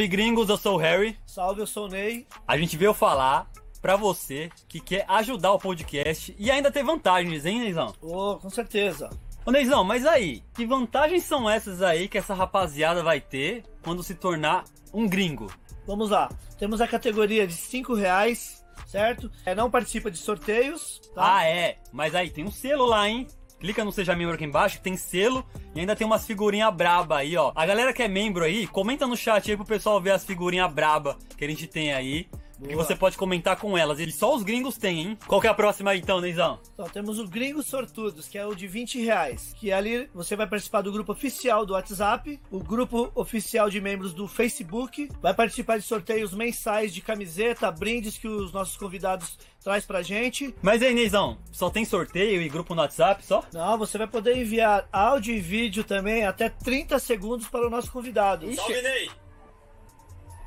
[0.00, 1.18] Salve gringos, eu sou o Harry.
[1.26, 2.26] Salve, eu sou o Ney.
[2.48, 3.50] A gente veio falar
[3.82, 7.94] pra você que quer ajudar o podcast e ainda ter vantagens, hein, Neizão?
[8.00, 9.10] Oh, com certeza.
[9.44, 14.02] Ô Neizão, mas aí, que vantagens são essas aí que essa rapaziada vai ter quando
[14.02, 15.52] se tornar um gringo?
[15.86, 16.30] Vamos lá.
[16.58, 19.30] Temos a categoria de 5 reais, certo?
[19.44, 21.36] É, não participa de sorteios, tá?
[21.36, 21.76] Ah, é.
[21.92, 23.26] Mas aí, tem um selo lá, hein?
[23.60, 27.36] Clica no Seja Membro aqui embaixo, tem selo e ainda tem umas figurinhas braba aí,
[27.36, 27.52] ó.
[27.54, 30.72] A galera que é membro aí, comenta no chat aí pro pessoal ver as figurinhas
[30.72, 32.26] braba que a gente tem aí.
[32.62, 32.84] Que Boa.
[32.84, 33.98] você pode comentar com elas.
[33.98, 35.18] E só os gringos têm, hein?
[35.26, 36.60] Qual que é a próxima aí, então, Neizão?
[36.74, 39.54] Então, temos o Gringos Sortudos, que é o de 20 reais.
[39.58, 44.12] Que ali você vai participar do grupo oficial do WhatsApp, o grupo oficial de membros
[44.12, 49.86] do Facebook, vai participar de sorteios mensais de camiseta, brindes que os nossos convidados traz
[49.86, 50.54] pra gente.
[50.62, 53.42] Mas aí, Neizão, só tem sorteio e grupo no WhatsApp só?
[53.52, 57.90] Não, você vai poder enviar áudio e vídeo também até 30 segundos para o nosso
[57.90, 58.46] convidado.
[58.46, 58.56] Ixi.
[58.56, 59.10] Salve, Ney!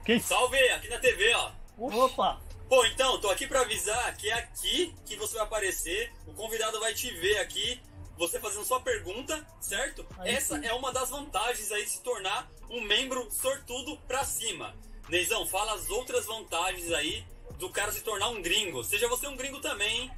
[0.06, 0.28] Que isso?
[0.28, 1.63] Salve, aqui na TV, ó.
[1.78, 2.40] Opa!
[2.70, 6.80] Pô, então, tô aqui pra avisar que é aqui que você vai aparecer, o convidado
[6.80, 7.80] vai te ver aqui,
[8.18, 10.06] você fazendo sua pergunta, certo?
[10.18, 10.66] Aí Essa sim.
[10.66, 14.74] é uma das vantagens aí de se tornar um membro sortudo pra cima.
[15.10, 17.24] Neizão, fala as outras vantagens aí
[17.60, 18.84] do cara se tornar um gringo.
[18.84, 20.12] Seja você um gringo também, hein?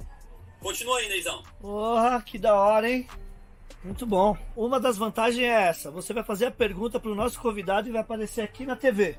[0.60, 1.42] Continua aí, Neizão.
[1.60, 3.06] Porra, que da hora, hein?
[3.84, 4.36] Muito bom.
[4.56, 8.00] Uma das vantagens é essa: você vai fazer a pergunta pro nosso convidado e vai
[8.00, 9.18] aparecer aqui na TV.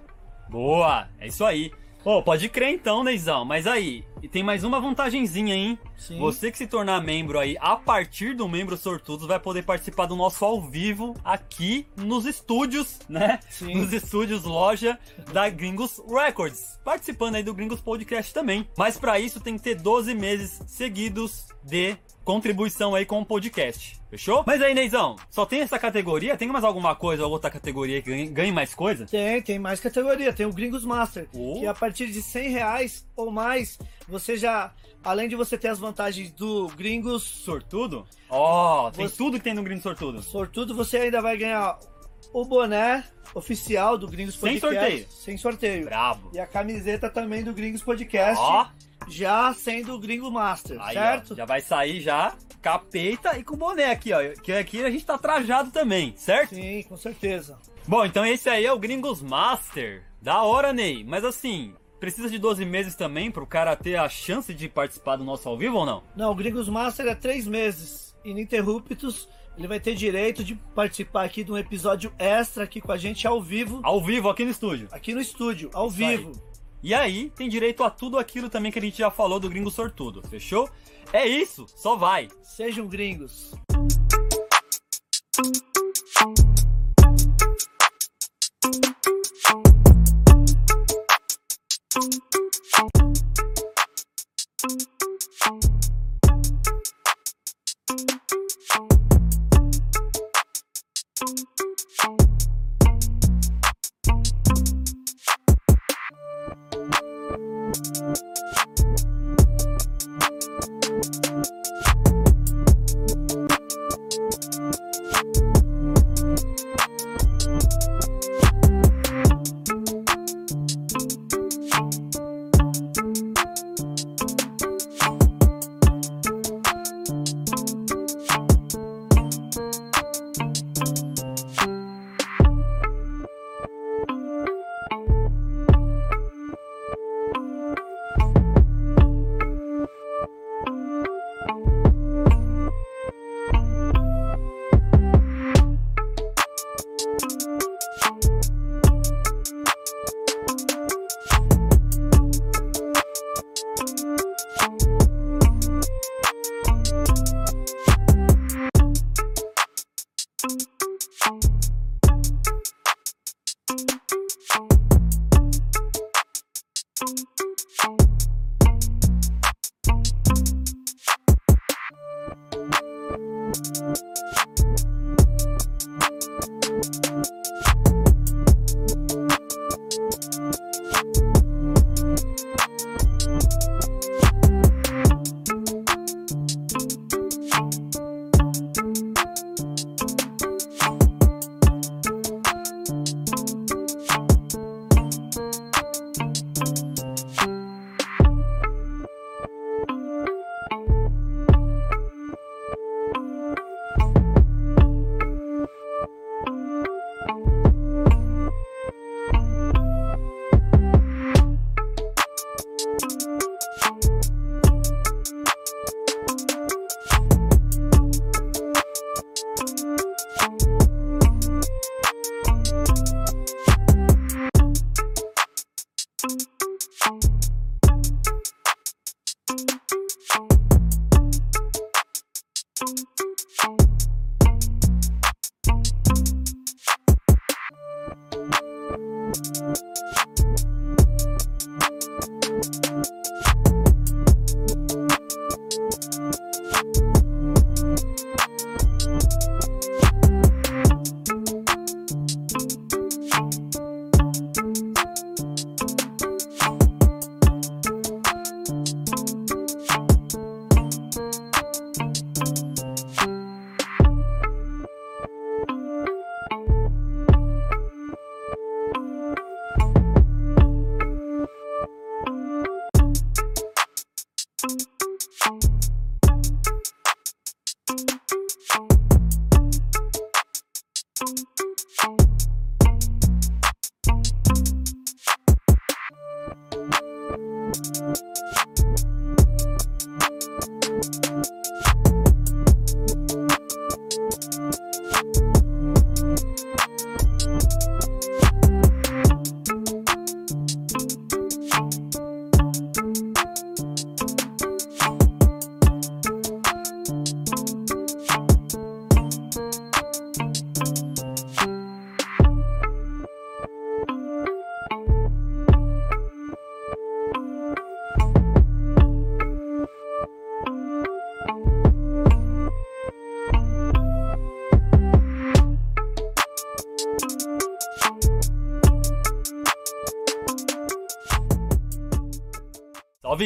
[0.50, 1.72] Boa, é isso aí.
[2.08, 3.44] Pô, pode crer então, Neizão.
[3.44, 5.78] Mas aí, e tem mais uma vantagenzinha, hein?
[5.98, 6.18] Sim.
[6.20, 10.16] Você que se tornar membro aí, a partir do membro sortudo, vai poder participar do
[10.16, 13.42] nosso ao vivo aqui nos estúdios, né?
[13.50, 13.76] Sim.
[13.76, 14.98] Nos estúdios loja
[15.34, 16.80] da Gringos Records.
[16.82, 18.66] Participando aí do Gringos Podcast também.
[18.78, 23.98] Mas pra isso tem que ter 12 meses seguidos de contribuição aí com o podcast.
[24.10, 24.44] Fechou?
[24.46, 26.36] Mas aí, Neizão, só tem essa categoria?
[26.36, 29.06] Tem mais alguma coisa ou outra categoria que ganhe, mais coisa?
[29.06, 30.34] Tem, tem mais categoria.
[30.34, 31.58] Tem o Gringos Master, Oh.
[31.62, 33.80] que a partir de 100 reais ou mais,
[34.10, 38.06] você já, além de você ter as vantagens do Gringos Sortudo?
[38.30, 40.22] Ó, tem Você- tudo que tem no Gringos Sortudo.
[40.22, 41.80] Sortudo, você ainda vai ganhar
[42.34, 44.80] o boné oficial do Gringos Sem Podcast.
[44.80, 45.08] sorteio.
[45.12, 45.86] Sem sorteio.
[45.86, 46.30] Brabo.
[46.34, 48.68] E a camiseta também do Gringos Podcast, Ó,
[49.10, 51.34] já sendo o Gringo Master, aí, certo?
[51.34, 54.20] ó, já vai sair já capeta e com boné aqui, ó.
[54.42, 56.56] Que aqui a gente tá trajado também, certo?
[56.56, 57.58] Sim, com certeza.
[57.88, 60.04] Bom, então esse aí é o Gringos Master.
[60.22, 61.04] Da hora, Ney.
[61.06, 65.24] Mas assim, precisa de 12 meses também pro cara ter a chance de participar do
[65.24, 66.04] nosso ao vivo ou não?
[66.16, 69.30] Não, o Gringos Master é três meses ininterruptos.
[69.58, 73.26] Ele vai ter direito de participar aqui de um episódio extra aqui com a gente
[73.26, 73.80] ao vivo.
[73.84, 74.88] Ao vivo, aqui no estúdio.
[74.92, 76.32] Aqui no estúdio, ao Isso vivo.
[76.32, 76.48] Aí.
[76.84, 79.72] E aí, tem direito a tudo aquilo também que a gente já falou do gringo
[79.72, 80.70] sortudo, fechou?
[81.12, 82.28] É isso, só vai!
[82.44, 83.52] Sejam gringos!
[85.40, 86.48] Música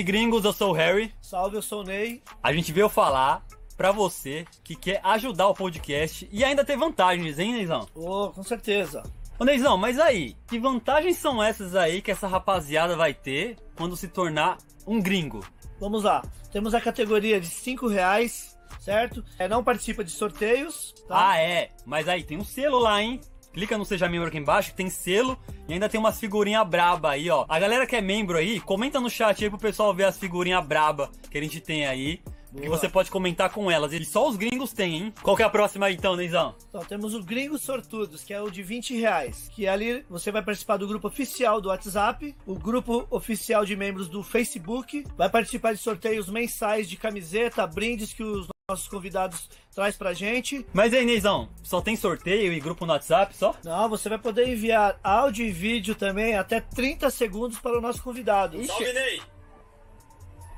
[0.02, 1.14] Salve gringos, eu sou o Harry.
[1.22, 2.24] Salve, eu sou o Ney.
[2.42, 3.46] A gente veio falar
[3.78, 7.88] pra você que quer ajudar o podcast e ainda ter vantagens, hein, Neizão?
[7.94, 9.04] Ô, com certeza.
[9.38, 13.96] Ô Neizão, mas aí, que vantagens são essas aí que essa rapaziada vai ter quando
[13.96, 14.58] se tornar
[14.88, 15.46] um gringo?
[15.80, 16.24] Vamos lá.
[16.52, 19.24] Temos a categoria de 5 reais, certo?
[19.38, 21.30] É, não participa de sorteios, tá?
[21.30, 21.70] Ah, é.
[21.86, 23.22] Mas aí, tem um selo lá, hein?
[23.54, 25.38] Clica no Seja Membro aqui embaixo, que tem selo
[25.68, 27.46] e ainda tem umas figurinhas braba aí, ó.
[27.50, 30.66] A galera que é membro aí, comenta no chat aí pro pessoal ver as figurinhas
[30.66, 32.22] braba que a gente tem aí.
[32.54, 32.78] Que Boa.
[32.78, 33.94] você pode comentar com elas.
[33.94, 35.14] E só os gringos têm, hein?
[35.22, 36.56] Qual que é a próxima aí, então, Neizão?
[36.68, 39.50] Então, temos o Gringos Sortudos, que é o de 20 reais.
[39.54, 44.10] Que ali você vai participar do grupo oficial do WhatsApp, o grupo oficial de membros
[44.10, 49.96] do Facebook, vai participar de sorteios mensais de camiseta, brindes que os nossos convidados traz
[49.98, 50.66] pra gente.
[50.74, 53.56] Mas aí, Neizão, só tem sorteio e grupo no WhatsApp só?
[53.64, 58.04] Não, você vai poder enviar áudio e vídeo também até 30 segundos para o nosso
[58.04, 58.62] convidado.
[58.66, 59.22] Salve, Ney!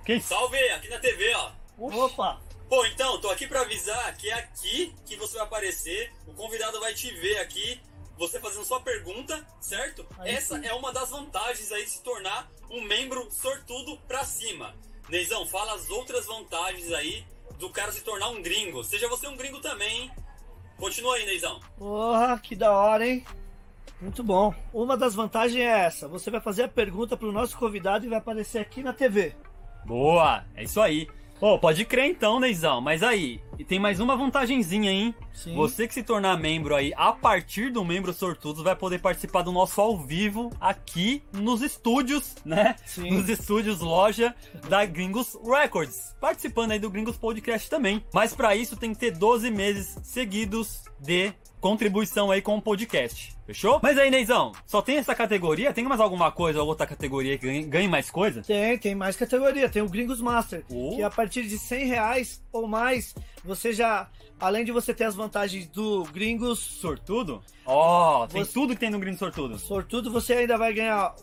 [0.06, 0.30] Que isso?
[0.30, 1.63] Salve, aqui na TV, ó.
[1.78, 2.42] Opa!
[2.70, 6.80] Pô, então, tô aqui pra avisar que é aqui que você vai aparecer, o convidado
[6.80, 7.80] vai te ver aqui,
[8.18, 10.06] você fazendo sua pergunta, certo?
[10.18, 10.66] Aí Essa sim.
[10.66, 14.74] é uma das vantagens aí de se tornar um membro sortudo pra cima.
[15.10, 17.26] Neizão, fala as outras vantagens aí
[17.60, 18.84] do cara se tornar um gringo.
[18.84, 20.12] Seja você um gringo também, hein?
[20.78, 21.60] Continua aí, Neizão.
[21.78, 23.26] Porra, que da hora, hein?
[24.02, 24.54] Muito bom.
[24.74, 28.10] Uma das vantagens é essa: você vai fazer a pergunta para o nosso convidado e
[28.10, 29.36] vai aparecer aqui na TV.
[29.86, 31.08] Boa, é isso aí.
[31.44, 32.80] Pô, pode crer então, Neizão.
[32.80, 35.14] Mas aí, e tem mais uma vantagenzinha, hein?
[35.34, 35.54] Sim.
[35.56, 39.52] Você que se tornar membro aí, a partir do membro sortudo, vai poder participar do
[39.52, 42.78] nosso ao vivo aqui nos estúdios, né?
[42.86, 43.12] Sim.
[43.12, 44.34] Nos estúdios loja
[44.70, 46.16] da Gringos Records.
[46.18, 48.02] Participando aí do Gringos Podcast também.
[48.14, 51.34] Mas pra isso tem que ter 12 meses seguidos de
[51.64, 53.34] contribuição aí com o podcast.
[53.48, 53.80] Fechou?
[53.82, 55.72] Mas aí, Neizão, só tem essa categoria?
[55.74, 58.42] Tem mais alguma coisa ou outra categoria que ganhe, mais coisa?
[58.42, 59.70] Tem, tem mais categoria.
[59.70, 60.96] Tem o Gringos Master, Oh.
[60.98, 63.16] que a partir de 100 reais ou mais,
[63.46, 67.42] você já, além de você ter as vantagens do Gringos Sortudo?
[67.66, 69.58] Ó, tem Você- tudo que tem no Gringos Sortudo.
[69.58, 71.16] Sortudo, você ainda vai ganhar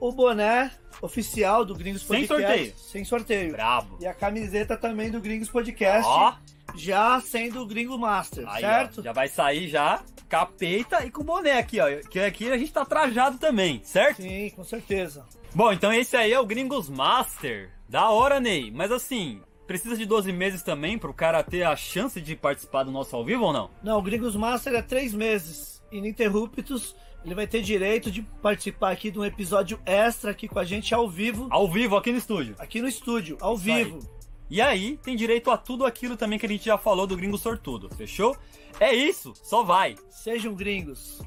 [0.00, 0.70] o boné
[1.02, 2.46] oficial do Gringos Sem Podcast.
[2.46, 2.74] sorteio.
[2.78, 3.52] Sem sorteio.
[3.52, 3.98] Brabo.
[4.00, 6.34] E a camiseta também do Gringos Podcast, Ó,
[6.76, 9.00] já sendo o Gringo Master, aí, certo?
[9.00, 11.86] ó, já vai sair já capeta e com boné aqui, ó.
[12.08, 14.22] Que aqui a gente tá trajado também, certo?
[14.22, 15.24] Sim, com certeza.
[15.54, 17.70] Bom, então esse aí é o Gringos Master.
[17.88, 18.72] Da hora, Ney.
[18.72, 22.90] Mas assim, precisa de 12 meses também pro cara ter a chance de participar do
[22.90, 23.70] nosso ao vivo ou não?
[23.82, 26.96] Não, o Gringos Master é três meses ininterruptos.
[27.24, 30.94] Ele vai ter direito de participar aqui de um episódio extra aqui com a gente
[30.94, 31.48] ao vivo.
[31.50, 32.54] Ao vivo, aqui no estúdio.
[32.58, 33.98] Aqui no estúdio, ao Isso vivo.
[33.98, 34.14] Aí.
[34.50, 37.38] E aí, tem direito a tudo aquilo também que a gente já falou do gringo
[37.38, 38.36] sortudo, fechou?
[38.78, 39.96] É isso, só vai!
[40.10, 41.22] Sejam gringos!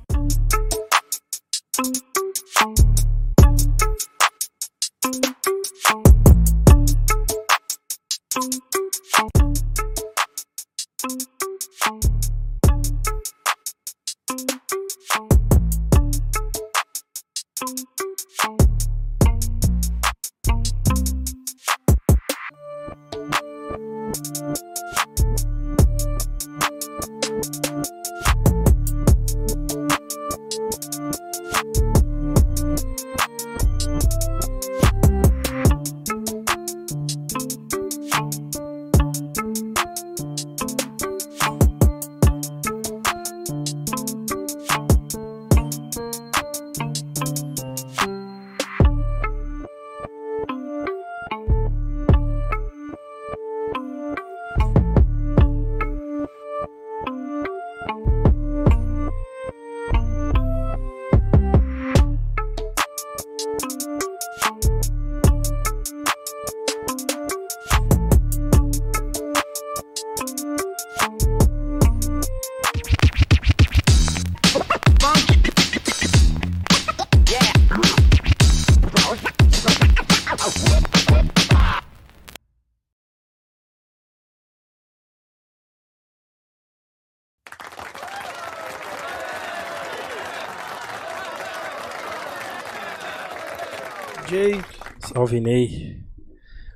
[95.28, 96.00] Salve Ney.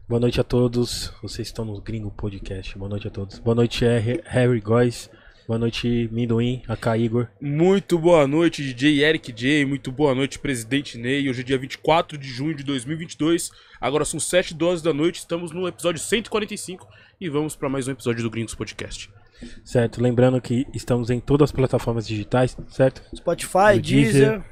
[0.10, 1.14] Boa noite a todos.
[1.24, 2.78] Vocês estão no Gringo Podcast.
[2.78, 3.40] Boa noite a todos.
[3.40, 5.10] Boa noite, R- Harry Góes.
[5.48, 7.28] Boa noite, Minduim, AK Igor.
[7.40, 9.64] Muito boa noite, DJ Eric J.
[9.66, 11.30] Muito boa noite, presidente Ney.
[11.30, 13.52] Hoje é dia 24 de junho de 2022.
[13.80, 15.20] Agora são 7 12 da noite.
[15.20, 16.86] Estamos no episódio 145
[17.22, 19.10] e vamos para mais um episódio do Gringos Podcast.
[19.64, 23.02] Certo, lembrando que estamos em todas as plataformas digitais, certo?
[23.16, 24.44] Spotify, No Deezer, Deezer,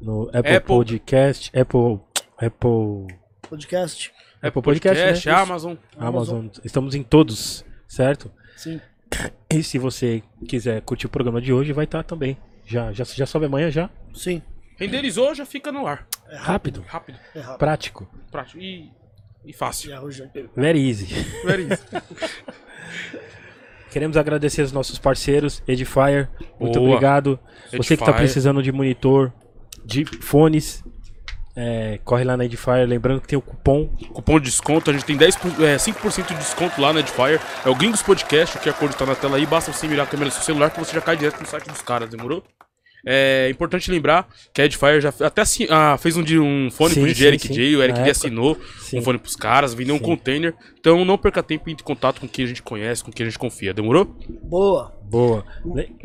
[0.00, 0.60] No Apple, Apple.
[0.76, 1.98] Podcast, Apple,
[2.40, 4.12] Apple, podcast.
[4.42, 5.06] Apple Podcast, né?
[5.12, 5.74] Podcast, Amazon.
[5.98, 6.46] Amazon.
[6.64, 8.30] Estamos em todos, certo?
[8.56, 8.80] Sim.
[9.50, 12.36] E se você quiser curtir o programa de hoje, vai estar também.
[12.64, 13.90] Já, já, já sobe amanhã já?
[14.14, 14.42] Sim.
[14.76, 16.06] Renderizou, já fica no ar.
[16.28, 17.58] É Rápido, Rápido, É rápido.
[17.58, 18.92] prático, prático e,
[19.44, 19.90] e fácil.
[20.34, 21.06] E very easy.
[21.44, 21.82] Very easy.
[23.90, 26.28] Queremos agradecer os nossos parceiros, Edifier.
[26.60, 26.90] Muito Boa.
[26.90, 27.40] obrigado.
[27.70, 28.16] Você que está Edifier.
[28.16, 29.32] precisando de monitor,
[29.84, 30.84] de fones,
[31.60, 32.86] é, corre lá na Edifier.
[32.86, 33.88] Lembrando que tem o cupom.
[34.12, 37.40] Cupom de desconto, a gente tem 10, por- é, 5% de desconto lá na Edifier.
[37.64, 39.44] É o Gringos Podcast, o QR Code tá na tela aí.
[39.44, 41.66] Basta você mirar a câmera do seu celular que você já cai direto no site
[41.68, 42.44] dos caras, demorou?
[43.06, 47.00] É importante lembrar que a Edifier já até assi- ah, fez um, um fone Sim,
[47.00, 47.52] pro DJ sim, Eric sim.
[47.54, 48.98] J, o Eric J assinou Sim.
[48.98, 50.54] um fone pros caras, vendeu um container.
[50.78, 53.24] Então não perca tempo e entre em contato com quem a gente conhece, com quem
[53.26, 54.16] a gente confia, demorou?
[54.42, 54.92] Boa.
[55.02, 55.42] Boa.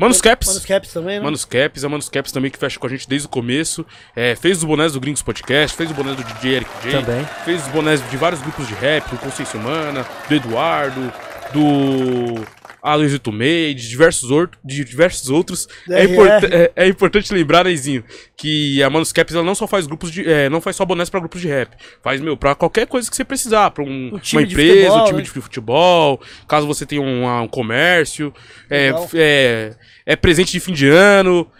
[0.00, 0.48] Manos Caps.
[0.48, 1.24] Manos Caps também, né?
[1.24, 3.84] Manos Caps, a Manos Caps também que fecha com a gente desde o começo.
[4.16, 7.02] É, fez os bonés do Gringos Podcast, fez o boné do DJ Eric J.
[7.02, 7.26] Também.
[7.44, 11.12] Fez os bonés de vários grupos de rap, do Consciência Humana, do Eduardo,
[11.52, 12.44] do
[12.84, 15.66] Aloysio May, de diversos, or- de diversos outros.
[15.90, 16.12] É, DRR.
[16.12, 18.04] importa- é- é importante lembrar, Neizinho,
[18.36, 20.28] que a Manos Caps ela não só faz grupos de.
[20.30, 21.70] é, não faz só bonés pra grupos de rap.
[22.02, 23.70] Faz, meu, pra qualquer coisa que você precisar.
[23.70, 25.22] Pra um- Um uma empresa, futebol, um time né?
[25.24, 28.32] de futebol, caso você tenha um, um comércio.
[28.68, 29.74] É, é,
[30.04, 31.50] é presente de fim de ano.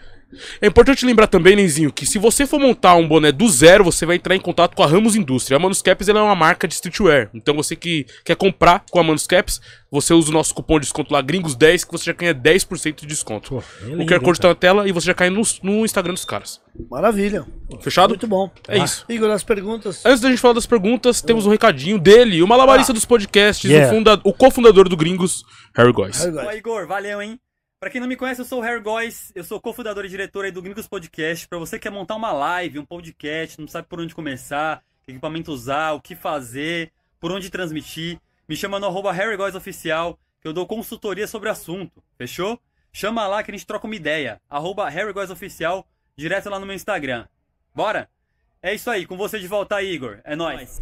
[0.61, 4.05] É importante lembrar também, Nenzinho, que se você for montar um boné do zero, você
[4.05, 5.57] vai entrar em contato com a Ramos Indústria.
[5.57, 7.29] A Manus Caps ela é uma marca de streetwear.
[7.33, 9.59] Então você que quer comprar com a Manus Caps,
[9.91, 13.05] você usa o nosso cupom de desconto lá, Gringos10, que você já ganha 10% de
[13.07, 13.49] desconto.
[13.49, 15.85] Pô, é o lindo, QR Code tá na tela e você já cai no, no
[15.85, 16.59] Instagram dos caras.
[16.91, 17.45] Maravilha.
[17.81, 18.09] Fechado?
[18.09, 18.51] Muito bom.
[18.67, 19.05] É isso.
[19.07, 20.05] Igor, as perguntas.
[20.05, 23.91] Antes da gente falar das perguntas, temos um recadinho dele, o malabarista dos podcasts, Yeah.
[23.91, 25.43] o, funda- o cofundador do Gringos,
[25.75, 26.23] Harry Góes.
[26.25, 26.51] Harry Ô.
[26.51, 27.39] Igor, valeu, hein?
[27.85, 30.51] Pra quem não me conhece, eu sou o Harry Góes, eu sou cofundador e diretor
[30.51, 31.47] do Gringos Podcast.
[31.47, 35.11] Pra você que quer montar uma live, um podcast, não sabe por onde começar, que
[35.11, 39.13] equipamento usar, o que fazer, por onde transmitir, me chama no arroba
[39.55, 42.59] Oficial, que eu dou consultoria sobre o assunto, fechou?
[42.91, 44.89] Chama lá que a gente troca uma ideia, arroba
[45.31, 45.87] Oficial,
[46.17, 47.27] direto lá no meu Instagram.
[47.71, 48.09] Bora?
[48.61, 50.17] É isso aí, com você de volta aí, Igor.
[50.25, 50.81] É nóis.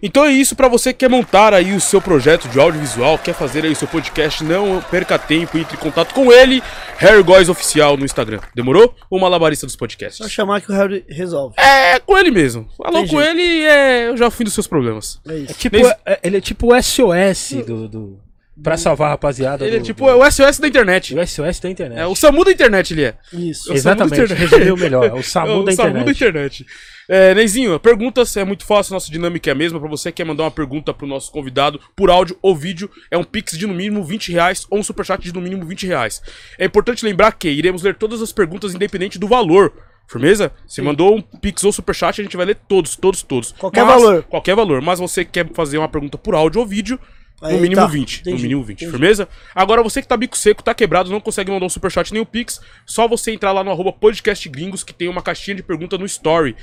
[0.00, 3.34] Então é isso pra você que quer montar aí o seu projeto de audiovisual, quer
[3.34, 6.62] fazer aí o seu podcast, não perca tempo, entre em contato com ele,
[6.98, 8.38] Harry Góes Oficial no Instagram.
[8.54, 8.94] Demorou?
[9.10, 10.30] O malabarista dos Só podcasts.
[10.30, 11.56] chamar que o Harry resolve.
[11.58, 12.68] É, com ele mesmo.
[12.76, 13.28] Falou Tem com jeito.
[13.40, 15.20] ele, é, eu já fui dos seus problemas.
[15.28, 15.54] É isso.
[15.54, 18.20] Tipo, Nesse- é- ele é tipo o SOS do, do,
[18.62, 19.66] pra salvar a rapaziada.
[19.66, 21.12] Ele é tipo do- é o SOS da internet.
[21.12, 21.98] o SOS da internet.
[21.98, 23.14] É o SAMU da internet, ele é.
[23.32, 23.68] Isso.
[23.70, 24.50] Eu- Exatamente, SAMU da internet.
[24.52, 25.06] resumiu melhor.
[25.06, 26.04] É o SAMU É o da SAMU internet.
[26.04, 26.66] da internet.
[27.08, 29.78] É, Neizinho, perguntas é muito fácil, nossa dinâmica é a mesma.
[29.78, 33.16] Pra você que quer mandar uma pergunta pro nosso convidado por áudio ou vídeo, é
[33.16, 36.20] um pix de no mínimo 20 reais ou um superchat de no mínimo 20 reais.
[36.58, 39.72] É importante lembrar que iremos ler todas as perguntas independente do valor.
[40.08, 40.52] Firmeza?
[40.66, 43.52] Se mandou um pix ou superchat, a gente vai ler todos, todos, todos.
[43.52, 44.22] Qualquer Mas- valor.
[44.24, 44.80] Qualquer valor.
[44.80, 46.98] Mas você quer fazer uma pergunta por áudio ou vídeo,
[47.42, 48.16] no mínimo tá, 20.
[48.24, 48.90] No entendi, mínimo 20, entendi.
[48.90, 49.28] firmeza?
[49.54, 52.26] Agora você que tá bico seco, tá quebrado, não consegue mandar um superchat nem o
[52.26, 55.98] Pix, só você entrar lá no arroba podcast gringos que tem uma caixinha de pergunta
[55.98, 56.56] no story.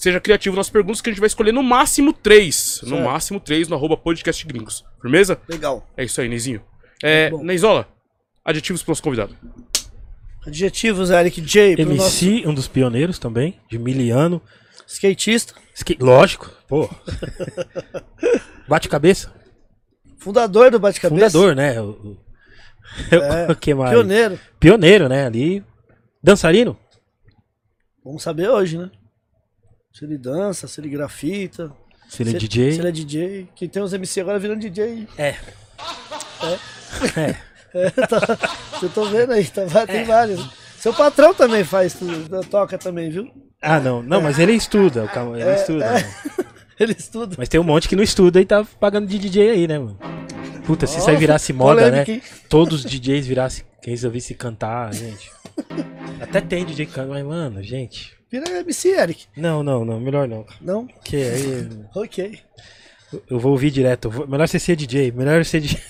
[0.00, 2.78] Seja criativo nas perguntas que a gente vai escolher no máximo três.
[2.84, 3.04] No Certo.
[3.04, 4.84] máximo três no arroba podcast gringos.
[5.02, 5.40] Firmeza?
[5.48, 5.84] Legal.
[5.96, 6.62] É isso aí, Neizinho.
[7.02, 7.30] É.
[7.42, 7.88] Neizola,
[8.44, 9.36] adjetivos pro nosso convidado.
[10.46, 11.74] Adjetivos, Eric J.
[11.76, 14.40] Pro nosso MC, um dos pioneiros também, de miliano.
[14.86, 15.54] skatista.
[15.74, 16.88] Skate- Lógico, pô.
[18.68, 19.32] Bate cabeça.
[20.18, 21.30] Fundador do Bate-Cabeça.
[21.30, 21.80] Fundador, né?
[21.80, 22.16] O, o-
[23.48, 23.90] É, o que mais?
[23.90, 24.38] Pioneiro.
[24.58, 25.26] Pioneiro, né?
[25.26, 25.64] Ali.
[26.22, 26.76] Dançarino?
[28.04, 28.90] Vamos saber hoje, né?
[29.92, 31.72] Se ele dança, se ele grafita.
[32.08, 32.72] Se ele é se DJ.
[32.72, 33.48] Se ele é DJ.
[33.54, 35.06] Que tem uns MC agora virando DJ.
[35.16, 35.34] É.
[37.16, 37.36] É.
[37.74, 38.38] É, tá,
[38.82, 39.86] eu tô vendo aí, tá, vai- É.
[39.86, 40.48] tem vários.
[40.78, 43.30] Seu patrão também faz tudo, toca também, viu?
[43.60, 44.02] Ah, não.
[44.02, 45.04] Não, mas ele estuda.
[45.04, 45.90] o Calma, ele estuda.
[45.92, 46.14] né?
[46.80, 47.34] Ele estuda.
[47.36, 49.98] Mas tem um monte que não estuda e tá pagando de DJ aí, né, mano?
[50.64, 52.20] Puta, se isso aí virasse moda, polêmica, né?
[52.48, 55.28] Todos os DJs virassem, quem resolvesse cantar, gente.
[56.20, 58.16] Até tem DJ que canta, mas, mano, gente.
[58.30, 59.26] Vira MC, Eric.
[59.36, 60.44] Não, não, não, melhor não.
[60.60, 60.86] Não?
[60.86, 62.38] Porque aí Ok.
[63.30, 64.10] eu vou ouvir direto.
[64.10, 65.78] vou- melhor você ser DJ, melhor ser DJ.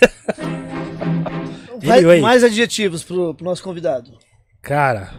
[1.90, 2.20] Anyway.
[2.20, 4.12] mais adjetivos pro, pro nosso convidado.
[4.60, 5.12] Cara,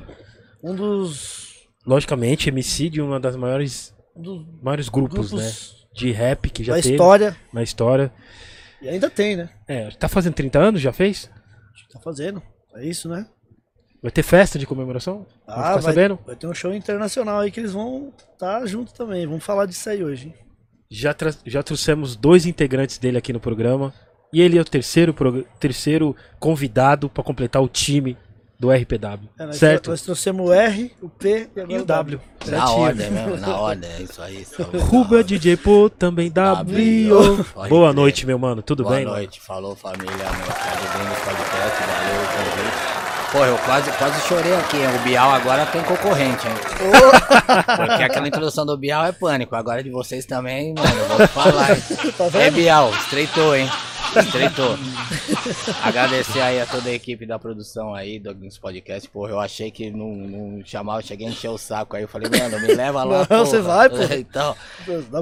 [0.62, 1.56] Um dos.
[1.86, 5.90] logicamente, MC de uma das maiores um dos Vários grupos, grupos né?
[5.96, 7.36] De rap que já da teve história.
[7.54, 8.12] na história.
[8.82, 9.50] E ainda tem, né?
[9.68, 11.30] É, tá fazendo 30 anos, já fez?
[11.92, 12.42] Tá fazendo.
[12.76, 13.26] É isso, né?
[14.02, 15.26] Vai ter festa de comemoração?
[15.46, 16.18] Ah, vai, sabendo?
[16.26, 19.26] vai ter um show internacional aí que eles vão estar junto também.
[19.28, 20.28] Vamos falar disso aí hoje.
[20.28, 20.34] hein?
[20.90, 21.14] Já,
[21.46, 23.94] já trouxemos dois integrantes dele aqui no programa.
[24.32, 25.14] E ele é o terceiro,
[25.60, 28.16] terceiro convidado pra completar o time
[28.60, 29.28] do RPW.
[29.40, 29.90] É, nós, certo?
[29.90, 32.22] nós trouxemos o R, o P e E o W.
[32.46, 32.80] Na Certinho.
[32.80, 34.46] ordem mesmo, na ordem, é isso aí.
[34.80, 35.24] Ruba.
[35.24, 37.10] DJ Pô, também W.
[37.10, 37.46] W.
[37.70, 38.62] Boa noite, meu mano.
[38.62, 39.06] Tudo Boa bem?
[39.06, 41.99] noite, falou família, meu Podcast, valeu o convite.
[43.32, 44.88] Pô, eu quase, quase chorei aqui, hein?
[44.96, 46.54] O Bial agora tem concorrente, hein?
[47.78, 49.56] Porque aquela introdução do Bial é pânico.
[49.56, 51.84] Agora de vocês também, mano, eu vou falar, hein?
[52.18, 53.70] Tá É Bial, estreitou, hein?
[54.18, 54.78] Estreitou.
[55.84, 59.10] Agradecer aí a toda a equipe da produção aí do Gringos Podcast.
[59.10, 62.04] Porra, eu achei que não, não chamava, eu cheguei a encher o saco aí.
[62.04, 63.20] Eu falei, mano, me leva lá.
[63.20, 63.46] Não, porra.
[63.46, 63.98] você vai, pô.
[64.20, 64.56] Então,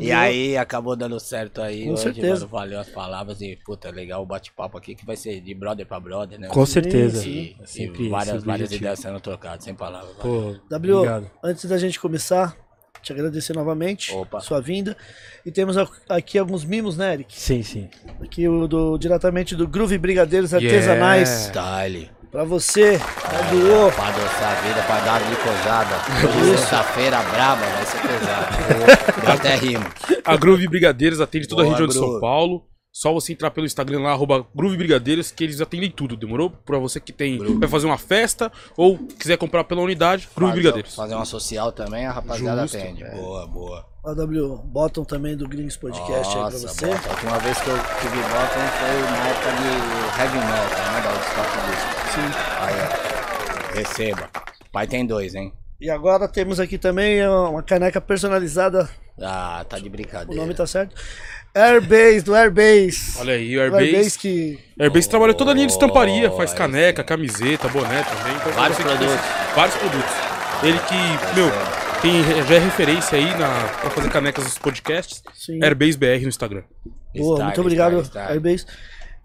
[0.02, 2.34] e aí acabou dando certo aí Com hoje, certeza.
[2.46, 2.48] mano.
[2.48, 6.00] Valeu as palavras e, puta, legal o bate-papo aqui que vai ser de brother pra
[6.00, 6.48] brother, né?
[6.48, 7.28] Com certeza.
[7.28, 10.16] E, É e várias, várias ideias sendo trocadas, sem palavras.
[10.18, 10.54] valeu.
[10.56, 11.30] Pô, W, obrigado.
[11.44, 12.56] antes da gente começar,
[13.02, 14.40] te agradecer novamente Opa.
[14.40, 14.96] sua vinda.
[15.46, 17.40] E temos a- aqui alguns mimos, né, Eric?
[17.40, 17.90] Sim, sim.
[18.22, 21.30] Aqui o do, diretamente do Groove Brigadeiros Artesanais.
[21.48, 22.10] Style.
[22.30, 23.90] Pra você, É, doou.
[23.92, 25.96] pra adoçar a vida, pra dar uma glicosada.
[26.38, 29.32] Hoje, sexta-feira, braba, vai ser pesado.
[29.32, 29.86] Até rimo.
[30.26, 32.20] A Groove Brigadeiros atende toda a Boa, região de São.
[32.20, 32.66] Paulo.
[33.00, 36.50] Só você entrar pelo Instagram lá, arroba Brigadeiros, que eles atendem tudo, demorou?
[36.50, 37.60] Pra você que tem, Groove.
[37.60, 40.96] vai fazer uma festa ou quiser comprar pela unidade, Groove Fazer- Brigadeiros.
[40.96, 42.76] Fazer uma social também, a rapaziada Justo.
[42.78, 43.04] atende.
[43.12, 43.86] Boa, boa.
[44.04, 46.88] A W, botam também do Gringos Podcast aí pra Nossa, você.
[46.88, 47.08] bota.
[47.08, 51.02] A última vez que eu tive bottom foi na época de heavy metal, né?
[51.04, 51.50] Da Woodstock.
[52.16, 52.22] Sim.
[52.62, 53.76] Aí, ó.
[53.76, 54.30] Receba.
[54.72, 55.54] Pai tem dois, hein?
[55.80, 58.90] E agora temos aqui também uma caneca personalizada.
[59.22, 60.40] Ah, tá de O brincadeira.
[60.42, 60.96] nome tá certo.
[61.56, 63.18] Airbase, do Airbase.
[63.20, 64.20] Olha aí, o O Airbase Airbase.
[64.20, 64.60] que.
[64.80, 68.34] Airbase trabalha toda a linha de estamparia, faz Oh, caneca, camiseta, boné também.
[68.36, 69.16] Então, pra Vários produtos.
[69.56, 70.12] Vários produtos.
[70.64, 71.52] Ele que, meu,
[72.02, 73.50] tem, já é referência aí na,
[73.82, 75.22] pra fazer canecas dos podcasts.
[75.34, 75.64] Sim.
[75.64, 76.64] Airbase BR no Instagram.
[77.16, 78.32] Boa, Style, muito obrigado, style.
[78.34, 78.66] Airbase.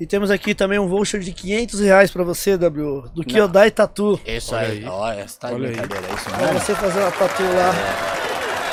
[0.01, 4.19] E temos aqui também um voucher de 500 reais pra você, W, do Kyodai Tatu.
[4.27, 4.85] Isso Olha aí, aí.
[4.87, 5.75] ó, essa tá de Olha aí.
[5.77, 6.59] brincadeira, é isso Pra mesmo?
[6.61, 8.32] você fazer uma tatu lá.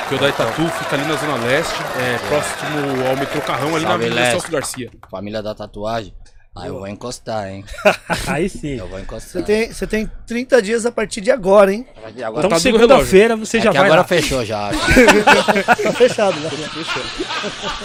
[0.09, 3.83] Que o da Itatu fica ali na Zona Leste, é, próximo ao metrô Carrão, ali
[3.85, 4.31] na Salve, Avenida Leste.
[4.31, 4.91] Celso Garcia.
[5.09, 6.13] Família da tatuagem.
[6.57, 7.63] Aí eu vou encostar, hein?
[8.27, 8.75] Aí sim.
[8.79, 9.31] Eu vou encostar.
[9.31, 11.85] Você tem, você tem 30 dias a partir de agora, hein?
[12.25, 14.07] Agora, Então, Tá segunda-feira você é já vai agora lá.
[14.07, 14.67] fechou já.
[14.67, 14.79] acho.
[15.83, 16.49] Tá fechado, né?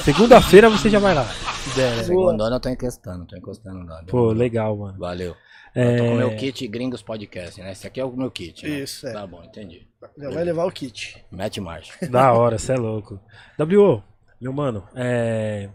[0.02, 1.24] Segunda-feira você já vai lá.
[1.24, 2.02] se der, né?
[2.04, 4.02] Segundona eu tô encostando, tô encostando lá.
[4.08, 4.98] Pô, legal, mano.
[4.98, 5.36] Valeu.
[5.76, 7.72] É, Eu tô com o meu kit Gringos Podcast, né?
[7.72, 8.66] Esse aqui é o meu kit.
[8.66, 8.80] Né?
[8.80, 9.12] Isso, é.
[9.12, 9.86] Tá bom, entendi.
[10.16, 11.24] Já vai levar o kit.
[11.30, 11.92] Mete marcha.
[12.08, 13.20] Da hora, cê é louco.
[13.58, 14.02] W,
[14.40, 15.68] meu mano, é...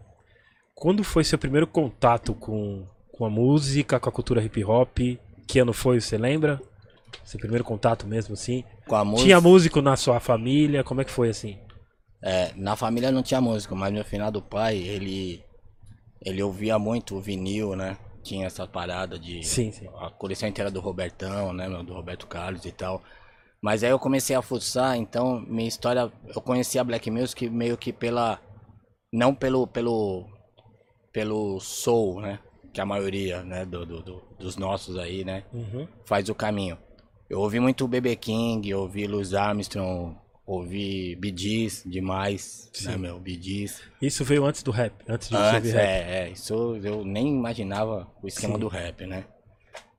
[0.76, 5.00] quando foi seu primeiro contato com, com a música, com a cultura hip hop?
[5.48, 6.62] Que ano foi, você lembra?
[7.24, 8.64] Seu primeiro contato mesmo, assim?
[8.88, 9.24] Com a música.
[9.24, 10.84] Tinha músico na sua família?
[10.84, 11.58] Como é que foi, assim?
[12.22, 15.44] É, na família não tinha música, mas meu finado pai, ele.
[16.22, 17.98] Ele ouvia muito o vinil, né?
[18.22, 19.42] Tinha essa parada de.
[19.44, 19.88] Sim, sim.
[20.00, 21.70] A coleção inteira do Robertão, né?
[21.84, 23.02] Do Roberto Carlos e tal.
[23.62, 26.12] Mas aí eu comecei a fuçar, então minha história.
[26.34, 28.40] Eu conheci a Black Music meio que pela.
[29.12, 29.68] Não pelo.
[29.68, 30.28] pelo.
[31.12, 32.40] pelo soul, né?
[32.74, 33.66] Que a maioria, né?
[33.66, 35.44] Do, do- do- dos nossos aí, né?
[35.54, 35.88] Uhum.
[36.06, 36.78] faz o caminho.
[37.30, 40.16] Eu ouvi muito BB King, ouvi Louis Armstrong,
[40.48, 42.98] ouvi Gees demais, né, Sim.
[42.98, 43.20] meu?
[43.20, 43.82] Bee Gees.
[44.02, 45.84] Isso veio antes do rap, antes de Antes, rap.
[45.86, 48.60] é, é, isso eu nem imaginava o esquema Sim.
[48.62, 49.26] do rap, né?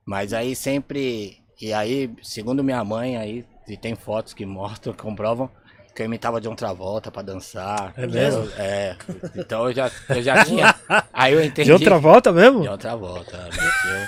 [0.05, 5.01] Mas aí sempre, e aí, segundo minha mãe, aí, e tem fotos que mostram, que
[5.03, 5.49] comprovam,
[5.95, 7.93] que eu imitava de outra volta pra dançar.
[7.97, 8.43] É mesmo?
[8.45, 8.95] Eu- é,
[9.35, 10.73] então eu já, eu já tinha,
[11.11, 11.65] aí eu entendi.
[11.65, 12.61] De outra volta mesmo?
[12.61, 13.49] De outra volta?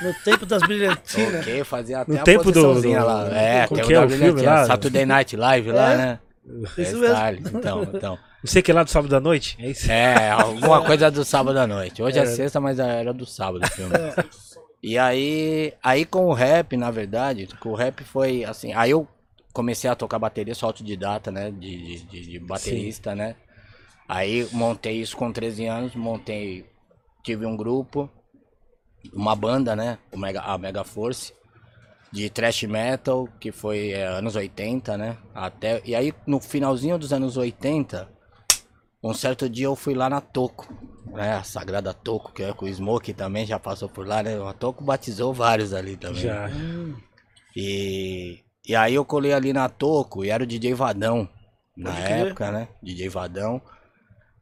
[0.01, 1.41] Eu- No tempo das brilhantinas.
[1.41, 3.27] Ok, fazia até No a tempo do- do- lá.
[3.37, 4.65] É, como tem que é o o da Brilhantina, lá?
[4.65, 5.97] Saturday Night Live lá, É.
[5.97, 6.19] né?
[6.77, 7.57] Isso É mesmo.
[7.57, 8.19] Então, então.
[8.43, 9.55] Não sei que lá do sábado da noite?
[9.59, 9.89] É isso?
[9.89, 12.01] É, alguma coisa do sábado à noite.
[12.03, 13.93] Hoje é, sexta, mas era do sábado o filme.
[14.81, 18.73] E aí, aí com o rap, na verdade, com o rap foi assim.
[18.73, 19.07] Aí eu
[19.53, 21.51] comecei a tocar bateria, sou autodidata, né?
[21.51, 23.35] De, de, de- baterista, né?
[24.07, 26.65] Aí montei isso com 13 anos, montei.
[27.23, 28.09] Tive um grupo,
[29.13, 29.97] uma banda, né?
[30.11, 31.33] O Mega, a Mega Force.
[32.11, 35.17] De thrash metal, que foi é, anos 80, né?
[35.33, 38.07] Até, e aí, no finalzinho dos anos 80,
[39.03, 40.71] um certo dia eu fui lá na Toco,
[41.07, 41.33] né?
[41.33, 44.39] A Sagrada Toco, que é com o Smoke também já passou por lá, né?
[44.47, 46.21] A Toco batizou vários ali também.
[46.21, 46.51] Já.
[47.55, 51.27] E, e aí eu colei ali na Toco e era o DJ Vadão.
[51.75, 52.27] na Pode crer.
[52.27, 52.67] época, né?
[52.81, 53.61] DJ Vadão.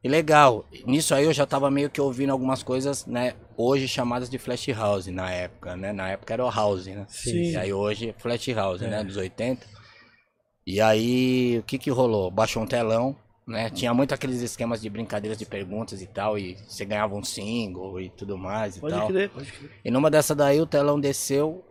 [0.04, 3.34] E legal, nisso aí eu já tava meio que ouvindo algumas coisas, né?
[3.56, 5.92] Hoje chamadas de Flash House na época, né?
[5.92, 7.06] Na época era o House, né?
[7.08, 7.52] Sim.
[7.52, 8.88] E aí hoje é Flash House, É.
[8.88, 9.04] né?
[9.04, 9.64] Dos 80.
[10.66, 12.30] E aí, o que que rolou?
[12.30, 13.70] Baixou um telão, né?
[13.70, 18.00] Tinha muito aqueles esquemas de brincadeiras de perguntas e tal, e você ganhava um single
[18.00, 19.06] e tudo mais e Pode tal.
[19.08, 19.70] crer, pode crer.
[19.84, 21.64] E numa dessa daí o telão desceu.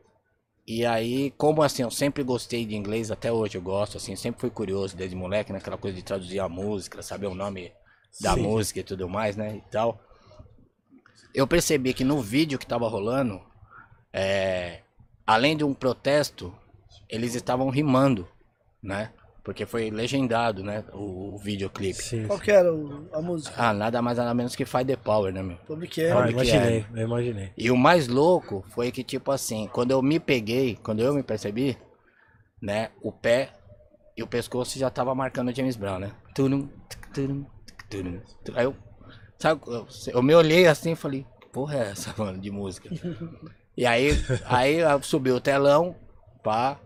[0.65, 4.41] E aí, como assim, eu sempre gostei de inglês, até hoje eu gosto, assim, sempre
[4.41, 7.74] fui curioso desde moleque, naquela coisa de traduzir a música, saber o nome
[8.19, 8.43] da Sim.
[8.43, 9.56] música e tudo mais, né?
[9.58, 10.00] E tal.
[11.34, 13.41] Eu percebi que no vídeo que tava rolando,
[14.13, 14.82] é,
[15.26, 16.54] além de um protesto,
[17.10, 18.28] eles estavam rimando,
[18.82, 19.12] né?
[19.43, 20.84] Porque foi legendado, né?
[20.93, 22.01] O, o videoclipe.
[22.01, 22.27] Sim.
[22.27, 23.56] Qual que era o- a música?
[23.58, 25.58] Ah, nada mais nada menos que Fight the Power, né, meu?
[25.65, 26.15] Public Ah, Enemy.
[26.15, 27.51] Public imaginei, eu imaginei.
[27.58, 31.23] E o mais louco foi que, tipo assim, quando eu me peguei, quando eu me
[31.23, 31.75] percebi,
[32.62, 33.49] né, o pé
[34.15, 36.12] e o pescoço já tava marcando o James Brown, né?
[36.36, 37.45] Turum, tic, turum,
[37.89, 38.58] turum, turum.
[38.60, 38.75] Aí eu,
[39.39, 42.89] sabe, eu, eu me olhei assim e falei, que porra é essa, mano, de música?
[43.75, 44.12] e aí,
[44.45, 45.95] aí eu subi o telão,
[46.43, 46.80] pá.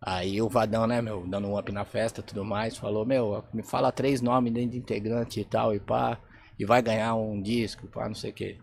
[0.00, 3.42] Aí o Vadão, né, meu, dando um up na festa e tudo mais, falou, meu,
[3.52, 6.18] me fala três nomes dentro de integrante e tal, e pá,
[6.58, 8.58] e vai ganhar um disco, pá, não sei o quê.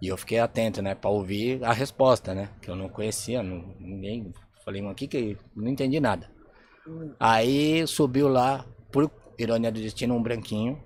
[0.00, 2.50] E eu fiquei atento, né, pra ouvir a resposta, né?
[2.62, 4.32] Que eu não conhecia, não, ninguém.
[4.64, 5.36] Falei, mano, que que.
[5.56, 6.30] Não entendi nada.
[7.18, 10.80] Aí subiu lá, por ironia do destino, um branquinho.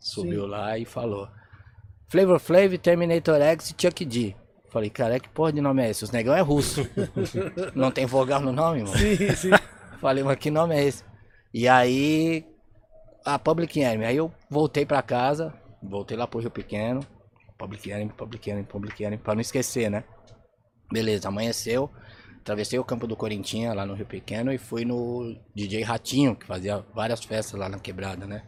[0.00, 1.28] Subiu lá e falou:
[2.08, 4.34] Flavor Flav, Terminator X e Chuck D.
[4.76, 6.04] Falei, cara, que porra de nome é esse?
[6.04, 6.86] Os negão é russo.
[7.74, 8.94] não tem vogal no nome, mano.
[8.94, 9.50] Sim, sim.
[10.02, 11.02] Falei, mas que nome é esse?
[11.54, 12.44] E aí,
[13.24, 14.04] a Public Enemy.
[14.04, 17.00] Aí eu voltei pra casa, voltei lá pro Rio Pequeno.
[17.56, 20.04] Public Enemy, Public Enemy, Public Enemy, pra não esquecer, né?
[20.92, 21.90] Beleza, amanheceu.
[22.40, 26.44] Atravessei o campo do Corintinha lá no Rio Pequeno e fui no DJ Ratinho, que
[26.44, 28.42] fazia várias festas lá na quebrada, né?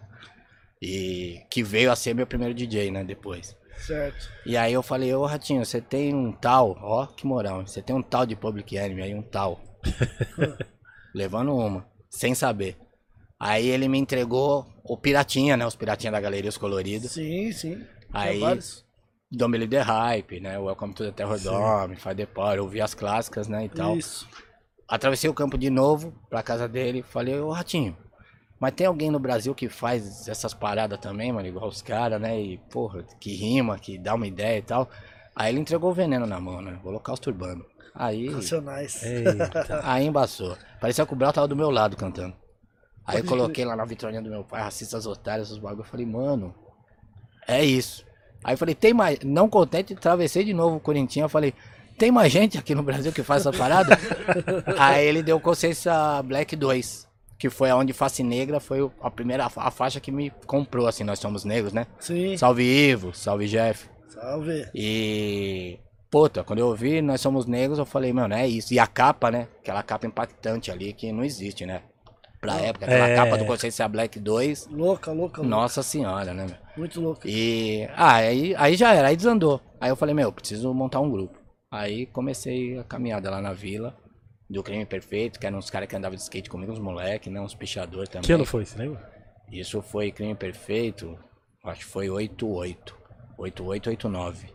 [0.83, 3.03] E que veio a ser meu primeiro DJ, né?
[3.03, 3.57] Depois.
[3.79, 4.29] Certo.
[4.45, 7.95] E aí eu falei, ô Ratinho, você tem um tal, ó que moral, você tem
[7.95, 9.61] um tal de Public Enemy aí, um tal.
[11.15, 12.77] Levando uma, sem saber.
[13.41, 15.65] Aí ele me entregou o Piratinha, né?
[15.65, 17.13] Os Piratinha da Galerias Coloridos.
[17.13, 17.87] Sim, sim.
[18.13, 18.41] Aí.
[19.31, 20.59] Don't Believe the Hype, né?
[20.59, 23.67] Welcome to the Terror Dome, Fight the Power, ouvi as clássicas, né?
[23.67, 23.97] E tal.
[23.97, 24.27] Isso.
[24.89, 27.03] Atravessei o campo de novo pra casa dele.
[27.03, 27.95] Falei, ô Ratinho,
[28.61, 31.47] mas tem alguém no Brasil que faz essas paradas também, mano?
[31.47, 32.41] Igual os caras, né?
[32.41, 34.89] E, porra, que rima, que dá uma ideia e tal.
[35.35, 36.79] Aí ele entregou o veneno na mão, né?
[36.83, 37.65] Vou Holocausto Urbano.
[37.95, 39.03] Aí, Racionais.
[39.03, 39.81] Eita.
[39.85, 40.57] aí embaçou.
[40.81, 42.35] Parecia que o Brau tava do meu lado cantando.
[43.07, 45.81] Aí eu coloquei lá na vitrolinha do meu pai, racistas otários, esses bagulho.
[45.81, 46.55] Eu falei, mano,
[47.47, 48.05] é isso.
[48.45, 49.21] Aí eu falei, tem mais.
[49.25, 51.23] Não contente, atravessei de novo o Corinthians.
[51.23, 51.55] Eu falei,
[51.97, 53.99] tem mais gente aqui no Brasil que faz essa parada?
[54.79, 57.08] Aí ele deu consciência Black 2,
[57.39, 61.19] que foi aonde Face Negra foi a primeira a faixa que me comprou, assim, nós
[61.19, 61.87] somos negros, né?
[62.01, 62.37] Sim.
[62.37, 63.89] Salve Ivo, salve Jeff.
[64.09, 64.67] Salve.
[64.75, 65.79] E.
[66.11, 68.73] Puta, quando eu ouvi Nós Somos Negros, eu falei, mano, é isso.
[68.73, 69.47] E a capa, né?
[69.61, 71.83] Aquela capa impactante ali que não existe, né?
[72.41, 73.15] Pra época, aquela É.
[73.15, 74.69] capa do Consciência Black 2.
[74.71, 75.43] Louca, louca, louca.
[75.43, 76.57] Nossa senhora, né, meu?
[76.77, 77.29] Muito louca.
[77.29, 77.87] E.
[77.95, 79.61] Ah, aí, aí já era, aí desandou.
[79.81, 81.39] Aí eu falei, meu, preciso montar um grupo.
[81.71, 83.95] Aí comecei a caminhada lá na vila
[84.49, 87.41] do Crime Perfeito, que eram uns caras que andavam de skate comigo, uns moleques, né?
[87.41, 88.27] Uns pichadores também.
[88.27, 89.11] Que ano foi, você lembra?
[89.51, 91.19] Isso foi Crime Perfeito,
[91.65, 92.97] acho que foi 88.
[93.37, 94.49] 88, 89.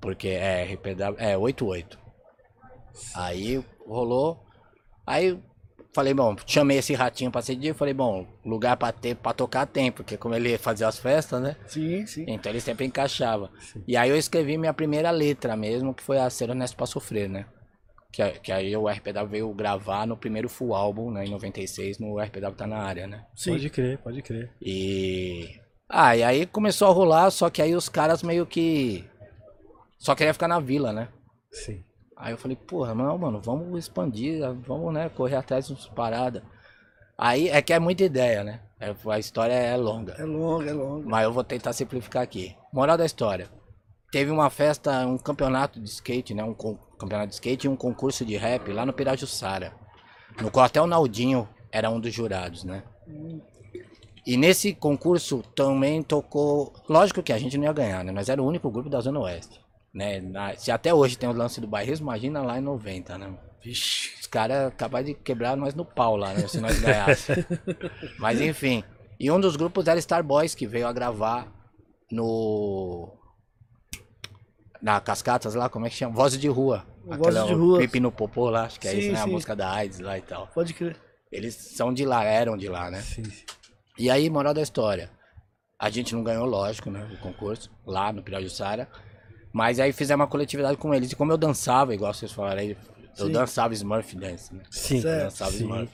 [0.00, 1.98] Porque é RPW, é 88.
[3.14, 4.44] Aí rolou.
[5.06, 5.38] Aí
[5.94, 9.66] falei, bom, chamei esse ratinho pra ser dia, falei, bom, lugar pra ter para tocar
[9.66, 11.56] tem, porque como ele fazia as festas, né?
[11.66, 12.24] Sim, sim.
[12.26, 13.50] Então ele sempre encaixava.
[13.86, 17.28] E aí eu escrevi minha primeira letra mesmo, que foi a Ser Honesto pra Sofrer,
[17.28, 17.46] né?
[18.12, 21.24] Que, que aí o RPW veio gravar no primeiro full álbum, né?
[21.24, 23.24] Em 96, no RPW tá na área, né?
[23.34, 23.52] Sim.
[23.52, 24.50] Pode crer, pode crer.
[24.60, 25.58] E.
[25.88, 29.04] Ah, e aí começou a rolar, só que aí os caras meio que.
[29.98, 31.08] Só queria ficar na vila, né?
[31.50, 31.82] Sim.
[32.16, 36.42] Aí eu falei, porra, não, mano, vamos expandir, vamos, né, correr atrás de paradas.
[37.18, 38.60] Aí é que é muita ideia, né?
[38.78, 40.14] É- a história é longa.
[40.18, 41.08] É longa, é longa.
[41.08, 42.54] Mas eu vou tentar simplificar aqui.
[42.72, 43.48] Moral da história.
[44.10, 46.44] Teve uma festa, um campeonato de skate, né?
[46.44, 46.54] Um
[47.02, 49.72] campeonato de skate e um concurso de rap lá no Pirajussara.
[50.40, 52.82] No qual até o Naldinho era um dos jurados, né?
[54.26, 56.72] E nesse concurso também tocou.
[56.88, 58.12] Lógico que a gente não ia ganhar, né?
[58.12, 59.60] Nós era o único grupo da Zona Oeste.
[59.92, 60.20] Né?
[60.20, 63.36] Na- se até hoje tem o lance do bairrismo, imagina lá em 90, né?
[63.62, 64.10] Vixe.
[64.20, 66.46] Os caras acabaram de quebrar nós no pau lá, né?
[66.48, 67.44] Se nós ganhássemos.
[68.18, 68.82] Mas enfim.
[69.20, 71.46] E um dos grupos era Star Boys, que veio a gravar
[72.10, 73.12] no.
[74.80, 76.14] Na Cascatas lá, como é que chama?
[76.14, 76.84] Vozes de Rua.
[77.04, 77.78] Vozes de Rua.
[77.78, 79.20] Pipi no Popô lá, acho que é Sim, isso, né?
[79.20, 79.30] A sim.
[79.30, 80.46] música da AIDS lá e tal.
[80.48, 80.96] Pode crer.
[81.30, 83.00] Eles são de lá, eram de lá, né?
[83.00, 83.44] Sim, sim.
[83.98, 85.10] E aí, moral da história.
[85.78, 87.08] A gente não ganhou, lógico, né?
[87.12, 88.88] O concurso, lá no Pirajussara.
[89.52, 91.12] Mas aí fizemos uma coletividade com eles.
[91.12, 92.76] E como eu dançava, igual vocês falaram aí,
[93.18, 93.32] eu Sim.
[93.32, 94.62] dançava Smurf Dance, né?
[94.70, 94.98] Sim.
[94.98, 95.64] Eu dançava Sim.
[95.64, 95.92] Smurf.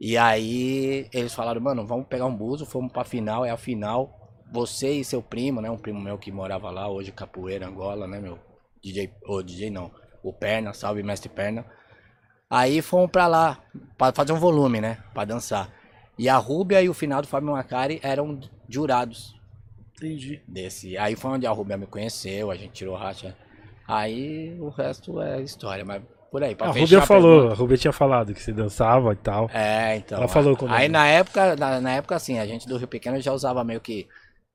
[0.00, 4.18] E aí eles falaram, mano, vamos pegar um buzo, fomos pra final, é a final.
[4.50, 5.70] Você e seu primo, né?
[5.70, 8.38] Um primo meu que morava lá, hoje Capoeira, Angola, né, meu?
[8.82, 9.92] DJ, ou DJ não,
[10.22, 11.64] o Perna, salve mestre Perna.
[12.50, 13.58] Aí fomos pra lá,
[13.96, 14.98] pra fazer um volume, né?
[15.14, 15.68] Pra dançar.
[16.18, 19.34] E a Rúbia e o final do Fábio Macari eram jurados
[19.96, 20.42] Entendi.
[20.46, 20.96] desse.
[20.98, 23.34] Aí foi onde a Rúbia me conheceu, a gente tirou racha.
[23.88, 26.54] Aí o resto é história, mas por aí.
[26.54, 29.50] Pra A Rubia falou, pergunta- a Rubia tinha falado que você dançava e tal.
[29.52, 30.18] É, então.
[30.18, 32.86] Ela falou a- quando- Aí na época, na, na época assim, a gente do Rio
[32.88, 34.06] Pequeno já usava meio que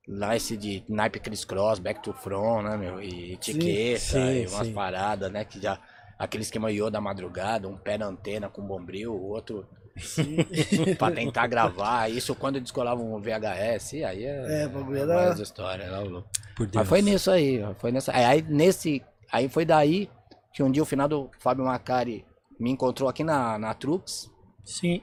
[0.07, 3.01] lance de naipe criss-cross, back to front, né, meu?
[3.01, 4.73] E etiqueta, sim, e umas sim.
[4.73, 5.43] paradas, né?
[5.45, 5.79] Que já.
[6.17, 9.67] Aquele esquema iodo da madrugada, um pé na antena com bombril, o outro
[10.97, 12.09] pra tentar gravar.
[12.09, 14.63] Isso quando descolava um VHS, e aí é.
[14.63, 16.27] É, bagulho era- várias histórias, era louco.
[16.55, 16.75] Por Deus.
[16.75, 18.11] Mas foi nisso aí, foi nessa.
[18.15, 19.03] Aí, aí nesse.
[19.31, 20.09] Aí foi daí
[20.53, 22.25] que um dia o final do Fábio Macari
[22.59, 24.31] me encontrou aqui na, na Trux,
[24.65, 25.01] Sim.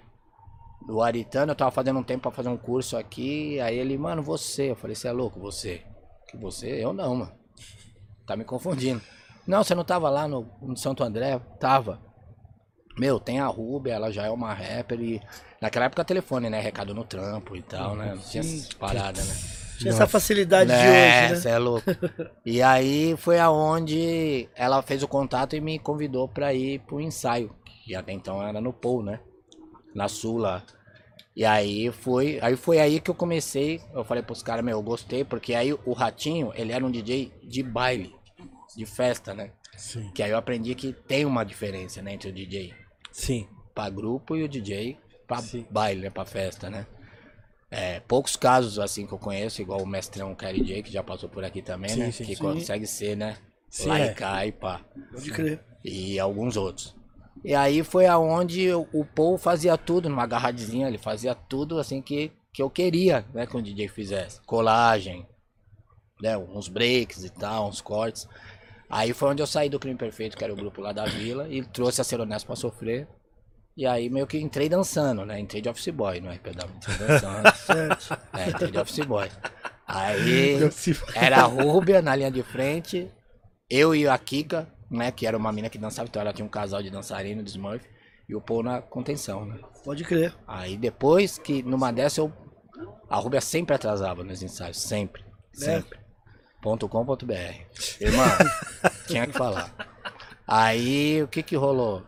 [0.86, 4.22] Do Aritano, eu tava fazendo um tempo pra fazer um curso aqui, aí ele, mano,
[4.22, 4.70] você.
[4.70, 5.82] Eu falei, você é louco, você?
[6.28, 6.82] Que você?
[6.84, 7.32] Eu não, mano.
[8.26, 9.00] Tá me confundindo.
[9.46, 11.38] Não, você não tava lá no, no Santo André?
[11.60, 12.00] Tava.
[12.98, 15.20] Meu, tem a Rubia, ela já é uma rapper e.
[15.60, 16.60] Naquela época telefone, né?
[16.60, 18.14] Recado no trampo e tal, né?
[18.14, 19.34] Não tinha essas paradas, né?
[19.78, 21.40] Tinha essa facilidade de É, hoje, né?
[21.40, 21.84] cê é louco.
[22.46, 27.54] e aí foi aonde ela fez o contato e me convidou pra ir pro ensaio,
[27.84, 29.18] que até então era no Pou, né?
[29.94, 30.64] Na Sula.
[31.36, 34.82] E aí foi, aí foi aí que eu comecei, eu falei pros caras, meu, eu
[34.82, 38.14] gostei, porque aí o Ratinho, ele era um DJ de baile,
[38.76, 39.50] de festa, né?
[39.76, 40.10] Sim.
[40.14, 42.72] Que aí eu aprendi que tem uma diferença, né, entre o DJ
[43.10, 43.48] Sim.
[43.74, 45.66] pra grupo e o DJ pra Sim.
[45.68, 46.86] baile, né, pra festa, né?
[47.68, 51.28] É, poucos casos assim que eu conheço, igual o mestrão Kerry J, que já passou
[51.28, 52.10] por aqui também, Sim, né?
[52.12, 52.40] sim, que sim.
[52.42, 53.36] consegue ser, né?
[53.68, 54.06] Sim, Lá é.
[54.06, 54.80] e cá e pá.
[55.10, 55.60] Pode crer.
[55.82, 56.94] E alguns outros.
[57.44, 62.32] E aí foi aonde o Paul fazia tudo numa agarradinha, ele fazia tudo assim que,
[62.54, 64.40] que eu queria, né, que o DJ fizesse.
[64.46, 65.26] Colagem,
[66.22, 68.26] né, uns breaks e tal, uns cortes.
[68.88, 71.46] Aí foi onde eu saí do Crime Perfeito, que era o grupo lá da vila,
[71.48, 73.06] e trouxe a Ser Honesto pra sofrer.
[73.76, 75.38] E aí meio que entrei dançando, né?
[75.38, 77.52] Entrei de office boy no RPW, entrei dançando.
[77.56, 78.18] Certo.
[78.32, 79.28] é, entrei de office boy.
[79.86, 80.58] Aí
[81.14, 83.10] era a Rúbia na linha de frente,
[83.68, 85.10] eu e a Kika, né?
[85.10, 87.84] Que era uma mina que dançava, então ela tinha um casal de dançarino de Smurf,
[88.28, 89.58] e o Paul na contenção, né?
[89.84, 90.34] Pode crer.
[90.46, 92.32] Aí depois que numa dessa eu.
[93.08, 95.24] A Rúbia sempre atrasava nos ensaios, sempre.
[95.52, 95.98] Sempre.
[96.60, 97.34] Ponto .com ponto .br.
[98.00, 98.26] Irmão,
[99.06, 99.72] tinha que falar.
[100.46, 102.02] Aí o que que rolou?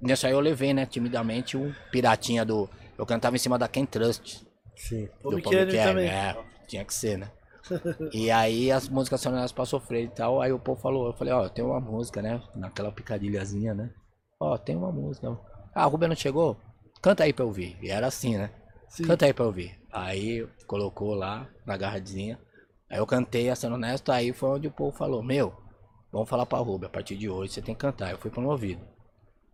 [0.00, 2.68] Nessa aí eu levei, né, timidamente, um piratinha do.
[2.96, 4.46] Eu cantava em cima da Ken Trust.
[4.74, 5.06] Sim.
[5.22, 6.08] Do Paulo Kern, também.
[6.08, 7.30] É, tinha que ser, né?
[8.12, 10.40] e aí as músicas são pra sofrer e tal.
[10.40, 12.42] Aí o povo falou, eu falei, ó, tem uma música, né?
[12.54, 13.90] Naquela picadilhazinha, né?
[14.38, 15.36] Ó, tem uma música.
[15.74, 16.56] Ah, a Rubia não chegou?
[17.02, 17.76] Canta aí pra eu ouvir.
[17.82, 18.50] E era assim, né?
[18.88, 19.04] Sim.
[19.04, 19.78] Canta aí pra eu ouvir.
[19.92, 22.38] Aí colocou lá na garradinha.
[22.90, 25.54] Aí eu cantei, sendo honesto, aí foi onde o povo falou, meu,
[26.12, 28.10] vamos falar pra Rubia, a partir de hoje você tem que cantar.
[28.10, 28.82] Eu fui pro meu ouvido.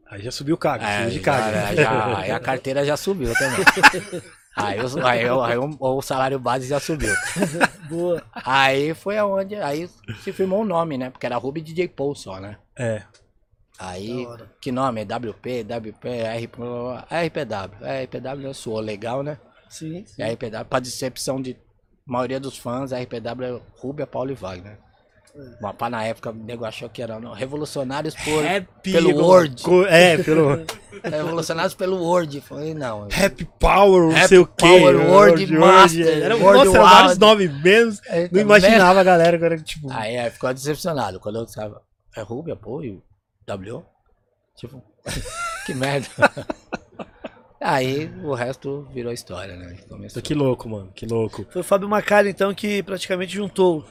[0.08, 1.76] Aí já subiu o cago, É, subiu de já, cago.
[1.76, 3.64] já- aí a carteira já subiu também.
[4.56, 7.12] aí, os- aí, eu- aí o- o salário base já subiu.
[7.88, 8.22] Boa.
[8.32, 9.88] Aí foi aonde, aí
[10.22, 11.10] se firmou o nome, né?
[11.10, 12.56] Porque era Ruby DJ Paul só, né?
[12.78, 13.02] É.
[13.78, 14.26] Aí,
[14.60, 15.04] que nome?
[15.04, 16.58] WP, WP, RP,
[17.10, 17.76] RPW.
[17.84, 19.38] RPW soou legal, né?
[19.68, 20.04] Sim.
[20.18, 21.56] E RPW, pra decepção de
[22.06, 24.78] maioria dos fãs, RPW é Rubia, Paulo e Wagner.
[25.60, 29.62] Mas pá, na época o nego achou que era não, revolucionários por, Happy pelo Word.
[29.62, 30.64] Co- É, pelo
[31.04, 32.40] Revolucionários pelo Word.
[32.40, 33.04] Falei, não.
[33.04, 34.66] Happy Power, não sei o quê.
[34.66, 38.00] Power, Word Master, Era, Word nossa, eram vários nomes mesmo.
[38.08, 39.90] Eita, Não imaginava a galera agora, tipo.
[39.92, 41.20] Aí é, ficou decepcionado.
[41.20, 41.82] Quando eu tava.
[42.16, 43.02] É Rubia, pô, e o
[43.46, 43.84] W?
[44.56, 44.82] Tipo,
[45.66, 46.08] que merda.
[47.60, 49.76] Aí o resto virou história, né?
[49.88, 50.22] Começou.
[50.22, 51.46] Que louco, mano, que louco.
[51.50, 53.84] Foi o Fábio Macari, então, que praticamente juntou.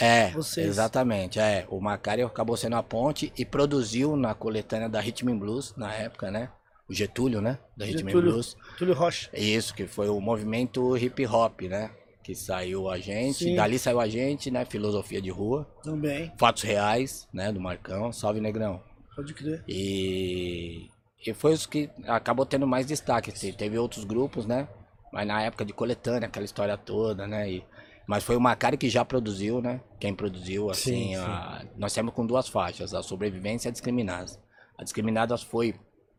[0.00, 0.66] É, Vocês.
[0.66, 1.38] exatamente.
[1.38, 5.92] É, o Macário acabou sendo a ponte e produziu na coletânea da Rhythm Blues na
[5.92, 6.50] época, né?
[6.88, 7.58] O Getúlio, né?
[7.76, 8.32] Da Rhythm Getúlio.
[8.32, 8.56] Blues.
[8.78, 9.28] Túlio Rocha.
[9.34, 11.90] Isso, que foi o movimento hip hop, né?
[12.22, 13.54] Que saiu a gente, Sim.
[13.56, 14.64] dali saiu a gente, né?
[14.64, 16.32] Filosofia de rua, Também.
[16.38, 17.50] fatos reais, né?
[17.52, 18.82] Do Marcão, salve Negrão.
[19.16, 19.62] Pode crer.
[19.68, 20.88] E,
[21.26, 23.32] e foi os que acabou tendo mais destaque.
[23.32, 24.66] Te- Teve outros grupos, né?
[25.12, 27.50] Mas na época de coletânea, aquela história toda, né?
[27.50, 27.64] E,
[28.10, 29.80] mas foi o Macari que já produziu, né?
[30.00, 34.36] Quem produziu, assim, Sim, a- nós temos com duas faixas, a sobrevivência e a discriminadas.
[34.76, 35.76] A discriminadas foi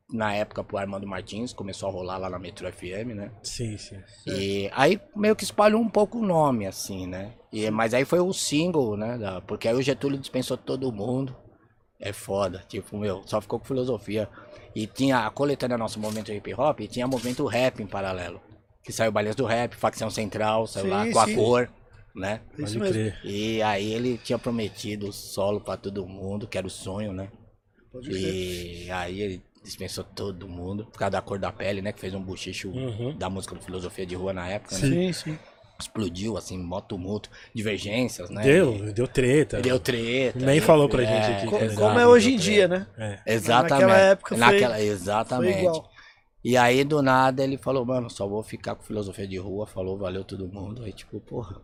[0.09, 3.29] na época pro Armando Martins, começou a rolar lá na Metro FM, né?
[3.43, 4.01] Sim, sim.
[4.25, 7.33] E aí meio que espalhou um pouco o nome, assim, né?
[7.51, 9.17] E, mas aí foi o single, né?
[9.17, 11.35] da- porque aí o Getúlio dispensou todo mundo.
[11.99, 14.29] É foda, tipo, meu, só ficou com filosofia.
[14.73, 18.39] E tinha a coletânea nosso momento hip hop e tinha movimento rap em paralelo.
[18.81, 21.35] Que saiu Baleias do Rap, Facção Central, saiu lá Sim, com a sim.
[21.35, 21.69] cor,
[22.15, 22.41] né?
[22.57, 22.93] É Isso Pode mesmo.
[22.93, 23.19] crer.
[23.23, 27.29] E aí ele tinha prometido o solo pra todo mundo, que era o sonho, né?
[27.91, 28.85] Pode crer.
[28.85, 31.91] E aí ele dispensou todo mundo, por causa da cor da pele, né?
[31.91, 33.15] Que fez um bochicho Uhum.
[33.17, 34.81] da música do Filosofia de Rua na época, né?
[34.87, 35.39] Sim, sim.
[35.79, 38.43] Explodiu, assim, mó tumulto, divergências, né?
[38.43, 39.57] Deu, deu treta.
[39.59, 40.37] E deu treta.
[40.39, 41.47] Nem e- falou pra é, gente aqui.
[41.47, 42.85] Co- que exato, Como é hoje em dia, né?
[42.97, 43.19] É.
[43.25, 43.71] Exatamente.
[43.81, 45.59] Naquela época foi- Naquela- Foi exatamente.
[45.59, 45.89] igual.
[46.43, 49.65] E aí, do nada, ele falou, mano, só vou ficar com filosofia de rua.
[49.67, 50.83] Falou, valeu todo mundo.
[50.83, 51.61] Aí, tipo, porra.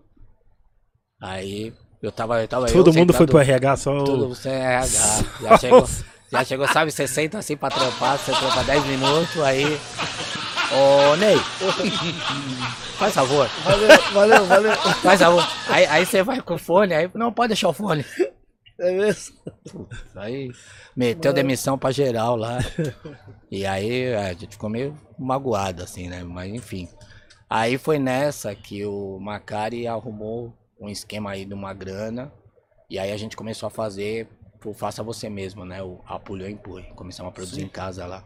[1.21, 2.41] Aí, eu tava.
[2.41, 4.03] Eu tava Todo eu mundo foi pro RH só.
[4.03, 5.23] Tudo sem RH.
[5.41, 5.89] Já chegou,
[6.31, 9.79] já chegou, sabe, você senta assim pra trampar, você trampa 10 minutos, aí.
[10.69, 11.37] Ô, Ney,
[12.99, 14.75] faz favor, Valeu, valeu, valeu.
[14.75, 15.47] faz favor.
[15.69, 18.05] Aí, aí você vai com o fone, aí não pode deixar o fone.
[18.79, 19.35] É mesmo?
[20.15, 20.51] Aí
[20.95, 22.59] meteu demissão pra geral lá.
[23.49, 26.21] E aí a gente ficou meio magoado, assim, né?
[26.23, 26.87] Mas enfim.
[27.49, 32.31] Aí foi nessa que o Macari arrumou um esquema aí de uma grana.
[32.89, 34.27] E aí a gente começou a fazer
[34.63, 35.81] o Faça Você Mesmo, né?
[35.81, 36.87] O Apulho e Empurre.
[36.95, 38.23] Começamos a produzir em casa lá.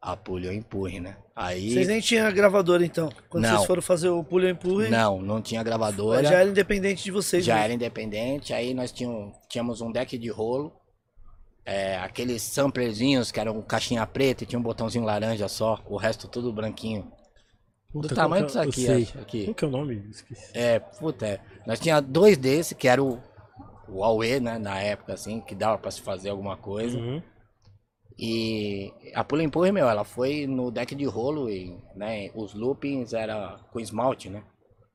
[0.00, 1.16] Apulho e Empurre, né?
[1.34, 1.72] Aí.
[1.72, 3.08] Vocês nem tinham gravador então?
[3.28, 3.50] Quando Não.
[3.50, 4.90] vocês foram fazer o Pulho Empurre?
[4.90, 6.24] Não, não tinha gravadora.
[6.24, 7.44] Já era independente de vocês.
[7.44, 7.64] Já mesmo.
[7.64, 10.72] era independente, aí nós tínhamos, tínhamos um deck de rolo,
[11.64, 16.26] é, aqueles samplerzinhos que eram caixinha preta e tinha um botãozinho laranja só, o resto
[16.26, 17.10] tudo branquinho.
[17.92, 19.44] Puta, do tamanho disso é- aqui, eu acho, aqui.
[19.44, 20.06] Qual que é o nome?
[20.10, 20.50] Esqueci.
[20.54, 21.40] É, puta, é.
[21.66, 23.18] Nós tinha dois desses, que era o,
[23.88, 26.98] o Aue, né, na época, assim, que dava pra se fazer alguma coisa.
[26.98, 27.22] Uhum.
[28.18, 33.12] E a Pula Empurre, meu, ela foi no deck de rolo e, né, os loopings
[33.12, 34.42] era com esmalte, né?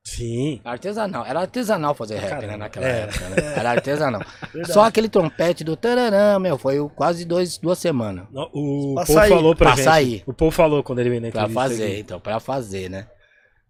[0.09, 0.61] Sim.
[0.63, 3.01] Artesanal, era artesanal fazer rap, Caramba, né, naquela é.
[3.01, 3.35] época, né?
[3.57, 4.21] Era artesanal.
[4.71, 9.27] Só aquele trompete do tararã, meu, foi quase dois, duas semanas No- O Pra Paul
[9.27, 9.83] falou pra, Pra gente.
[9.83, 10.23] sair.
[10.25, 11.99] O Paul falou quando ele veio na pra fazer, aqui.
[11.99, 13.07] então, pra fazer, né?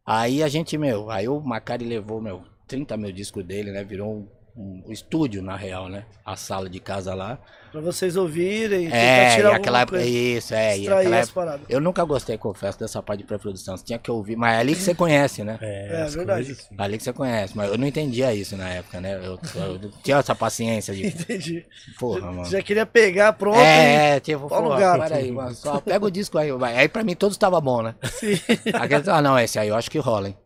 [0.05, 3.83] Aí a gente, meu, aí o Macari levou, meu, 30 mil discos dele, né?
[3.83, 4.27] Virou um,
[4.57, 6.05] um- estúdio, na real, né?
[6.25, 7.37] A sala de casa lá.
[7.71, 10.09] Pra vocês ouvirem, tentar É, tirar e aquela época, coisa.
[10.09, 11.41] isso, é, e extrair aquela as época.
[11.41, 11.65] paradas.
[11.69, 13.75] Eu nunca gostei, confesso, dessa parte de pré-produção.
[13.77, 15.59] Você tinha que ouvir, mas é ali que você conhece, né?
[15.61, 16.45] É, É, verdade.
[16.45, 16.69] coisas.
[16.77, 19.15] Ali que você conhece, mas eu não entendia isso na época, né?
[19.17, 21.05] Eu, eu não tinha essa paciência de.
[21.07, 21.65] Entendi.
[21.99, 22.45] Porra, mano.
[22.45, 23.61] Já queria pegar pronto e...
[23.61, 25.01] É, é, tipo, pô, gato.
[25.01, 26.77] peraí, mano, só pega o disco aí, vai.
[26.77, 27.95] Aí pra mim todos estavam bom, né?
[28.19, 28.39] Sim.
[28.73, 30.37] Aquele, ah, não, esse aí eu acho que rola, hein?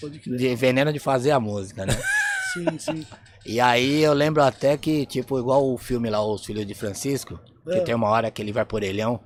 [0.00, 0.36] Pode crer.
[0.36, 1.94] De veneno de fazer a música, né?
[2.52, 3.06] Sim, sim.
[3.46, 7.38] E aí eu lembro até que, tipo, igual o filme lá, Os Filhos de Francisco,
[7.64, 7.80] que É.
[7.80, 9.20] tem uma hora que ele vai por orelhão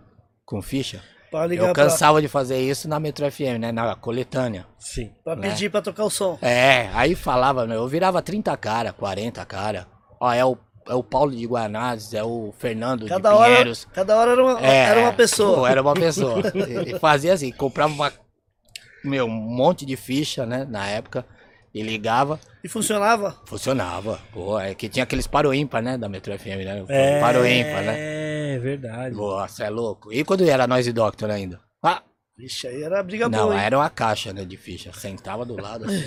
[0.45, 1.03] com ficha.
[1.31, 3.71] Pra Eu pra, cansava de fazer isso na Metro FM, né?
[3.73, 4.67] Na coletânea.
[4.79, 5.13] Sim.
[5.23, 5.49] pra né?
[5.49, 6.37] pedir pra tocar o som.
[6.43, 9.87] É, aí falava, eu virava 30 cara, 40 cara.
[10.21, 10.59] Ó, é o,
[10.89, 13.85] é o Paulo de Guanazes, é o Fernando Cada de hora, Pinheiros.
[13.93, 15.57] cada hora era uma, É, era uma pessoa.
[15.59, 16.43] pô, era uma pessoa.
[16.87, 18.13] E fazia assim, comprava uma,
[19.05, 21.25] meu, um monte de ficha, né, na época,
[21.73, 23.37] e ligava, E funcionava?
[23.47, 24.21] funcionava.
[24.33, 26.85] Pô, é que tinha aqueles paro ímpar, né, da Metro FM, né?
[26.89, 27.95] É, Paro ímpar, né?
[27.99, 29.15] É, verdade.
[29.15, 30.13] Nossa, é louco.
[30.13, 31.61] E quando era nós e Doctor ainda?
[31.83, 32.03] Ah,
[32.41, 33.61] Vixe, aí era briga não, boa, hein?
[33.63, 34.91] era uma caixa, né, de ficha.
[34.95, 36.03] Sentava do lado assim.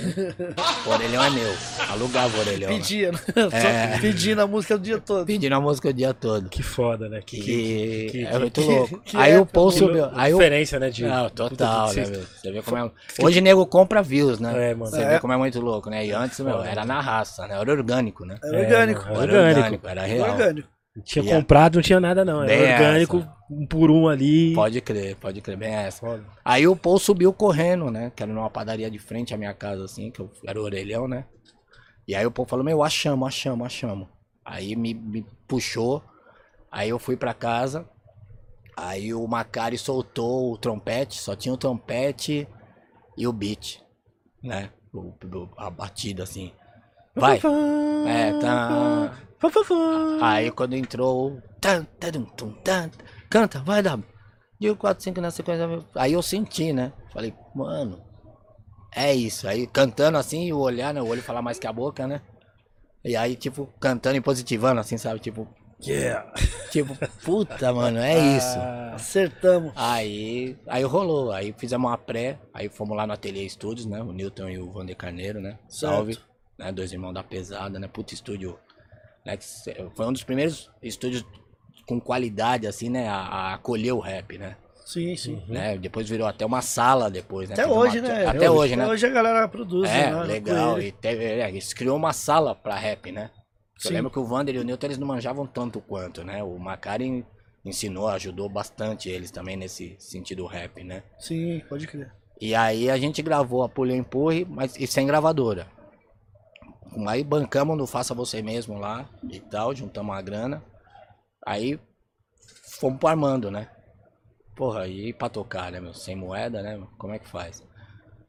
[0.85, 1.53] o orelhão é meu.
[1.89, 2.69] Alugava o orelhão.
[2.71, 2.75] né?
[2.77, 3.19] Pedia, né?
[3.53, 3.93] É.
[3.95, 5.25] Só pedindo a música o dia todo.
[5.27, 6.49] Pedindo a música o dia todo.
[6.49, 7.21] Que foda, né?
[7.25, 8.99] Que, Que, que- é muito que- louco.
[9.05, 10.05] que aí o Paul subiu.
[10.13, 10.89] Aí o diferença, né?
[10.89, 12.21] De, Não, total, né, meu?
[12.23, 12.91] Você vê como é.
[13.21, 14.71] Hoje nego compra views, né?
[14.71, 14.89] É, mano.
[14.89, 15.09] Você É.
[15.09, 16.05] vê como é muito louco, né?
[16.05, 17.59] E antes, meu, era na raça, né?
[17.59, 18.37] Era orgânico, né?
[18.43, 19.01] Era orgânico.
[19.07, 19.87] É, Era orgânico.
[19.87, 20.29] era real.
[20.31, 20.67] orgânico.
[21.03, 22.43] Tinha comprado, não tinha nada, não.
[22.43, 23.27] Era orgânico.
[23.61, 24.53] Um por um ali.
[24.53, 25.99] Pode crer, pode crer, bem essa.
[25.99, 26.25] Foda.
[26.43, 28.11] Aí o Paul subiu correndo, né?
[28.15, 31.07] Que era numa padaria de frente à minha casa, assim, que eu era o orelhão,
[31.07, 31.25] né?
[32.07, 34.07] E aí o Paul falou, meu, achamos, achamos, achamos.
[34.45, 36.03] Aí me, me puxou,
[36.69, 37.89] aí eu fui pra casa,
[38.75, 42.47] aí o Macari soltou o trompete, só tinha o trompete
[43.17, 43.79] e o beat,
[44.43, 44.69] né?
[44.93, 45.13] O,
[45.57, 46.51] a batida, assim.
[47.15, 47.37] Vai.
[48.07, 49.17] É, tá.
[50.21, 52.89] Aí quando entrou tan, tan,
[53.33, 53.99] canta, vai dar.
[54.61, 55.65] E o 4, 5 na sequência.
[55.95, 56.93] Aí eu senti, né?
[57.11, 57.99] Falei, mano,
[58.95, 59.47] é isso.
[59.47, 61.01] Aí cantando assim, e o olhar, né?
[61.01, 62.21] O olho falar mais que a boca, né?
[63.03, 65.19] E aí, tipo, cantando e positivando, assim, sabe?
[65.19, 65.47] Tipo,
[65.85, 66.31] Yeah.
[66.71, 68.57] tipo, puta, mano, é isso.
[68.57, 69.73] Ah, Acertamos.
[69.75, 74.01] Aí, aí rolou, aí fizemos uma pré, aí fomos lá no Ateliê Estúdios, né?
[74.01, 75.59] O Newton e o Vander Carneiro, né?
[75.67, 76.17] Salve,
[76.57, 76.71] né?
[76.71, 77.87] Dois irmãos da pesada, né?
[77.89, 78.57] Puta estúdio,
[79.25, 79.37] né?
[79.93, 81.25] foi um dos primeiros estúdios
[81.87, 83.07] com qualidade, assim, né?
[83.07, 84.55] A, a acolher o rap, né?
[84.85, 85.41] Sim, sim.
[85.47, 85.77] né?
[85.77, 87.53] Depois virou até uma sala depois, né?
[87.55, 88.25] Até Teve uma- hoje, né?
[88.25, 88.83] Até hoje, né?
[88.83, 89.89] Até hoje a galera produz.
[89.89, 90.81] É, né, legal.
[90.81, 93.31] E teve, é, eles criou uma sala pra rap, né?
[93.83, 96.41] Eu lembro que o Vander e o Newton eles não manjavam tanto quanto, né?
[96.43, 97.25] O Macari
[97.65, 101.03] ensinou, ajudou bastante eles também nesse sentido rap, né?
[101.19, 102.11] Sim, pode crer.
[102.39, 105.67] E aí a gente gravou a Pulha Empurre, mas e sem gravadora.
[107.07, 110.63] Aí bancamos no Faça Você Mesmo lá e tal, juntamos a grana.
[111.45, 111.79] Aí
[112.79, 113.69] fomos pro Armando, né?
[114.55, 115.93] Porra, e pra tocar, né, meu?
[115.93, 116.77] Sem moeda, né?
[116.77, 116.87] meu?
[116.97, 117.63] Como é que faz?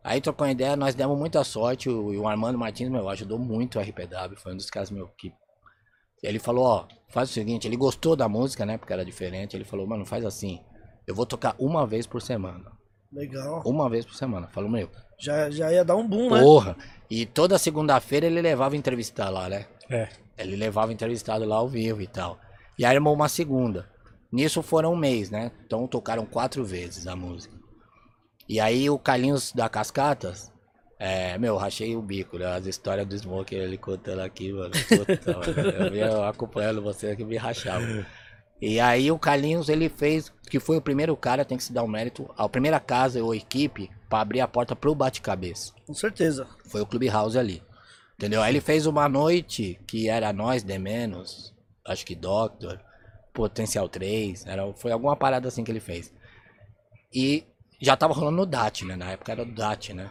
[0.02, 1.88] Aí trocou uma ideia, nós demos muita sorte.
[1.88, 4.36] O, e o Armando Martins, meu, ajudou muito o RPW.
[4.36, 5.32] Foi um dos caras, meu, que.
[6.22, 8.78] Ele falou, ó, faz o seguinte, ele gostou da música, né?
[8.78, 9.56] Porque era diferente.
[9.56, 10.60] Ele falou, mano, faz assim.
[11.06, 12.72] Eu vou tocar uma vez por semana.
[13.12, 13.62] Legal.
[13.64, 14.48] Uma vez por semana.
[14.48, 16.40] Falou, meu, Já, já ia dar um boom, né?
[16.40, 16.76] porra.
[17.10, 19.66] E toda segunda-feira ele levava entrevistar lá, né?
[19.90, 20.08] É.
[20.36, 22.38] Ele levava entrevistado lá ao vivo e tal.
[22.78, 23.88] E aí armou uma segunda.
[24.32, 25.52] Nisso foram um mês, né?
[25.64, 27.54] Então tocaram quatro vezes a música.
[28.48, 30.52] E aí o Carlinhos da Cascatas,
[30.98, 32.46] é, meu, rachei o bico, né?
[32.46, 34.72] As histórias do Smoker ele contando aqui, mano.
[34.88, 38.06] Puta, mano, eu vinha acompanhando você aqui me rachava.
[38.60, 41.82] E aí o Carlinhos ele fez, que foi o primeiro cara, tem que se dar
[41.82, 45.72] o mérito, a primeira casa ou equipe pra abrir a porta pro bate-cabeça.
[45.86, 46.46] Com certeza.
[46.66, 47.62] Foi o Clubhouse ali.
[48.16, 48.42] Entendeu?
[48.42, 51.53] Aí ele fez uma noite que era nós, de menos,
[51.86, 52.80] acho que Doctor,
[53.32, 56.12] Potencial 3, era, foi alguma parada assim que ele fez.
[57.12, 57.44] E
[57.80, 58.96] já tava rolando no DAT, né?
[58.96, 60.10] Na época era o DAT, né?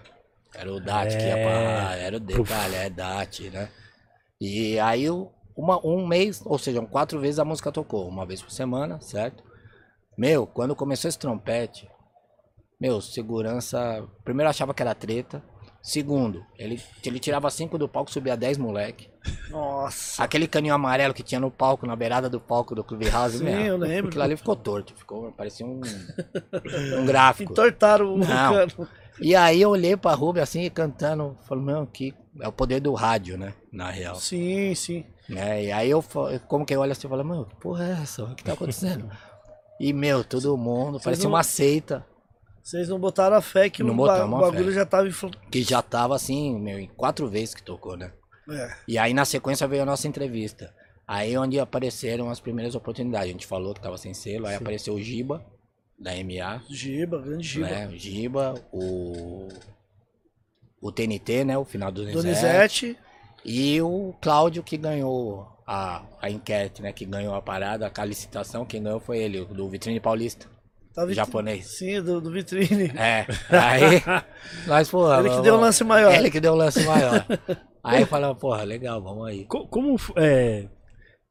[0.54, 1.96] Era o DAT que ia pra.
[1.96, 3.70] Era o Decalhe, é DAT, né?
[4.40, 5.08] E aí
[5.56, 9.44] uma, um mês, ou seja, quatro vezes a música tocou, uma vez por semana, certo?
[10.18, 11.90] Meu, quando começou esse trompete,
[12.80, 14.08] meu, segurança.
[14.24, 15.44] Primeiro achava que era treta.
[15.84, 19.10] Segundo, ele, ele tirava cinco do palco, subia 10 moleque.
[19.50, 20.24] Nossa.
[20.24, 23.54] Aquele caninho amarelo que tinha no palco, na beirada do palco do Clubhouse, Sim, meu,
[23.66, 24.08] eu lembro.
[24.08, 25.82] Aquilo ali ficou torto, ficou, parecia um,
[26.98, 27.52] um gráfico.
[27.52, 28.88] Entortaram o cano.
[29.20, 32.94] E aí eu olhei pra Ruby assim, cantando, falei, meu, que é o poder do
[32.94, 33.54] rádio, né?
[33.72, 34.16] Na real.
[34.16, 35.06] Sim, sim.
[35.28, 35.66] Né?
[35.66, 36.04] E aí eu,
[36.48, 38.24] como que eu olho assim e falo, meu, que porra é essa?
[38.24, 39.10] O que tá acontecendo?
[39.80, 42.06] E, meu, todo mundo, parecia não- uma seita.
[42.64, 45.30] Vocês não botaram a fé que Não o, ba- o bagulho já tava influ...
[45.52, 48.14] Que já tava assim, meu, em quatro vezes que tocou, né?
[48.50, 48.74] É.
[48.88, 50.74] E aí na sequência veio a nossa entrevista.
[51.06, 53.28] Aí onde apareceram as primeiras oportunidades.
[53.30, 55.46] A gente falou que tava sem selo, aí apareceu o Giba,
[56.00, 57.68] da MA, Giba, grande Giba.
[57.68, 57.88] né?
[57.88, 59.48] O Giba, o.
[60.82, 61.58] O TNT, né?
[61.58, 62.24] O final do Donizete.
[62.24, 62.98] Donizete.
[63.46, 66.92] E o Cláudio que ganhou a, a enquete, né?
[66.94, 70.48] Que ganhou a parada, a licitação, quem ganhou foi ele, do Vitrine Paulista.
[70.94, 71.66] Tá vit- Japonês.
[71.78, 72.92] Sim, do, do vitrine.
[72.96, 73.26] É.
[73.50, 74.02] Aí.
[74.68, 75.16] nós, porra.
[75.20, 76.14] Ele que vamos- deu o lance maior.
[76.14, 77.26] Ele que deu o lance maior.
[77.84, 79.46] Aí falou, porra, legal, vamos aí.
[79.46, 79.96] Co- Como.
[80.18, 80.68] é,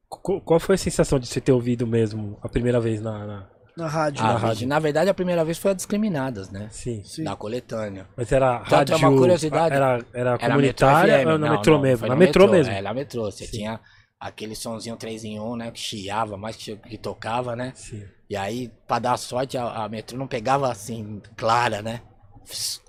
[0.09, 3.25] co- qual foi a sensação de você ter ouvido mesmo a primeira vez na.
[3.27, 4.23] na- Na rádio.
[4.23, 4.69] Na rádio.
[4.69, 6.69] Na verdade, a primeira vez foi a Discriminadas, né?
[6.71, 7.03] Sim.
[7.05, 7.25] Sim.
[7.25, 8.07] Da coletânea.
[8.17, 9.09] Mas era Tanto é rádio.
[9.09, 9.75] uma curiosidade.
[9.75, 12.07] Era, era Era comunitária FM, ou na não, metrô não, mesmo?
[12.09, 12.73] Na no metrô mesmo.
[12.73, 13.31] É, na metrô.
[13.31, 13.59] Você Sim.
[13.59, 13.81] tinha
[14.21, 15.71] aquele sonzinho 3 em 1, né?
[15.71, 17.73] Que chiava, mais que, que tocava, né?
[17.75, 18.03] Sim.
[18.33, 22.01] E aí, pra dar sorte, a, a metrô não pegava assim, clara, né?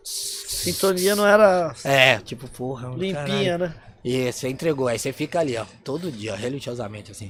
[0.01, 2.87] Sintonia não era É, tipo, porra.
[2.95, 3.75] limpinha, né?
[4.05, 7.29] E você entregou, aí você fica ali, ó, todo dia, religiosamente, assim.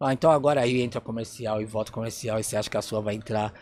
[0.00, 3.00] Ah, então agora aí entra comercial e volta comercial e você acha que a sua
[3.00, 3.52] vai entrar.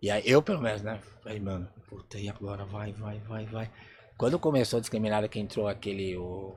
[0.00, 1.00] E aí, eu pelo menos, né?
[1.24, 2.64] Falei, mano, puta, e agora?
[2.64, 3.70] Vai, vai, vai, vai.
[4.16, 6.54] Quando começou a discriminada que entrou aquele, o...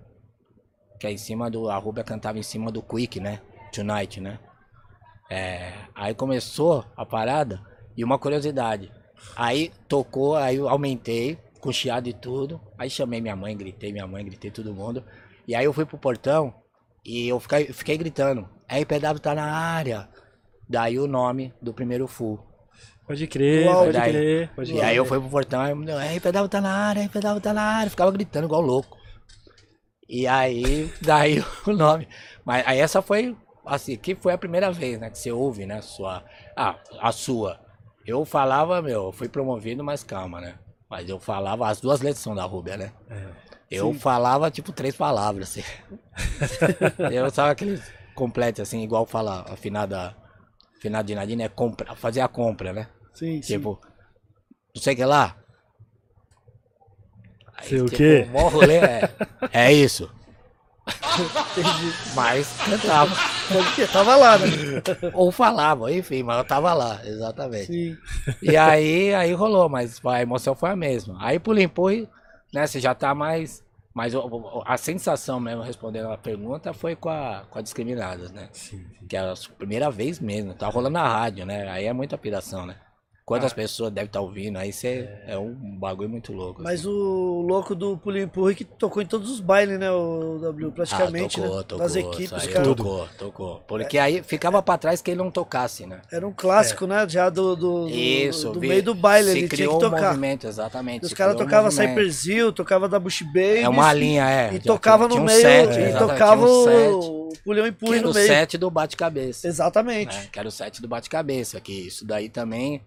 [1.00, 3.42] Que é em cima do, a Rubia cantava em cima do Quick, né?
[3.74, 4.38] Tonight, né?
[5.30, 7.62] É, aí começou a parada
[7.98, 8.92] e uma curiosidade.
[9.36, 12.62] Aí tocou, aí eu aumentei, com chiado e tudo.
[12.78, 15.04] Aí chamei minha mãe, gritei minha mãe, gritei todo mundo.
[15.48, 16.54] E aí eu fui pro portão
[17.04, 18.48] e eu fiquei, fiquei gritando.
[18.68, 20.08] RPW tá na área.
[20.68, 22.40] Daí o nome do primeiro full.
[23.08, 24.12] Pode crer, Uau, pode daí.
[24.12, 24.50] crer.
[24.56, 27.62] Pode E aí eu fui pro portão, aí RPW tá na área, RPW tá na
[27.62, 27.90] área.
[27.90, 28.98] Ficava gritando igual louco.
[30.10, 32.08] E aí, daí o nome.
[32.44, 33.36] Mas aí essa foi,
[33.66, 35.10] assim, que foi a primeira vez, né?
[35.10, 35.82] Que você ouve, né?
[35.82, 36.24] Sua.
[36.56, 37.60] Ah, a sua.
[38.06, 40.60] Eu falava, meu, eu fui promovido, mas calma, né?
[40.90, 42.94] Mas eu falava, as duas letras são da Rúbia, né?
[43.70, 45.64] Eu falava, tipo, três palavras, assim.
[47.12, 47.82] eu sabe aquele
[48.14, 50.16] completo, assim, igual fala afinada.
[50.78, 52.88] Afinada de Nadine é compra, fazer a compra, né?
[53.14, 53.54] Sim, sim.
[53.54, 53.80] Tipo,
[54.76, 55.36] não sei o que lá.
[57.58, 58.28] Aí, Sei o tipo, quê?
[58.30, 59.10] mó rolê é,
[59.52, 60.12] é isso.
[62.14, 63.16] Mas cantava.
[63.48, 64.48] Porque tava lá, né?
[65.14, 67.72] Ou falava, enfim, mas eu tava lá, exatamente.
[67.72, 67.98] Sim.
[68.42, 71.18] E aí, aí rolou, mas a emoção foi a mesma.
[71.20, 72.10] Aí pro Limpurri,
[72.54, 73.64] né, você já tá mais
[73.94, 74.14] Mas
[74.66, 78.50] a sensação mesmo, respondendo a pergunta, foi com a, com a Discriminadas, né?
[78.52, 79.08] Sim, sim.
[79.08, 80.54] Que é a primeira vez mesmo.
[80.54, 81.68] Tá rolando na rádio, né?
[81.70, 82.78] Aí é muita piração, né?
[83.26, 83.56] Quantas Ah.
[83.56, 84.58] pessoas devem estar ouvindo?
[84.58, 86.62] Aí cê, é um bagulho muito louco.
[86.62, 86.90] Mas assim.
[86.90, 89.90] o louco do Pulinho Empurra que tocou em todos os bailes, né?
[89.92, 91.64] O W, praticamente, ah, tocou, né?
[91.64, 92.64] tocou, equipes, cara.
[92.64, 93.60] Tocou, tocou.
[93.68, 96.04] Porque aí ficava pra trás que ele não tocasse, né?
[96.12, 97.04] Era um clássico, né?
[97.10, 99.80] Já do, do, Isso, do vi- meio do baile, se ele tinha que criou um
[99.80, 100.02] tocar.
[100.10, 101.06] movimento, exatamente.
[101.08, 101.90] Os caras criou um tocavam movimento.
[101.90, 103.64] Cyperzil, tocava da Bush Babies.
[103.64, 104.54] É uma linha, é.
[104.54, 108.14] E tocava no um meio, set, e tocava um o Pulhão Empurra era no o
[108.14, 108.28] meio.
[108.28, 109.48] set do bate-cabeça.
[109.48, 110.16] Exatamente.
[110.16, 110.28] né?
[110.32, 111.60] Que era o set do bate-cabeça.
[111.60, 112.82] Que isso daí também.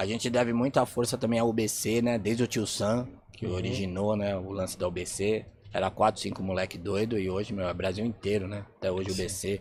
[0.00, 2.18] A gente deve muita força também ao UBC, né?
[2.18, 3.52] Desde o tio Sam, que Uhum.
[3.52, 4.34] originou, né?
[4.34, 5.44] O lance da UBC.
[5.70, 8.64] Era 4, 5 moleque doido e hoje, meu, é Brasil inteiro, né?
[8.78, 9.60] Até hoje o UBC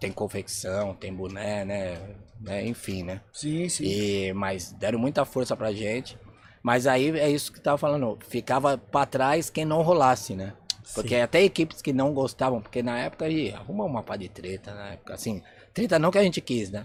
[0.00, 1.96] tem confecção, tem boné, né?
[2.40, 2.66] né?
[2.66, 3.20] Enfim, né?
[3.32, 3.84] Sim, sim.
[3.84, 6.18] E, mas deram muita força pra gente.
[6.60, 8.18] Mas aí é isso que tava falando.
[8.28, 10.54] Ficava pra trás quem não rolasse, né?
[10.92, 14.74] Porque até equipes que não gostavam, porque na época aí arruma uma pá de treta,
[14.74, 15.14] na época.
[15.14, 15.40] Assim,
[15.72, 16.84] treta não que a gente quis, né?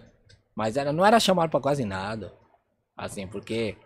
[0.56, 2.32] Mas era, não era chamado pra quase nada.
[2.96, 3.78] Assim, porque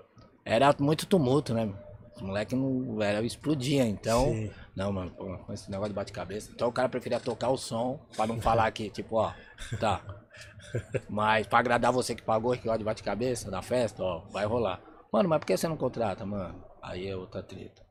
[0.44, 1.74] era muito tumulto, né?
[2.16, 4.32] Os moleques não era, explodia, então.
[4.32, 4.52] Sim.
[4.76, 6.52] Não, mano, pô, com esse negócio de bate-cabeça.
[6.52, 9.32] Então o cara preferia tocar o som pra não falar que, tipo, ó,
[9.80, 10.02] tá.
[11.08, 14.82] Mas pra agradar você que pagou que gosta de bate-cabeça na festa, ó, vai rolar.
[15.12, 16.64] Mano, mas por que você não contrata, mano?
[16.82, 17.87] Aí é outra treta.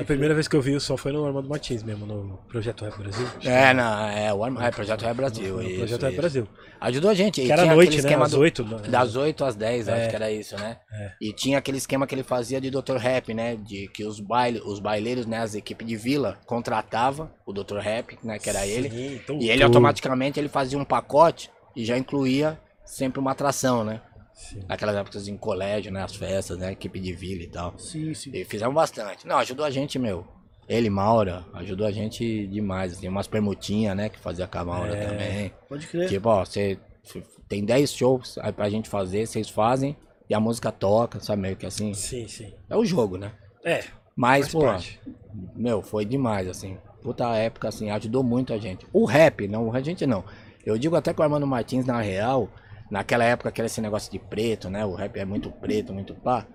[0.00, 2.84] A primeira vez que eu vi o som foi no Armando Martins mesmo, no Projeto
[2.84, 3.26] Rap Brasil.
[3.44, 5.56] É, não, é o Arma- é, Projeto Rap Brasil.
[5.56, 6.16] No isso, Projeto Rap.
[6.16, 6.48] Brasil.
[6.80, 7.40] Ajudou a gente.
[7.40, 7.96] Que era tinha à noite, né?
[7.98, 8.64] esquema Às do- 8.
[8.64, 8.78] né?
[8.88, 9.92] Das 8 às 10, É.
[10.00, 10.76] acho que era isso, né?
[10.92, 11.12] É.
[11.20, 12.96] E tinha aquele esquema que ele fazia de Dr.
[12.96, 13.56] Rap, né?
[13.56, 15.38] De que os, baile, os baileiros, né?
[15.38, 17.78] As equipes de vila contratava o Dr.
[17.78, 18.38] Rap, né?
[18.38, 18.90] Que era ele.
[18.90, 19.66] Sim, então, E ele tudo.
[19.66, 24.00] automaticamente ele fazia um pacote e já incluía sempre uma atração, né?
[24.36, 24.60] Sim.
[24.68, 26.02] Naquelas épocas em colégio, né?
[26.02, 26.72] As festas, né?
[26.72, 27.74] Equipe de vila e tal.
[27.78, 28.30] Sim, sim.
[28.34, 29.26] E fizemos bastante.
[29.26, 30.26] Não, ajudou a gente, meu.
[30.68, 32.92] Ele, Maura, ajudou a gente demais.
[32.92, 34.08] Assim, umas permutinhas, né?
[34.10, 35.06] Que fazia com a Maura É.
[35.06, 35.52] também.
[35.68, 36.08] Pode crer.
[36.08, 36.78] Tipo, ó, você
[37.48, 39.96] tem 10 shows aí pra gente fazer, vocês fazem
[40.28, 41.40] e a música toca, sabe?
[41.40, 41.94] Meio que assim.
[41.94, 42.52] Sim, sim.
[42.68, 43.32] É o jogo, né?
[43.64, 43.84] É,
[44.14, 45.00] Mas, pô, parte.
[45.54, 46.76] meu, foi demais, assim.
[47.02, 48.86] Puta época, assim, ajudou muito a gente.
[48.92, 50.24] O rap, não, a gente não.
[50.64, 52.48] Eu digo até que o Armando Martins, na real,
[52.90, 54.84] naquela época que era esse negócio de preto, né?
[54.84, 56.46] O rap é muito preto, muito pá.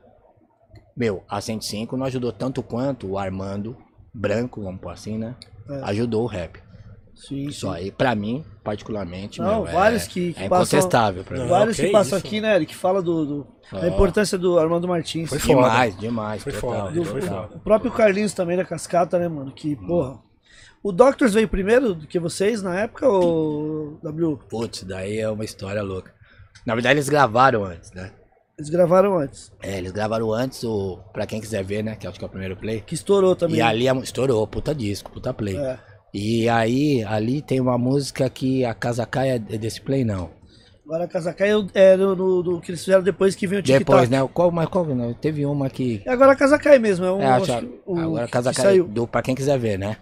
[0.96, 3.78] Meu, a 105 não ajudou tanto quanto o Armando,
[4.14, 5.36] branco, vamos pôr assim, né?
[5.70, 5.82] É.
[5.84, 6.60] Ajudou o rap.
[7.16, 7.74] Sim, Isso sim.
[7.74, 11.48] aí, pra mim, particularmente, Não, meu, vários é, que- que é passam- incontestável pra mim.
[11.48, 12.28] Vários que que passam isso.
[12.28, 12.74] aqui, né, Eric?
[12.74, 13.88] Que fala do, do- da Ah.
[13.88, 15.30] importância do Armando Martins.
[15.30, 15.54] Foi foda.
[15.70, 16.44] Demais, demais.
[16.44, 17.56] Foi total, foda, Do- foi foda.
[17.56, 19.52] o próprio Carlinhos também da Cascata, né, mano?
[19.52, 20.20] Que, porra.
[20.84, 24.40] O Doctors veio primeiro do que vocês na época, ou W?
[24.50, 26.12] Putz, daí é uma história louca.
[26.66, 28.12] Na verdade, eles gravaram antes, né?
[28.58, 29.52] Eles gravaram antes.
[29.64, 31.00] É, eles gravaram antes o.
[31.12, 31.96] Pra quem quiser ver, né?
[31.96, 32.82] Que acho que é o primeiro play.
[32.82, 33.58] Que estourou também.
[33.58, 35.58] E ali mu- estourou, puta disco, puta play.
[35.58, 35.80] É.
[36.14, 40.30] E aí, ali tem uma música que a Casa Cai é desse play, não.
[40.86, 43.86] Agora a Casacai é no, no- do que eles fizeram depois que veio o TikTok.
[43.86, 44.30] Depois, né?
[44.34, 46.04] Qual, mas qual, não, teve uma que.
[46.06, 47.22] E agora a Casacai mesmo, é um.
[47.22, 49.96] É, acho, acho que o- agora a Casa Cai do Pra quem quiser ver, né?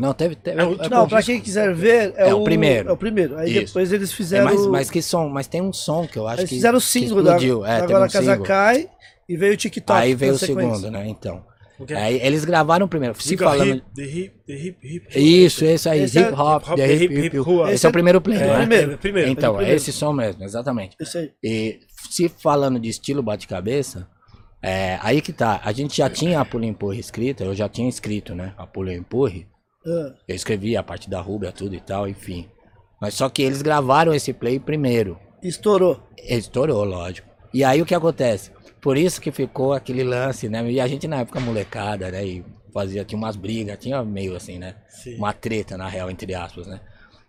[0.00, 0.34] Não, teve.
[0.34, 2.88] teve É o- é, Não, pô, pra quem quiser ver, é, É o primeiro.
[2.88, 3.36] É o primeiro.
[3.38, 3.66] Aí Isso.
[3.66, 4.44] depois eles é, fizeram.
[4.46, 5.28] mas, mas que som?
[5.28, 6.56] Mas tem um som que eu acho eles que.
[6.56, 7.36] fizeram o que single da.
[7.36, 8.46] É, agora um a Casa single.
[8.46, 8.88] Cai
[9.28, 10.00] e veio o TikTok.
[10.00, 10.74] Aí veio o sequência.
[10.76, 11.06] segundo, né?
[11.06, 11.44] Então.
[11.78, 11.96] Ok.
[11.96, 13.14] Aí eles gravaram primeiro.
[13.20, 13.76] Se Diga falando.
[13.76, 15.06] hip, the hip, the hip, hip.
[15.44, 17.72] Isso, esse aí, Esse é- hip hop, hip hop, the hip, hip, hip, hip rua.
[17.72, 18.56] Esse é o primeiro play, é não o é?
[18.58, 18.98] primeiro.
[18.98, 19.30] primeiro.
[19.30, 19.76] Então, é o é primeiro.
[19.76, 20.94] esse som mesmo, exatamente.
[21.00, 21.30] Esse aí.
[21.42, 21.80] E
[22.10, 24.06] se falando de estilo bate-cabeça,
[24.62, 25.58] é, aí que tá.
[25.64, 28.52] A gente já tinha a Pula Empurre escrita, eu já tinha escrito, né?
[28.58, 29.46] A Pula Empurre.
[29.86, 32.48] Ah, Eu escrevi a parte da Rubia, tudo e tal, enfim.
[33.00, 35.18] Mas só que eles gravaram esse play primeiro.
[35.42, 36.00] estourou.
[36.18, 37.28] Estourou, lógico.
[37.52, 38.50] E aí o que acontece?
[38.80, 40.70] Por isso que ficou aquele lance, né?
[40.70, 42.24] E a gente na época molecada, né?
[42.24, 44.76] E fazia, tinha umas brigas, tinha meio assim, né?
[44.88, 45.16] Sim.
[45.16, 46.80] Uma treta, na real, entre aspas, né?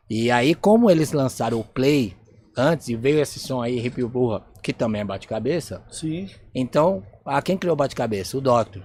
[0.09, 2.13] E aí, como eles lançaram o play
[2.57, 6.29] antes e veio esse som aí, Hip Burra, que também é bate-cabeça, Sim.
[6.53, 8.37] então, a quem criou o bate-cabeça?
[8.37, 8.83] O Doctor.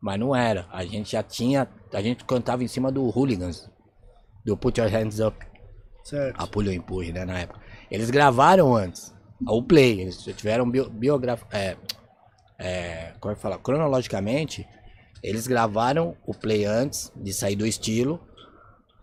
[0.00, 0.66] Mas não era.
[0.70, 1.66] A gente já tinha.
[1.92, 3.70] A gente cantava em cima do Hooligans.
[4.44, 5.36] Do Put Your Hands Up.
[6.02, 6.40] Certo.
[6.40, 7.24] A Pulho Empurre, né?
[7.24, 7.60] Na época.
[7.90, 9.14] Eles gravaram antes.
[9.46, 10.00] O Play.
[10.00, 11.46] Eles tiveram bio, biografia.
[11.52, 11.76] É,
[12.58, 13.58] é, como é que fala?
[13.58, 14.66] Cronologicamente,
[15.22, 18.20] eles gravaram o Play antes de sair do estilo.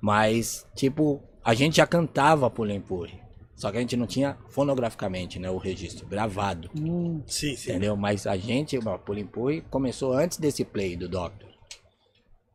[0.01, 3.19] Mas, tipo, a gente já cantava Pulho Empurre.
[3.55, 5.49] Só que a gente não tinha fonograficamente, né?
[5.51, 6.69] O registro gravado.
[6.77, 7.71] Hum, Sim, sim.
[7.71, 7.97] Entendeu?
[7.97, 11.48] Mas a gente, o Pulho Empurre, começou antes desse play do Doctor.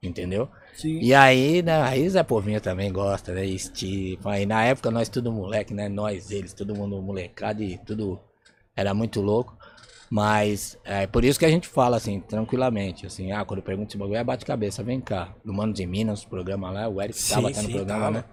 [0.04, 0.48] Entendeu?
[0.74, 0.98] sim.
[1.00, 3.44] E aí, né, aí Zé Povinho também gosta, né?
[3.44, 4.18] E Steve.
[4.24, 5.88] Aí na época nós tudo moleque, né?
[5.88, 8.20] Nós, eles, todo mundo molecado e tudo
[8.76, 9.56] era muito louco.
[10.10, 13.98] Mas é por isso que a gente fala assim, tranquilamente, assim, ah, quando pergunta esse
[13.98, 15.34] bagulho, é bate-cabeça, vem cá.
[15.44, 18.10] No Manos em Minas, o programa lá, o Eric Sim, tava até no programa, tava.
[18.18, 18.24] né?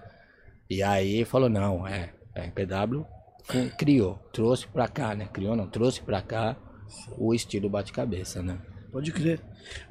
[0.69, 3.05] E aí falou, não, é, a RPW
[3.43, 5.28] fu- criou, trouxe pra cá, né?
[5.34, 6.55] Criou, não, trouxe pra cá
[7.17, 8.59] o estilo bate-cabeça, né?
[8.91, 9.39] Pode crer.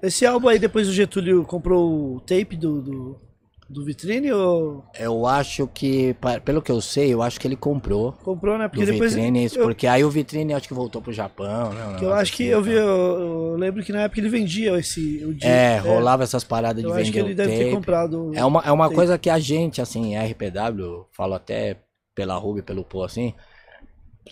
[0.02, 3.20] Esse álbum aí, depois o Getúlio comprou o tape do, do,
[3.68, 6.14] do Vitrine ou Eu acho que,
[6.44, 8.66] pelo que eu sei, eu acho que ele comprou comprou, né?
[8.66, 9.14] do Porque depois.
[9.14, 11.98] Vitrine, eu, porque aí o Vitrine acho que voltou pro Japão, né?
[12.02, 12.80] eu acho que assim, eu vi, tá?
[12.80, 15.24] eu, eu lembro que na época ele vendia esse.
[15.24, 17.76] O dia, É, rolava essas paradas de Eu vender acho que ele deve ter tape.
[17.76, 18.32] comprado.
[18.34, 18.96] É uma, é uma tape.
[18.96, 21.76] coisa que a gente, assim, RPW, falo até
[22.14, 23.34] pela Ruby, pelo Pô, assim,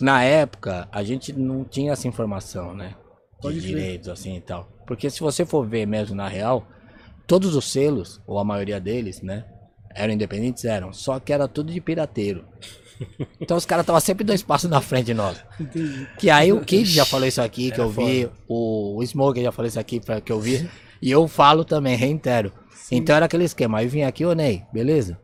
[0.00, 2.94] na época a gente não tinha essa informação, né?
[3.42, 4.68] De direitos, assim e tal.
[4.88, 6.66] Porque se você for ver mesmo na real,
[7.26, 9.44] todos os selos, ou a maioria deles, né?
[9.94, 10.94] Eram independentes, eram.
[10.94, 12.44] Só que era tudo de pirateiro.
[13.40, 15.40] Então os caras estavam sempre dois passos na frente de nós.
[16.18, 19.40] Que aí o Kid já falou isso aqui, que Era eu vi, o, o Smoker
[19.40, 20.68] já falou isso aqui, que eu vi,
[21.00, 22.52] e eu falo também, reitero.
[22.90, 25.16] Então era aquele esquema, aí vinha aqui, ô Ney, beleza?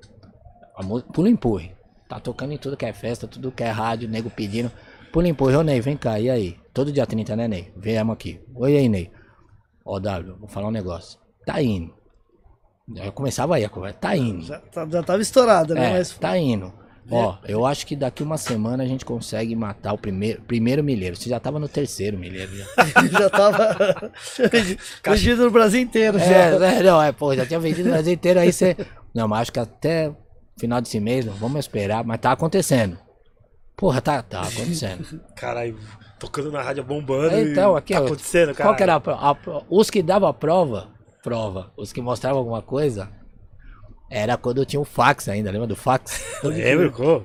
[0.77, 1.73] A Pula empurre.
[2.09, 4.71] Tá tocando em tudo que é festa, tudo que é rádio, nego pedindo.
[5.12, 6.57] Pula empurre, ô Ney, vem cá, e aí?
[6.73, 7.73] Todo dia 30, né, Ney?
[7.77, 8.41] Viemos aqui.
[8.55, 9.11] Oi aí, Ney.
[9.85, 11.18] Ó, W, vou falar um negócio.
[11.47, 11.93] Tá indo.
[12.97, 14.43] Eu começava aí a conversa, tá indo.
[14.45, 15.91] Já, tá- já tava estourada, né?
[15.91, 16.72] É, Mas tá indo.
[17.11, 21.14] Ó, eu acho que daqui uma semana a gente consegue matar o primeiro, primeiro milheiro.
[21.16, 22.51] Você já tava no terceiro milheiro.
[22.57, 22.64] Já.
[23.20, 23.76] já tava
[25.07, 26.18] vendido no Brasil inteiro.
[26.18, 26.24] já.
[26.24, 28.74] É, é, não, é, pô, já tinha vendido o Brasil inteiro, aí você.
[29.14, 30.14] Não, mas acho que até
[30.59, 32.99] final desse mês, não, vamos esperar, mas tá acontecendo.
[33.76, 35.20] Porra, tá, tá acontecendo.
[35.37, 35.78] Caralho,
[36.25, 37.37] tocando na rádio bombando.
[37.39, 38.68] Então, e aqui, tá ó, acontecendo, cara.
[38.68, 40.89] Qual que era a, a Os que davam a prova,
[41.22, 43.09] prova, os que mostravam alguma coisa,
[44.11, 46.41] era quando tinha o fax ainda, lembra do fax?
[46.43, 47.16] Lembro, pô.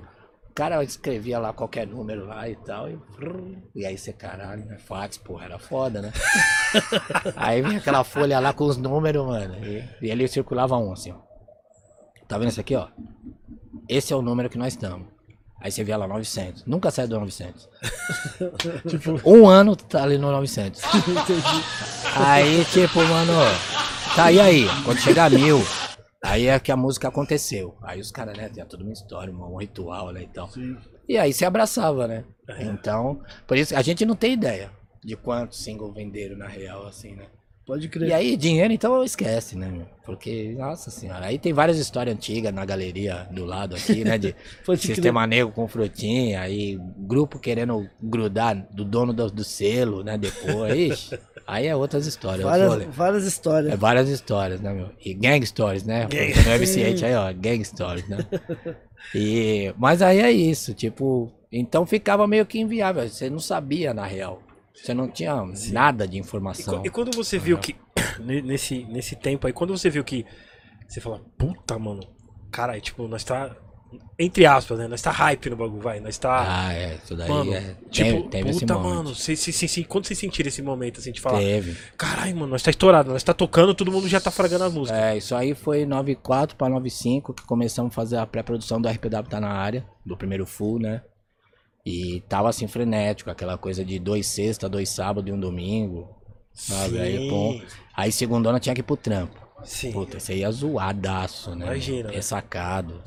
[0.50, 3.00] O cara escrevia lá qualquer número lá e tal, e,
[3.76, 4.78] e aí você, caralho, né?
[4.78, 6.12] Fax, porra, era foda, né?
[7.38, 11.12] aí vinha aquela folha lá com os números, mano, e, e ele circulava um assim,
[11.12, 11.30] ó.
[12.28, 12.88] Tá vendo isso aqui, ó?
[13.88, 15.08] Esse é o número que nós estamos.
[15.62, 16.66] Aí você via lá 900.
[16.66, 17.70] Nunca sai do 900.
[19.26, 20.82] um ano tá ali no 900.
[22.16, 23.34] aí, tipo, mano,
[24.16, 24.66] tá, e aí?
[24.86, 25.60] Quando chegar a mil,
[26.24, 27.76] aí é que a música aconteceu.
[27.84, 30.49] Aí os caras, né, tinha toda uma história, um ritual, né, e tal.
[31.07, 32.24] E aí se abraçava, né?
[32.60, 34.72] Então, por isso, a gente não tem ideia
[35.03, 37.26] de quantos singles venderam na real, assim, né?
[37.70, 38.09] Pode crer.
[38.09, 39.86] E aí, dinheiro, então, esquece, né, meu?
[40.03, 44.17] Porque, nossa senhora, aí tem várias histórias antigas na galeria do lado aqui, né?
[44.17, 44.95] De Pode crer.
[44.95, 50.17] sistema negro com frutinha, aí grupo querendo grudar do dono do, do selo, né?
[50.17, 52.41] Depois, Ixi, aí é outras histórias.
[52.43, 53.72] várias, várias histórias.
[53.72, 54.89] É várias histórias, né, meu?
[55.05, 56.07] E gang stories, né?
[56.07, 56.34] Gang.
[56.34, 58.17] No MC8 aí, ó, gang stories, né?
[59.13, 64.07] E, mas aí é isso, tipo, então ficava meio que inviável, você não sabia na
[64.07, 64.41] real.
[64.84, 65.36] Você não tinha
[65.71, 66.80] nada de E, informação.
[66.82, 67.75] qu- e quando você viu que.
[68.19, 70.25] ne- Nesse, nesse tempo aí, quando você viu que.
[70.88, 72.01] Você fala, puta, mano.
[72.51, 73.55] Caralho, tipo, nós tá.
[74.19, 74.88] Entre aspas, né?
[74.88, 75.99] Nós tá hype no bagulho, vai.
[75.99, 76.45] Nós tá.
[76.67, 77.75] Ah, é, isso daí mano, é.
[77.89, 79.15] tipo, Teve, teve puta, mano.
[79.15, 81.75] Cê, cê, cê- quando vocês sentiram esse momento, assim, de falar, Teve.
[81.97, 84.99] caralho, mano, nós tá estourado, nós tá tocando, todo mundo já tá fragando as músicas.
[85.01, 89.23] É, isso aí foi 94 para 95 que começamos a fazer a pré-produção do RPW
[89.27, 91.01] tá na área, do primeiro full, né?
[91.86, 96.09] E tava assim frenético, aquela coisa de dois sexta, dois sábado e um domingo.
[96.53, 96.99] Sabe?
[96.99, 97.61] Aí, pô.
[97.95, 99.39] Aí segundona tinha que ir pro trampo.
[99.63, 99.91] Sim.
[99.91, 101.65] Puta, você ia zoadaço, né?
[101.65, 102.15] Imagina, né?
[102.15, 103.01] Ressacado.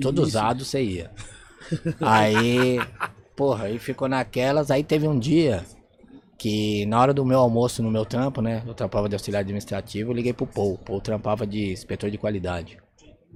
[0.00, 1.10] Todo usado você ia.
[2.00, 2.78] Aí,
[3.36, 4.70] porra, aí ficou naquelas.
[4.70, 5.64] Aí teve um dia
[6.38, 8.62] que na hora do meu almoço no meu trampo, né?
[8.66, 10.74] Eu trampava de auxiliar administrativo, eu liguei pro Paul.
[10.74, 12.78] O Paul trampava de inspetor de qualidade.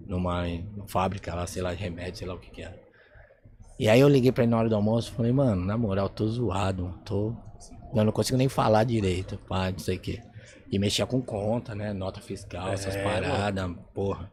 [0.07, 2.84] Numa, numa fábrica lá, sei lá, de remédio, sei lá o que que era.
[3.79, 6.27] E aí eu liguei pra ele na hora do almoço falei, mano, na moral, tô
[6.29, 7.35] zoado, mano, tô.
[7.95, 10.21] Eu não consigo nem falar direito, pá, não sei o quê.
[10.71, 11.93] E mexia com conta, né?
[11.93, 14.31] Nota fiscal, essas É, paradas, porra.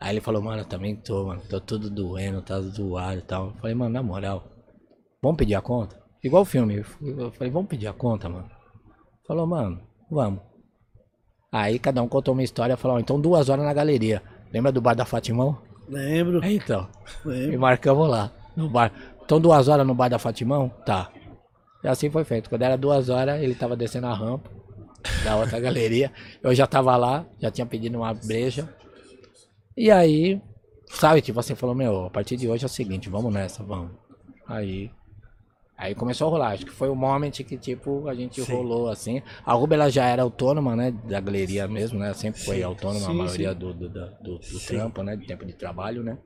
[0.00, 3.46] Aí ele falou, mano, eu também tô, mano, tô tudo doendo, tá zoado e tal.
[3.48, 4.44] Eu falei, mano, na moral,
[5.22, 6.00] vamos pedir a conta?
[6.22, 6.84] Igual o filme.
[7.00, 8.50] Eu falei, vamos pedir a conta, mano.
[9.26, 9.80] Falou, mano,
[10.10, 10.40] vamos.
[11.52, 14.22] Aí cada um contou uma história e falou, ó, então duas horas na galeria.
[14.52, 15.58] Lembra do bar da Fatimão?
[15.88, 16.88] Lembro, É, então.
[17.48, 17.58] E lembro.
[17.58, 18.92] marcamos lá, no bar.
[19.24, 20.68] Então duas horas no bar da Fatimão?
[20.84, 21.10] Tá.
[21.82, 22.50] E assim foi feito.
[22.50, 24.50] Quando era duas horas, ele tava descendo a rampa
[25.24, 26.12] da outra galeria.
[26.42, 28.68] Eu já tava lá, já tinha pedido uma breja.
[29.76, 30.42] E aí,
[30.88, 33.92] sabe, tipo assim, falou, meu, a partir de hoje é o seguinte, vamos nessa, vamos.
[34.46, 34.90] Aí.
[35.76, 36.52] Aí começou a rolar.
[36.54, 38.52] Acho que foi o moment que, tipo, a gente Sim.
[38.52, 39.22] rolou assim.
[39.46, 40.90] A Ruba ela já era autônoma, né?
[40.90, 42.12] Da galeria mesmo, né?
[42.14, 43.58] Sempre foi Sim, autônoma a sim, maioria sim.
[43.58, 45.14] do, do, do, do trampo, né?
[45.14, 46.18] De tempo de trabalho, né?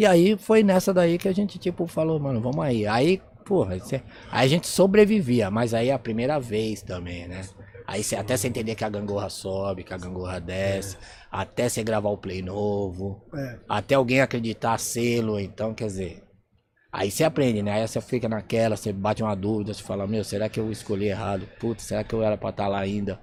[0.00, 2.86] E aí foi nessa daí que a gente, tipo, falou, mano, vamos aí.
[2.86, 7.42] Aí porra, é- aí a gente sobrevivia, mas aí é a primeira vez também, né?
[7.86, 10.96] Aí cê, até você entender que a gangorra sobe, que a gangorra desce,
[11.30, 13.58] até você gravar o play novo, É.
[13.68, 16.22] até alguém acreditar selo, então, quer dizer.
[16.90, 17.72] Aí você aprende, né?
[17.72, 21.08] Aí você fica naquela, você bate uma dúvida, você fala, meu, será que eu escolhi
[21.08, 21.46] errado?
[21.58, 23.20] Putz, será que eu era pra estar lá ainda?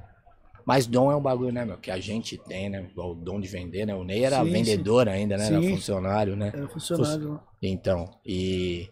[0.67, 1.77] Mas dom é um bagulho, né, meu?
[1.77, 2.89] Que a gente tem, né?
[2.97, 3.95] O dom de vender, né?
[3.95, 5.45] O Ney era Sim, vendedor ainda, né?
[5.47, 5.69] Era Sim.
[5.69, 6.51] funcionário, né?
[6.53, 7.35] Era funcionário.
[7.35, 7.39] né?
[7.63, 8.89] Então, e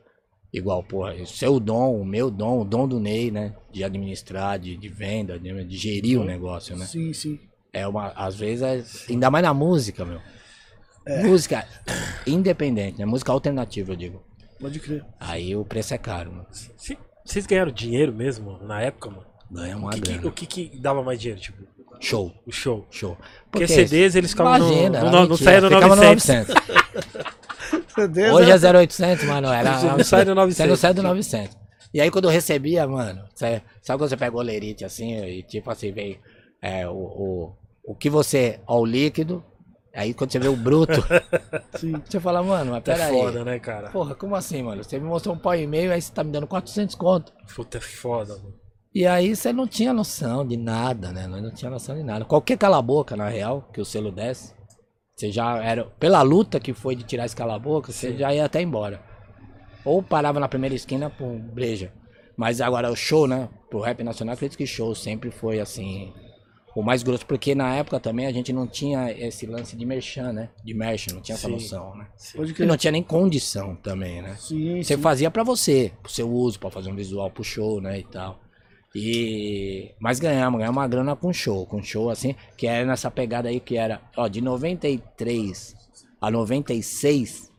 [0.53, 3.53] igual, porra, o seu dom, o meu dom, o dom do Ney, né?
[3.73, 6.86] De administrar, de, de venda, de, de gerir o negócio, né?
[6.86, 7.38] Sim, sim.
[7.73, 10.21] É uma, às vezes, é- ainda mais na música, meu.
[11.05, 11.23] É.
[11.23, 11.67] Música
[12.26, 13.05] independente, né?
[13.05, 14.23] Música alternativa, eu digo.
[14.61, 15.05] Pode crer.
[15.19, 16.47] Aí o preço é caro, mano.
[17.26, 19.35] Vocês ganharam dinheiro mesmo na época, mano?
[19.52, 20.28] Ganha O uma que, que- grana.
[20.28, 21.64] o que, que dava mais dinheiro, tipo?
[22.00, 22.86] Show, O show.
[22.91, 23.18] show.
[23.50, 26.54] Porque CDs eles ficavam no, Imagina, no, no, no saia no ficava 900.
[27.98, 28.34] 900.
[28.34, 29.48] Hoje é 0800, mano.
[29.52, 30.58] Era, Não sai do 900.
[30.58, 31.58] Sai do- sai do 900.
[31.93, 35.41] E aí quando eu recebia, mano, sabe, sabe quando você pega o lerite assim, e
[35.43, 36.20] tipo assim, vem
[36.62, 39.41] é, o, o, o que você, ó, o líquido,
[39.96, 41.02] aí quando você vê o bruto,
[41.80, 41.93] Sim.
[42.06, 43.14] você fala, mano, mas É peraí.
[43.14, 43.89] foda, né, cara?
[43.91, 44.84] Porra, como assim, mano?
[44.84, 47.32] Você me mostrou um pau e meio, aí você tá me dando 400 conto.
[47.56, 48.54] Puta, é foda, mano.
[48.96, 51.28] E aí você não tinha noção de nada, né?
[51.28, 52.24] Nós não tinha noção de nada.
[52.24, 54.54] Qualquer cala-boca, na real, que o selo desse,
[55.14, 55.84] você já era.
[56.00, 59.04] Pela luta que foi de tirar esse cala-boca, você já ia até embora.
[59.84, 61.91] Ou parava na primeira esquina por breja.
[62.38, 63.50] Mas agora o show, né?
[63.70, 66.14] Pro rap nacional, acredito que show sempre foi assim.
[66.74, 70.32] O mais grosso, porque na época também a gente não tinha esse lance de merchan,
[70.32, 70.50] né?
[70.64, 71.54] De merchan, não tinha essa Sim.
[71.54, 72.08] noção, né?
[72.60, 74.36] E não tinha nem condição também, né?
[74.39, 75.02] Sim, Você sim.
[75.02, 78.45] fazia pra você, pro seu uso, pra fazer um visual pro show, né, e tal.
[78.96, 83.50] E mas ganhamos, ganhamos uma grana com show, com show assim, que era nessa pegada
[83.50, 85.76] aí que era, ó, de 93
[86.22, 87.52] a 96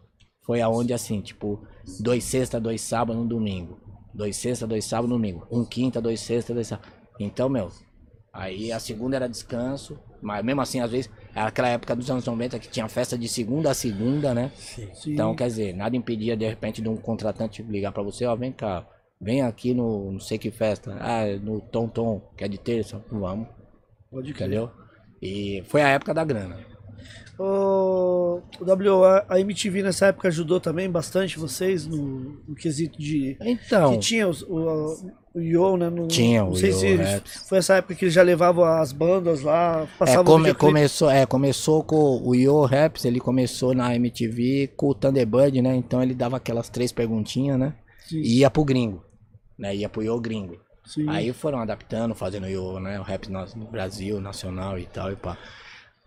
[0.47, 1.61] foi aonde assim, tipo,
[2.01, 3.79] dois sexta, dois sábado, um domingo.
[4.15, 5.47] Dois sexta, dois sábado, um domingo.
[5.51, 6.89] Um quinta, dois sexta, dois sábado.
[7.21, 7.71] Então, meu,
[8.33, 12.25] aí a segunda era descanso, mas mesmo assim, às vezes, era aquela época dos anos
[12.25, 14.51] 90 que tinha festa de segunda a segunda, né?
[14.57, 14.89] Sim.
[14.95, 15.13] Sim.
[15.13, 18.53] Então, quer dizer, nada impedia de repente de um contratante ligar pra você, ó, vem
[18.53, 18.87] cá,
[19.21, 23.03] vem aqui no não sei que festa, ah, no Tom Tom, que é de terça,
[23.11, 23.49] vamos,
[24.11, 24.47] Pode crer.
[24.49, 24.71] entendeu?
[25.23, 26.59] E foi a época da grana.
[27.39, 33.37] O W, a MTV nessa época ajudou também bastante vocês no, no quesito de.
[33.43, 35.91] Então, que tinha os- o, o Yo, né?
[35.91, 37.47] no- Tinha não o sei Yo se Raps.
[37.47, 40.59] foi essa época que eles já levavam as bandas lá, é, passavam come- videoclipe.
[40.73, 45.77] começou, é, começou com o Yo Raps, ele começou na MTV com o Thunderbird, né?
[45.77, 47.75] Então ele dava aquelas três perguntinhas, né?
[48.09, 49.03] Sim, E ia pro gringo,
[49.59, 49.75] né?
[49.75, 50.59] Ia pro Yo gringo.
[50.85, 51.09] sim.
[51.09, 55.37] Aí foram adaptando, fazendo o, né, o rap no Brasil, nacional e tal e pá.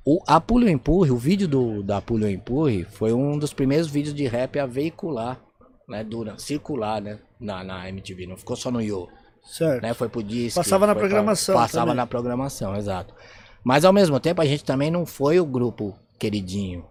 [0.05, 4.15] O, a Pulo Empurre, o vídeo do, da Pulo Empurre foi um dos primeiros vídeos
[4.15, 5.39] de rap a veicular,
[5.87, 9.07] né, dura, circular, né, na, na MTV, não ficou só no Yo,
[9.43, 9.81] certo.
[9.83, 10.59] né, foi pro disco.
[10.59, 11.95] Passava na foi pra- programação Passava também.
[11.97, 13.13] na programação, exato.
[13.63, 16.85] Mas ao mesmo tempo a gente também não foi o grupo queridinho,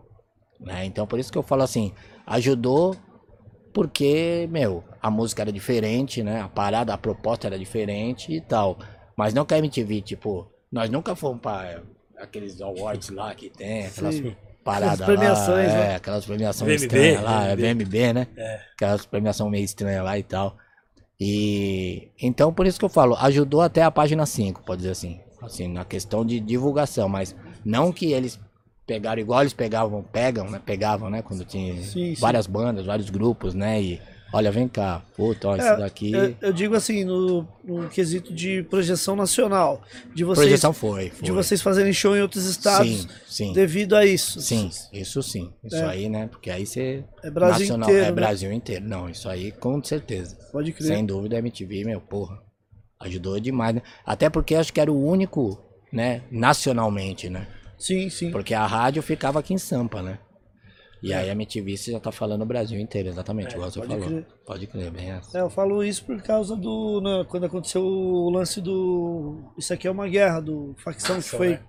[0.61, 1.93] né, então por isso que eu falo assim,
[2.27, 2.95] ajudou
[3.73, 6.41] porque, meu, a música era diferente, né?
[6.41, 8.79] A parada, a proposta era diferente e tal.
[9.17, 11.81] Mas não que a MTV, tipo, nós nunca fomos pra
[12.19, 14.37] aqueles awards lá que tem, aquelas Sim.
[14.65, 15.75] paradas Aquelas premiações, lá.
[15.75, 15.93] né?
[15.93, 17.85] É, aquelas premiações VMB, estranhas lá, é VMB.
[17.85, 18.27] VMB, né?
[18.37, 18.61] É.
[18.75, 20.57] Aquelas premiações meio estranhas lá e tal.
[21.21, 25.21] E então por isso que eu falo, ajudou até a página 5, pode dizer assim.
[25.43, 28.39] Assim, na questão de divulgação, mas não que eles
[28.89, 30.61] pegaram igual eles pegavam, pegam, né?
[30.65, 31.21] Pegavam, né?
[31.23, 32.15] Quando tinha Sim, sim.
[32.15, 33.81] várias bandas, vários grupos, né?
[33.81, 34.01] E
[34.33, 36.13] olha, vem cá, puta, ó, É, isso daqui.
[36.13, 39.83] Eu, eu digo assim, no, no quesito de projeção nacional,
[40.15, 41.23] de vocês, Projeção foi, foi.
[41.23, 43.53] de vocês fazerem show em outros estados Sim, sim.
[43.53, 44.41] devido a isso.
[44.41, 45.53] Sim, isso sim.
[45.63, 45.85] Isso É.
[45.85, 46.27] aí, né?
[46.29, 47.05] Porque aí você.
[47.23, 48.13] É Brasil nacional, inteiro, É né?
[48.13, 48.85] Brasil inteiro.
[48.87, 50.35] Não, isso aí com certeza.
[50.51, 50.87] Pode crer.
[50.89, 52.39] Sem dúvida, a MTV, meu, porra.
[53.01, 53.83] Ajudou demais, né?
[54.05, 55.63] Até porque acho que era o único,
[55.93, 56.23] né?
[56.33, 57.47] Nacionalmente, né?
[57.79, 58.31] Sim, sim.
[58.31, 60.19] Porque a rádio ficava aqui em Sampa, né?
[61.03, 63.93] E aí a MTV você já tá falando o Brasil inteiro, exatamente, igual você pode
[63.93, 64.09] falou.
[64.09, 64.27] crer.
[64.45, 65.39] Pode crer, bem essa.
[65.39, 67.01] É, eu falo isso por causa do.
[67.01, 69.53] né, quando aconteceu o lance do.
[69.57, 71.51] Isso aqui é uma guerra, do facção que foi.
[71.51, 71.61] né?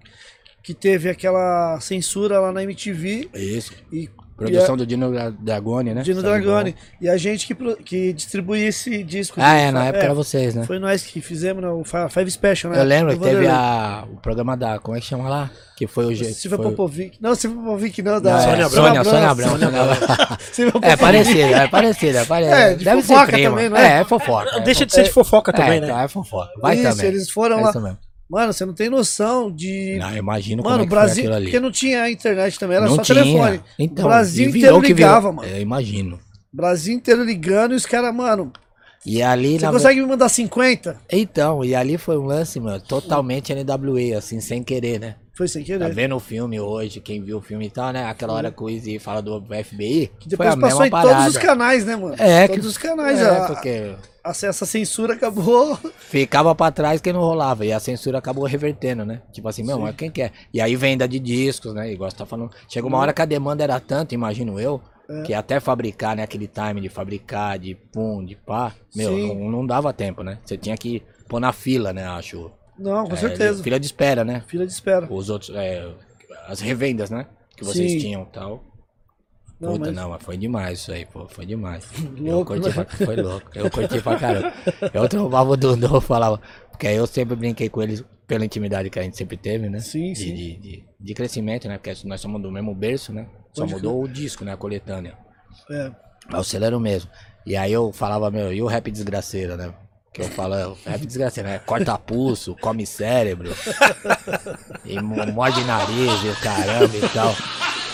[0.63, 3.73] Que teve aquela censura lá na MTV Isso.
[3.91, 4.09] e.
[4.39, 6.01] Produção do Dino Dra- Dragone, né?
[6.01, 6.75] Dino Dragone.
[7.01, 9.35] E a gente que, pro- que distribuía esse disco.
[9.41, 10.65] Ah, é, na época era vocês, né?
[10.65, 12.79] Foi nós que fizemos, né, o Fi- Five Special, né?
[12.79, 14.79] Eu lembro que teve a, o programa da.
[14.79, 15.49] Como é que chama lá?
[15.77, 16.33] Que foi o jeito.
[16.33, 17.17] Silvia Popovic.
[17.21, 19.03] Não, Silvia Popovic não, Não, da é, Sônia Sônia, Abrão.
[19.13, 19.49] Sônia Abrão.
[19.49, 20.37] Sônia Abrão.
[20.51, 20.97] Silvia É Popovic.
[20.99, 22.55] parecido, é parecido, é parecido.
[22.57, 23.49] É, de Deve fofoca ser prima.
[23.51, 23.81] também, não é?
[23.87, 24.49] É, é fofoca.
[24.57, 25.53] é Deixa de ser de fofoca fofoca.
[25.53, 25.87] também, é, né?
[25.87, 26.49] Então, é fofoca.
[26.61, 27.05] Vai Isso, também.
[27.07, 27.97] eles foram É lá.
[28.29, 29.97] Mano, você não tem noção de.
[29.99, 31.23] Não, imagino Mano, como é que Brasil.
[31.25, 31.45] foi ali.
[31.45, 33.23] Porque não tinha internet também, era não só tinha.
[33.23, 33.61] telefone.
[33.79, 35.49] Então, o Brasil inteiro ligava, mano.
[35.49, 36.19] É, Eu imagino.
[36.53, 38.51] Brasil inteiro ligando e os caras, mano.
[39.05, 40.99] E ali Você na consegue me mandar 50?
[41.11, 45.15] Então, e ali foi um lance, mano, totalmente NWA, assim, sem querer, né?
[45.39, 45.93] Foi sem Tá querer.
[45.93, 48.03] vendo o filme hoje, quem viu o filme e tal, né?
[48.03, 50.89] Aquela hora que o Easy fala do FBI, Que foi a depois passou mesma em
[50.89, 51.15] parada.
[51.15, 52.15] todos os canais, né, mano?
[52.19, 53.21] É, todos que- os canais.
[53.21, 55.79] É, a- porque a- essa censura acabou.
[55.97, 57.65] ficava pra trás quem não rolava.
[57.65, 59.21] E a censura acabou revertendo, né?
[59.31, 60.33] Tipo assim, meu, mas quem quer?
[60.53, 61.89] E aí venda de discos, né?
[61.89, 62.51] Igual você tá falando.
[62.67, 63.03] Chegou uma Uhum.
[63.03, 65.21] hora que a demanda era tanto, imagino eu, É.
[65.21, 66.23] que até fabricar, né?
[66.23, 70.37] Aquele time de fabricar, de pum, de pá, meu, não, não dava tempo, né?
[70.43, 72.05] Você tinha que pôr na fila, né?
[72.07, 72.51] Acho.
[72.79, 73.61] Não, com É, certeza.
[73.63, 74.41] Fila de espera, né?
[74.47, 75.07] Fila de espera.
[75.11, 75.87] Os outros, é,
[76.47, 77.27] as revendas, né?
[77.55, 77.99] Que vocês Sim.
[77.99, 78.63] tinham e tal.
[79.59, 81.85] Não, Puta, mas- não, mas foi demais isso aí, pô, foi demais.
[82.17, 82.73] eu Louco, curti né?
[82.85, 84.53] pra, foi louco, eu curti pra caramba.
[84.93, 86.39] Eu trombava o Dundô, eu falava,
[86.71, 89.79] porque aí eu sempre brinquei com eles pela intimidade que a gente sempre teve, né?
[89.81, 90.33] Sim, de, sim.
[90.33, 91.77] De, de, de crescimento, né?
[91.77, 93.27] Porque nós somos do mesmo berço, né?
[93.51, 94.53] Só Pode mudou o disco, né?
[94.53, 95.17] A coletânea.
[95.69, 95.91] É.
[96.31, 97.11] Mas o selo era o mesmo.
[97.45, 99.73] E aí eu falava, meu, e o rap desgraceira, né?
[100.11, 100.55] Que eu falo,
[100.85, 101.59] é, desgraceira, né?
[101.65, 103.53] Corta pulso, come cérebro,
[104.83, 107.35] e mo- morde nariz e caramba e tal.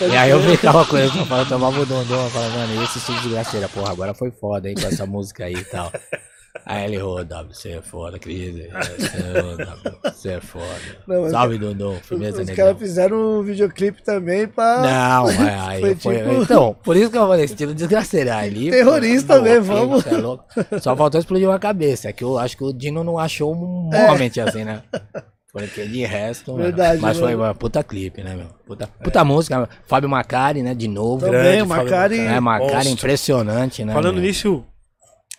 [0.00, 2.98] E aí eu ficava com ele, eu falava, tomava o dondom, eu falava, mano, esse
[2.98, 5.92] estilo desgraceira, porra, agora foi foda, hein, com essa música aí e tal.
[6.68, 8.58] Aí ele, ô, W, você é foda, Cris.
[8.58, 10.64] é, Você, W, você é foda.
[11.06, 12.64] Não, mas- Salve, Dondom, firmeza, Os negão.
[12.64, 14.82] caras fizeram um videoclipe também pra.
[14.82, 18.32] Não, é, aí Foi foi, tipo- Então, por isso que eu falei, estilo desgraceiro.
[18.32, 20.06] Ali, Terrorista louco, vamos.
[20.08, 20.44] é louco.
[20.80, 22.08] Só faltou explodir uma cabeça.
[22.08, 24.08] É que eu acho que o Dino não achou um É.
[24.08, 24.82] moment assim, né?
[25.52, 26.50] Porque de resto.
[26.50, 27.44] mano, Verdade, mas foi mano.
[27.44, 28.48] uma puta clipe, né, meu?
[28.66, 29.68] Puta, puta música.
[29.86, 30.74] Fábio Macari, né?
[30.74, 31.24] De novo.
[31.24, 32.18] Também, Grande, o Fábio Macari.
[32.18, 33.92] É, Macari impressionante, né?
[33.94, 34.22] Falando meu?
[34.24, 34.64] nisso,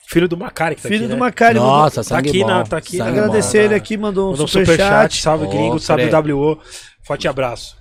[0.10, 1.20] filho do Macari que tá Filho aqui, do né?
[1.20, 1.56] Macari.
[1.60, 2.48] mandou- Nossa, Tá aqui, bom.
[2.48, 2.98] na, tá aqui.
[2.98, 3.24] sangue na- bom.
[3.24, 4.78] Agradecer ele aqui, mandou um Mandou um superchat.
[4.84, 6.10] superchat, salve Ô, gringo, salve.
[6.34, 6.60] WO.
[7.04, 7.76] Forte abraço.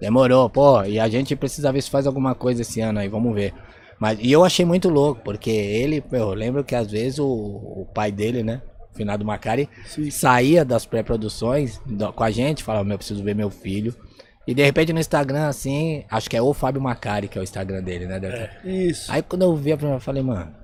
[0.00, 0.82] Demorou, pô.
[0.84, 3.52] E a gente precisa ver se faz alguma coisa esse ano aí, vamos ver.
[4.00, 7.86] Mas, e eu achei muito louco, porque ele, eu lembro que às vezes o, o
[7.92, 8.62] pai dele, né?
[8.94, 10.08] O finado Macari, Sim.
[10.10, 11.80] saía das pré-produções
[12.14, 13.92] com a gente, falava, meu, eu preciso ver meu filho.
[14.46, 17.44] E de repente no Instagram, assim, acho que é o Fábio Macari, que é o
[17.44, 18.18] Instagram dele, né?
[18.20, 19.10] Deve- Isso.
[19.12, 20.54] Aí quando eu vi a primeira, eu falei, mano,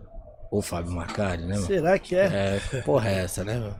[0.58, 1.66] o Fábio Macari, né, mano?
[1.66, 2.60] Será que é?
[2.72, 3.74] É, porra é essa, né, meu?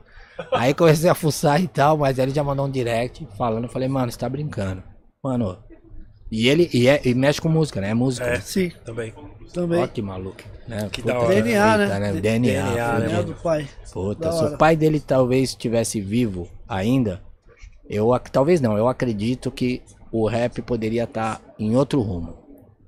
[0.51, 3.87] Aí comecei a fuçar e tal, mas ele já mandou um direct falando, eu falei,
[3.87, 4.83] mano, você tá brincando.
[5.23, 5.57] Mano,
[6.31, 7.91] e ele e, é- e mexe com música, né?
[7.91, 8.25] É música.
[8.27, 8.31] É.
[8.33, 8.41] né?
[8.41, 9.13] Sim, Também.
[9.53, 9.81] também.
[9.81, 10.41] Ó que maluco.
[10.67, 10.89] Né?
[10.91, 11.33] Que Puta da hora.
[11.41, 12.11] DNA, fita, né?
[12.13, 13.69] DNA, DNA, né, DNA do pai.
[13.93, 14.55] Puta, Da se hora.
[14.55, 17.21] o pai dele talvez estivesse vivo ainda,
[17.89, 22.35] eu talvez não, eu acredito que o rap poderia estar em outro rumo.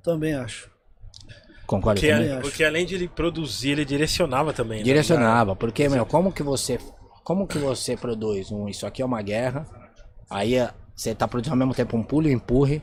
[0.04, 0.70] Também acho.
[1.68, 2.32] Concorda Porque, também?
[2.32, 2.42] acho.
[2.42, 4.80] porque além de ele produzir, ele direcionava também.
[4.80, 4.84] né?
[4.86, 6.80] Direcionava, porque, meu, como que você.
[7.24, 9.68] Como que você produz um Isso aqui é uma guerra?
[10.30, 12.82] Aí é, você tá produzindo ao mesmo tempo um pulo e um empurre.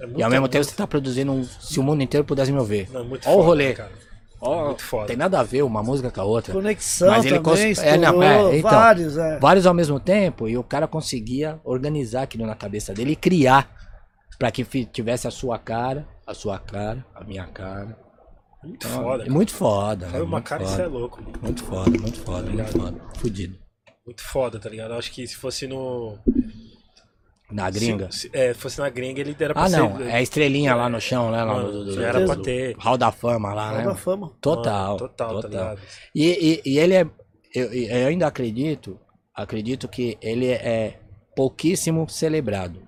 [0.00, 1.44] É muito- e ao mesmo tempo você tá produzindo um.
[1.44, 2.88] Se o mundo inteiro pudesse me ouvir.
[2.90, 3.68] Não, muito Ó o foda, rolê.
[3.68, 3.92] né, cara?
[4.40, 5.06] Ó, muito foda.
[5.06, 6.52] Tem nada a ver uma música com a outra.
[6.54, 8.70] Conexão Mas ele também, cons- é, não, é, então.
[8.70, 9.38] vários, é.
[9.38, 13.70] Vários ao mesmo tempo e o cara conseguia organizar aquilo na cabeça dele e criar
[14.38, 17.96] pra que tivesse a sua cara, a sua cara, a minha cara.
[18.62, 19.24] Muito Então, foda.
[19.24, 20.12] é muito foda, né?
[20.12, 20.82] Fábio Muito Macari, isso foda.
[20.84, 21.22] é louco.
[21.22, 21.38] mano.
[21.42, 23.00] Muito foda, muito foda, muito foda.
[23.18, 23.58] Fudido.
[24.06, 24.94] Muito foda, tá ligado?
[24.94, 26.18] Acho que se fosse no.
[27.50, 28.10] Na gringa.
[28.10, 29.76] Se, se- é, fosse na gringa, ele era pra Ah, ser.
[29.76, 30.00] não.
[30.00, 31.44] É a estrelinha lá no chão, né?
[31.44, 32.74] Lá Mano, no, do, do, era pra do- ter.
[32.78, 33.84] Hall da Fama lá, Hall né?
[33.84, 34.32] da fama.
[34.40, 34.86] Total.
[34.86, 35.42] Mano, total, total.
[35.42, 35.80] tá ligado?
[36.14, 37.06] E, e, e ele é.
[37.54, 38.98] Eu, eu ainda acredito.
[39.34, 40.98] Acredito que ele é
[41.36, 42.80] pouquíssimo celebrado.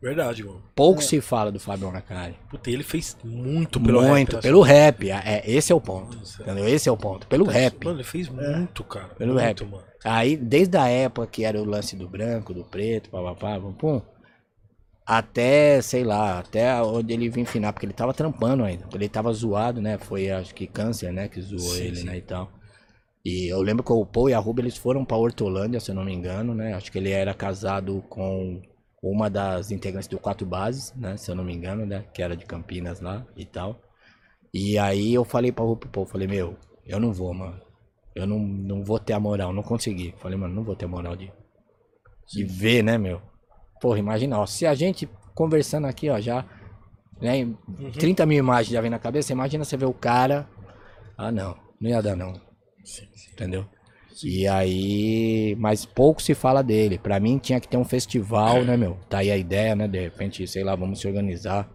[0.00, 0.62] Verdade, mano.
[0.74, 2.36] Pouco se fala do Fábio Macari.
[2.50, 4.42] Puta, ele fez muito pelo Muito, rap.
[4.42, 5.10] pelo rap.
[5.10, 6.16] É, esse é o ponto.
[6.18, 6.42] Nossa.
[6.42, 6.68] Entendeu?
[6.68, 7.26] Esse é o ponto.
[7.26, 7.84] Pelo rap.
[7.84, 9.08] Mano, ele fez muito, cara.
[9.14, 9.64] Pelo muito, rap.
[9.64, 9.84] mano.
[10.04, 14.02] Aí, desde a época que era o lance do branco, do preto, papapá, pum, pum,
[15.04, 18.86] até, sei lá, até onde ele vinha enfinar, porque ele tava trampando ainda.
[18.92, 19.98] Ele tava zoado, né?
[19.98, 21.28] Foi, acho que câncer, né?
[21.28, 22.04] Que zoou Sim, ele, sim.
[22.06, 22.16] né?
[22.18, 22.50] E tal.
[23.24, 25.94] E eu lembro que o Paul e a Ruby, eles foram pra Hortolândia, se eu
[25.94, 26.74] não me engano, né?
[26.74, 28.60] Acho que ele era casado com
[29.10, 31.16] uma das integrantes do Quatro Bases, né?
[31.16, 32.04] Se eu não me engano, né?
[32.12, 33.80] Que era de Campinas lá e tal.
[34.52, 37.60] E aí eu falei pra Ruby, Paul, falei, meu, eu não vou, mano.
[38.14, 40.14] Eu não, não vou ter a moral, não consegui.
[40.18, 41.30] Falei, mano, não vou ter a moral de,
[42.28, 43.20] de ver, né, meu?
[43.80, 46.44] Porra, imagina, ó, se a gente conversando aqui, ó, já,
[47.20, 47.90] né, Uhum.
[47.90, 50.48] 30 mil imagens já vem na cabeça, imagina você ver o cara.
[51.18, 52.40] Ah, não, não ia dar, não.
[53.32, 53.66] Entendeu?
[54.24, 56.98] E aí, mas pouco se fala dele.
[56.98, 58.98] Pra mim tinha que ter um festival, né, meu?
[59.08, 59.86] Tá aí a ideia, né?
[59.86, 61.68] De repente, sei lá, vamos se organizar.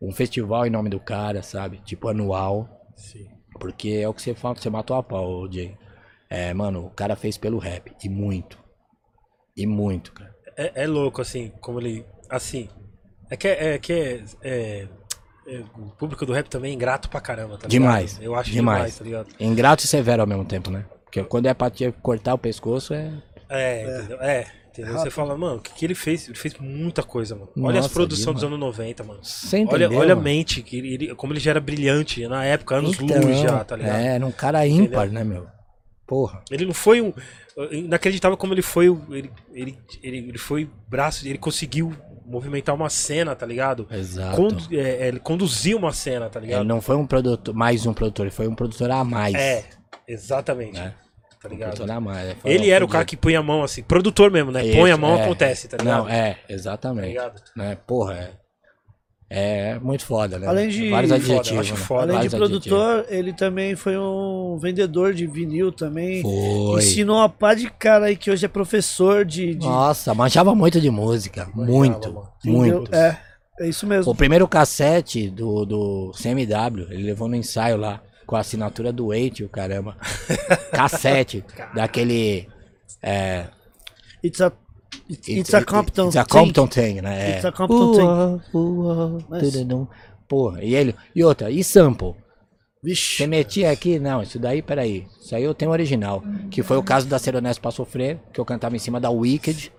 [0.00, 1.80] Um festival em nome do cara, sabe?
[1.84, 2.68] Tipo anual.
[2.96, 3.26] Sim.
[3.58, 5.76] Porque é o que você fala, você matou a pau, Jay.
[6.28, 7.92] É, mano, o cara fez pelo rap.
[8.02, 8.58] E muito.
[9.56, 10.34] E muito, cara.
[10.56, 12.04] É, é louco, assim, como ele.
[12.28, 12.68] Assim.
[13.30, 13.74] É que é.
[13.74, 14.88] é que é, é,
[15.46, 17.70] é, o público do rap também é ingrato pra caramba, tá ligado?
[17.70, 18.78] Demais, Eu acho demais.
[18.78, 19.28] demais, tá ligado?
[19.40, 20.84] Ingrato e severo ao mesmo tempo, né?
[21.12, 23.12] Porque quando é pra te cortar o pescoço, é.
[23.50, 24.18] É, entendeu?
[24.22, 24.92] É, entendeu?
[24.94, 26.26] Você fala, mano, o que, que ele fez?
[26.26, 27.50] Ele fez muita coisa, mano.
[27.58, 29.20] Olha as Nossa, produções dos anos 90, mano.
[29.22, 29.98] Você Olha, entendeu?
[29.98, 30.22] olha a mano?
[30.24, 33.62] mente, que ele, ele- como ele já era brilhante na época, anos Então, luz já,
[33.62, 33.94] tá ligado?
[33.98, 35.46] É, era um cara ímpar, né, meu?
[36.06, 36.42] Porra.
[36.50, 37.12] Ele não foi um.
[37.70, 38.86] Inacreditável como ele foi.
[39.10, 41.94] Ele, ele, ele, ele foi braço, ele conseguiu
[42.24, 43.86] movimentar uma cena, tá ligado?
[43.90, 44.36] Exato.
[44.36, 46.64] Condu- é, é, ele conduziu uma cena, tá Ele ligado?
[46.64, 49.34] não foi um produtor, mais um produtor, ele foi um produtor a mais.
[49.34, 49.64] É,
[50.08, 50.74] exatamente.
[50.78, 50.94] Né?
[51.42, 51.90] Tá ligado?
[51.90, 52.34] a mais.
[52.40, 54.64] Foi- Ele era o cara que põe a mão assim, produtor mesmo, né?
[54.64, 55.24] Isso, Põe a mão, é.
[55.24, 56.04] acontece, tá ligado?
[56.04, 57.08] Não, é, Tá exatamente.
[57.08, 57.42] ligado?
[57.56, 57.76] né?
[57.86, 58.30] Porra, é.
[59.34, 60.46] É muito foda, né?
[60.46, 61.58] Além de- Vários Foda, adjetivos.
[61.60, 61.80] acho né?
[61.80, 62.02] foda.
[62.12, 62.78] Além de Vários adjetivos.
[62.78, 66.20] produtor, ele também foi um vendedor de vinil também.
[66.20, 66.78] Foi.
[66.82, 69.54] Ensinou uma pá de cara aí que hoje é professor de.
[69.54, 71.48] de Nossa, manjava muito de música.
[71.54, 72.12] Muito.
[72.12, 72.28] mano.
[72.44, 72.58] entendeu?
[72.58, 72.94] Muito.
[72.94, 73.18] É,
[73.60, 74.12] é isso mesmo.
[74.12, 79.06] O primeiro cassete do, do CMW, ele levou no ensaio lá, com a assinatura do
[79.08, 79.96] Wait, o caramba.
[80.72, 81.44] cassete,
[81.74, 82.48] daquele.
[83.02, 83.46] É,
[84.24, 84.52] It's a,
[85.10, 86.30] it's, it's a Compton It's a thing.
[86.30, 87.30] Compton thing, né?
[87.30, 87.34] É.
[87.34, 88.02] It's a Compton thing.
[88.02, 89.88] Ua, ua, Mas-.
[90.28, 90.94] Porra, e ele.
[91.14, 92.14] E outra, e sample?
[92.82, 93.26] Você Vixe.
[93.26, 93.98] metia aqui?
[93.98, 95.06] Não, isso daí, peraí.
[95.20, 96.22] Isso aí eu tenho original.
[96.50, 99.10] Que foi o caso da Ser Honesto Pra Sofrer, que eu cantava em cima da
[99.10, 99.72] Wicked.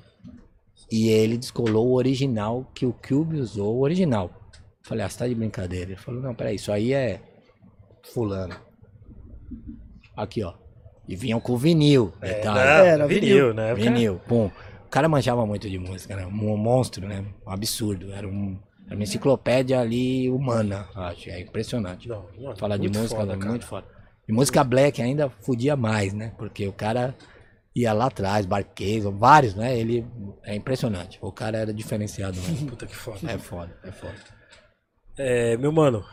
[0.91, 4.29] E ele descolou o original, que o Cube usou, o original.
[4.83, 5.91] Falei, ah, você tá de brincadeira.
[5.91, 7.19] Ele falou, não, peraí, isso aí é
[8.03, 8.55] fulano.
[10.15, 10.53] Aqui, ó.
[11.07, 12.13] E vinham com vinil.
[12.21, 12.55] É, detalhe.
[12.59, 13.53] não, Era vinil, vinil.
[13.53, 13.73] né?
[13.73, 14.45] Vinil, pum.
[14.85, 16.25] O cara manjava muito de música, né?
[16.25, 17.25] Um monstro, né?
[17.45, 18.11] Um absurdo.
[18.13, 21.29] Era, um, era uma enciclopédia ali humana, acho.
[21.29, 22.07] É impressionante.
[22.07, 23.49] Não, mano, Falar de música foda, é cara.
[23.49, 23.87] muito foda.
[24.27, 26.31] E música black ainda fudia mais, né?
[26.37, 27.13] Porque o cara
[27.75, 29.77] ia lá atrás, Barquês, vários, né?
[29.77, 30.05] Ele
[30.43, 31.17] é impressionante.
[31.21, 32.69] O cara era diferenciado mesmo.
[32.69, 33.19] Puta que foda.
[33.29, 34.13] É foda, é foda.
[35.17, 36.05] É, meu mano,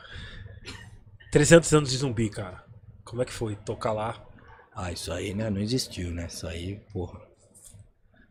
[1.31, 2.64] 300 anos de zumbi, cara.
[3.05, 4.20] Como é que foi tocar lá?
[4.74, 5.49] Ah, isso aí, né?
[5.51, 6.26] Não existiu, né?
[6.26, 7.20] Isso aí, porra.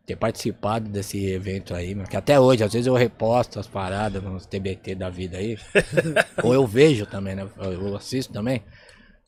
[0.06, 4.22] Ter participado desse evento aí, mano, que até hoje, às vezes eu reposto as paradas
[4.22, 5.56] nos TBT da vida aí.
[6.42, 7.48] ou eu vejo também, né?
[7.58, 8.62] Eu assisto também.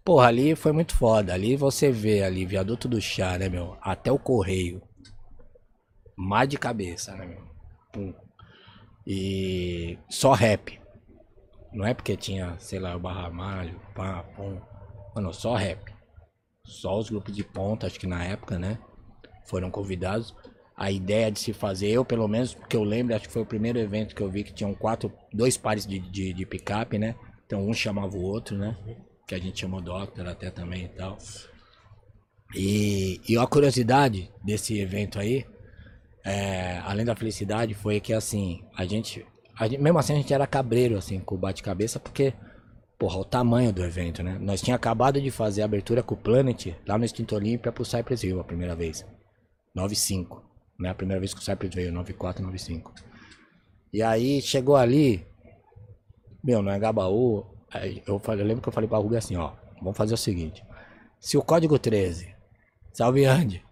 [0.05, 1.33] Porra, ali foi muito foda.
[1.33, 3.77] Ali você vê ali, viaduto do chá, né, meu?
[3.81, 4.83] Até o correio.
[6.17, 7.43] Mar de cabeça, né, meu?
[7.93, 8.15] Pum.
[9.07, 10.82] E só rap.
[11.73, 14.61] Não é porque tinha, sei lá, o Barra Malho, pá, pum.
[15.15, 15.93] Mano, só rap.
[16.65, 18.79] Só os grupos de ponta, acho que na época, né?
[19.47, 20.35] Foram convidados.
[20.77, 23.47] A ideia de se fazer, eu pelo menos, que eu lembro, acho que foi o
[23.47, 27.15] primeiro evento que eu vi que tinham quatro, dois pares de, de, de picape, né?
[27.47, 28.77] Então um chamava o outro, né?
[29.27, 31.19] Que a gente chamou Doctor até também e tal.
[32.55, 35.47] E, e a curiosidade desse evento aí,
[36.25, 39.25] é, além da felicidade, foi que assim, a gente,
[39.69, 42.35] gente- Mesmo assim a gente era cabreiro, assim, com o bate-cabeça, porque
[42.99, 44.39] porra, o tamanho do evento, né?
[44.41, 47.85] Nós tinha acabado de fazer a abertura com o Planet lá no Extinto Olímpia pro
[47.85, 49.05] Cypress Hill a primeira vez.
[49.77, 50.41] 9.5,
[50.79, 50.91] né?
[50.91, 52.93] A primeira vez que o Cypress veio, 9.4, 9.5.
[53.93, 55.27] E aí chegou ali,
[56.45, 60.15] meu, no aí eu, eu lembro que eu falei pra Ruby assim, ó, vamos fazer
[60.15, 60.63] o seguinte.
[61.19, 62.33] Se o código 13,
[62.93, 63.65] salve Andy,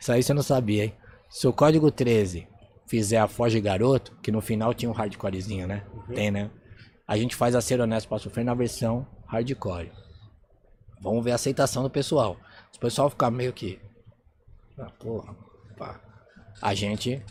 [0.00, 0.94] isso aí você não sabia, hein?
[1.30, 2.48] Se o código 13
[2.86, 5.84] fizer a Foge Garoto, que no final tinha um hardcorezinho, né?
[6.14, 6.50] Tem, né?
[7.06, 9.90] A gente faz a Ser Honesto pra Sofrer na versão hardcore.
[11.00, 12.36] Vamos ver a aceitação do pessoal.
[12.70, 13.80] Se o pessoal ficar meio que.
[14.78, 15.34] Ah, porra.
[15.76, 16.00] pá.
[16.60, 17.22] A gente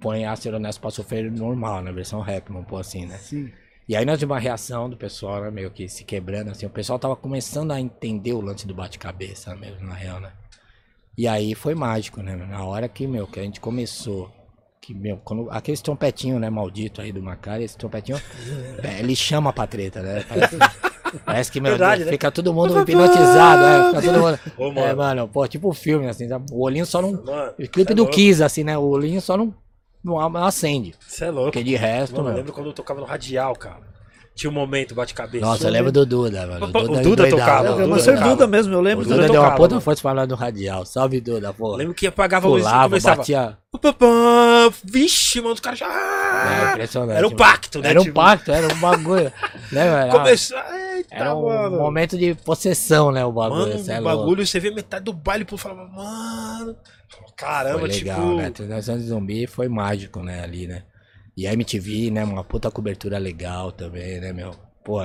[0.00, 3.16] põe a Ser Honesto pra Sofrer normal, na versão rap, vamos pôr assim, né?
[3.18, 3.52] Sim.
[3.88, 6.66] E aí nós tivemos uma reação do pessoal, né, meio que se quebrando, assim.
[6.66, 10.32] O pessoal tava começando a entender o lance do bate-cabeça mesmo, na real, né?
[11.16, 12.36] E aí foi mágico, né?
[12.36, 14.32] Na hora que, meu, que a gente começou.
[14.90, 18.20] Que, meu, quando, aquele trompetinho, né, maldito aí do Macari, esse trompetinho,
[18.82, 20.24] é, ele chama pra treta, né?
[20.28, 20.58] Parece,
[21.24, 22.10] parece que, meu, Verdade, né?
[22.10, 24.40] fica todo mundo hipnotizado, é, fica todo mundo.
[24.58, 24.96] Ô, É, mano.
[24.96, 27.12] mano, pô, tipo um filme, assim, o olhinho só não.
[27.12, 28.04] Mano, O clipe é do.
[28.08, 28.76] Kiss, assim, né?
[28.76, 29.54] O olhinho só não,
[30.02, 30.94] não acende.
[31.06, 31.52] Você é louco.
[31.52, 33.89] Porque de resto, Mano, eu lembro quando eu tocava no Radial, cara.
[34.34, 35.44] Tinha um momento bate-cabeça.
[35.44, 36.66] Nossa, eu lembro do Duda, mano.
[36.66, 38.30] O Duda tocava, É, o o Duda Master tocava.
[38.30, 39.04] Duda mesmo, eu O lembro.
[39.04, 39.80] Duda Duda deu uma tocava, puta mano.
[39.82, 40.86] força falando no radial.
[40.86, 41.76] Salve, Duda, Eu pô.
[41.76, 43.16] lembro que apagava a luz e Pulava, começava.
[43.16, 43.58] batia.
[44.84, 45.86] Vixe, mano, os caras já.
[45.88, 47.16] É, impressionante.
[47.18, 47.90] Era um pacto, né?
[47.90, 49.32] Era um tipo, pacto, era um bagulho.
[49.72, 50.58] né, era, Começou.
[50.58, 51.76] Eita, era um mano.
[51.78, 53.24] momento de possessão, né?
[53.24, 53.60] O bagulho.
[53.78, 54.18] Mano, é o louco.
[54.18, 56.76] bagulho, você vê metade do baile, pô, falava, mano.
[57.36, 58.36] Caramba, Foi legal, tipo.
[58.36, 58.50] né?
[58.50, 60.42] Transação de zumbi foi mágico, né?
[60.42, 60.82] Ali, né?
[61.40, 62.22] E a MTV, né?
[62.22, 64.50] Uma puta cobertura legal também, né, meu?
[64.84, 64.98] Pô,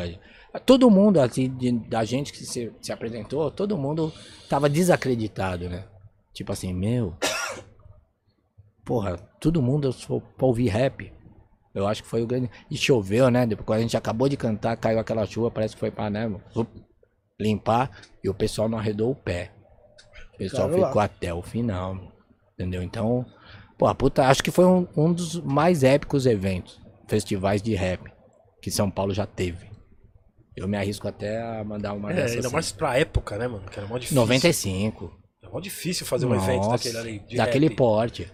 [0.66, 4.12] todo mundo, assim, de- da gente que se, se apresentou, todo mundo
[4.50, 5.86] tava desacreditado, né?
[6.34, 7.16] Tipo assim, meu.
[8.84, 11.10] Porra, todo mundo só pra ouvir rap.
[11.74, 12.52] Eu acho que foi o grande.
[12.70, 13.48] E choveu, né?
[13.48, 16.30] Depois quando a gente acabou de cantar, caiu aquela chuva, parece que foi pra, né?
[17.40, 19.54] Limpar e o pessoal não arredou o pé.
[20.34, 22.12] O pessoal ficou até o final.
[22.56, 22.84] Entendeu?
[22.84, 23.26] Então,
[23.78, 28.02] pô, a puta, acho que foi um, um dos mais épicos eventos, festivais de rap,
[28.62, 29.68] que São Paulo já teve.
[30.56, 32.32] Eu me arrisco até a mandar uma É, dessas.
[32.36, 32.54] ainda assim.
[32.54, 33.66] mais pra época, né, mano?
[33.70, 34.16] Que era mó difícil.
[34.22, 35.12] 95.
[35.44, 37.36] É mó difícil fazer um evento Nossa, daquele ali.
[37.38, 37.76] daquele rap.
[37.76, 38.32] porte.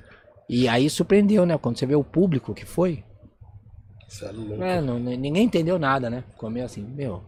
[0.47, 1.57] E aí surpreendeu, né?
[1.57, 3.03] Quando você vê o público que foi.
[4.07, 4.61] Isso é louco.
[4.61, 6.23] É, não- ninguém entendeu nada, né?
[6.31, 7.23] Ficou meio assim, meu.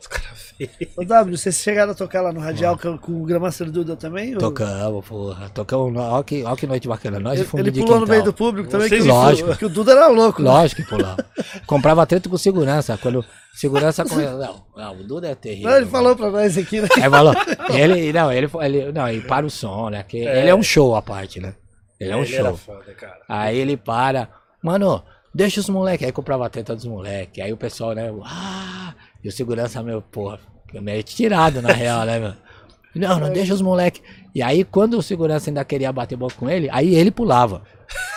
[0.00, 0.48] Os caras.
[0.96, 4.34] Ô W, vocês chegaram a tocar lá no Radial com, com o Gramaster Duda também?
[4.34, 5.48] ou- Tocamos, porra.
[5.50, 5.96] Tocamos.
[5.96, 7.20] Ó que, ó que noite bacana.
[7.20, 9.56] Nós Ele, ele pulou no meio do público também, que, Lógico.
[9.56, 10.42] que o Duda era louco.
[10.42, 10.50] né?
[10.50, 11.24] Lógico que pulava.
[11.66, 12.98] Comprava treta com segurança.
[12.98, 13.24] Quando
[13.54, 14.34] segurança começa.
[14.36, 15.70] Não, não, o Duda é terrível.
[15.70, 16.88] Não, ele falou pra nós aqui, né?
[16.96, 17.34] Aí falou.
[17.70, 20.02] Ele, não, ele, ele, não, ele para o som, né?
[20.02, 21.54] Que Ele é um show à parte, né?
[22.00, 22.56] Ele é um Ele era show.
[22.56, 22.84] foda.
[23.28, 24.28] Aí ele para,
[24.62, 25.02] mano,
[25.34, 26.04] deixa os moleques.
[26.06, 27.44] Aí comprava a teta dos moleques.
[27.44, 28.12] Aí o pessoal, né?
[28.24, 28.94] Ah!
[29.22, 30.38] E o segurança, meu, porra,
[30.74, 32.34] meio tirado na real, né, meu?
[32.94, 34.02] Não, não deixa os moleques.
[34.34, 37.62] E aí, quando o segurança ainda queria bater boca com ele, aí ele pulava.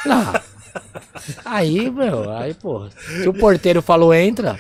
[0.06, 0.42] Lá.
[1.44, 2.90] Aí, meu, aí, porra.
[2.92, 4.58] Se o porteiro falou entra,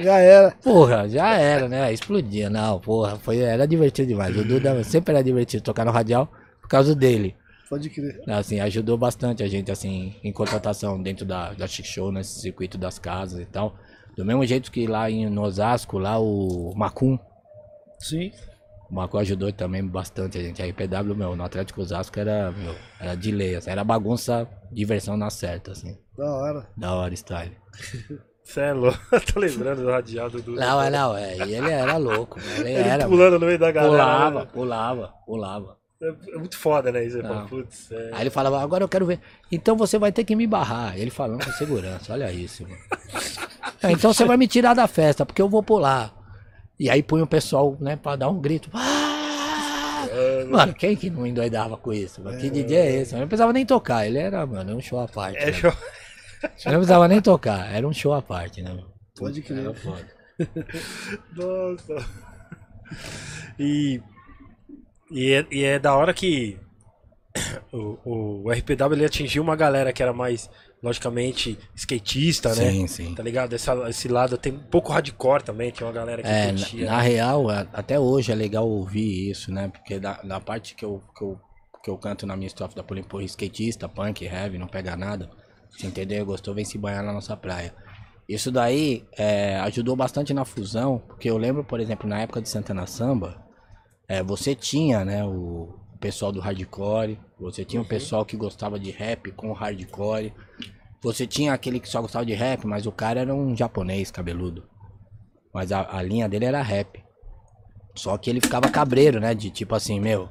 [0.00, 0.52] Já era.
[0.62, 1.92] porra, já era, né?
[1.92, 2.48] Explodia.
[2.48, 4.36] Não, porra, foi, era divertido demais.
[4.36, 6.30] O Duda sempre era divertido tocar no radial
[6.60, 7.34] por causa dele.
[7.68, 8.22] Pode crer.
[8.28, 12.78] Assim, ajudou bastante a gente, assim, em contratação dentro da, da Chic Show, nesse circuito
[12.78, 13.76] das casas e tal.
[14.18, 17.16] Do mesmo jeito que lá em no Osasco, lá o Macum,
[18.00, 18.32] Sim.
[18.90, 20.60] o Macum ajudou também bastante a gente.
[20.60, 25.16] A RPW, meu, no Atlético Osasco era, meu, era de lei, assim, era bagunça, diversão
[25.16, 25.96] na certa, assim.
[26.16, 26.68] Da hora.
[26.76, 27.56] Da hora, style.
[28.42, 28.98] Você é louco.
[29.32, 30.56] Tô lembrando do radiado do.
[30.56, 33.06] Não, é não, é, e ele era louco, ele Ele era.
[33.06, 33.92] pulando no meio da galera.
[33.92, 34.50] Pulava, né?
[34.52, 35.77] pulava, pulava.
[36.00, 37.04] É é muito foda, né?
[37.04, 38.10] Isso fala, putz, é...
[38.14, 39.20] Aí ele falava, agora eu quero ver.
[39.50, 40.96] Então você vai ter que me barrar.
[40.96, 42.76] Ele falando com segurança, olha isso, mano.
[43.82, 46.12] "É, então você vai me tirar da festa, porque eu vou pular.
[46.78, 48.70] E aí punha o pessoal, né, pra dar um grito.
[48.72, 50.06] "Ah!"
[50.48, 52.22] Mano, quem que não endoidava com isso?
[52.22, 52.38] Mano?
[52.38, 53.14] Que DJ é esse?
[53.14, 55.38] Eu não precisava nem tocar, ele era, mano, um show à parte.
[55.38, 55.52] É né?
[55.52, 55.70] show.
[56.42, 58.78] Eu não precisava nem tocar, era um show à parte, né?
[59.16, 59.58] Pode crer.
[59.58, 60.06] Era foda.
[61.36, 62.06] Nossa.
[63.58, 64.00] E,
[65.10, 66.58] e, é, e é da hora que
[67.72, 70.50] o, o RPW ele atingiu uma galera que era mais,
[70.82, 72.70] logicamente, skatista, né?
[72.70, 73.14] Sim, sim.
[73.14, 73.54] Tá ligado?
[73.54, 76.86] Essa, esse lado tem um pouco hardcore também, tinha uma galera que É, na, curtia.
[76.86, 79.68] na real, a- até hoje é legal ouvir isso, né?
[79.68, 81.40] Porque da, da parte que eu, que, eu,
[81.84, 85.30] que eu canto na minha estrofe da Polimpor, skatista, punk, heavy, não pega nada.
[85.70, 86.24] Se entendeu?
[86.24, 87.74] Gostou, vem se banhar na nossa praia.
[88.28, 92.48] Isso daí é, ajudou bastante na fusão, porque eu lembro, por exemplo, na época de
[92.48, 93.42] Santana Samba,
[94.08, 98.90] é, você tinha, né, o pessoal do hardcore, você tinha o pessoal que gostava de
[98.90, 100.32] rap com hardcore,
[101.02, 104.64] você tinha aquele que só gostava de rap, mas o cara era um japonês cabeludo.
[105.52, 107.04] Mas a, a linha dele era rap.
[107.94, 109.34] Só que ele ficava cabreiro, né?
[109.34, 110.28] De tipo assim, meu,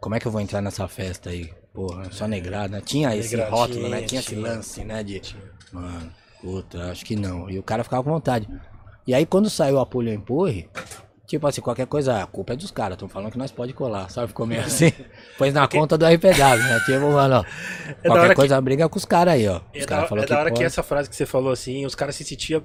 [0.00, 1.52] como é que eu vou entrar nessa festa aí?
[1.72, 2.80] Porra, só negrado, né?
[2.80, 4.02] Tinha esse rótulo, né?
[4.02, 5.02] Tinha esse lance, né?
[5.02, 5.20] De,
[5.72, 7.48] mano, puta, acho que não.
[7.48, 8.48] E o cara ficava com vontade.
[9.06, 10.68] E aí quando saiu a Pulha Empurre,
[11.36, 12.94] tipo assim, qualquer coisa, a culpa é dos caras.
[12.96, 14.28] Estão falando que nós pode colar, sabe?
[14.28, 14.92] Ficou meio assim.
[15.38, 16.28] Pôs na conta do RPW,
[16.58, 16.80] né?
[16.86, 19.56] Tipo, mano, ó, hora qualquer que- coisa briga com os caras aí, ó.
[19.56, 20.64] Os É da, caras é da hora que, pode.
[20.64, 22.62] essa frase que você falou assim, os caras se sentiam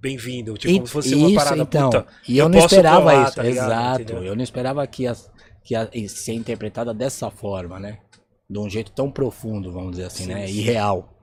[0.00, 0.54] bem-vindo.
[0.56, 1.90] Tipo, E- como se fosse uma isso, parada então.
[1.90, 2.06] puta.
[2.28, 3.36] E eu, não posso esperava colar, isso.
[3.36, 3.66] tá ligado?
[3.70, 4.02] Exato.
[4.02, 4.24] Entendeu?
[4.24, 5.16] Eu não esperava que ia,
[5.62, 7.98] que ia ser interpretada dessa forma, né?
[8.48, 10.46] De um jeito tão profundo, vamos dizer assim, Sim, né?
[10.46, 10.54] sim.
[10.54, 11.16] E real.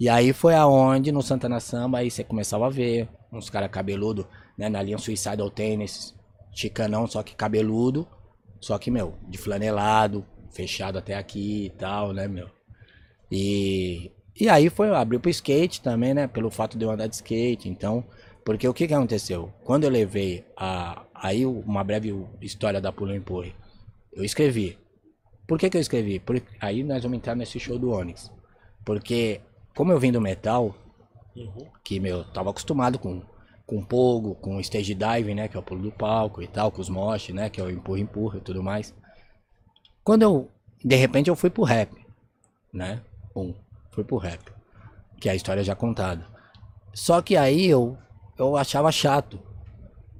[0.00, 4.26] E aí foi aonde, no Santana Samba, aí você começava a ver uns caras cabeludo,
[4.56, 4.68] né?
[4.68, 6.14] Na linha Suicidal Tennis,
[6.52, 8.06] chicanão, só que cabeludo.
[8.60, 12.48] Só que, meu, de flanelado, fechado até aqui e tal, né, meu?
[13.30, 16.26] E, e aí foi, abriu pro skate também, né?
[16.26, 18.04] Pelo fato de eu andar de skate, então...
[18.44, 19.50] Porque o que que aconteceu?
[19.64, 21.02] Quando eu levei a...
[21.14, 23.54] Aí uma breve história da Pulo Empurre.
[24.12, 24.78] Eu escrevi.
[25.46, 26.18] Por que que eu escrevi?
[26.18, 28.30] Porque aí nós vamos entrar nesse show do Onyx.
[28.84, 29.40] Porque
[29.74, 30.74] como eu vim do metal,
[31.34, 31.66] Uhum.
[31.82, 33.22] que meu, tava acostumado com
[33.66, 36.80] com pogo, com stage dive, né, que é o pulo do palco e tal, com
[36.80, 38.94] os mosh, né, que é o empurra empurra e tudo mais.
[40.02, 40.50] Quando eu
[40.84, 41.90] de repente eu fui pro rap,
[42.72, 43.00] né?
[43.34, 43.54] Um,
[43.90, 44.40] fui pro rap,
[45.18, 46.26] que é a história já contada.
[46.92, 47.96] Só que aí eu
[48.36, 49.40] eu achava chato.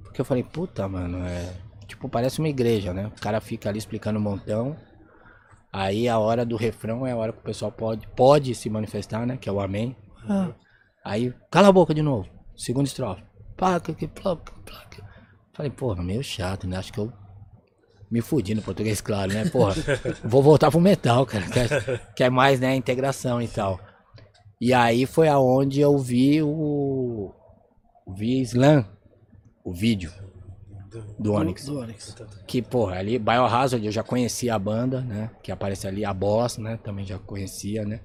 [0.03, 1.53] Porque eu falei, puta, mano, é
[1.85, 3.07] tipo, parece uma igreja, né?
[3.07, 4.75] O cara fica ali explicando um montão.
[5.71, 9.25] Aí a hora do refrão é a hora que o pessoal pode, pode se manifestar,
[9.25, 9.37] né?
[9.37, 9.95] Que é o amém.
[10.27, 10.51] Ah.
[11.03, 12.27] Aí, cala a boca de novo.
[12.55, 13.21] Segunda estrofe.
[13.55, 15.03] Placa, que placa, placa.
[15.53, 16.77] Falei, porra, meio chato, né?
[16.77, 17.11] Acho que eu
[18.11, 19.49] me fudi no português, claro, né?
[19.49, 19.75] Porra,
[20.23, 21.45] vou voltar pro metal, cara.
[21.47, 22.75] Quer, quer mais, né?
[22.75, 23.79] Integração e tal.
[24.59, 27.33] E aí foi aonde eu vi o.
[28.07, 28.85] Vi Slam,
[29.63, 30.11] o vídeo
[31.19, 31.65] do Onyx.
[31.65, 32.15] Do Onyx.
[32.47, 35.31] Que, porra, ali, Biohazard eu já conhecia a banda, né?
[35.41, 36.77] Que aparece ali, a Boss, né?
[36.83, 38.01] Também já conhecia, né?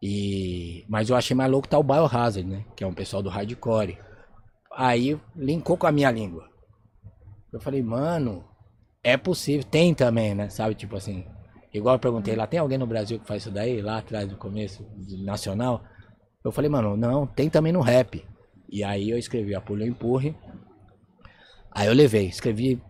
[0.00, 0.84] E...
[0.88, 2.64] Mas eu achei mais louco tá o Biohazard, né?
[2.74, 3.98] Que é um pessoal do hardcore.
[4.74, 6.48] Aí linkou com a minha língua.
[7.52, 8.44] Eu falei, mano,
[9.02, 9.64] é possível.
[9.64, 10.48] Tem também, né?
[10.48, 11.26] Sabe, tipo assim.
[11.72, 13.80] Igual eu perguntei lá, tem alguém no Brasil que faz isso daí?
[13.80, 14.86] Lá atrás, no começo,
[15.24, 15.82] nacional?
[16.44, 18.24] Eu falei, mano, não, tem também no rap.
[18.68, 20.36] E aí eu escrevi a Pulho Empurre.
[21.70, 22.82] Aí eu levei, escrevi.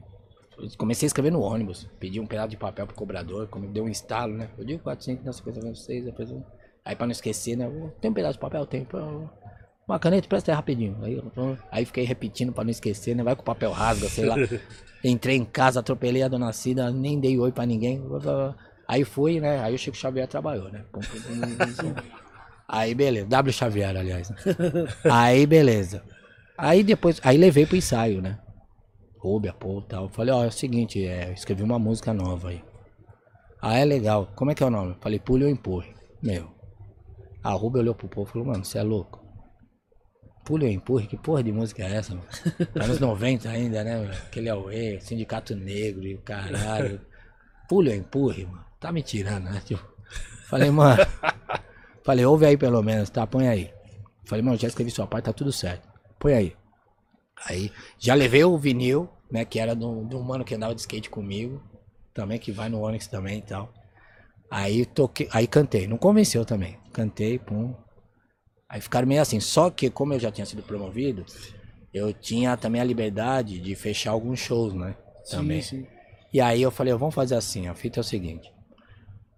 [0.78, 1.88] Comecei a escrever no ônibus.
[1.98, 4.50] Pedi um pedaço de papel pro cobrador, como deu um estalo, né?
[4.58, 6.30] Eu digo 400, nessa coisa, 6, depois.
[6.30, 6.44] eu-
[6.84, 7.68] Aí pra não esquecer, né?
[8.00, 8.66] Tem um pedaço de papel?
[8.66, 8.84] Tem.
[8.84, 8.98] Pô,
[9.86, 10.96] Uma caneta, presta aí rapidinho.
[11.02, 13.22] Aí, tô- aí fiquei repetindo pra não esquecer, né?
[13.22, 14.36] Vai com o papel rasga, sei lá.
[15.04, 18.00] Entrei em casa, atropelei a dona Cida, nem dei oi pra ninguém.
[18.86, 19.60] Aí fui, né?
[19.60, 20.84] Aí o Chico Xavier trabalhou, né?
[22.68, 24.30] Aí beleza, W Xavier, aliás.
[24.30, 24.36] né?
[25.10, 26.02] Aí beleza.
[26.56, 28.38] Aí depois, aí levei pro ensaio, né?
[29.18, 30.08] Rubia, pô, tal.
[30.08, 32.62] Falei, ó, é o seguinte, é, escrevi uma música nova aí.
[33.60, 34.28] Ah, é legal.
[34.36, 34.96] Como é que é o nome?
[35.00, 35.92] Falei, pule ou empurre.
[36.22, 36.48] Meu.
[37.42, 39.21] A Rubia olhou pro povo e falou, mano, você é louco?
[40.44, 41.06] Pule ou empurre?
[41.06, 42.26] Que porra de música é essa, mano?
[42.74, 44.00] Anos 90 ainda, né?
[44.00, 44.10] meu?
[44.10, 47.00] Aquele Aue, Sindicato Negro e o caralho.
[47.68, 48.64] Pule ou empurre, mano?
[48.80, 49.62] Tá me tirando, né?
[49.64, 49.82] Tipo,
[50.48, 50.98] falei, mano.
[52.04, 53.26] Falei, ouve aí pelo menos, tá?
[53.26, 53.72] Põe aí.
[54.24, 55.88] Falei, mano, já escrevi sua parte, tá tudo certo.
[56.18, 56.56] Põe aí.
[57.46, 59.44] Aí, já levei o vinil, né?
[59.44, 61.62] Que era do, do mano que andava de skate comigo.
[62.12, 63.72] Também, que vai no Onyx também e tal.
[64.50, 65.86] Aí toquei, aí cantei.
[65.86, 66.78] Não convenceu também.
[66.92, 67.74] Cantei, pum.
[68.72, 69.38] Aí ficaram meio assim.
[69.38, 71.26] Só que como eu já tinha sido promovido,
[71.92, 74.96] eu tinha também a liberdade de fechar alguns shows, né?
[75.30, 75.60] Também.
[75.60, 75.86] Sim, sim.
[76.32, 78.50] E aí eu falei, vamos fazer assim, a fita é o seguinte.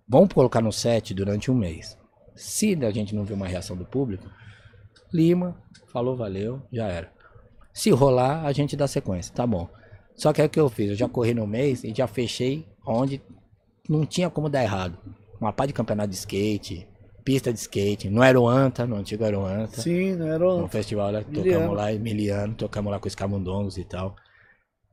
[0.08, 1.98] Vamos colocar no set durante um mês.
[2.36, 4.30] Se a gente não ver uma reação do público,
[5.12, 5.60] Lima,
[5.92, 7.12] falou, valeu, já era.
[7.72, 9.68] Se rolar, a gente dá sequência, tá bom.
[10.14, 12.68] Só que é o que eu fiz, eu já corri no mês e já fechei
[12.86, 13.20] onde
[13.88, 14.96] não tinha como dar errado.
[15.40, 16.86] Uma pá de campeonato de skate,
[17.24, 19.80] pista de skate, no Aeroanta, no antigo Aeroanta.
[19.80, 20.68] Sim, não era No o...
[20.68, 21.10] festival?
[21.12, 21.32] Miliano.
[21.32, 24.14] Tocamos lá em Miliano, tocamos lá com os camundongos e tal.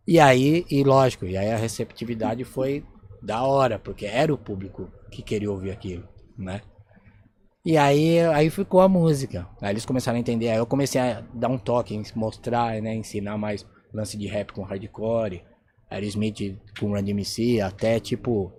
[0.08, 2.84] E aí, e lógico, e aí a receptividade foi
[3.22, 6.62] da hora, porque era o público que queria ouvir aquilo, né?
[7.64, 9.48] E aí, aí ficou a música.
[9.62, 10.49] Aí eles começaram a entender.
[10.49, 12.95] Aí eu comecei a dar um toque, mostrar, né?
[12.95, 15.44] Ensinar mais lance de rap com hardcore,
[15.90, 18.52] Aerosmith com Run DMC, até tipo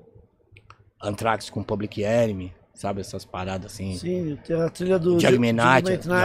[1.02, 3.00] Anthrax com Public Enemy, sabe?
[3.00, 3.96] Essas paradas assim.
[3.96, 5.18] Sim, tem a trilha do...
[5.20, 5.54] Judgment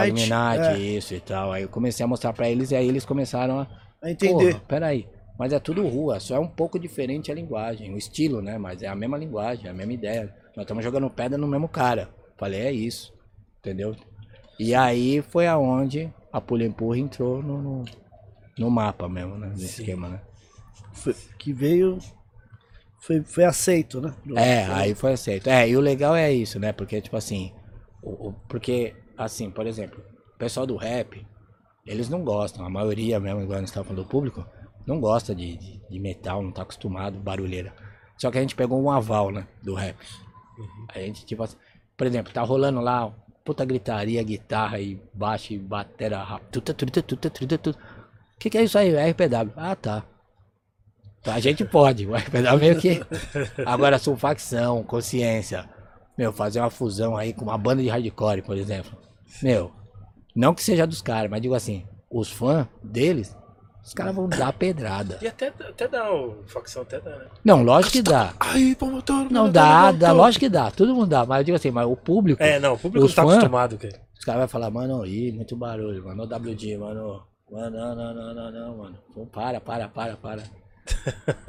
[0.06, 0.28] Judgment
[0.74, 1.52] é, isso e tal.
[1.52, 3.66] Aí eu comecei a mostrar pra eles e aí eles começaram a.
[4.02, 4.52] a entender.
[4.54, 5.08] Porra, peraí.
[5.38, 8.58] Mas é tudo rua, só é um pouco diferente a linguagem, o estilo, né?
[8.58, 10.34] Mas é a mesma linguagem, é a mesma ideia.
[10.56, 12.08] Nós estamos jogando pedra no mesmo cara.
[12.36, 13.14] Falei, é isso.
[13.60, 13.94] Entendeu?
[14.58, 17.84] E aí foi aonde a Pulha Empurra entrou no, no,
[18.58, 19.52] no mapa mesmo, né?
[19.54, 19.64] Sim.
[19.64, 20.20] esquema, né?
[21.38, 21.98] Que veio...
[23.00, 24.14] Foi, foi aceito, né?
[24.36, 25.48] É, aí foi aceito.
[25.48, 26.72] É, e o legal é isso, né?
[26.72, 27.52] Porque, tipo assim,
[28.02, 30.02] o, o- porque, assim, por exemplo,
[30.34, 31.24] o pessoal do rap,
[31.86, 34.46] eles não gostam, a maioria mesmo, igual nós estávamos falando do público,
[34.86, 37.72] não gosta de, de, de metal, não tá acostumado, barulheira.
[38.16, 39.96] Só que a gente pegou um aval, né, do rap.
[40.94, 41.56] A gente, tipo assim,
[41.96, 43.10] por exemplo, tá rolando lá,
[43.44, 46.58] puta gritaria, guitarra e baixo e batera rápido.
[48.34, 48.94] O que, que é isso aí?
[48.94, 49.52] RPW.
[49.56, 49.96] Ah, tá.
[51.20, 53.00] Então, A gente pode, RPW meio que.
[53.66, 55.68] Agora, sulfacção, consciência.
[56.16, 58.96] Meu, fazer uma fusão aí com uma banda de hardcore, por exemplo.
[59.42, 59.70] Meu,
[60.34, 63.36] não que seja dos caras, mas digo assim, os fãs deles,
[63.84, 65.18] os caras vão dar pedrada.
[65.22, 67.26] E até, até dá, o facção até dá, né?
[67.44, 68.34] Não, lógico que dá.
[68.40, 69.30] Aí, promotor.
[69.30, 70.70] Não dá, dá, lógico que dá.
[70.70, 72.42] Todo mundo dá, mas eu digo assim, mas o público.
[72.42, 73.36] É, não, o público Os não tá fã?
[73.36, 74.00] acostumado, cara.
[74.18, 76.22] Os caras vão falar, mano, ih, muito barulho, mano.
[76.24, 77.22] Ô WD, mano.
[77.50, 78.98] Mano, não, não, não, não, não, mano.
[79.14, 80.42] Pô, para, para, para, para.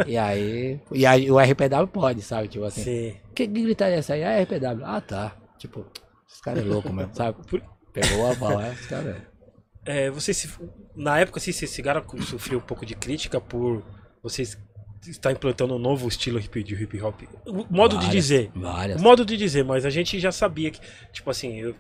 [0.06, 0.80] E aí.
[0.92, 2.48] E aí o RPW pode, sabe?
[2.48, 2.84] Tipo assim.
[2.84, 3.16] Sim.
[3.36, 4.24] Que gritaria essa aí?
[4.24, 4.84] Ah, RPW.
[4.86, 5.36] Ah, tá.
[5.58, 5.86] Tipo,
[6.30, 7.38] esse cara é louco mesmo, sabe?
[7.94, 9.24] Pegou o aval, é, esse cara
[9.86, 10.06] é.
[10.06, 10.48] É, você se,
[10.96, 13.84] na época, assim, vocês chegaram a sofrer um pouco de crítica por
[14.22, 14.58] vocês
[15.08, 17.22] estar implantando um novo estilo de hip hop.
[17.70, 18.52] Modo de Várias, dizer.
[18.54, 19.02] Várias.
[19.02, 20.80] Modo de dizer, mas a gente já sabia que,
[21.12, 21.76] tipo assim, eu-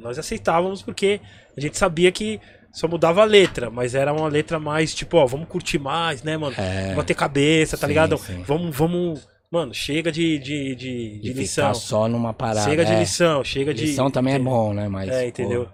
[0.00, 1.20] nós aceitávamos porque
[1.56, 2.40] a gente sabia que
[2.76, 6.36] só mudava a letra, mas era uma letra mais tipo, ó, vamos curtir mais, né,
[6.36, 6.54] mano?
[6.58, 6.94] É.
[6.94, 8.18] Bater cabeça, tá Sim, ligado?
[8.18, 8.42] sim.
[8.42, 9.26] Vamos, vamos.
[9.50, 11.72] Mano, chega de, de, de, de lição.
[11.72, 12.68] só numa parada.
[12.68, 12.98] Chega de é.
[12.98, 13.86] lição, chega de.
[13.86, 14.88] Lição também é bom, né?
[14.88, 15.64] Mas, É, entendeu?
[15.64, 15.70] pô,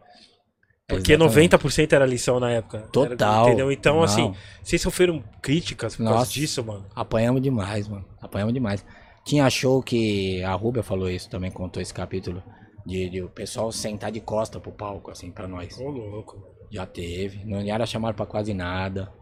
[0.96, 1.56] Porque exatamente.
[1.56, 2.76] 90% era lição na época.
[2.78, 3.48] Era- Total.
[3.48, 3.72] entendeu?
[3.72, 4.02] Então, Não.
[4.04, 6.32] assim, vocês sofreram críticas por causa Nossa.
[6.32, 6.86] disso, mano.
[6.94, 8.04] Apanhamos demais, mano.
[8.20, 8.84] Apanhamos demais.
[9.24, 12.40] Tinha show que a Rubia falou isso também, contou esse capítulo.
[12.86, 15.76] De, de o pessoal sentar de costa pro palco, assim, pra nós.
[15.80, 16.52] Ô, louco.
[16.72, 17.44] Já teve.
[17.44, 19.12] Não era chamado pra quase nada.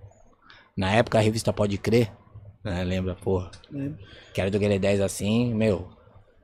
[0.77, 2.13] Na época a revista Pode Crer,
[2.63, 2.85] né?
[2.85, 3.51] Lembra, porra?
[3.71, 3.99] Lembro.
[4.33, 5.89] Que era do Guilherme 10 assim, meu.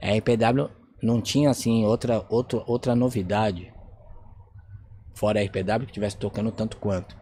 [0.03, 0.69] A RPW
[1.03, 3.73] não tinha assim outra, outra, outra novidade.
[5.15, 7.17] Fora a RPW que tivesse tocando tanto quanto.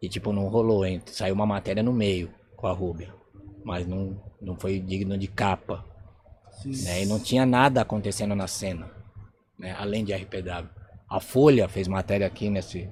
[0.00, 1.00] E tipo, não rolou, hein?
[1.06, 3.14] Saiu uma matéria no meio com a Rúbia.
[3.64, 5.84] Mas não, não foi digno de capa.
[6.64, 7.02] Né?
[7.02, 8.90] E não tinha nada acontecendo na cena.
[9.58, 9.72] Né?
[9.78, 10.68] Além de RPW.
[11.08, 12.90] A Folha fez matéria aqui nesse.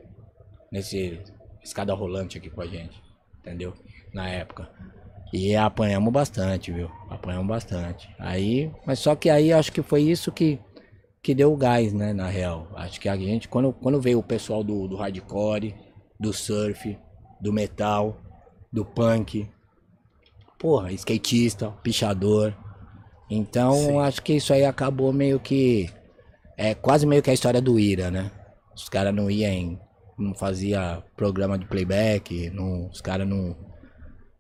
[0.71, 1.21] Nesse
[1.63, 3.03] escada rolante aqui com a gente.
[3.41, 3.75] Entendeu?
[4.13, 4.69] Na época.
[5.33, 6.91] E apanhamos bastante, viu?
[7.09, 8.09] Apanhamos bastante.
[8.19, 10.59] Aí, mas só que aí acho que foi isso que,
[11.23, 12.69] que deu o gás, né, na real.
[12.75, 15.75] Acho que a gente, quando, quando veio o pessoal do, do hardcore,
[16.19, 16.99] do surf,
[17.41, 18.21] do metal,
[18.73, 19.49] do punk,
[20.59, 22.55] porra, skatista, pichador.
[23.31, 23.99] Então, Sim.
[24.01, 25.89] acho que isso aí acabou meio que.
[26.57, 28.31] É quase meio que a história do Ira, né?
[28.75, 29.81] Os caras não iam em.
[30.21, 33.57] Não fazia programa de playback, não, os caras não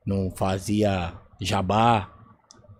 [0.06, 2.10] não fazia jabá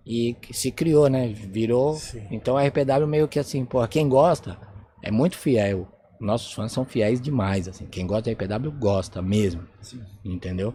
[0.06, 1.28] e se criou, né?
[1.28, 1.94] Virou.
[1.94, 2.26] Sim.
[2.30, 4.58] Então a RPW meio que assim, pô, quem gosta
[5.02, 5.86] é muito fiel.
[6.20, 7.86] Nossos fãs são fiéis demais, assim.
[7.86, 9.62] Quem gosta da RPW gosta mesmo.
[10.24, 10.74] Entendeu?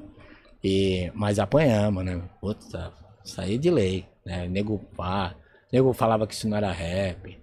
[0.64, 2.20] E, mas apanhamos, né?
[2.42, 2.92] Puta,
[3.24, 4.48] saí de lei, né?
[4.48, 5.36] Nego, ah,
[5.72, 7.40] nego falava que isso não era rap.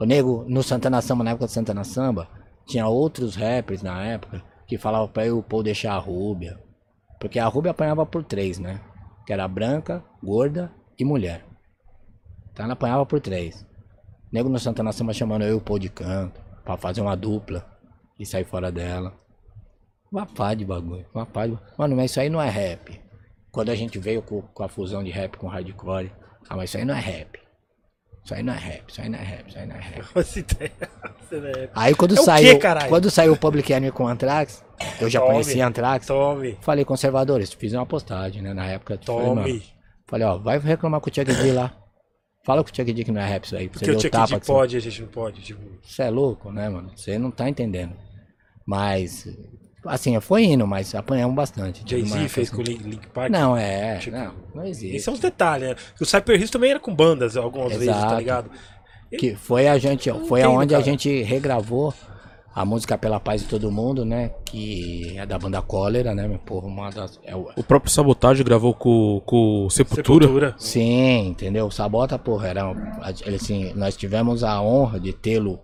[0.00, 2.28] O nego, no Santana Samba, na época do Santana Samba,
[2.66, 6.58] tinha outros rappers na época que falavam pra eu pô, deixar a Rúbia.
[7.20, 8.80] Porque a Rúbia apanhava por três, né?
[9.26, 11.44] Que era branca, gorda e mulher.
[12.52, 13.66] Então ela apanhava por três.
[14.32, 16.40] Nego no Santana Samba chamando eu Pô de canto.
[16.64, 17.64] Pra fazer uma dupla.
[18.18, 19.12] E sair fora dela.
[20.10, 21.06] Uma pá de bagulho.
[21.14, 21.58] Uma pá de...
[21.76, 23.00] Mano, mas isso aí não é rap.
[23.50, 26.12] Quando a gente veio com, com a fusão de rap com hardcore.
[26.48, 27.43] Ah, mas isso aí não é rap.
[28.24, 30.04] Isso aí não é rap, isso aí não é rap, isso aí não é rap.
[31.34, 32.58] É- Aí quando É quê, saiu.
[32.58, 32.88] caralho?
[32.88, 34.64] quando saiu o Public Enemy com Anthrax,
[35.00, 35.32] eu já Tome.
[35.32, 36.06] conhecia Anthrax.
[36.06, 38.54] Tome, Falei, conservadores, fiz uma postagem, né?
[38.54, 38.98] Na época.
[39.04, 39.62] Falei, tome.
[40.06, 41.74] falei, ó, vai reclamar com o Chuck D lá.
[42.44, 43.68] Fala com o Chuck D que não é rap isso aí.
[43.68, 45.42] Porque o Chuck tapa D que você- pode, a gente não pode.
[45.42, 46.92] Tipo, Você é louco, né, mano?
[46.96, 47.94] Você não tá entendendo.
[48.66, 49.26] Mas,
[49.86, 51.82] assim, foi indo, mas apanhamos bastante.
[51.86, 53.30] Jay-Z fez assim- com o Link, Link Park.
[53.30, 53.98] Não, é.
[53.98, 54.96] Tipo, não, não existe.
[54.96, 55.76] Isso é uns detalhes, né?
[56.00, 58.16] O Cyper Hills também era com bandas algumas vezes, tá Exato.
[58.16, 58.50] ligado?
[59.18, 60.90] Que foi a gente, foi entendo, aonde a cara.
[60.90, 61.94] gente regravou
[62.52, 64.30] a música Pela Paz de Todo Mundo, né?
[64.44, 66.38] Que é da banda Cólera, né?
[66.46, 67.20] Porra, uma das.
[67.24, 70.24] É o, O próprio Sabotagem gravou com, com Sepultura.
[70.26, 70.54] Sepultura.
[70.58, 71.70] Sim, entendeu?
[71.70, 72.72] Sabota, porra, era.
[73.34, 75.60] Assim, nós tivemos a honra de tê-lo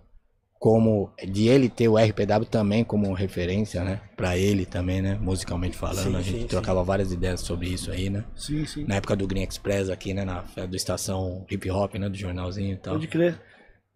[0.61, 1.11] como.
[1.27, 3.99] De ele ter o RPW também como referência, né?
[4.15, 5.17] Pra ele também, né?
[5.19, 6.11] Musicalmente falando.
[6.11, 8.23] Sim, a gente sim, trocava várias ideias sobre isso aí, né?
[8.35, 8.85] Sim, sim.
[8.85, 10.23] Na época do Green Express aqui, né?
[10.23, 12.07] Na do estação hip hop, né?
[12.07, 12.93] Do jornalzinho e tal.
[12.93, 13.41] Pode crer.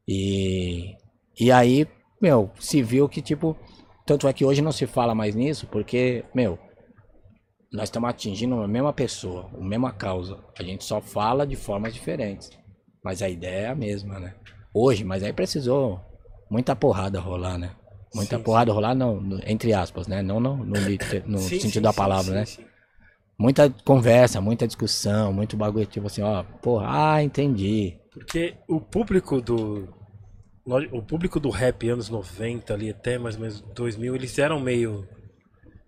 [0.08, 0.96] E,
[1.40, 1.88] e aí,
[2.20, 3.56] meu, se viu que, tipo,
[4.04, 6.58] tanto é que hoje não se fala mais nisso, porque, meu,
[7.72, 10.44] nós estamos atingindo a mesma pessoa, a mesma causa.
[10.58, 12.50] A gente só fala de formas diferentes.
[13.04, 14.34] Mas a ideia é a mesma, né?
[14.74, 16.02] Hoje, mas aí precisou
[16.49, 17.72] muita porrada rolar, né?
[18.13, 20.22] Muita Sim, porrada rolar, não, entre aspas, né?
[20.22, 20.76] Não no, no,
[21.26, 22.45] no Sim, sentido sim, da sim, palavra, sim, né?
[22.45, 22.65] sim.
[23.38, 27.97] Muita conversa, muita discussão, muito bagulho, tipo assim, ó, porra, ah, entendi.
[28.11, 29.88] Porque o público do.
[30.91, 35.07] O público do rap anos 90 ali até mais ou menos 2000, eles eram meio.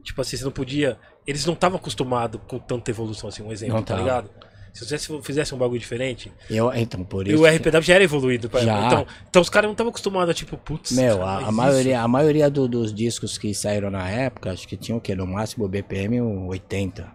[0.03, 0.99] Tipo assim, você não podia.
[1.25, 4.01] Eles não estavam acostumados com tanta evolução, assim, um exemplo, Não tá tava.
[4.01, 4.31] ligado?
[4.78, 7.44] Se você fizesse um bagulho diferente, Eu, então, por e isso.
[7.44, 8.49] o RPW já era evoluído.
[8.49, 8.86] pra- Já.
[8.88, 10.91] Então, então os caras não estavam acostumados a tipo, putz.
[10.91, 14.52] Meu, cara, a, a isso- maioria, a maioria do- dos discos que saíram na época,
[14.52, 15.16] acho que tinha o quê?
[15.16, 17.12] No máximo BPM 80.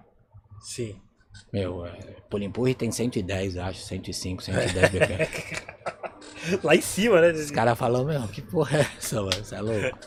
[0.61, 0.97] Sim.
[1.53, 1.93] Meu, é,
[2.31, 5.29] Polimpurri tem 110, acho, 105, 110 BPM.
[6.63, 7.31] Lá em cima, né?
[7.31, 9.33] Os caras falam, meu, que porra é essa, mano?
[9.45, 9.99] Você é louco?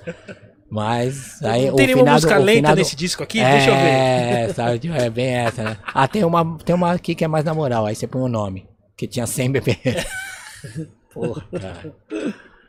[0.75, 3.39] Mas aí não o tem nenhuma finado- música o lenta finado- nesse disco aqui?
[3.39, 3.81] Deixa eu ver.
[3.89, 5.77] É, sabe, é bem essa, né?
[5.93, 8.27] Ah, tem uma, tem uma aqui que é mais na moral, aí você põe o
[8.27, 9.79] nome, que tinha 100 BPM.
[11.13, 11.95] Porra, cara.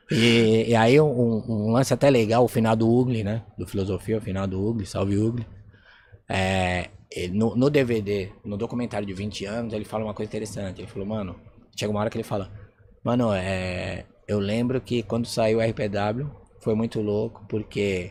[0.08, 3.42] E, e aí um, um lance até legal, o final do Ugly, né?
[3.58, 5.44] Do Filosofia, o final do Ugly, salve Ugly.
[6.28, 6.88] É,
[7.32, 10.80] no, no DVD, no documentário de 20 anos, ele fala uma coisa interessante.
[10.80, 11.34] Ele falou, mano,
[11.76, 12.50] chega uma hora que ele fala,
[13.02, 16.30] mano, é, eu lembro que quando saiu o RPW,
[16.66, 18.10] foi muito louco, porque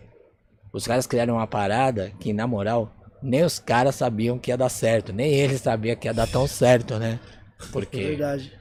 [0.71, 2.89] os caras criaram uma parada que, na moral,
[3.21, 6.47] nem os caras sabiam que ia dar certo, nem eles sabiam que ia dar tão
[6.47, 7.19] certo, né?
[7.57, 8.51] É Porque verdade.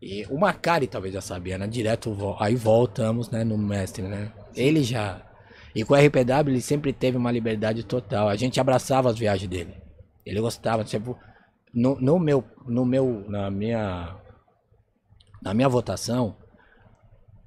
[0.00, 1.66] e o Macari talvez já sabia, né?
[1.66, 4.32] Direto, aí voltamos, né, no mestre, né?
[4.54, 5.22] Ele já.
[5.74, 8.28] E com o RPW ele sempre teve uma liberdade total.
[8.28, 9.74] A gente abraçava as viagens dele.
[10.24, 11.18] Ele gostava, tipo,
[11.72, 14.16] no, no meu, no meu, na minha,
[15.42, 16.34] na minha votação,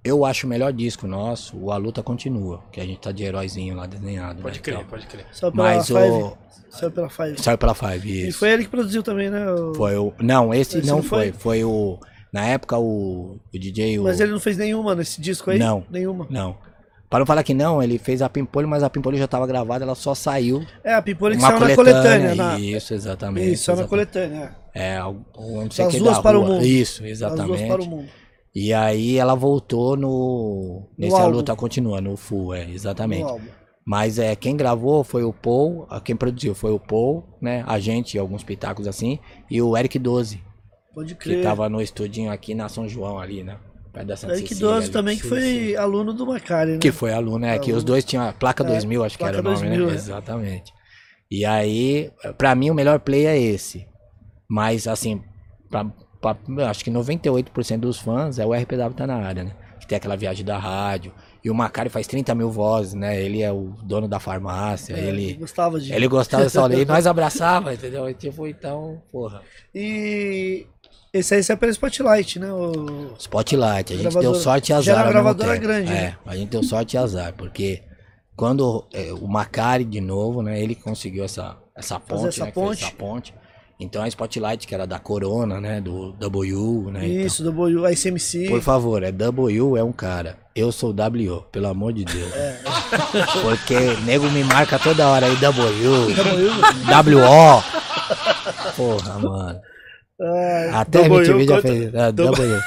[0.03, 3.23] eu acho o melhor disco nosso, o A Luta Continua, que a gente tá de
[3.23, 4.41] heróizinho lá desenhado.
[4.41, 4.88] Pode né, crer, então.
[4.88, 5.26] pode crer.
[5.32, 5.99] Saiu pela Mas Five.
[5.99, 6.38] o.
[6.69, 7.41] Saiu pela Five.
[7.41, 8.40] Saiu pela Five, E isso.
[8.40, 9.52] foi ele que produziu também, né?
[9.52, 10.14] o- Foi o.
[10.19, 11.32] Não, esse, Esse não, não foi.
[11.32, 11.60] foi?
[11.60, 11.64] foi.
[11.64, 11.99] o.
[12.34, 13.99] Na época, o, o DJ.
[13.99, 15.60] O, Mas ele não fez nenhuma nesse disco aí?
[15.60, 15.84] Não.
[15.91, 16.26] Nenhuma.
[16.30, 16.57] Não.
[17.10, 19.84] Para não falar que não, ele fez a Pimpolho, mas a Pimpolho já tava gravada,
[19.84, 20.65] ela só saiu.
[20.82, 22.36] É, a Pimpolho que uma saiu na coletânea.
[22.36, 22.57] Na...
[22.57, 23.52] Isso, exatamente.
[23.52, 23.90] Isso, saiu na exatamente.
[24.14, 24.56] coletânea.
[24.73, 26.53] É, um, não sei Das que ruas da para o rua.
[26.53, 26.65] mundo.
[26.65, 27.68] Isso, As duas exatamente.
[27.68, 28.07] para o mundo.
[28.53, 30.90] E aí ela voltou no.
[30.98, 31.38] Nesse A álbum.
[31.38, 33.23] Luta Continua, no Full, é, exatamente.
[33.23, 33.40] No.
[33.86, 37.64] Mas é, quem gravou foi o Paul, a- quem produziu foi o Paul, né?
[37.68, 39.18] A gente, alguns pitacos assim,
[39.49, 40.40] e o Eric 12,
[40.94, 41.44] Pode que crer.
[41.44, 43.57] tava no estudinho aqui na São João ali, né?
[43.91, 44.94] Perto da Santa Eric Cecília 12 ali.
[44.94, 45.76] também, que foi sim.
[45.76, 46.78] aluno do Macari, né?
[46.78, 49.40] Que foi aluno, é, que os dois tinham a placa É, 2000, acho que era
[49.40, 49.91] o placa nome, 2000, né?
[49.94, 49.95] é.
[49.95, 50.73] Exatamente.
[51.30, 53.88] E aí, pra mim o melhor play é esse.
[54.49, 55.22] Mas assim,
[55.69, 55.91] pra-
[56.69, 59.52] acho que 98% dos fãs é o RPW tá na área, né?
[59.80, 61.11] Que tem aquela viagem da rádio.
[61.43, 63.19] E o Macari faz 30 mil vozes, né?
[63.19, 65.34] Ele é o dono da farmácia, É, ele...
[65.34, 65.91] Gostava de.
[65.91, 68.07] Ele gostava dessa e nós abraçava, entendeu?
[68.07, 69.41] E, tipo, então, porra.
[69.73, 70.68] E
[71.11, 72.53] esse aí saiu pela Spotlight, né?
[72.53, 73.14] O...
[73.18, 74.84] Spotlight, a gente Gravadora- deu sorte e azar.
[74.95, 76.18] Já era gravadora grande, É, né?
[76.26, 77.81] a gente deu sorte e azar, porque
[78.35, 80.61] quando é, o Macari de novo, né?
[80.61, 82.52] Ele conseguiu essa, essa ponte, essa né?
[82.52, 82.84] ponte.
[82.84, 83.34] essa ponte.
[83.84, 85.82] Então a Spotlight, que era da Corona, né?
[85.82, 87.06] Do W, né?
[87.08, 88.48] então- Isso, do Boyu, a ICMC.
[88.48, 90.38] Por favor, é W é um cara.
[90.56, 92.32] Eu sou W, pelo amor de Deus.
[92.36, 92.60] É.
[93.41, 93.76] Porque
[94.06, 95.90] nego me marca toda hora aí W,
[96.88, 97.64] WO.
[98.76, 99.60] Porra, mano.
[100.22, 101.94] Ah, Até a W, MTV já fez.
[101.94, 102.60] É, W.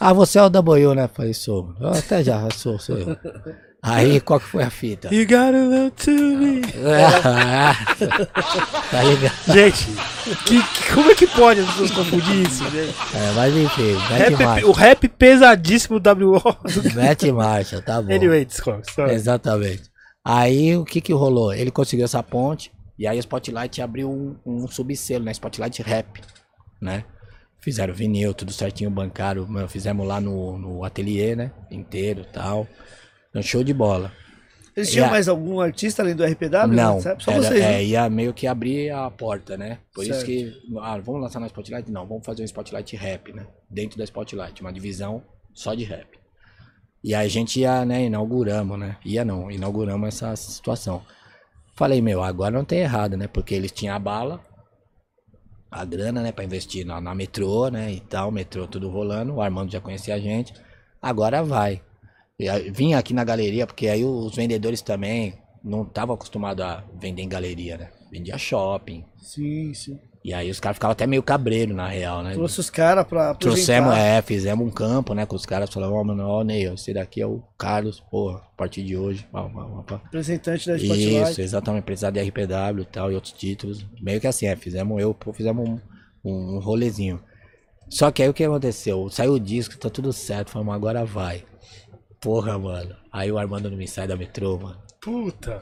[0.00, 1.08] Ah, você é o W, né?
[1.12, 1.74] Falei, sou.
[1.80, 3.16] Eu até já sou, sou eu.
[3.84, 5.12] Aí, qual que foi a fita?
[5.12, 6.60] You gotta love to me.
[8.90, 9.52] tá ligado?
[9.52, 9.86] Gente,
[10.44, 12.94] que, que- como é que pode as pessoas confundir isso, gente?
[13.16, 14.66] É, mas enfim, mete Rap- marcha.
[14.66, 16.00] o rap pesadíssimo WO.
[16.40, 18.12] do- Mete marcha, tá bom.
[18.12, 18.82] Anyway, sorry.
[19.12, 19.82] Exatamente.
[20.24, 21.52] Aí o que que rolou?
[21.52, 25.32] Ele conseguiu essa ponte e aí a Spotlight abriu um, um subselo, né?
[25.32, 26.20] Spotlight Rap,
[26.80, 27.04] né?
[27.60, 31.50] Fizeram vinil, tudo certinho, bancário, fizemos lá no, no ateliê, né?
[31.70, 32.66] Inteiro e tal.
[33.34, 34.12] Um show de bola.
[34.74, 36.68] Eles tinham mais algum artista além do RPW?
[36.74, 37.74] Não, Só era- vocês, né?
[37.74, 39.78] é, ia meio que abrir a porta, né?
[39.94, 40.24] Por isso Certo.
[40.26, 40.50] que,
[40.80, 41.90] ah, vamos lançar na Spotlight?
[41.90, 43.46] Não, vamos fazer um Spotlight Rap, né?
[43.70, 45.22] Dentro da Spotlight, uma divisão
[45.52, 46.18] só de rap.
[47.04, 48.96] E aí a gente ia, né, inauguramos, né?
[49.04, 51.02] Ia não, inauguramos essa situação.
[51.74, 53.26] Falei, meu, agora não tem errado, né?
[53.26, 54.40] Porque eles tinham a bala,
[55.70, 59.42] a grana, né, pra investir na, na metrô, né, e tal, metrô tudo rolando, o
[59.42, 60.52] Armando já conhecia a gente,
[61.00, 61.82] agora vai.
[62.72, 67.28] Vim aqui na galeria, porque aí os vendedores também não estavam acostumados a vender em
[67.28, 70.00] galeria, né, vendia shopping, Sim, sim.
[70.24, 72.32] e aí os caras ficavam até meio cabreiro, na real, né.
[72.32, 73.54] Trouxe os caras pra apresentar.
[73.54, 76.92] Trouxemos, é, fizemos um campo, né, com os caras, falaram, ó, mano, ó, Ney, esse
[76.92, 80.00] daqui é o Carlos, porra, a partir de hoje, pá, pá, pá, pá.
[80.04, 81.30] Representante da Spotlight.
[81.30, 83.86] Isso, exatamente, precisar de RPW e tal, e outros títulos.
[84.00, 85.78] Meio que assim, é, fizemos eu, pô, fizemos um,
[86.24, 87.22] um, um rolezinho.
[87.88, 89.08] Só que aí o que aconteceu?
[89.10, 91.44] Saiu o disco, tá tudo certo, falamos, agora vai.
[92.22, 92.94] Porra, mano.
[93.12, 94.78] Aí o Armando não me sai da metrô, mano.
[95.00, 95.60] Puta.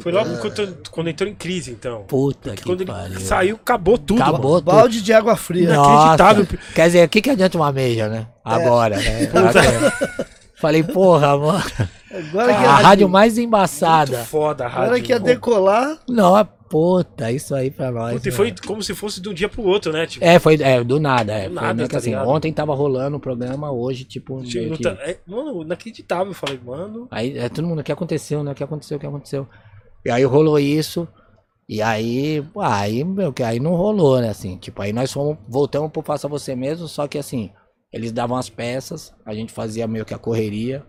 [0.00, 2.04] Foi logo quando, quando entrou em crise, então.
[2.04, 3.20] Puta que Quando ele pariu.
[3.20, 4.22] saiu, acabou tudo.
[4.22, 4.62] Acabou mano.
[4.62, 4.74] tudo.
[4.74, 5.74] Balde de água fria.
[5.74, 5.90] Nossa,
[6.24, 6.58] inacreditável.
[6.74, 8.26] Quer dizer, o que, que adianta uma meia, né?
[8.42, 9.28] Agora, né?
[10.64, 11.62] Falei, porra, mano.
[12.10, 14.16] Agora que A ia, rádio mais embaçada.
[14.18, 14.82] Muito foda a rádio.
[14.84, 15.98] agora que ia decolar.
[16.08, 18.14] Não, puta, isso aí pra nós.
[18.14, 18.36] Puta, e né?
[18.36, 20.06] foi como se fosse de um dia pro outro, né?
[20.06, 21.48] Tipo, É, foi é, do nada, é.
[21.48, 22.28] Do Foi nada, que tá assim, ligado?
[22.28, 24.82] ontem tava rolando o programa, hoje, tipo, tipo, meio não que...
[24.84, 26.28] tá- é, mano, inacreditável.
[26.28, 27.08] Eu falei, mano.
[27.10, 28.52] Aí é todo mundo, o que aconteceu, né?
[28.52, 29.46] O que aconteceu, o que aconteceu?
[30.06, 31.06] E aí rolou isso,
[31.68, 34.28] e aí, pô, aí, meu, que aí não rolou, né?
[34.30, 37.50] Assim, tipo, aí nós fomos, voltamos pro Faça Você Mesmo, só que assim,
[37.94, 40.84] eles davam as peças, a gente fazia meio que a correria,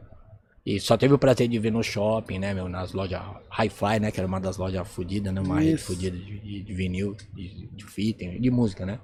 [0.66, 3.22] e só teve o prazer de ver no shopping, né, meu, nas lojas
[3.52, 5.86] Hi-Fi, né, que era uma das lojas fodidas, né, uma rede Isso.
[5.94, 9.00] fodida de, de- vinil, de, de fita, de música, né?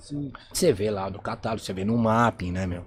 [0.00, 0.32] Sim.
[0.52, 2.84] Você vê lá no catálogo, você vê no mapping, né, meu?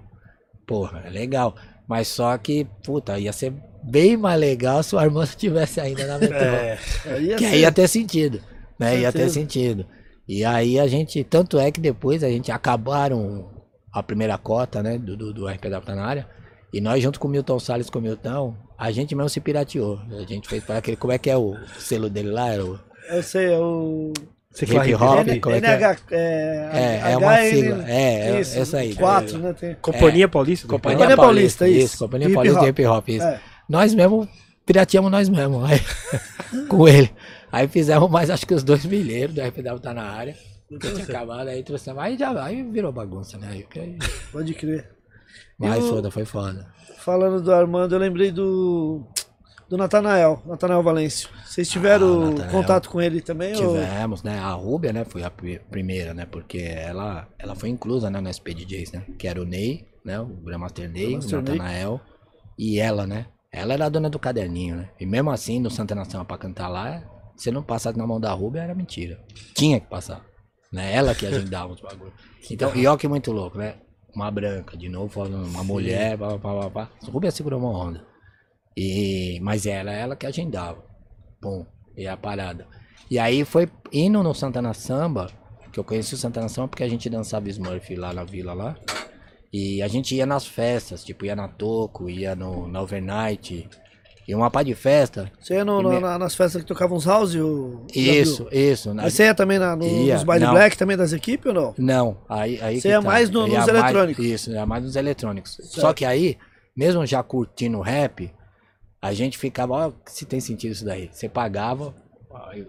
[0.66, 1.54] Porra, é legal.
[1.86, 3.52] Mas só que, puta, ia ser
[3.84, 6.36] bem mais legal se o Armando tivesse ainda na metrô.
[6.36, 6.78] É,
[7.20, 8.40] ia que ser- aí ia ter sentido,
[8.78, 8.98] né?
[8.98, 9.86] Ia ter sentido.
[10.26, 13.48] E aí a gente, tanto é que depois a gente acabaram
[13.98, 16.28] a primeira cota, né, do, do, do RPW tá na área.
[16.70, 19.40] E nós, junto com o Milton Salles e com o Milton, a gente mesmo se
[19.40, 19.98] pirateou.
[20.10, 22.50] A gente fez para aquele, como é que é o selo dele lá?
[22.50, 22.78] Era o
[23.08, 24.12] Eu sei, é o.
[24.50, 25.26] você Hip hop, hop?
[25.28, 25.96] N- como é que é?
[26.10, 27.88] É, É, é uma sigla.
[27.88, 28.94] É, é isso, essa aí.
[28.94, 29.54] Quatro, né?
[29.54, 29.74] Tem.
[29.80, 30.66] Companhia Paulista?
[30.66, 31.94] do Companhia, Companhia Paulista, Paulista, isso.
[31.94, 32.04] isso.
[32.04, 33.24] Companhia Hip Paulista de Hip Hop, isso.
[33.26, 33.40] É.
[33.66, 34.28] Nós mesmo
[34.66, 35.80] pirateamos nós mesmos, aí,
[36.68, 37.10] com ele.
[37.50, 40.36] Aí fizemos mais, acho que os dois milheiros do RPW tá na área.
[40.70, 43.48] Nunca tinha acabado, aí trouxemos, aí já aí virou bagunça, né?
[43.50, 43.98] Aí, aí-
[44.32, 44.90] Pode crer.
[45.58, 46.66] Mas Eu- foda, foi foda.
[46.98, 49.04] Falando do Armando, eu lembrei do.
[49.68, 51.28] Do Natanael, Natanael Valêncio.
[51.44, 53.52] Vocês tiveram Ah, contato com ele também?
[53.56, 54.38] ou- Tivemos, né?
[54.38, 56.24] A Rúbia, né, foi a pri- primeira, né?
[56.24, 59.04] Porque ela, ela foi inclusa, né, no SPDJs, né?
[59.18, 60.20] Que era o Ney, né?
[60.20, 61.42] O Grandmaster Ney, o Grandmaster.
[61.42, 62.00] Natanael
[62.56, 63.26] e ela, né?
[63.52, 64.88] Ela era a dona do caderninho, né?
[65.00, 67.02] E mesmo assim, no Santa Nação pra cantar lá,
[67.36, 69.18] se não passasse na mão da Rúbia, era mentira.
[69.52, 70.24] Tinha que passar.
[70.72, 70.94] Né?
[70.94, 72.14] Ela que agendava os bagulhos.
[72.50, 73.76] Então, e ó que muito louco, né?
[74.14, 76.90] Uma branca, de novo, falando, uma mulher, pá, pá, pá, pá.
[77.02, 78.06] A Rúbia segurou uma onda.
[78.76, 80.84] E, mas era ela que agendava.
[81.40, 81.66] Bom,
[81.96, 82.66] e a parada.
[83.10, 85.30] E aí foi indo no Santana Samba,
[85.72, 88.76] que eu conheci o Santana Samba porque a gente dançava Smurf lá na vila lá.
[89.52, 93.68] E a gente ia nas festas, tipo, ia na Toco, ia no, na Overnight.
[94.28, 95.30] E uma pá de festa.
[95.40, 97.34] Você ia no- E na- me- na- nas festas que tocavam os house?
[97.36, 98.92] O, Isso, isso.
[98.92, 100.52] na- Mas você ia também na, no, Ia, nos baile não.
[100.52, 101.74] black também das equipes ou não?
[101.78, 103.06] Não, aí, aí Você ia tá.
[103.06, 104.24] mais no- Eu ia nos mais- eletrônicos.
[104.24, 105.56] Isso, ia mais nos eletrônicos.
[105.62, 106.36] Só que aí,
[106.76, 108.32] mesmo já curtindo rap,
[109.00, 111.08] a gente ficava, ó, se tem sentido isso daí.
[111.12, 111.94] Você pagava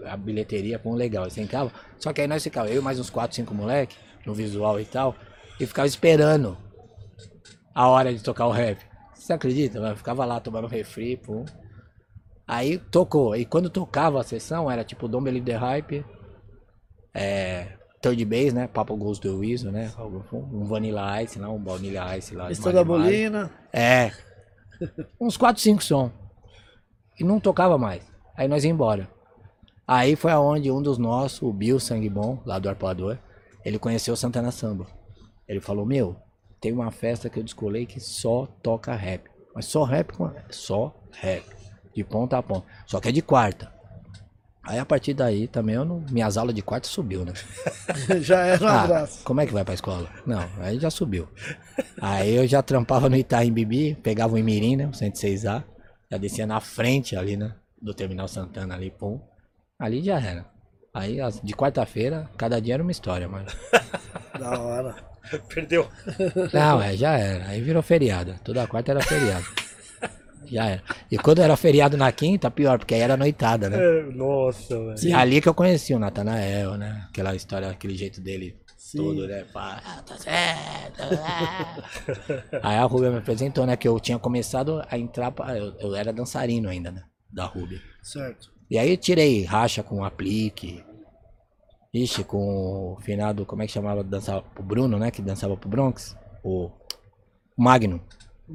[0.05, 1.71] a- bilheteria com legal, você entrava.
[1.97, 3.95] Só que aí nós ficava, eu e mais uns 4, 5 moleque,
[4.27, 5.15] no visual e tal,
[5.59, 6.55] e ficava esperando
[7.73, 8.77] a hora de tocar o rap.
[9.27, 9.79] Você acredita?
[9.79, 11.43] Eu ficava lá tomando refri, pum.
[12.47, 13.35] Aí tocou.
[13.35, 16.05] E quando tocava a sessão, era tipo Don't Believe the Hype,
[17.13, 18.67] é, Third Base, né?
[18.69, 19.91] Papa Goes do Weasel, né?
[20.31, 22.47] Um Vanilla Ice lá, um Vanilla Ice lá.
[22.47, 22.85] Lista da.
[22.85, 23.51] Bolina.
[23.73, 24.13] É.
[25.19, 26.09] Uns 4, 5 som.
[27.19, 28.01] E não tocava mais.
[28.37, 29.09] Aí nós ia embora.
[29.85, 33.17] Aí foi aonde um dos nossos, o Bill Sangue Bom, lá do Arpoador,
[33.65, 34.87] ele conheceu o Santana Samba.
[35.45, 36.15] Ele falou, meu,
[36.59, 39.29] tem uma festa que eu descolei que só toca rap.
[39.53, 41.43] Mas só rap com só rap.
[41.95, 42.65] De ponta a ponta.
[42.85, 43.71] Só que é de quarta.
[44.63, 47.31] Aí a partir daí também eu não, minhas aulas de quarta subiu, né?
[48.19, 49.23] Já era um Ah, abraço.
[49.23, 50.09] como é que vai pra escola?
[50.25, 51.27] Não, aí já subiu.
[52.01, 54.85] Aí eu já trampava no Itaim Bibi, pegava o Imirim, né?
[54.87, 55.63] O 106A,
[56.11, 57.55] já descia na frente ali, né?
[57.81, 59.21] Do Terminal Santana ali, pum.
[59.79, 60.45] Ali já era.
[60.93, 63.47] Aí de quarta-feira, cada dia era uma história, mano.
[64.37, 64.95] Da hora.
[65.53, 65.87] Perdeu.
[66.53, 67.47] Não, é, já era.
[67.47, 68.35] Aí virou feriado.
[68.43, 69.45] Toda quarta era feriado.
[70.49, 70.83] Já era.
[71.11, 73.77] E quando era feriado na quinta, pior, porque aí era noitada, né?
[73.77, 74.95] É, Nossa, velho.
[75.03, 77.05] E ali que eu conheci o Natanael, né?
[77.09, 78.97] Aquela história, aquele jeito dele Sim.
[78.97, 79.45] todo, né?
[79.53, 81.03] Ah, tá certo.
[81.21, 81.77] ah.
[82.63, 83.75] Aí a Rubia me apresentou, né?
[83.75, 87.03] Que eu tinha começado a entrar, pra, eu, eu era dançarino ainda, né?
[87.31, 87.81] Da Rubia.
[88.01, 88.49] Certo.
[88.69, 90.83] E aí eu tirei racha com aplique.
[92.03, 94.03] Ixi, com o finado, como é que chamava?
[94.03, 95.09] Dançava pro Bruno, né?
[95.11, 96.15] Que dançava pro Bronx.
[96.43, 96.69] O
[97.57, 98.01] Magno.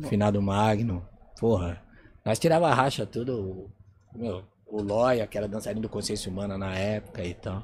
[0.05, 1.05] Finado Magno.
[1.41, 1.83] Porra.
[2.25, 3.41] Nós tirava a racha tudo.
[3.41, 3.71] o-
[4.15, 7.63] Meu, o Loia, que era dançarino do Consciência Humana na época e tal.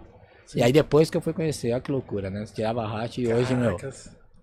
[0.55, 2.41] E aí depois que eu fui conhecer, olha que loucura, né?
[2.41, 3.77] Nós tirava a racha e hoje, meu.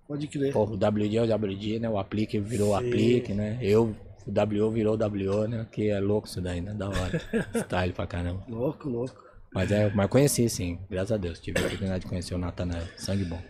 [0.07, 0.53] Pode crer.
[0.53, 1.89] Porra, o WD é o WD, né?
[1.89, 2.87] O aplique virou o Sim.
[2.87, 3.57] aplique, né?
[3.59, 3.95] Eu,
[4.27, 5.65] o WO virou o WO, né?
[5.71, 6.73] Que é louco isso daí, né?
[6.75, 7.19] Da hora.
[7.65, 8.43] Style pra caramba.
[8.47, 9.24] Louco, louco.
[9.55, 11.39] Mas é, mas conheci sim, graças a Deus.
[11.39, 12.83] Tive a oportunidade de conhecer o Natanael.
[12.97, 13.41] Sangue bom.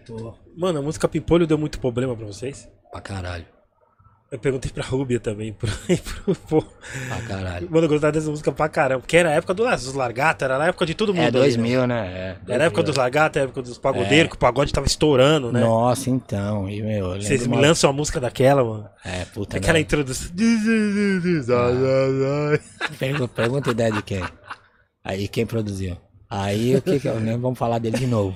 [0.56, 2.70] Mano, a música Pimpolho deu muito problema pra vocês?
[2.92, 3.46] Pra caralho.
[4.32, 5.54] Eu perguntei pra Rubia também.
[5.58, 5.70] Pro,
[6.04, 6.62] pro, pro...
[7.08, 7.70] Pra caralho.
[7.72, 9.02] Mano, eu gostava dessa música pra caramba.
[9.02, 11.24] Porque era a época do- dos Largata, era na época de todo mundo.
[11.24, 11.44] É ali, né?
[11.46, 12.08] 2000, né?
[12.08, 12.84] É, Era a época 2000.
[12.84, 14.28] dos Largata, a época dos pagodeiros, É.
[14.30, 15.60] que o pagode tava estourando, né?
[15.62, 16.68] Nossa, então.
[16.70, 18.90] E, meu, Vocês me uma- lançam a música daquela, mano.
[19.06, 19.58] É, puta.
[19.58, 19.80] Aquela né?
[19.82, 20.32] introdução.
[23.00, 24.24] Pergunta, pergunta a ideia de quem.
[25.06, 25.96] Aí quem produziu.
[26.28, 28.36] Aí o que que eu nem vamos falar dele de novo.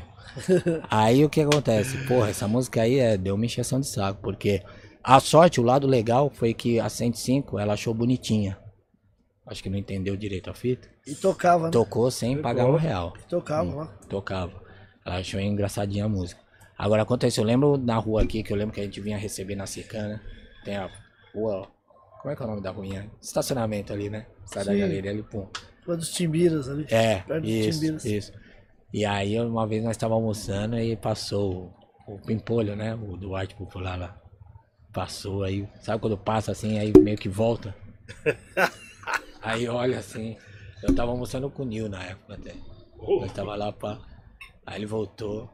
[0.88, 1.98] Aí o que acontece?
[2.06, 4.62] Porra, essa música aí é, deu uma encheção de saco, porque
[5.04, 8.56] a sorte, o lado legal foi que a 105 ela achou bonitinha.
[9.48, 10.88] Acho que não entendeu direito a fita.
[11.08, 11.72] E tocava, né?
[11.72, 13.14] Tocou sem pagar um real.
[13.28, 13.86] Tocava lá.
[14.08, 14.62] Tocava.
[15.04, 16.40] Ela achou engraçadinha a música.
[16.78, 19.56] Agora acontece, eu lembro na rua aqui, que eu lembro que a gente vinha receber
[19.56, 20.22] na Secana.
[20.64, 20.88] Tem a
[21.34, 21.68] rua.
[22.22, 23.10] Como é que é o nome da ruinha?
[23.20, 24.28] Estacionamento ali, né?
[24.46, 24.80] Sai da Sim.
[24.80, 25.48] galeria ali, pum.
[25.90, 26.86] Foi dos Timbiras ali.
[26.92, 28.34] É, Perto dos isso, isso.
[28.94, 31.74] E aí uma vez nós estávamos almoçando e passou
[32.08, 32.94] o, o Pimpolho, né?
[32.94, 34.22] O do Arte Popular lá.
[34.94, 37.74] Passou aí, sabe quando passa assim, aí meio que volta?
[39.42, 40.38] aí olha assim,
[40.84, 42.54] eu tava almoçando com o Nil na época até.
[42.96, 44.00] Nós tava lá pra.
[44.68, 45.50] Aí ele voltou.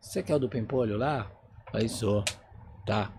[0.00, 1.30] Você quer o do Pimpolho lá?
[1.70, 2.24] Aí sou.
[2.86, 3.12] Tá.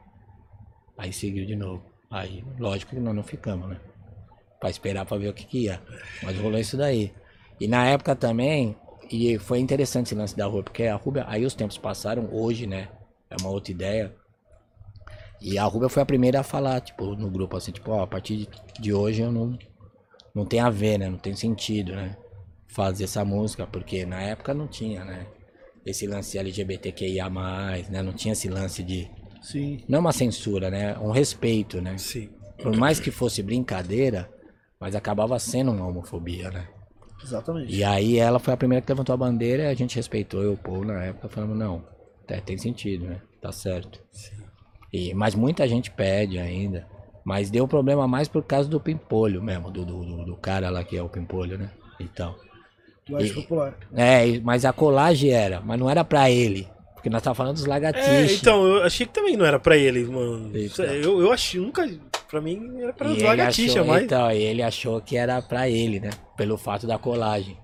[0.97, 1.83] Aí seguiu de novo.
[2.09, 3.79] Aí, lógico que nós não ficamos, né?
[4.59, 5.81] Pra esperar pra ver o que, que ia.
[6.21, 7.13] Mas rolou isso daí.
[7.59, 8.75] E na época também,
[9.09, 12.67] e foi interessante esse lance da rua, porque a Rubia, aí os tempos passaram, hoje,
[12.67, 12.89] né?
[13.29, 14.13] É uma outra ideia.
[15.41, 18.07] E a Rubia foi a primeira a falar, tipo, no grupo, assim, tipo, ó, a
[18.07, 18.49] partir de,
[18.81, 19.57] de hoje eu não,
[20.35, 21.09] não tem a ver, né?
[21.09, 22.17] Não tem sentido, né?
[22.67, 25.25] Fazer essa música, porque na época não tinha, né?
[25.85, 27.29] Esse lance LGBTQIA,
[27.89, 28.01] né?
[28.03, 29.09] Não tinha esse lance de
[29.41, 29.83] Sim.
[29.87, 30.97] Não uma censura, né?
[30.99, 31.97] Um respeito, né?
[31.97, 32.29] Sim.
[32.61, 34.29] Por mais que fosse brincadeira,
[34.79, 36.67] mas acabava sendo uma homofobia, né?
[37.23, 37.75] Exatamente.
[37.75, 40.53] E aí ela foi a primeira que levantou a bandeira e a gente respeitou eu,
[40.53, 41.83] o Paul, na época, falando, não,
[42.27, 43.21] é, tem sentido, né?
[43.41, 43.99] Tá certo.
[44.91, 46.87] E, mas muita gente pede ainda.
[47.25, 50.83] Mas deu problema mais por causa do pimpolho mesmo, do, do, do- do cara lá
[50.83, 51.69] que é o pimpolho, né?
[51.99, 52.35] Então.
[53.05, 53.77] Do arte E- popular.
[53.93, 56.67] É, mas a colagem era, mas não era pra ele.
[56.93, 58.39] Porque nós tava falando dos É, lagartixas.
[58.41, 60.51] então, eu achei que também não era pra ele, mano.
[60.57, 60.85] Então.
[60.85, 61.87] Eu, eu achei, nunca.
[62.29, 64.03] Pra mim era pra E os ele lagartixa, achou, mas.
[64.03, 66.11] Então, e ele achou que era pra ele, né?
[66.37, 67.57] Pelo fato da colagem.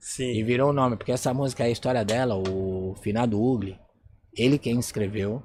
[0.00, 0.44] E Sim.
[0.44, 3.78] virou o nome, porque essa música, a história dela, o finado Ugly,
[4.36, 5.42] ele quem escreveu,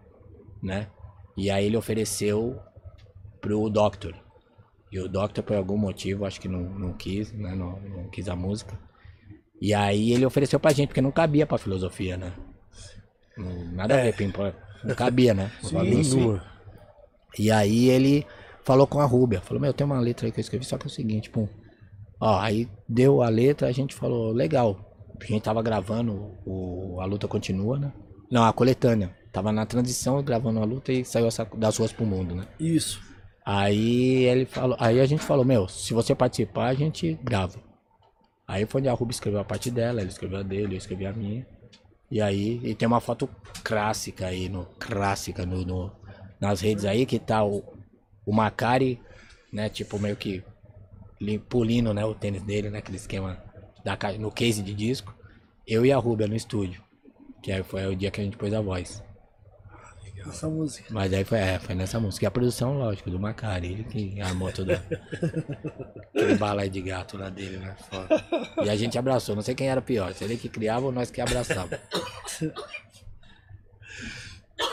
[0.62, 0.88] né?
[1.38, 2.60] E aí ele ofereceu
[3.42, 4.16] pro Doctor.
[4.92, 7.56] E o Doctor, por algum motivo, acho que não, não quis, né?
[7.56, 8.78] Não, não quis a música.
[9.62, 12.34] E aí ele ofereceu pra gente, porque não cabia pra filosofia, né?
[13.74, 14.42] Nada a ver, Pimpo.
[14.84, 15.52] Não cabia, né?
[15.72, 16.44] Nem nua.
[17.38, 18.26] E aí ele
[18.66, 20.86] falou com a Rúbia, falou, meu, tem uma letra aí que eu escrevi, só que
[20.86, 21.48] é o seguinte, pum.
[22.20, 24.92] Ó, aí deu a letra, a gente falou, legal.
[25.22, 27.94] A gente tava gravando o A Luta Continua, né?
[28.30, 29.16] Não, a coletânea.
[29.32, 32.48] Tava na transição gravando a luta e saiu essa das ruas pro mundo, né?
[32.60, 33.02] Isso.
[33.46, 37.60] Aí ele falou, aí a gente falou, meu, se você participar, a gente grava.
[38.48, 41.06] Aí foi onde a Ruby escreveu a parte dela, ele escreveu a dele, eu escrevi
[41.06, 41.46] a minha.
[42.10, 43.30] E aí, e tem uma foto
[43.64, 45.92] clássica aí, no, clássica no, no-
[46.40, 47.64] nas redes aí, que tá o,
[48.26, 49.00] o Macari,
[49.52, 50.44] né, tipo meio que
[51.50, 53.42] pulindo, né, o tênis dele, né, aquele esquema
[53.84, 55.14] da, ca- no case de disco.
[55.68, 56.84] Eu e a Rubia no estúdio,
[57.42, 59.04] que aí foi o dia que a gente pôs a voz.
[60.28, 60.92] Essa música.
[60.92, 62.26] Mas aí foi, é, foi nessa música.
[62.26, 64.84] E a produção, lógico, do Macari, ele que armou toda.
[66.16, 67.76] Aquele balai de gato lá dele, né?
[67.92, 68.26] Foda.
[68.64, 71.12] E a gente abraçou, não sei quem era pior, se ele que criava ou nós
[71.12, 71.80] que abraçava.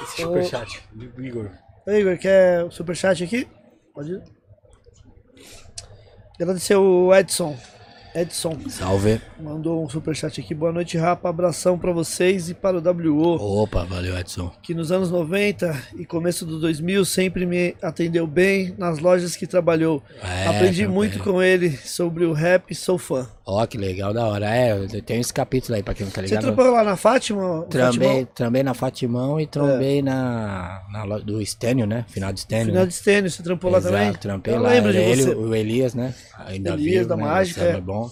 [0.02, 0.82] Esse superchat.
[0.92, 1.50] do Igor.
[1.86, 3.46] Ô, Igor, quer o superchat aqui?
[3.94, 4.22] Pode ir.
[6.40, 7.56] Agradecer o Edson.
[8.14, 9.22] Edson Salve.
[9.40, 10.54] mandou um superchat aqui.
[10.54, 11.30] Boa noite, Rapa.
[11.30, 12.80] Abração pra vocês e para o
[13.10, 13.36] WO.
[13.62, 14.52] Opa, valeu, Edson.
[14.62, 19.46] que nos anos 90 e começo do 2000 sempre me atendeu bem nas lojas que
[19.46, 20.02] trabalhou.
[20.22, 20.94] É, Aprendi também.
[20.94, 23.26] muito com ele sobre o rap e sou fã.
[23.44, 24.54] Ó, que legal, da hora.
[24.54, 26.42] É, eu tenho esse capítulo aí pra quem não tá Você ligado.
[26.44, 27.66] trampou lá na Fátima?
[27.68, 32.04] Trambei, trambei na Fatimão e trombei na, na loja do Stênio, né?
[32.08, 32.66] Final de Stênio.
[32.66, 32.86] Final né?
[32.88, 34.12] de Stênio, você trampou lá Exato, também?
[34.14, 34.68] trampei eu lá.
[34.70, 35.34] lembro de Era ele, você.
[35.34, 36.14] o Elias, né?
[36.46, 37.22] Ainda Elias vivo, da né?
[37.24, 37.70] Mágica, é.
[37.72, 38.08] é bom.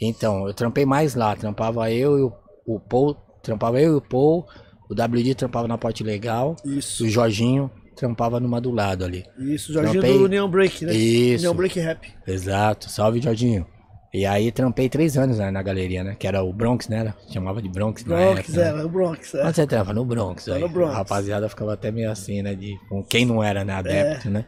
[0.00, 1.34] Então, eu trampei mais lá.
[1.34, 2.32] Trampava eu e o,
[2.64, 3.16] o Paul.
[3.42, 4.46] Trampava eu e o Paul.
[4.88, 6.54] O WD trampava na parte legal.
[6.64, 9.24] Isso, O Jorginho trampava numa do lado ali.
[9.38, 9.72] isso.
[9.72, 10.92] Jorginho Trampei- do União Break, né?
[10.94, 11.38] Isso.
[11.40, 12.08] União Break Rap.
[12.26, 12.88] Exato.
[12.88, 13.66] Salve, Jorginho.
[14.12, 16.16] E aí trampei três anos né, na galeria, né?
[16.18, 17.14] Que era o Bronx, né?
[17.28, 18.68] Chamava de Bronx na Bronx, época, né?
[18.68, 19.34] era, o Bronx.
[19.34, 19.44] É.
[19.46, 19.92] Onde você trampa?
[19.92, 20.44] No Bronx.
[20.46, 20.60] Tá aí.
[20.60, 20.92] no Bronx.
[20.92, 22.54] A rapaziada ficava até meio assim, né?
[22.54, 23.72] De, com quem não era, né?
[23.74, 24.30] Adepto, É.
[24.30, 24.46] né?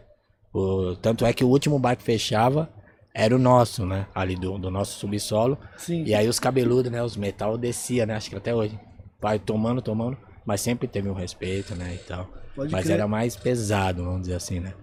[0.53, 2.69] O, tanto é que o último bar que fechava
[3.15, 4.07] era o nosso, né?
[4.15, 5.57] Ali do, do nosso subsolo.
[5.77, 6.03] Sim.
[6.05, 7.01] E aí os cabeludos, né?
[7.03, 8.17] Os metal descia, né?
[8.17, 8.79] Acho que até hoje.
[9.21, 10.19] Vai tomando, tomando.
[10.45, 11.95] Mas sempre teve um respeito, né?
[11.95, 12.29] E tal.
[12.57, 12.95] Pode mas crer.
[12.97, 14.75] era mais pesado, vamos dizer assim, né?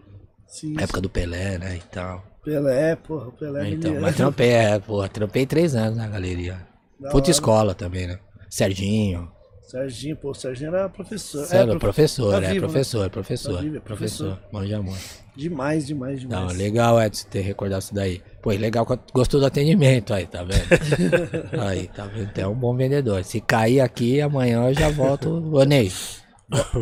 [0.47, 1.75] Sim, Época do Pelé, né?
[1.75, 2.23] E tal.
[2.49, 3.69] Pelé, porra, o Pelé.
[3.69, 6.67] Então, ele- mas trampei, é, porra, trampei três anos na galeria.
[6.99, 7.31] Da Puta hora.
[7.31, 8.19] escola também, né?
[8.49, 9.31] Serginho.
[9.61, 11.45] Serginho, pô, o Serginho era professor.
[11.45, 12.59] Sério, profe- professor, tá é, vivo, né?
[12.71, 14.51] professor, professor, Tá vivo, é professor, professor.
[14.51, 14.99] manja muito.
[15.37, 16.57] Demais, demais, Não, demais.
[16.57, 18.19] legal, Edson, ter recordado isso daí.
[18.41, 20.65] Pô, legal, gostou do atendimento aí, tá vendo?
[21.63, 22.31] aí, tá vendo?
[22.35, 23.23] É um bom vendedor.
[23.23, 25.29] Se cair aqui, amanhã eu já volto.
[25.55, 25.91] Ô, Ney,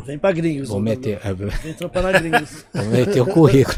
[0.06, 0.70] Vem pra gringos.
[0.70, 2.66] vou ô, meter, é, Vem trampar na gringos.
[2.74, 3.78] vou meter o currículo.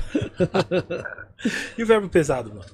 [1.78, 2.66] E o verbo pesado, mano?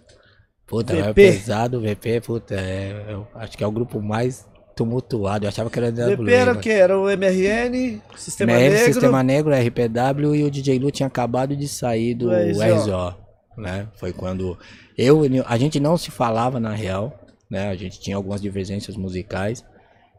[0.65, 1.07] Puta, VP.
[1.07, 5.45] é pesado, VP, puta, é, eu acho que é o grupo mais tumultuado.
[5.45, 6.69] Eu achava que era da DP era o quê?
[6.71, 8.93] Era o MRN, Sistema MR, Negro.
[8.93, 12.63] Sistema Negro, RPW e o DJ Lu tinha acabado de sair do Do RZO.
[12.63, 13.15] RZO,
[13.57, 13.87] né?
[13.95, 14.57] Foi quando
[14.97, 17.17] eu o a gente não se falava na real,
[17.49, 17.69] né?
[17.69, 19.63] A gente tinha algumas divergências musicais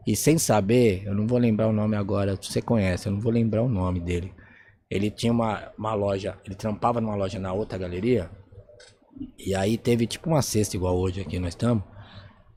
[0.07, 3.29] e sem saber, eu não vou lembrar o nome agora, você conhece, eu não vou
[3.31, 4.33] lembrar o nome dele.
[4.89, 8.31] Ele tinha uma, uma loja, ele trampava numa loja na outra galeria
[9.37, 11.83] e aí teve tipo uma cesta igual hoje aqui nós estamos.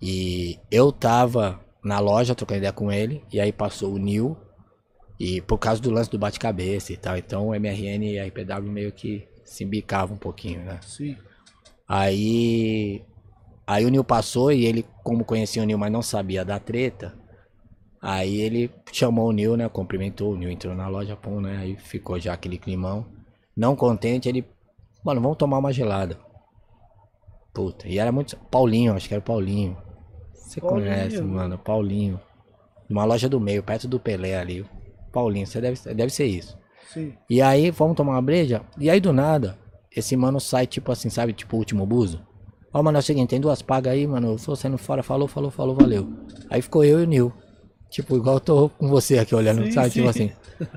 [0.01, 4.36] E eu tava na loja trocando ideia com ele e aí passou o Nil
[5.18, 8.70] e por causa do lance do bate-cabeça e tal, então o MRN e a RPW
[8.70, 10.78] meio que se bicavam um pouquinho, né?
[10.82, 11.16] Sim.
[11.89, 13.02] Aí.
[13.66, 17.19] Aí o Nil passou e ele, como conhecia o Nil, mas não sabia da treta.
[18.01, 19.68] Aí ele chamou o Nil, né?
[19.68, 21.59] Cumprimentou, o Nil entrou na loja, pum, né?
[21.59, 23.05] Aí ficou já aquele climão.
[23.56, 24.44] Não contente, ele.
[25.05, 26.18] Mano, vamos tomar uma gelada.
[27.52, 28.36] Puta, e era muito.
[28.51, 29.77] Paulinho, acho que era o Paulinho.
[30.32, 30.89] Você Paulinho.
[30.89, 32.20] conhece, mano, Paulinho.
[32.89, 34.64] Numa loja do meio, perto do Pelé ali.
[35.12, 36.59] Paulinho, você deve, deve ser isso.
[36.93, 37.12] Sim.
[37.28, 38.62] E aí, vamos tomar uma breja?
[38.78, 39.59] E aí, do nada,
[39.94, 41.32] esse mano sai, tipo assim, sabe?
[41.32, 42.24] Tipo o último buzo.
[42.72, 44.32] Ó, mano, é o seguinte, tem duas pagas aí, mano.
[44.32, 46.09] Eu tô saindo fora, falou, falou, falou, valeu.
[46.48, 47.32] Aí ficou eu e o Nil.
[47.90, 49.90] Tipo, igual eu tô com você aqui olhando, Sim, sabe?
[49.90, 50.30] Tipo sim.
[50.58, 50.68] assim.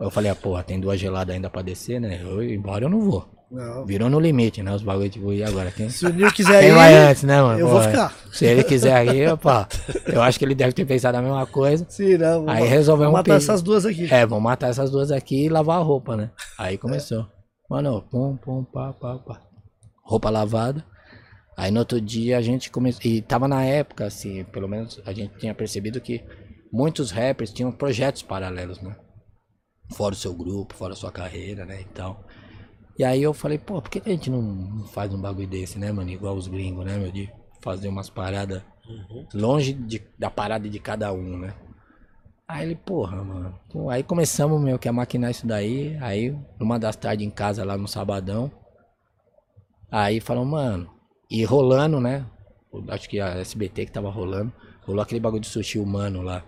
[0.00, 2.20] Eu falei, ah, porra, tem duas geladas ainda pra descer, né?
[2.22, 3.28] Eu embora eu não vou.
[3.52, 3.84] Não.
[3.84, 4.74] Virou no limite, né?
[4.74, 5.70] Os bagulho, tipo, e agora?
[5.70, 7.60] Quem, Se o Nil quiser quem ir, vai antes, né, mano?
[7.60, 7.90] eu Pô, vou é.
[7.90, 8.16] ficar.
[8.32, 9.68] Se ele quiser ir, opa.
[10.06, 11.84] Eu acho que ele deve ter pensado a mesma coisa.
[11.86, 12.48] Sim, não.
[12.48, 14.12] Aí resolvemos vamos matar essas duas aqui.
[14.12, 16.30] É, vamos matar essas duas aqui e lavar a roupa, né?
[16.58, 17.26] Aí começou.
[17.68, 19.42] Mano, pum, pum, pá, pá, pá.
[20.02, 20.82] Roupa lavada.
[21.54, 23.02] Aí no outro dia a gente começou.
[23.04, 26.22] E tava na época, assim, pelo menos a gente tinha percebido que
[26.72, 28.96] muitos rappers tinham projetos paralelos, né?
[29.92, 31.80] Fora o seu grupo, fora a sua carreira, né?
[31.82, 32.24] E tal.
[32.98, 35.90] E aí eu falei, pô, por que a gente não faz um bagulho desse, né,
[35.92, 36.10] mano?
[36.10, 37.10] Igual os gringos, né, meu?
[37.12, 37.30] De
[37.62, 38.62] fazer umas paradas
[39.34, 41.54] longe de- da parada de cada um, né?
[42.48, 43.58] Aí ele, porra, mano.
[43.90, 45.96] Aí começamos meio que a maquinar isso daí.
[46.00, 48.50] Aí, numa das tardes em casa lá no sabadão.
[49.90, 50.90] Aí falou, mano.
[51.30, 52.26] E rolando, né?
[52.88, 54.52] Acho que a SBT que tava rolando.
[54.84, 56.44] Rolou aquele bagulho de sushi humano lá.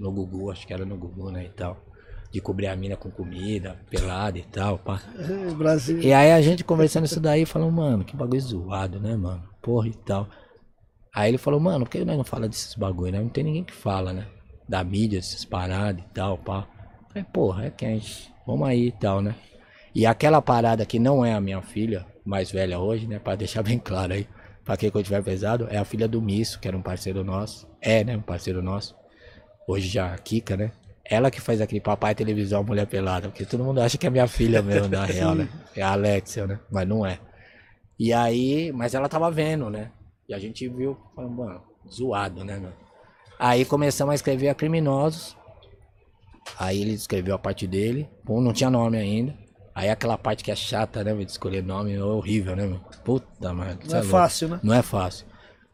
[0.00, 1.44] No Gugu, acho que era no Gugu, né?
[1.44, 1.76] E tal.
[2.32, 5.02] De cobrir a mina com comida, pelada e tal, pá.
[5.18, 6.00] É, Brasil.
[6.00, 9.42] E aí a gente conversando isso daí, falou, mano, que bagulho zoado, né, mano?
[9.60, 10.26] Porra e tal.
[11.14, 13.20] Aí ele falou, mano, por que nós não fala desses bagulho, né?
[13.20, 14.26] Não tem ninguém que fala, né?
[14.66, 16.66] Da mídia, essas paradas e tal, pá.
[17.08, 18.32] Falei, porra, é quente.
[18.46, 19.34] Vamos aí e tal, né?
[19.94, 23.18] E aquela parada que não é a minha filha, mais velha hoje, né?
[23.18, 24.26] Pra deixar bem claro aí,
[24.64, 27.68] pra quem que tiver pesado, é a filha do Misso, que era um parceiro nosso.
[27.82, 28.16] É, né?
[28.16, 28.99] Um parceiro nosso.
[29.70, 30.72] Hoje já a Kika, né?
[31.04, 34.26] Ela que faz aquele papai televisão mulher pelada, porque todo mundo acha que é minha
[34.26, 35.48] filha mesmo, na real, né?
[35.76, 36.58] É a Alexia, né?
[36.68, 37.20] Mas não é.
[37.96, 39.92] E aí, mas ela tava vendo, né?
[40.28, 42.74] E a gente viu, falando, mano, zoado, né, mano?
[43.38, 45.36] Aí começamos a escrever a Criminosos.
[46.58, 48.10] Aí ele escreveu a parte dele.
[48.24, 49.38] Pô, não tinha nome ainda.
[49.72, 52.80] Aí aquela parte que é chata, né, meu, de escolher nome é horrível, né, meu?
[53.04, 53.78] Puta, mano.
[53.84, 54.10] Não é louco.
[54.10, 54.60] fácil, né?
[54.64, 55.26] Não é fácil.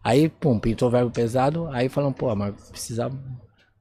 [0.05, 1.66] Aí, pum, pintou o verbo pesado.
[1.68, 3.10] Aí falando, pô, mas precisa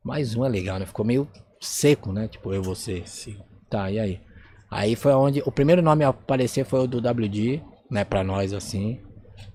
[0.06, 0.86] mais um é legal, né?
[0.86, 1.28] Ficou meio
[1.60, 2.28] seco, né?
[2.28, 3.02] Tipo, eu e você.
[3.06, 3.38] Sim.
[3.70, 4.22] Tá, e aí?
[4.70, 5.42] Aí foi onde.
[5.46, 8.04] O primeiro nome a aparecer foi o do WD, né?
[8.06, 9.02] Pra nós, assim.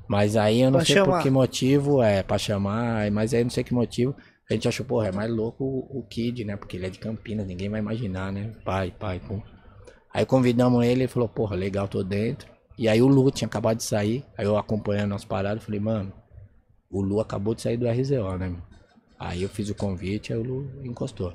[0.09, 1.23] Mas aí eu não Pra sei por chamar.
[1.23, 4.15] que motivo, é, pra chamar, mas aí eu não sei que motivo.
[4.51, 6.57] A gente achou, porra, é mais louco o, o Kid, né?
[6.57, 8.53] Porque ele é de Campinas, ninguém vai imaginar, né?
[8.65, 9.41] Pai, pai, pum.
[10.13, 12.51] Aí convidamos ele, ele falou, porra, legal, tô dentro.
[12.77, 16.13] E aí o Lu tinha acabado de sair, aí eu acompanhando as paradas, falei, mano,
[16.91, 18.63] o Lu acabou de sair do RZO, né, meu?
[19.21, 21.35] Aí eu fiz o convite, aí o Lu encostou.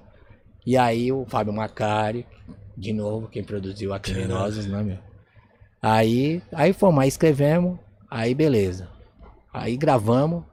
[0.65, 2.25] E aí o Fábio Macari,
[2.75, 4.97] de novo, quem produziu a Criminosos, né, meu?
[5.79, 7.77] Aí, aí fomos, aí escrevemos,
[8.09, 8.89] aí beleza.
[9.53, 10.43] Aí gravamos,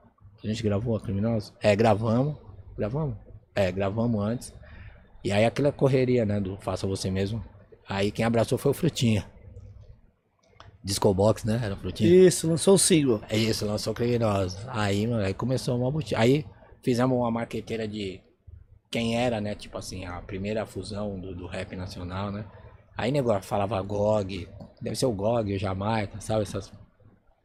[0.45, 1.55] a gente gravou a Criminosos?
[1.63, 2.37] É, gravamos,
[2.77, 3.17] gravamos?
[3.55, 4.53] É, gravamos antes.
[5.25, 7.43] E aí aquela correria, né, do Faça Você Mesmo.
[7.89, 9.25] Aí quem abraçou foi o Frutinha.
[10.85, 12.11] Disco Box, né, era o Frutinha.
[12.27, 13.23] Isso, lançou o single.
[13.31, 14.59] É isso, lançou Criminosos.
[14.69, 16.45] Aí, mano, aí começou uma buti- Aí
[16.83, 18.21] fizemos uma marqueteira de
[18.91, 19.55] quem era, né?
[19.55, 22.45] Tipo assim, a primeira fusão do, do rap nacional, né?
[22.97, 24.49] Aí negócio falava GOG,
[24.81, 26.43] deve ser o GOG, o Jamaica, sabe?
[26.43, 26.71] Essas.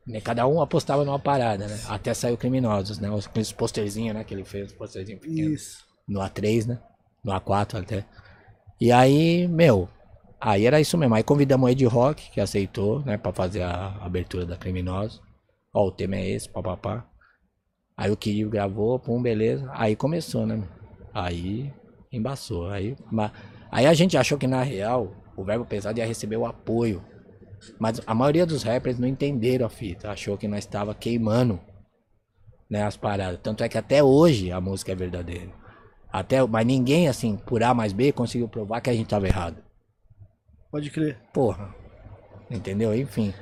[0.05, 1.79] né, Cada um apostava numa parada, né?
[1.87, 3.09] Até saiu Criminosos, né?
[3.09, 4.23] Os- Aqueles posterzinhos, né?
[4.23, 5.85] Que ele fez, posterzinho pequeno Isso.
[6.07, 6.79] no A3, né?
[7.23, 8.05] No A4 até.
[8.79, 9.89] E aí, meu,
[10.39, 11.15] aí era isso mesmo.
[11.15, 15.19] Aí convidamos o Ed Rock, que aceitou, né, pra fazer a abertura da Criminosa.
[15.73, 17.05] Ó, o tema é esse, papapá.
[17.97, 19.69] Aí o Kid gravou, pum, beleza.
[19.73, 20.63] Aí começou, né?
[21.13, 21.73] Aí
[22.11, 22.69] embaçou.
[22.69, 23.31] Aí, ma-
[23.71, 27.03] aí a gente achou que na real o verbo pesado ia receber o apoio.
[27.79, 30.11] Mas a maioria dos rappers não entenderam a fita.
[30.11, 31.59] Achou que nós estava queimando
[32.69, 33.39] né, as paradas.
[33.41, 35.51] Tanto é que até hoje a música é verdadeira.
[36.11, 39.57] Até, mas ninguém, assim, por A mais B, conseguiu provar que a gente tava errado.
[40.71, 41.17] Pode crer.
[41.33, 41.73] Porra.
[42.49, 42.93] Entendeu?
[42.95, 43.33] Enfim.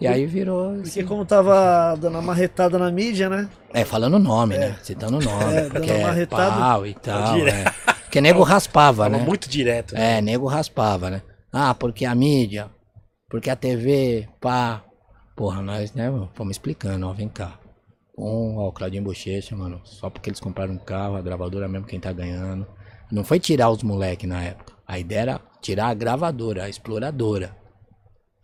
[0.00, 0.74] E aí virou.
[0.74, 3.48] Porque assim, como tava dando uma marretada na mídia, né?
[3.72, 4.76] É, falando o nome, né?
[4.82, 5.54] Citando o nome.
[5.54, 7.36] É, dando porque uma é pau e tal.
[7.36, 7.64] É.
[8.02, 9.18] Porque nego raspava, né?
[9.18, 9.94] muito direto.
[9.94, 10.18] né?
[10.18, 11.22] É, nego raspava, né?
[11.52, 12.70] Ah, porque a mídia,
[13.28, 14.82] porque a TV, pá.
[15.36, 17.58] Porra, nós, né, fomos explicando, ó, vem cá.
[18.18, 21.86] Um, ó, o Claudinho Bochecha, mano, só porque eles compraram um carro, a gravadora mesmo
[21.86, 22.66] quem tá ganhando.
[23.10, 24.72] Não foi tirar os moleque na época.
[24.86, 27.56] A ideia era tirar a gravadora, a exploradora.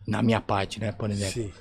[0.06, 1.32] Na minha parte, né, por exemplo.
[1.32, 1.52] Sim.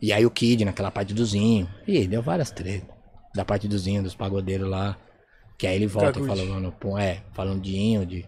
[0.00, 1.68] E aí o Kid naquela parte do Zinho.
[1.86, 2.88] Ih, deu várias tretas.
[3.34, 4.98] Da parte do Zinho, dos pagodeiros lá.
[5.56, 6.28] Que aí ele volta e Cagude.
[6.40, 8.26] fala, mano, pô, é, falando de Inho, de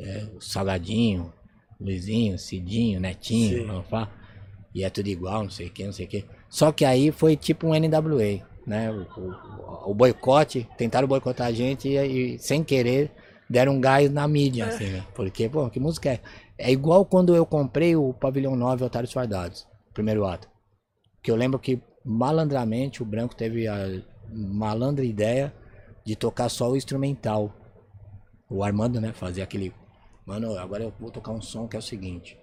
[0.00, 1.32] é, Salgadinho,
[1.80, 4.12] Luizinho, Cidinho, Netinho, vamos falar.
[4.74, 6.24] E é tudo igual, não sei o que, não sei o que.
[6.50, 8.90] Só que aí foi tipo um NWA, né?
[8.90, 13.12] O, o- o boicote, tentaram boicotar a gente e, e sem querer
[13.48, 15.04] deram um gás na mídia, assim, né?
[15.14, 16.20] Porque, pô, que música é?
[16.64, 20.48] É igual quando eu comprei o Pavilhão 9 Otários Fardados, primeiro ato.
[21.22, 23.76] Que eu lembro que malandramente o Branco teve a
[24.32, 25.54] malandra ideia
[26.06, 27.52] de tocar só o instrumental.
[28.48, 29.74] O Armando, né, fazia aquele.
[30.24, 32.38] Mano, agora eu vou tocar um som que é o seguinte.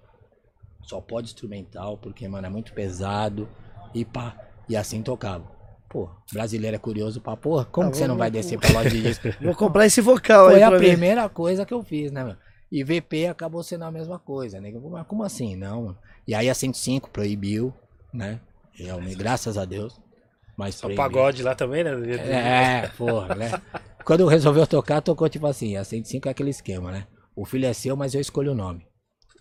[0.84, 3.49] Só pode instrumental, porque, mano, é muito pesado.
[3.91, 4.35] E pá.
[4.69, 5.45] E assim tocava.
[5.89, 7.65] Pô, brasileiro é curioso pra porra.
[7.65, 9.27] Como Ah, que você não vai descer pra loja de disco?
[9.41, 10.89] Vou comprar esse vocal Foi aí a pra ver.
[10.91, 12.35] primeira coisa que eu fiz, né, meu?
[12.72, 14.72] E VP acabou sendo a mesma coisa, né?
[14.91, 15.56] Mas como assim?
[15.56, 15.98] Não, mano.
[16.27, 17.73] E aí a 105 proibiu,
[18.14, 18.39] né?
[18.73, 19.99] Realmente, graças a Deus.
[20.57, 21.03] Mas Só proibiu.
[21.03, 21.91] pagode lá também, né?
[22.84, 23.52] É, porra, né?
[24.06, 27.07] Quando resolveu tocar, tocou tipo assim, a 105 é aquele esquema, né?
[27.35, 28.85] O filho é seu, mas eu escolho o nome.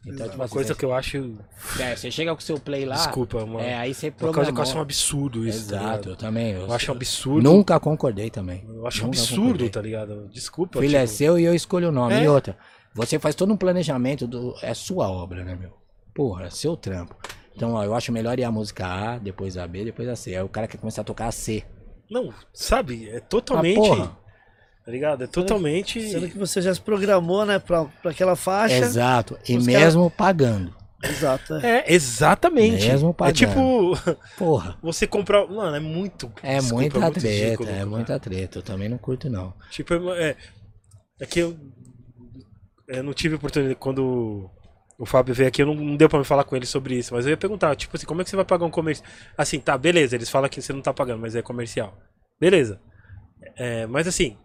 [0.07, 1.37] Então, tipo Uma assim, coisa você, que eu acho.
[1.79, 2.95] é, você chega com o seu play lá.
[2.97, 3.61] Desculpa, mano.
[3.61, 4.63] É, aí você Uma coisa que eu programou.
[4.63, 5.69] acho um absurdo isso.
[5.69, 6.17] tá Exato, eu ligado?
[6.17, 6.53] também.
[6.53, 7.43] eu acho um absurdo.
[7.43, 8.65] Nunca concordei também.
[8.67, 9.69] Eu acho um absurdo, concordei.
[9.69, 10.29] tá ligado?
[10.33, 10.81] Desculpa.
[10.81, 12.15] Filho é tipo, seu e eu escolho o nome.
[12.15, 12.25] É.
[12.25, 12.57] E outra,
[12.95, 15.73] você faz todo um planejamento, do, é sua obra, né, meu?
[16.15, 17.15] Porra, é seu trampo.
[17.55, 20.35] Então, ó, eu acho melhor ir a música A, depois a B, depois a C.
[20.35, 21.63] Aí o cara quer começar a tocar a C.
[22.11, 23.09] Não, sabe?
[23.09, 23.77] É Ah, totalmente.
[23.77, 24.17] porra.
[24.85, 25.25] tá ligado?
[25.25, 26.01] É totalmente.
[26.11, 28.75] Sendo que você já se programou, né, pra, pra aquela faixa.
[28.77, 29.39] Exato.
[29.49, 30.75] E mesmo pagando.
[31.03, 31.55] Exato.
[31.57, 31.79] é.
[31.79, 32.87] É, exatamente.
[32.89, 33.35] Mesmo é pagando.
[33.37, 33.93] tipo,
[34.37, 34.77] Porra.
[34.83, 35.47] você comprar.
[35.47, 36.31] Mano, é muito.
[36.43, 37.87] É desculpa, muita muito treta, ridículo, é cara.
[37.87, 38.59] muita treta.
[38.59, 39.55] Eu também não curto, não.
[39.71, 40.37] Tipo, é,
[41.21, 41.57] é que eu,
[42.91, 43.77] eu não tive oportunidade.
[43.77, 44.51] Quando
[44.99, 47.15] o Fábio veio aqui, eu não, não deu pra me falar com ele sobre isso.
[47.15, 49.09] Mas eu ia perguntar, tipo assim, como é que você vai pagar um comercial?
[49.37, 51.97] Assim, tá, beleza, eles falam que você não tá pagando, mas é comercial.
[52.39, 52.81] Beleza.
[53.57, 54.37] É, mas assim,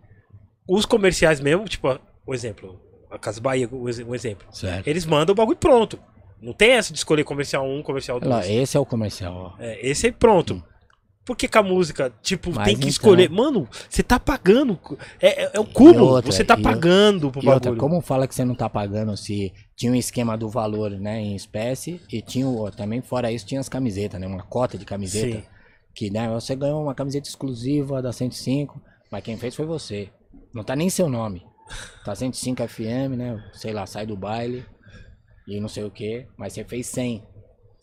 [0.67, 2.79] os comerciais mesmo, tipo, o exemplo,
[3.11, 4.47] a Casa Bahia, um exemplo.
[4.51, 4.87] Certo.
[4.87, 5.99] Eles mandam o bagulho pronto.
[6.41, 8.31] Não tem essa de escolher comercial 1, comercial 2.
[8.31, 9.61] Olha lá, esse é o comercial, ó.
[9.61, 10.63] É, esse aí pronto.
[11.25, 13.29] Por que com a música, tipo, Mas tem que então- escolher?
[13.31, 14.79] Mano, você tá pagando.
[15.19, 16.05] É, é, é o cúmulo.
[16.05, 17.79] outra, você tá pagando pro E outra, bagulho.
[17.79, 21.35] como fala que você não tá pagando se tinha um esquema do valor, né, em
[21.35, 25.37] espécie e tinha o- também fora isso tinha as camisetas, né, uma cota de camiseta
[25.37, 25.43] Sim.
[25.95, 28.79] que, né, você ganhou uma camiseta exclusiva da 105,
[29.11, 30.09] mas quem fez foi você.
[30.53, 31.43] Não tá nem seu nome.
[32.05, 34.63] Tá 105 FM, né, sei lá, sai do baile
[35.47, 37.23] e não sei o que, mas você fez 100.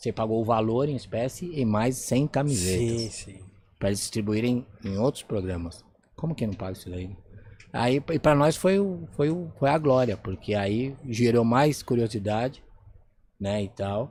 [0.03, 3.41] Você pagou o valor em espécie e mais 100 camisetas Sim, sim.
[3.79, 5.85] para eles distribuírem em outros programas.
[6.17, 7.17] Como que não paga isso daí?
[7.73, 11.85] Aí e para nós foi o, foi o, foi a glória, porque aí gerou mais
[11.85, 12.65] curiosidade,
[13.41, 14.11] né, e tal.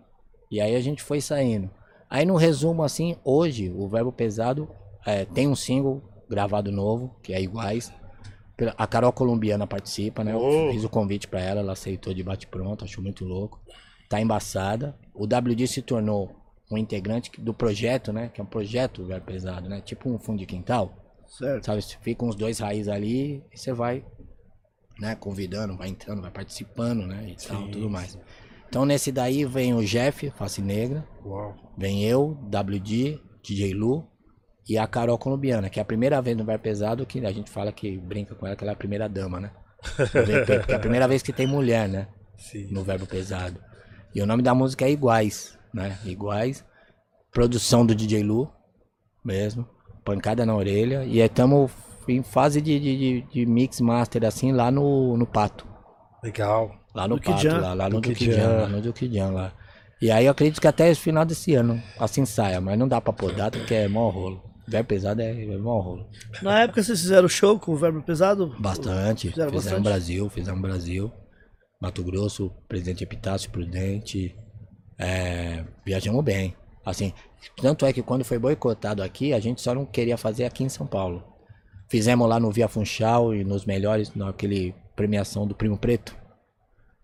[0.49, 1.69] E aí a gente foi saindo.
[2.09, 4.69] Aí no resumo assim, hoje o Verbo Pesado
[5.05, 7.91] é, tem um single gravado novo, que é iguais.
[8.77, 10.31] A Carol Colombiana participa, né?
[10.31, 10.71] Eu Oh.
[10.71, 13.59] fiz o convite para ela, ela aceitou de bate pronto, achou muito louco.
[14.11, 14.93] Tá embaçada.
[15.13, 16.35] O WD se tornou
[16.69, 18.27] um integrante do projeto, né?
[18.27, 19.79] Que é um projeto Verbo Pesado, né?
[19.79, 20.93] Tipo um fundo de quintal.
[21.29, 21.65] Certo.
[21.65, 24.03] Sabe, fica uns dois raízes ali e você vai,
[24.99, 28.19] né, convidando, vai entrando, vai participando, né, e tal, tudo mais.
[28.67, 31.55] Então nesse daí vem o Jeff, Face Negra, Uau.
[31.77, 34.05] vem eu, WD, DJ Lu
[34.67, 37.49] e a Carol Colombiana, que é a primeira vez no Ver Pesado que a gente
[37.49, 39.51] fala que brinca com ela que ela é a primeira dama, né?
[39.97, 42.09] VP, porque é a primeira vez que tem mulher, né?
[42.37, 42.67] Sim.
[42.71, 43.61] no verbo pesado.
[44.13, 45.97] E o nome da música é Iguais, né?
[46.05, 46.63] Iguais.
[47.31, 48.51] Produção do DJ Lu,
[49.23, 49.65] mesmo.
[50.03, 51.03] Pancada na orelha.
[51.05, 51.71] E estamos
[52.07, 55.65] em fase de, de, de- de mix master, assim, lá no, no Pato.
[56.23, 56.71] Legal.
[56.93, 57.59] Lá no Duque Pato, Jan.
[57.61, 58.33] lá, lá no Duque Duque Jan.
[58.37, 59.53] Jan, lá no Duque Jan, lá.
[60.01, 62.99] E aí eu acredito que até o final desse ano, assim saia, mas não dá
[62.99, 64.41] pra pôr data porque é mó rolo.
[64.67, 66.05] Verbo pesado é, é mó rolo.
[66.41, 68.55] Na época vocês fizeram show com o Verbo Pesado?
[68.59, 69.29] Bastante.
[69.29, 69.83] Fizeram Fizemos bastante?
[69.83, 71.11] Brasil, fizemos Brasil.
[71.81, 74.35] Mato Grosso, Presidente Epitácio Prudente.
[74.99, 76.55] É, viajamos bem.
[76.85, 77.11] Assim,
[77.59, 80.69] tanto é que quando foi boicotado aqui, a gente só não queria fazer aqui em
[80.69, 81.23] São Paulo.
[81.89, 86.15] Fizemos lá no Via Funchal e nos melhores, naquele premiação do Primo Preto.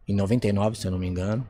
[0.07, 1.45] Em 99, se eu não me engano.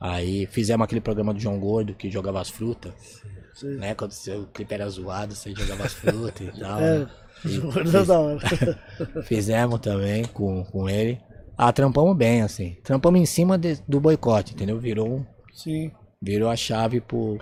[0.00, 3.22] Aí fizemos aquele programa do João Gordo que jogava as frutas.
[3.54, 3.76] Sim.
[3.76, 3.94] Né?
[3.94, 6.80] Quando seu clipe era zoado, você jogava as frutas e tal.
[6.80, 7.10] É, né?
[7.44, 8.40] Verdade da hora.
[9.24, 11.20] Fizemos também com, com ele.
[11.62, 12.78] Ah, trampamos bem, assim.
[12.82, 14.78] Trampamos em cima de- do boicote, entendeu?
[14.78, 15.90] Virou, um- Sim.
[16.22, 17.38] virou a chave pro,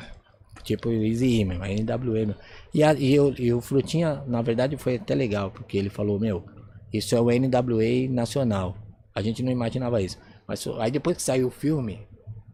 [0.64, 2.34] tipo Easy Imer, a NWM.
[2.74, 6.18] E, a, e, o, e o Frutinha, na verdade, foi até legal, porque ele falou,
[6.18, 6.44] meu,
[6.92, 8.76] isso é o NWA nacional.
[9.14, 10.18] A gente não imaginava isso.
[10.48, 12.00] Mas aí depois que saiu o filme,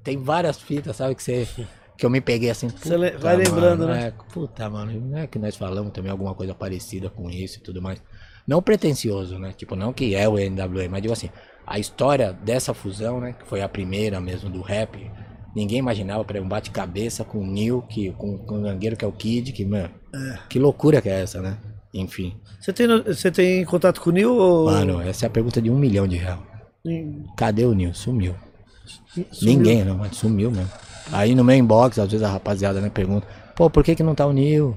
[0.03, 1.49] tem várias fitas, sabe, que você...
[1.97, 4.09] Que eu me peguei assim, Você vai lembrando, mano, né?
[4.09, 7.63] é, puta, mano, não é que nós falamos também alguma coisa parecida com isso e
[7.63, 8.03] tudo mais.
[8.49, 9.53] Não pretencioso, né?
[9.53, 11.31] Tipo, não que é o NWA, mas digo assim,
[11.67, 13.33] a história dessa fusão, né?
[13.33, 15.11] Que foi a primeira mesmo do rap.
[15.55, 19.09] Ninguém imaginava, para um bate-cabeça com o Neil, que, com, com o Gangueiro, que é
[19.09, 19.91] o Kid, que, mano,
[20.49, 21.57] que loucura que é essa, né?
[21.95, 22.35] enfim.
[22.61, 24.35] Você tem, você tem contato com o Nil?
[24.35, 24.67] Ou...
[24.67, 26.43] Mano, essa é a pergunta de um milhão de real.
[26.85, 27.95] Hum, Cadê o Nil?
[27.95, 28.35] Sumiu.
[28.85, 29.27] sumiu.
[29.43, 30.71] Ninguém, não, mas sumiu mesmo.
[31.13, 34.15] Aí no meu inbox, às vezes a rapaziada né, pergunta, pô, por que que não
[34.15, 34.77] tá o Nil?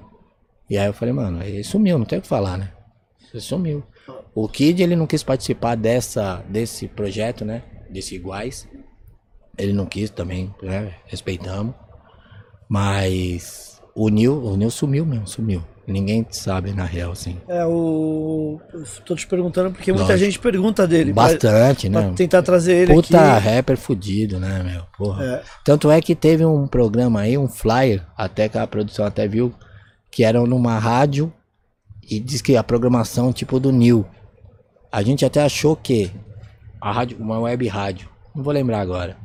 [0.69, 2.71] E aí eu falei, mano, ele sumiu, não tem o que falar, né?
[3.33, 3.83] Ele sumiu.
[4.39, 7.63] O Kid, ele não quis participar dessa, desse projeto, né?
[7.89, 8.67] Desse Iguais.
[9.57, 10.93] Ele não quis também, né?
[11.07, 11.73] Respeitamos.
[12.69, 15.63] Mas o Nil, o Nil sumiu mesmo, sumiu.
[15.87, 17.37] Ninguém sabe, na real, assim.
[17.47, 18.59] É, o.
[18.73, 20.25] eu Tô te perguntando porque muita Lógico.
[20.25, 21.13] gente pergunta dele.
[21.13, 22.13] pra- Bastante, Pra né?
[22.15, 23.47] tentar trazer ele Puta aqui.
[23.47, 24.83] rapper fudido, né, meu?
[24.97, 25.23] Porra.
[25.23, 25.43] É.
[25.63, 29.53] Tanto é que teve um programa aí, um flyer, até que a produção até viu,
[30.11, 31.31] que era numa rádio
[32.03, 34.05] e diz que a programação tipo do Nil.
[34.91, 36.11] A gente até achou que
[36.81, 39.17] a rádio, uma web rádio, não vou lembrar agora.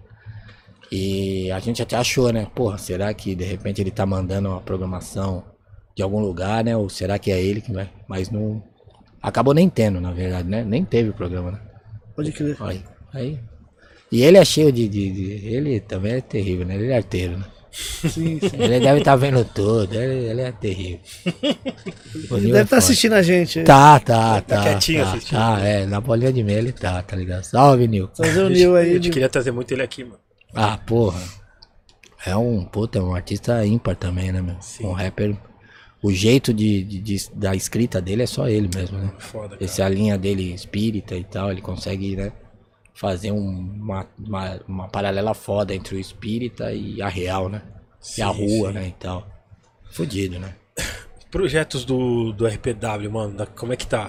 [0.90, 2.46] E a gente até achou, né?
[2.54, 5.42] Porra, será que de repente ele tá mandando uma programação
[5.96, 6.76] de algum lugar, né?
[6.76, 7.88] Ou será que é ele que vai?
[8.06, 8.62] Mas não.
[9.22, 10.64] Acabou nem tendo, na verdade, né?
[10.64, 11.60] Nem teve o programa, né?
[12.14, 12.56] Pode crer.
[12.60, 12.82] Aí,
[13.14, 13.38] aí.
[14.10, 16.74] E ele é cheio de, de- de- Ele também é terrível, né?
[16.74, 17.44] Ele é arteiro, né?
[17.72, 18.50] Sim, sim.
[18.60, 21.00] Ele deve estar vendo tudo, ele, ele é terrível.
[22.30, 22.76] O Ele Nil deve estar foda.
[22.76, 23.62] assistindo a gente.
[23.62, 24.62] Tá, tá, tá.
[24.62, 25.38] quietinho tá, assistindo.
[25.38, 27.42] Tá, é, na bolinha de meia ele tá, tá ligado?
[27.44, 28.08] Salve, Nil.
[28.08, 28.90] Trazer o Nil aí.
[28.90, 30.18] A gente queria trazer muito ele aqui, mano.
[30.54, 31.20] Ah, porra.
[32.26, 34.56] É um, puta, é um artista ímpar também, né, meu?
[34.60, 34.84] Sim.
[34.86, 35.34] Um rapper.
[36.02, 39.12] O jeito de, de- de- da escrita dele é só ele mesmo, né?
[39.18, 39.64] Foda, cara.
[39.64, 42.32] Essa linha dele espírita e tal, ele consegue, né?
[42.94, 43.38] Fazer um-
[43.80, 47.62] uma, uma, uma paralela foda entre o espírita e a real, né?
[48.18, 48.74] e a Sim, rua, sim.
[48.74, 48.88] né?
[48.88, 49.26] E tal.
[49.90, 50.54] Fudido, né?
[51.30, 54.08] Projetos do, do RPW, mano, da- como é que tá?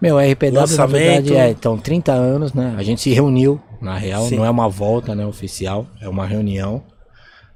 [0.00, 0.92] Meu, RPW na Lançamento.
[1.02, 2.74] verdade é, então, 30 anos, né?
[2.76, 4.36] A gente se reuniu, na real, Sim.
[4.36, 6.82] não é uma volta, né, oficial, é uma reunião,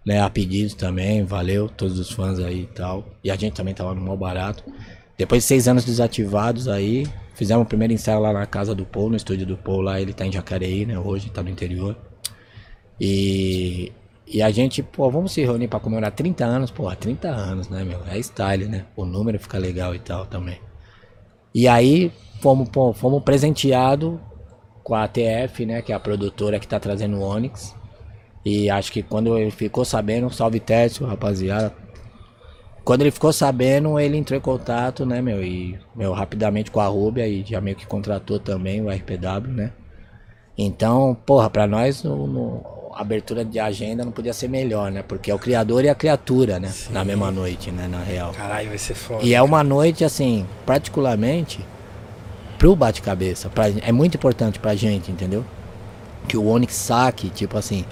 [0.05, 3.05] né, a pedidos também, valeu todos os fãs aí e tal.
[3.25, 4.63] E a gente também tava no mal barato.
[5.19, 7.07] Depois de seis anos desativados aí,
[7.37, 10.13] fizemos o primeiro ensaio lá na casa do Paul, no estúdio do Paul lá, ele
[10.13, 11.97] tá em Jacareí, né, hoje, tá no interior.
[13.01, 13.93] E,
[14.27, 17.85] e a gente, pô, vamos se reunir pra comemorar 30 anos, pô, 30 anos, né,
[17.85, 18.01] meu?
[18.11, 18.87] É style, né?
[18.97, 20.59] O número fica legal e tal também.
[21.55, 22.11] E aí
[22.41, 24.19] fomos, pô, fomos presenteados
[24.83, 25.83] com a ATF, né?
[25.83, 27.75] Que é a produtora que tá trazendo o Onix.
[28.45, 31.75] E acho que quando ele ficou sabendo, salve Tércio, rapaziada.
[32.87, 35.43] Quando ele ficou sabendo, ele entrou em contato, né, meu?
[35.43, 39.73] E, meu, rapidamente com a Rubia e já meio que contratou também o RPW, né?
[40.57, 42.63] Então, porra, pra nós no, no-
[42.95, 45.03] a abertura de agenda não podia ser melhor, né?
[45.03, 46.73] Porque é o criador e a criatura, né?
[46.93, 47.89] Na mesma noite, né?
[47.89, 48.31] Na real.
[48.31, 49.25] Caralho, vai ser foda.
[49.25, 51.59] E é uma noite, assim, particularmente
[52.57, 53.51] pro bate-cabeça.
[53.83, 55.45] É muito importante pra gente, entendeu?
[56.29, 57.85] Que o Onix saque, tipo assim,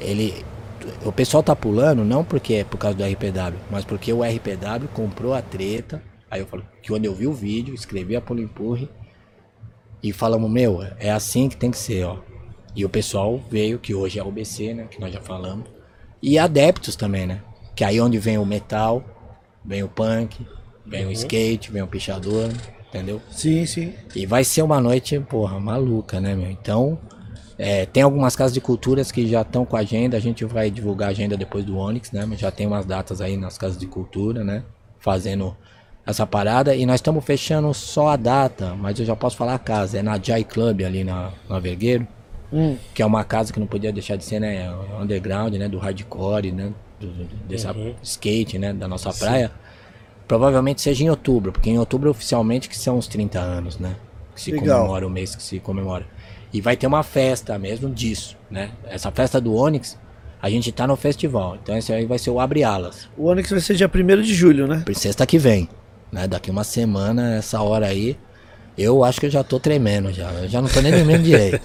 [0.00, 0.42] ele.
[1.04, 4.88] O pessoal tá pulando não porque é por causa do RPW, mas porque o RPW
[4.92, 6.02] comprou a treta.
[6.30, 8.88] Aí eu falo que quando eu vi o vídeo, escrevi a Polo Empurre
[10.02, 12.18] e falamos, meu, é assim que tem que ser, ó.
[12.74, 14.86] E o pessoal veio, que hoje é o BC, né?
[14.90, 15.68] Que nós já falamos.
[16.22, 17.40] E adeptos também, né?
[17.74, 19.02] Que aí onde vem o metal,
[19.64, 20.46] vem o punk,
[20.84, 22.50] vem o skate, vem o pichador,
[22.88, 23.20] entendeu?
[23.30, 23.94] Sim, sim.
[24.14, 26.50] E vai ser uma noite, porra, maluca, né, meu?
[26.50, 26.98] Então,
[27.58, 30.70] é, tem algumas casas de culturas que já estão com a agenda, a gente vai
[30.70, 32.24] divulgar a agenda depois do Onix, né?
[32.24, 34.62] Mas já tem umas datas aí nas casas de cultura, né?
[35.00, 35.56] Fazendo
[36.06, 36.74] essa parada.
[36.74, 39.98] E nós estamos fechando só a data, mas eu já posso falar a casa.
[39.98, 42.06] É na Jai Club ali na, na Vergueiro.
[42.52, 42.76] Hum.
[42.94, 44.72] Que é uma casa que não podia deixar de ser, né?
[45.00, 45.68] Underground, né?
[45.68, 46.72] Do hardcore, né?
[47.00, 48.72] Do, do- dessa skate, né?
[48.72, 49.50] Da nossa praia.
[50.26, 53.96] Provavelmente seja em outubro, porque em outubro oficialmente que são os 30 anos, né?
[54.34, 54.80] Que se Legal.
[54.80, 56.06] comemora, o mês que se comemora.
[56.52, 58.70] E vai ter uma festa mesmo disso, né?
[58.86, 59.98] Essa festa do Onix,
[60.40, 61.56] a gente tá no festival.
[61.62, 63.08] Então esse aí vai ser o Abre Alas.
[63.16, 64.84] O Onix vai ser dia 1 de julho, né?
[64.94, 65.68] Sexta que vem,
[66.10, 66.26] né?
[66.26, 68.16] Daqui uma semana, essa hora aí,
[68.76, 70.30] eu acho que eu já tô tremendo já.
[70.32, 71.60] Eu já não tô nem dormindo direito.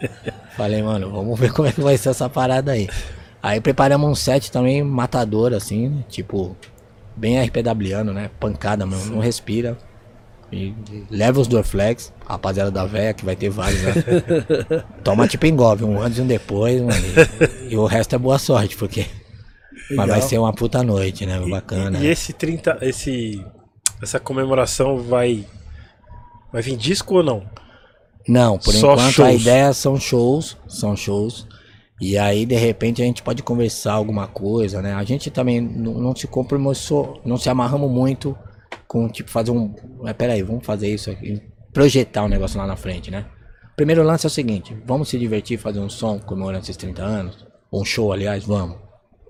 [0.56, 2.88] Falei, mano, vamos ver como é que vai ser essa parada aí.
[3.42, 6.04] Aí preparamos um set também matador, assim, né?
[6.08, 6.56] tipo,
[7.16, 8.30] bem RPWano, né?
[8.38, 9.76] Pancada, mano, não respira.
[10.52, 13.94] E e leva os Dorflex, a rapaziada da véia, que vai ter vários, né?
[15.02, 17.02] Toma tipo engove, um antes e um depois, mano.
[17.68, 19.06] E, e o resto é boa sorte, porque.
[19.90, 20.28] Mas vai Legal.
[20.28, 21.40] ser uma puta noite, né?
[21.40, 21.98] Bacana.
[21.98, 23.44] E esse 30, esse
[24.02, 25.46] essa comemoração vai
[26.52, 27.42] vai vir disco ou não?
[28.28, 29.40] Não, por Só enquanto a shows.
[29.40, 31.46] ideia são shows, são shows.
[32.00, 34.92] E aí, de repente, a gente pode conversar alguma coisa, né?
[34.92, 38.36] A gente também não, não se compromissou, não se amarramos muito
[38.92, 39.74] com, tipo, fazer um...
[40.02, 41.40] Mas peraí, vamos fazer isso aqui,
[41.72, 43.24] projetar o negócio lá na frente, né?
[43.74, 47.46] Primeiro lance é o seguinte, vamos se divertir, fazer um som comemorando esses 30 anos?
[47.72, 48.76] Um show, aliás, vamos.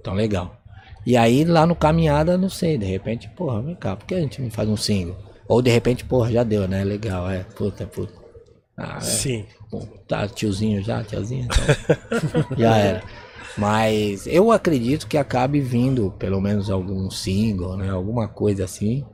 [0.00, 0.60] Então, legal.
[1.06, 4.20] E aí, lá no Caminhada, não sei, de repente, porra, vem cá, por que a
[4.20, 5.16] gente não faz um single?
[5.46, 6.82] Ou de repente, porra, já deu, né?
[6.82, 7.44] Legal, é.
[7.44, 8.12] Puta, puta.
[8.76, 9.00] Ah, é.
[9.00, 9.46] Sim.
[9.70, 12.46] Bom, tá tiozinho já, tiazinha, então.
[12.58, 13.02] já era.
[13.56, 17.90] Mas eu acredito que acabe vindo pelo menos algum single, né?
[17.90, 19.04] Alguma coisa assim.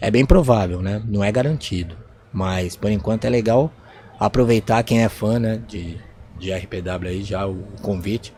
[0.00, 1.02] É bem provável, né?
[1.06, 1.96] Não é garantido.
[2.32, 3.72] Mas por enquanto é legal
[4.18, 5.60] aproveitar quem é fã, né?
[5.66, 5.98] De,
[6.38, 8.32] de RPW aí, já o convite.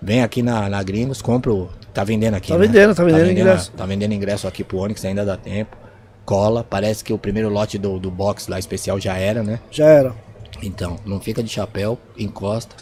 [0.00, 1.68] Vem aqui na, na Gringos, compra o.
[1.94, 2.48] Tá vendendo aqui.
[2.48, 2.66] Tá né?
[2.66, 3.72] vendendo, tá vendendo ingresso.
[3.72, 5.76] Tá vendendo ingresso aqui pro Onix, ainda dá tempo.
[6.24, 6.64] Cola.
[6.64, 9.60] Parece que o primeiro lote do, do box lá especial já era, né?
[9.70, 10.14] Já era.
[10.62, 12.74] Então, não fica de chapéu, encosta.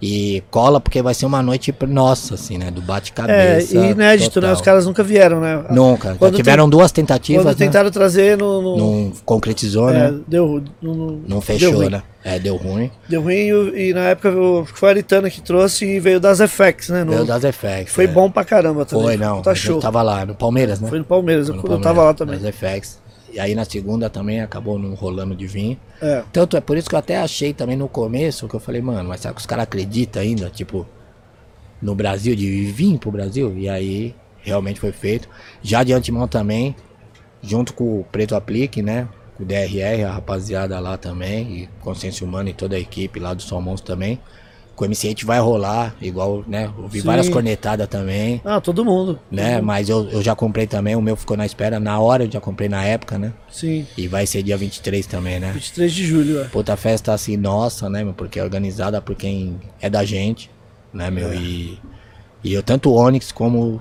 [0.00, 2.70] E cola porque vai ser uma noite nossa, assim, né?
[2.70, 3.74] Do É, bate-cabeça.
[3.78, 4.42] e inédito, né?
[4.48, 4.52] total.
[4.52, 5.64] Os caras nunca vieram, né?
[5.70, 6.14] Nunca.
[6.18, 7.66] Quando tiveram tem- duas tentativas, Quando né?
[7.66, 10.18] tentaram trazer, no, no- Não concretizou, é, né?
[10.28, 11.88] deu, não, não- Não deu fechou, ruim.
[11.88, 12.02] né?
[12.22, 12.90] É, deu ruim.
[13.08, 13.34] Deu ruim
[13.74, 17.02] e, e na época o- foi a Aritana que trouxe e veio das FX, né?
[17.02, 17.90] No- Veio das FX.
[17.92, 18.08] foi é.
[18.08, 19.04] bom pra caramba também.
[19.06, 19.40] Foi, não.
[19.40, 19.78] Tá Eu show.
[19.80, 20.88] tava lá, no Palmeiras, né?
[20.90, 22.38] Foi no Palmeiras, eu, Foi no eu Palmeiras, tava lá também.
[22.38, 22.98] Das FX.
[23.36, 25.78] E aí na segunda também acabou não rolando de vir.
[26.00, 26.24] É.
[26.32, 29.10] Tanto é por isso que eu até achei também no começo, que eu falei, mano,
[29.10, 30.86] mas será que os caras acreditam ainda, tipo,
[31.82, 33.54] no Brasil, de vir pro Brasil?
[33.58, 35.28] E aí, realmente foi feito.
[35.62, 36.74] Já de antemão também,
[37.42, 39.06] junto com o Preto Aplique, né?
[39.36, 43.34] Com o DRR, a rapaziada lá também, e Consciência Humana e toda a equipe lá
[43.34, 44.18] do Salmões também.
[44.76, 46.70] Com o MC8 vai rolar, igual, né?
[46.78, 47.06] Ouvi Sim.
[47.06, 49.18] várias cornetadas também, Ah, todo mundo.
[49.32, 49.58] né?
[49.60, 52.40] Mas eu, eu já comprei também, o meu ficou na espera na hora, eu já
[52.40, 53.32] comprei na época, né?
[53.50, 53.86] Sim.
[53.96, 55.50] E vai ser dia 23 também, né?
[55.52, 56.44] 23 de julho, é.
[56.44, 58.12] Puta festa assim, nossa, né, meu?
[58.12, 60.50] Porque é organizada por quem é da gente,
[60.92, 61.32] né, meu?
[61.32, 61.78] E,
[62.44, 63.80] e eu, tanto o Onyx como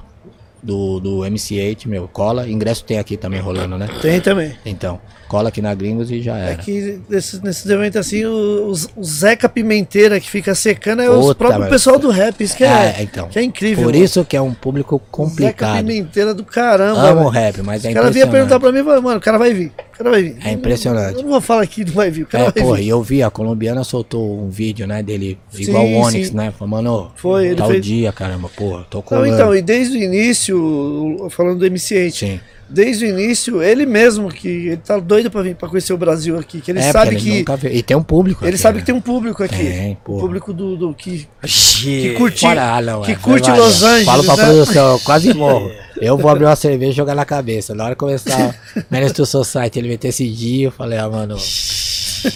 [0.63, 2.49] do, do MC8, meu, cola.
[2.49, 3.87] Ingresso tem aqui também rolando, né?
[4.01, 4.55] Tem também.
[4.65, 6.55] Então, cola aqui na Gringos e já É era.
[6.57, 11.67] que nesses, nesses eventos assim, o, o Zeca Pimenteira que fica secando é o próprio
[11.69, 12.39] pessoal do rap.
[12.43, 13.27] Isso que é, É, então.
[13.27, 13.83] que é incrível.
[13.85, 14.03] Por mano.
[14.03, 15.77] isso que é um público Zeca complicado.
[15.77, 17.01] Pimenteira do caramba.
[17.09, 18.61] Amo rap, mas é O cara vinha perguntar impressionante.
[18.61, 19.71] pra mim, falou, mano, o cara vai vir.
[19.93, 20.37] O cara vai vir.
[20.43, 21.15] É impressionante.
[21.17, 22.23] Eu não vou falar aqui, não vai vir.
[22.23, 22.83] O cara É, vai pô, vir.
[22.83, 26.35] e eu vi, a colombiana soltou um vídeo, né, dele, igual o Onyx, sim.
[26.35, 26.51] né?
[26.57, 29.27] Falou, mano, Foi, ele tal fez- dia, caramba, porra, tô Não, colando.
[29.33, 32.39] então, e desde o início, falando do MC8, Sim.
[32.69, 36.37] Desde o início, ele mesmo, que ele tá doido pra vir pra conhecer o Brasil
[36.37, 37.67] aqui, que ele é, sabe porque que.
[37.67, 38.81] E tem um público Ele aqui, sabe né?
[38.81, 39.57] que tem um público aqui.
[39.57, 43.83] Tem, um público do, do que, Que curte, que é, curte vai, Los.
[43.83, 44.05] Angeles.
[44.05, 44.43] Falo pra né?
[44.45, 45.71] produção, eu quase morro.
[46.01, 47.73] Eu vou abrir uma cerveja e jogar na cabeça.
[47.73, 48.53] Na hora que começar
[48.91, 51.37] Menace to Society, ele meter esse dia, eu falei, ah, mano,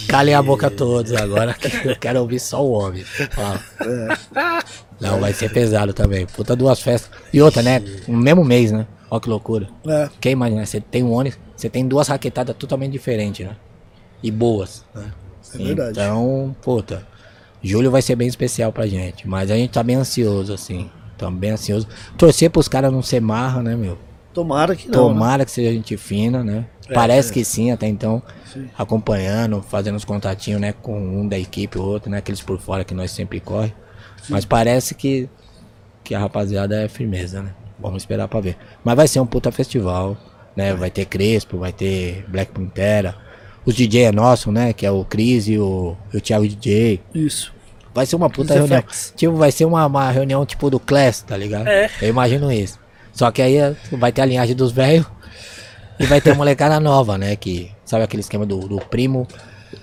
[0.08, 3.04] calem a boca todos agora, que eu quero ouvir só o homem.
[3.04, 3.60] Fala.
[4.98, 6.24] Não, vai ser pesado também.
[6.24, 7.10] Puta duas festas.
[7.32, 7.82] E outra, né?
[8.08, 8.86] No mesmo mês, né?
[9.10, 9.68] Olha que loucura.
[9.86, 13.56] É, Quem imagina, você tem um Onix, você tem duas raquetadas totalmente diferentes, né?
[14.22, 14.84] E boas.
[14.94, 15.12] Né?
[15.54, 15.90] é verdade.
[15.92, 17.06] Então, puta,
[17.62, 19.26] julho vai ser bem especial pra gente.
[19.26, 20.88] Mas a gente tá bem ansioso, assim.
[21.18, 21.88] Tamo bem ansioso.
[22.16, 23.98] Torcer pros caras não ser marra, né, meu?
[24.32, 25.08] Tomara que não.
[25.08, 25.14] né?
[25.14, 26.66] Tomara que seja gente fina, né?
[26.94, 28.22] Parece que sim, até então.
[28.76, 30.72] Acompanhando, fazendo os contatinhos, né?
[30.72, 32.18] Com um da equipe, o outro, né?
[32.18, 33.72] Aqueles por fora que nós sempre corre.
[34.28, 35.28] Mas parece que,
[36.04, 37.54] que a rapaziada é firmeza, né?
[37.80, 38.56] Vamos esperar pra ver.
[38.84, 40.16] Mas vai ser um puta festival,
[40.56, 40.74] né?
[40.74, 43.14] Vai ter Crespo, vai ter Black Pantera.
[43.64, 44.72] Os DJ é nosso, né?
[44.72, 47.00] Que é o Cris e o, o Thiago DJ.
[47.14, 47.52] Isso.
[47.94, 48.78] Vai ser uma puta Os reunião.
[48.78, 49.12] effects.
[49.16, 51.66] Tipo, vai ser uma, uma reunião tipo do Class, tá ligado?
[51.68, 51.90] É.
[52.00, 52.78] Eu imagino isso.
[53.12, 55.04] Só que aí é, vai ter a linhagem dos velhos
[55.98, 57.36] e vai ter molecada nova, né?
[57.36, 59.26] Que sabe aquele esquema do, do primo.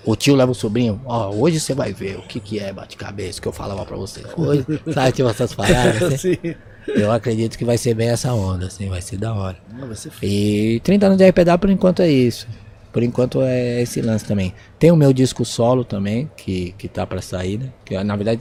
[0.04, 1.00] O tio leva o sobrinho.
[1.06, 4.22] Ó, hoje você vai ver o que, que é bate-cabeça que eu falava pra você.
[4.36, 6.02] Hoje, sabe, tipo essas paradas.
[6.02, 6.34] assim?
[6.42, 6.54] Sim.
[6.88, 9.56] Eu acredito que vai ser bem essa onda, assim, vai ser da hora.
[9.72, 12.48] Não, vai ser E 30 anos de RPW por enquanto é isso.
[12.92, 14.54] Por enquanto é esse lance também.
[14.78, 17.72] Tem o meu disco solo também, que, que tá pra sair, né?
[17.84, 18.40] Que na verdade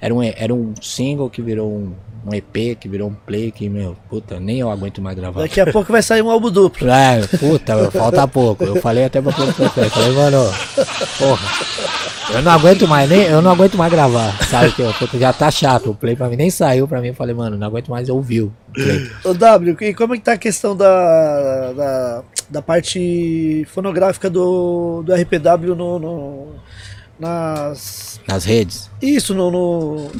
[0.00, 1.94] era um, era um single que virou um,
[2.26, 5.40] um EP, que virou um play, que, meu, puta, nem eu aguento mais gravar.
[5.42, 6.88] Daqui a pouco vai sair um álbum duplo.
[6.90, 8.64] É, puta, meu, falta pouco.
[8.64, 10.38] Eu falei até pra produção, eu falei, mano,
[11.18, 11.48] porra,
[12.34, 14.72] eu não aguento mais, nem, eu não aguento mais gravar, sabe?
[14.72, 17.34] Que, puta, já tá chato, o play pra mim nem saiu pra mim, eu falei,
[17.34, 19.08] mano, não aguento mais ouvir o play.
[19.24, 25.02] Ô W, e como é que tá a questão da, da, da parte fonográfica do,
[25.04, 26.46] do RPW no, no-
[27.18, 28.20] nas.
[28.28, 30.10] Nas redes, Isso, no, no,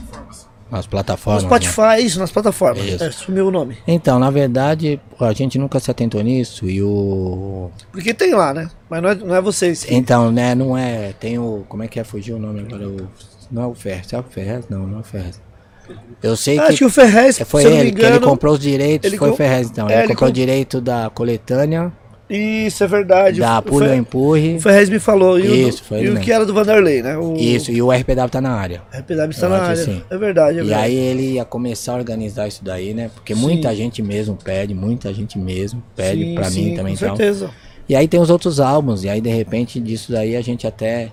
[0.71, 1.43] nas plataformas.
[1.45, 1.49] né?
[1.49, 2.85] Spotify, isso, nas plataformas.
[2.85, 3.03] Isso.
[3.05, 3.79] É, sumiu o nome.
[3.87, 7.71] Então, na verdade, a gente nunca se atentou nisso e o.
[7.93, 8.69] Porque tem lá, né?
[8.91, 9.87] Mas não é, não é vocês.
[9.91, 11.13] Então, né, não é.
[11.21, 11.65] Tem o.
[11.69, 12.05] Como é que é?
[12.05, 12.89] Fugiu o nome agora?
[12.89, 13.09] O,
[13.51, 14.13] não é o Ferrez.
[14.13, 14.65] É o Ferrez?
[14.69, 15.41] Não, não é o Ferrez.
[16.21, 16.77] Eu sei Acho que.
[16.79, 18.21] que o Ferrez, Foi ele, que ele engano.
[18.27, 19.89] comprou os direitos, ele foi o com- Ferrez, então.
[19.89, 21.93] é, ele ele comprou com- o direito da coletânea,
[22.29, 23.39] Isso, é verdade.
[23.41, 24.57] da O Pulha Fer- Empurre.
[24.57, 25.39] O Ferrez me falou.
[25.39, 26.21] E o, Isso, foi e o mesmo.
[26.25, 27.17] que era do Vanderlei, né?
[27.17, 28.83] O, Isso, e o RPW tá na área.
[28.93, 29.77] O RPW está Eu na área.
[29.77, 30.03] sim.
[30.11, 30.85] É verdade, é E verdade.
[30.87, 33.11] aí ele ia começar a organizar isso daí, né?
[33.15, 33.41] Porque Sim.
[33.41, 37.17] muita gente mesmo pede, muita gente mesmo pede sim, mim também Com e tal.
[37.17, 37.51] certeza.
[37.89, 41.13] E aí tem os outros álbuns, e aí de repente disso daí a gente até.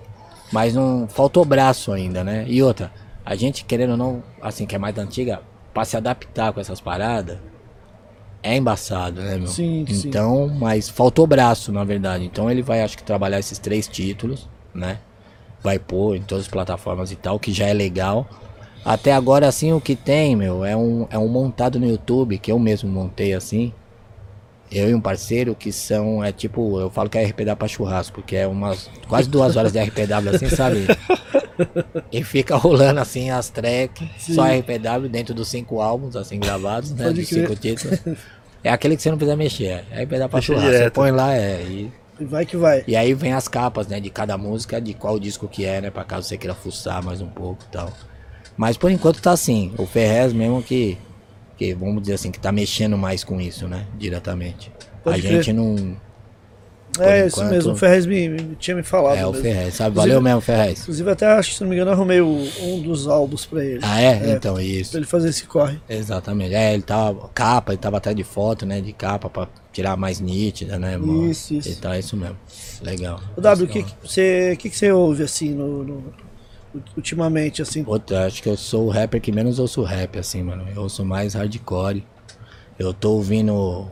[0.52, 1.06] Mas não.
[1.08, 2.44] Faltou braço ainda, né?
[2.48, 2.90] E outra,
[3.24, 5.40] a gente querendo ou não, assim, que é mais da antiga,
[5.72, 7.38] pra se adaptar com essas paradas,
[8.44, 9.46] é embaçado, né, meu?
[9.46, 10.06] Sim, sim.
[10.08, 12.24] Então, mas faltou braço, na verdade.
[12.24, 14.98] Então ele vai, acho que, trabalhar esses três títulos, né?
[15.62, 18.28] Vai pôr em todas as plataformas e tal, que já é legal.
[18.84, 22.52] Até agora, assim, o que tem, meu, é um, é um montado no YouTube, que
[22.52, 23.72] eu mesmo montei assim.
[24.74, 28.14] Eu e um parceiro que são, é tipo, eu falo que é RPW pra churrasco,
[28.16, 30.86] porque é umas quase duas horas de RPW assim, sabe?
[32.10, 37.04] E fica rolando assim as tracks, só RPW dentro dos cinco álbuns, assim, gravados, né?
[37.04, 37.42] Pode Dos crer.
[37.48, 38.00] cinco títulos.
[38.62, 40.72] É aquele que você não precisa mexer, é RPW pra Deixa churrasco.
[40.72, 41.62] Você põe lá, é.
[41.62, 42.82] E, E vai que vai.
[42.86, 45.90] e aí vem as capas, né, de cada música, de qual disco que é, né?
[45.90, 47.92] Pra caso você queira fuçar mais um pouco e tal.
[48.56, 49.72] Mas por enquanto tá assim.
[49.78, 50.96] O Ferrez mesmo que,
[51.56, 53.86] que, vamos dizer assim, que tá mexendo mais com isso, né?
[53.98, 54.70] Diretamente.
[55.02, 55.42] Pode a crer.
[55.42, 55.96] gente não.
[57.00, 59.16] É isso enquanto- mesmo, o Ferrez me, me- tinha me falado.
[59.18, 59.42] É o mesmo.
[59.42, 59.90] Ferrez, sabe?
[59.90, 60.80] Inclusive- Valeu mesmo, Ferrez.
[60.82, 63.64] Inclusive, até acho que, se não me engano, eu arrumei o- um dos álbuns pra
[63.64, 63.80] ele.
[63.82, 64.30] Ah, é?
[64.30, 64.32] É.
[64.32, 64.92] Então, isso.
[64.92, 65.80] Pra ele fazer esse corre.
[65.88, 66.54] Exatamente.
[66.54, 67.28] É, ele tava.
[67.34, 68.80] Capa, ele tava atrás de foto, né?
[68.80, 70.96] De capa pra tirar mais nítida, né?
[70.96, 71.28] mano?
[71.28, 71.68] Isso, isso.
[71.68, 72.36] Então é isso mesmo.
[72.80, 73.20] Legal.
[73.36, 76.14] O W, o Isso, que, que você, que, que você ouve assim no, no-
[76.96, 77.84] ultimamente assim?
[77.84, 80.66] Puta, acho que eu sou o rapper que menos ouço rap, assim, mano.
[80.74, 82.04] Eu ouço mais hardcore.
[82.78, 83.88] Eu tô ouvindo.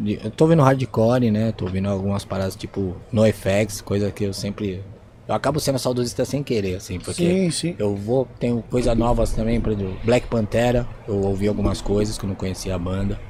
[0.00, 1.52] Eu tô ouvindo hardcore, né?
[1.52, 4.82] Tô ouvindo algumas paradas tipo NoFX, coisa que eu sempre.
[5.26, 7.76] Eu acabo sendo saudosista sem querer, assim, porque Sim, sim.
[7.78, 8.26] eu vou.
[8.38, 10.86] Tenho coisas novas também, por exemplo, Black Pantera.
[11.06, 13.20] Eu ouvi algumas coisas que eu não conhecia a banda.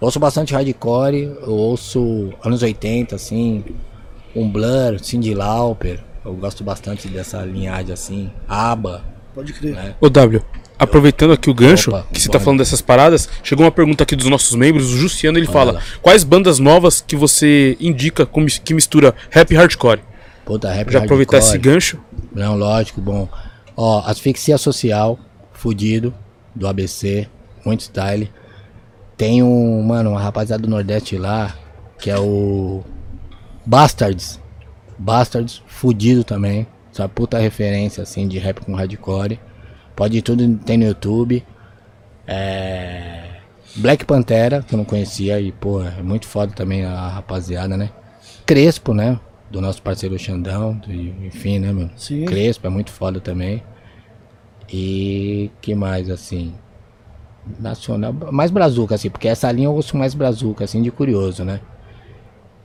[0.00, 3.64] Ouço bastante hardcore, eu ouço anos 80, assim,
[4.34, 6.02] um Blur, Cyndi Lauper.
[6.24, 8.30] Eu gosto bastante dessa linhagem assim.
[8.48, 9.74] ABBA, Pode crer.
[9.74, 9.94] né?
[10.00, 10.42] Ô W,
[10.78, 12.44] aproveitando aqui o gancho, Opa, que você tá pode.
[12.44, 15.72] falando dessas paradas, chegou uma pergunta aqui dos nossos membros, o Jussiano ele Olha fala:
[15.72, 15.82] lá.
[16.02, 18.28] Quais bandas novas que você indica
[18.64, 20.00] que mistura rap e hardcore?
[20.44, 21.74] Puta, rap Já aproveitar esse hardcore.
[21.74, 21.98] gancho.
[22.34, 23.28] Não, lógico, bom.
[23.76, 25.18] Ó, Asfixia Social,
[25.52, 26.12] fudido,
[26.54, 27.28] do ABC,
[27.64, 28.30] muito style.
[29.16, 31.54] Tem um, mano, uma rapaziada do Nordeste lá,
[31.98, 32.82] que é o
[33.64, 34.39] Bastards.
[35.00, 36.66] Bastards, fudido também.
[36.92, 39.40] Essa puta referência, assim, de rap com hardcore.
[39.96, 41.44] Pode ir tudo, tem no YouTube.
[42.26, 43.36] É...
[43.76, 47.90] Black Pantera, que eu não conhecia, e, pô, é muito foda também a rapaziada, né?
[48.44, 49.18] Crespo, né?
[49.50, 51.90] Do nosso parceiro Xandão, do- enfim, né, mano?
[51.96, 52.24] Sim.
[52.24, 53.62] Crespo é muito foda também.
[54.68, 56.52] E que mais, assim?
[57.58, 58.12] Nacional.
[58.32, 61.60] Mais brazuca, assim, porque essa linha eu ouço mais brazuca, assim, de curioso, né?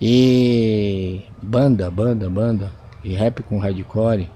[0.02, 1.22] E.
[1.42, 2.72] Banda, banda, banda.
[3.04, 4.30] E rap com hardcore.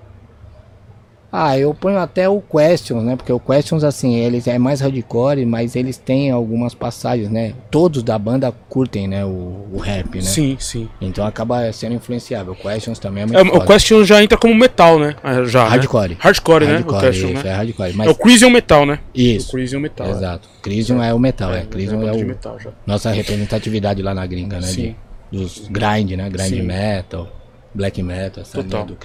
[1.32, 3.16] Ah, eu ponho até o Questions, né?
[3.16, 7.54] Porque o Questions, assim, eles é mais hardcore, mas eles têm algumas passagens, né?
[7.70, 9.24] Todos da banda curtem, né?
[9.24, 10.22] O, o rap, né?
[10.22, 10.90] Sim, sim.
[11.00, 12.54] Então acaba sendo influenciável.
[12.54, 13.66] O Questions também é muito É, o foda.
[13.66, 15.16] Question já entra como metal, né?
[15.24, 15.70] Ah, Já, né?
[15.70, 16.18] Hardcore.
[16.20, 16.72] Hardcore, né?
[16.72, 17.50] O Hardcore, Question, isso, né?
[17.50, 17.90] é hardcore.
[17.92, 19.00] É Mas o Crisium Metal, né?
[19.16, 20.08] O isso, Crisium Metal.
[20.08, 20.12] é.
[20.12, 20.50] exato.
[20.64, 21.60] Crisium é o metal, é.
[21.60, 22.58] É, Crisium é é o metal
[22.88, 24.68] nossa representatividade lá na gringa, né?
[24.68, 24.82] Sim.
[24.82, 24.96] De,
[25.32, 26.30] dos grind, né?
[26.30, 26.62] Grind Sim.
[26.64, 27.28] metal,
[27.74, 28.86] black metal, essa Total.
[28.86, 28.98] do.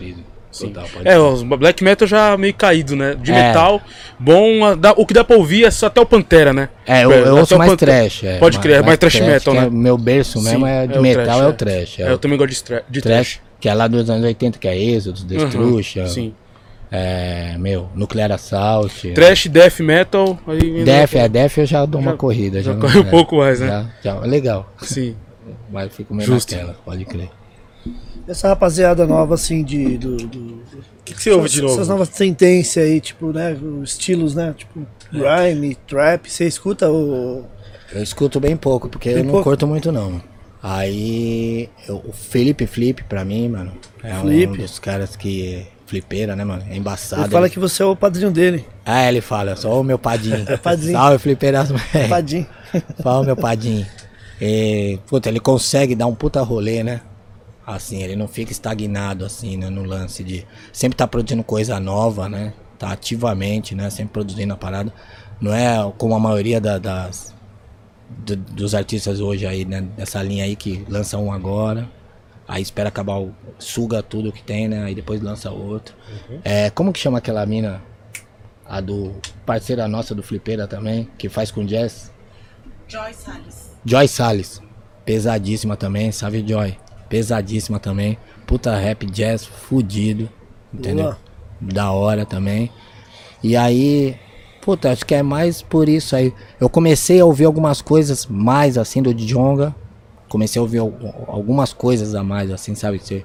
[0.50, 0.68] Sim.
[0.68, 3.16] Total, É, os Black Metal já meio caído, né?
[3.20, 3.48] De É.
[3.48, 3.82] metal,
[4.20, 4.64] bom.
[4.64, 6.68] a- dá- o que dá pra ouvir é só até o Pantera, né?
[6.86, 8.22] É, eu, É, eu ouço mais Pantera- trash.
[8.22, 9.66] É, Pode crer, é mais trash metal, que né?
[9.66, 11.48] É, meu berço mesmo Sim, é de é o metal, trash, é é.
[11.48, 11.98] o trash.
[11.98, 13.40] É, É, o eu também gosto de, de trash, trash.
[13.58, 16.34] que é lá dos anos 80, que é Exodus, Destruction, Uhum, Sim.
[16.88, 19.10] é, meu, Nuclear Assault.
[19.12, 20.38] Trash, death metal.
[20.46, 22.62] Aí Def, é Def eu já dou uma Já- corrida.
[22.62, 23.66] já não- corre um é, pouco mais, né?
[24.04, 24.72] Já, já, é legal.
[24.82, 25.16] Sim.
[25.70, 26.52] Mas eu fico meio Justo.
[26.54, 27.30] naquela, pode crer.
[28.26, 29.98] Essa rapaziada nova, assim, de.
[29.98, 31.90] Do, do- O que, que você ouve de essas- Essas novo?
[32.00, 33.52] novas tendências aí, tipo, né?
[33.52, 34.54] Os estilos, né?
[34.56, 36.30] Tipo, grime, trap.
[36.30, 37.44] Você escuta o.
[37.92, 39.44] Eu escuto bem pouco, porque Bem eu não pouco?
[39.50, 40.20] curto muito não.
[40.62, 43.72] Aí, eu- o Felipe Flip, pra mim, mano,
[44.02, 44.56] é um Flip?
[44.56, 45.66] dos caras que...
[45.86, 46.62] Flipeira, né, mano?
[46.70, 47.22] É embaçado.
[47.22, 48.66] Ele fala ele- que você é o padrinho dele.
[48.86, 50.44] Ah, ele fala, só o meu padinho.
[50.62, 50.92] Padinho.
[50.92, 51.62] Salve, Flipeira.
[51.92, 52.08] É.
[52.08, 52.46] Padinho.
[53.02, 53.86] Fala, meu padinho.
[54.46, 57.00] E, puta, ele consegue dar um puta rolê, né?
[57.66, 59.70] Assim, ele não fica estagnado, assim, né?
[59.70, 60.46] No lance de...
[60.70, 62.52] Sempre tá produzindo coisa nova, né?
[62.78, 63.88] Tá ativamente, né?
[63.88, 64.92] Sempre produzindo a parada.
[65.40, 67.34] Não é como a maioria da- das...
[68.18, 69.80] do- dos artistas hoje aí, né?
[69.96, 71.88] Dessa linha aí que lança um agora.
[72.46, 73.34] Aí espera acabar o...
[73.58, 74.84] Suga tudo que tem, né?
[74.84, 75.94] Aí depois lança outro.
[76.44, 77.80] É, como que chama aquela mina?
[78.66, 79.14] A do...
[79.46, 82.12] Parceira nossa do Flipeira também, que faz com jazz.
[82.88, 83.73] Joy Salles.
[83.84, 84.60] Joy Salles,
[85.04, 86.76] pesadíssima também, salve Joy,
[87.08, 88.16] pesadíssima também,
[88.46, 90.28] puta rap, jazz, fudido,
[90.72, 91.06] entendeu?
[91.60, 92.70] Da hora também.
[93.42, 94.16] E aí,
[94.62, 96.32] puta, acho que é mais por isso aí.
[96.60, 99.74] Eu comecei a ouvir algumas coisas mais assim do Djonga,
[100.28, 100.92] comecei a ouvir al-
[101.28, 102.98] algumas coisas a mais, assim, sabe?
[102.98, 103.24] Você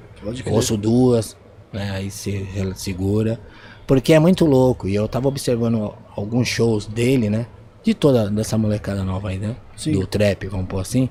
[0.57, 1.37] ouço duas,
[1.71, 1.91] né?
[1.91, 3.39] Aí você re- segura.
[3.87, 4.87] Porque é muito louco.
[4.87, 7.47] E eu tava observando alguns shows dele, né?
[7.89, 9.55] De toda dessa molecada nova aí, né?
[9.75, 9.93] Sim.
[9.93, 11.09] Do trap, vamos pôr assim.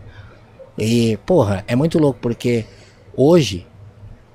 [0.79, 2.67] E, porra, é muito louco porque
[3.17, 3.67] hoje,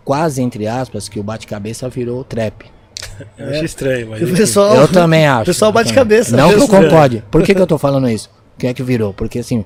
[0.04, 2.66] quase entre aspas, que o bate-cabeça virou trap.
[3.38, 4.22] Eu acho estranho, mas.
[4.22, 5.44] O pessoal, Eu também acho.
[5.44, 6.36] O pessoal bate cabeça.
[6.36, 7.24] Não que eu concorde.
[7.32, 8.30] Por que, que eu tô falando isso?
[8.58, 9.14] O que é que virou?
[9.14, 9.64] Porque assim,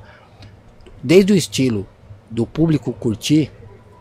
[1.01, 1.87] desde o estilo
[2.29, 3.51] do público curtir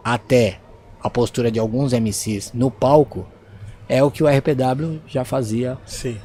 [0.04, 0.58] até
[1.02, 3.26] a postura de alguns MCs no palco,
[3.88, 6.18] é o que o RPW já fazia Sim,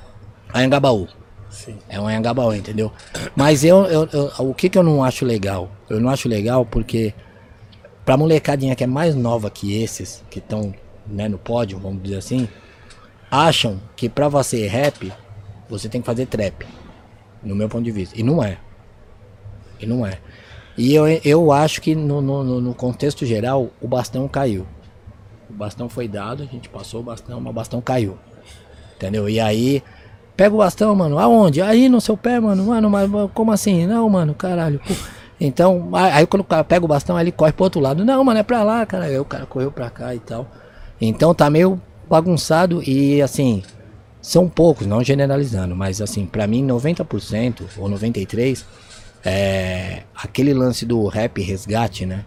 [0.54, 1.08] a Angabaú.
[1.52, 1.78] Sim.
[1.90, 2.92] É um Angabaú, entendeu?
[3.36, 5.70] Mas eu, eu- eu- o que, que eu não acho legal?
[5.90, 7.14] Eu não acho legal porque
[8.06, 10.74] pra molecadinha que é mais nova que esses, que estão
[11.06, 12.48] né, no pódio, vamos dizer assim,
[13.30, 15.12] acham que pra você rap,
[15.70, 16.66] você tem que fazer trap.
[17.44, 18.20] No meu ponto de vista.
[18.20, 18.58] E não é.
[19.80, 20.20] E não é.
[20.78, 24.66] E eu, eu acho que no, no- no contexto geral, o bastão caiu.
[25.50, 28.18] O bastão foi dado, a gente passou o bastão, mas o bastão caiu.
[28.96, 29.28] Entendeu?
[29.28, 29.84] E aí,
[30.36, 31.62] pega o bastão, mano, aonde?
[31.62, 33.86] Aí no seu pé, mano, mano, mas como assim?
[33.86, 34.80] Não, mano, caralho.
[34.80, 34.94] pô.
[35.40, 38.06] Então, aí quando o cara pega o bastão, ele corre pro outro lado.
[38.06, 39.06] Não, mano, é pra lá, cara.
[39.06, 40.48] Aí o cara correu pra cá e tal.
[41.00, 43.64] Então tá meio bagunçado e assim,
[44.22, 48.64] são poucos, não generalizando, mas assim, pra mim 90% ou 93%
[49.24, 52.26] é aquele lance do rap resgate, né?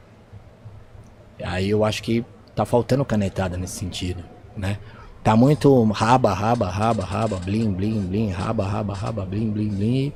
[1.43, 2.24] Aí eu acho que
[2.55, 4.24] tá faltando canetada nesse sentido,
[4.56, 4.78] né?
[5.25, 10.13] Tá muito raba, raba, raba, raba, blim, blim, blim, raba, raba, raba, blim, blim, blim.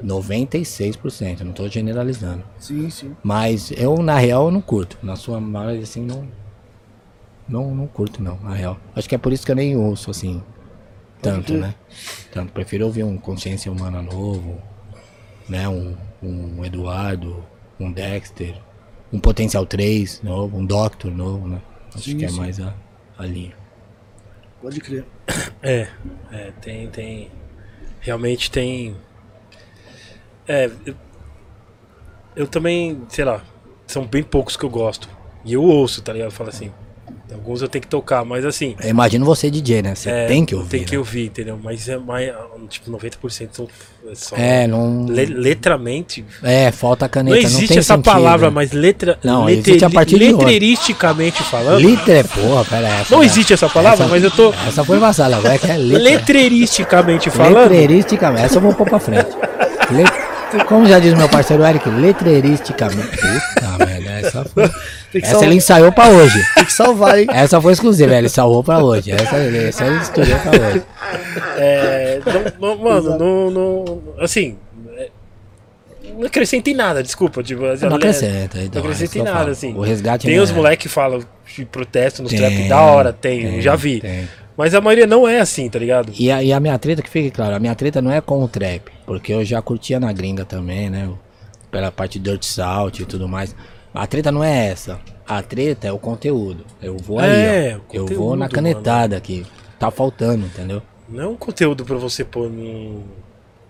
[0.00, 2.44] 96%, não tô generalizando.
[2.56, 3.16] Sim, sim.
[3.20, 4.96] Mas eu, na real, eu não curto.
[5.02, 6.24] Na sua maioria, assim, não.
[7.48, 8.78] Não, não curto, não, na real.
[8.94, 10.40] Acho que é por isso que eu nem ouço, assim.
[11.20, 11.74] Tanto, né?
[12.32, 12.52] Tanto.
[12.52, 14.56] Prefiro ouvir um Consciência Humana novo,
[15.48, 15.68] né?
[15.68, 17.44] Um, um Eduardo,
[17.78, 18.54] um Dexter,
[19.12, 21.60] um Potencial 3 novo, um Doctor novo, né?
[21.92, 22.36] Acho Sim, que é sim.
[22.38, 22.72] mais a,
[23.18, 23.59] a linha.
[24.60, 25.04] Pode crer.
[25.62, 25.88] É,
[26.32, 27.30] é, tem, tem.
[28.00, 28.96] Realmente tem.
[30.48, 30.94] É, eu,
[32.34, 33.42] eu também, sei lá,
[33.86, 35.08] são bem poucos que eu gosto.
[35.44, 36.28] E eu ouço, tá ligado?
[36.28, 36.72] Eu falo assim.
[37.32, 38.74] Alguns eu tenho que tocar, mas assim.
[38.82, 39.94] Eu imagino você DJ, né?
[39.94, 40.68] Você é, tem que ouvir.
[40.68, 40.98] Tem que né?
[40.98, 41.58] ouvir, entendeu?
[41.62, 42.30] Mas é mais.
[42.68, 43.68] Tipo, 90% são.
[44.10, 45.06] É, só, É, não.
[45.06, 46.24] le- letramente.
[46.42, 47.36] É, falta Não caneta.
[47.36, 48.12] Não, existe tem essa sentido.
[48.12, 49.18] palavra, mas letra.
[49.22, 50.32] Não, letre- existe a partir de hoje.
[50.36, 51.78] letreiristicamente falando.
[51.80, 53.14] Litre, porra, pera essa.
[53.14, 53.26] Não né?
[53.26, 54.52] existe essa palavra, Essa- mas eu tô.
[54.66, 56.02] Essa foi vacilada, agora é que é litre.
[56.02, 57.56] Letreiristicamente falando.
[57.70, 59.28] Letreiristicamente, essa eu vou pôr pra frente.
[59.90, 60.30] Let-
[60.66, 63.08] Como já diz meu parceiro Eric, letreiristicamente.
[63.16, 64.70] Puta merda, essa foi.
[65.14, 66.38] Essa sal- ele ensaiou pra hoje.
[66.54, 67.26] tem que salvar, hein?
[67.30, 69.10] Essa foi exclusiva, ele salvou pra hoje.
[69.12, 70.82] Essa, essa ele estudou pra hoje.
[71.56, 72.20] É,
[72.60, 74.56] não- não- mano, não, não- Assim.
[74.96, 75.08] é,
[76.18, 77.42] não acrescenta em nada, desculpa.
[77.42, 79.74] Tipo, Não acrescenta, Não então, é acrescenta isso que em nada, assim.
[79.74, 81.20] O resgate Tem não os é- moleques que falam
[81.56, 84.00] de protesto nos Tem, trap da hora, tem, tem, já vi.
[84.00, 84.28] tem.
[84.56, 86.12] Mas a maioria não é assim, tá ligado?
[86.18, 88.42] E a, e a minha treta, que fique claro, a minha treta não é com
[88.44, 91.08] o trap, porque eu já curtia na gringa também, né?
[91.70, 93.54] Pela parte de Dirt Salt e tudo mais.
[93.94, 94.98] A treta não é essa.
[95.26, 96.64] A treta é o conteúdo.
[96.82, 97.92] Eu vou ali, É, ó.
[97.92, 99.44] o Eu vou conteúdo, na canetada aqui.
[99.78, 100.82] Tá faltando, entendeu?
[101.08, 103.02] Não é um conteúdo pra você pôr num,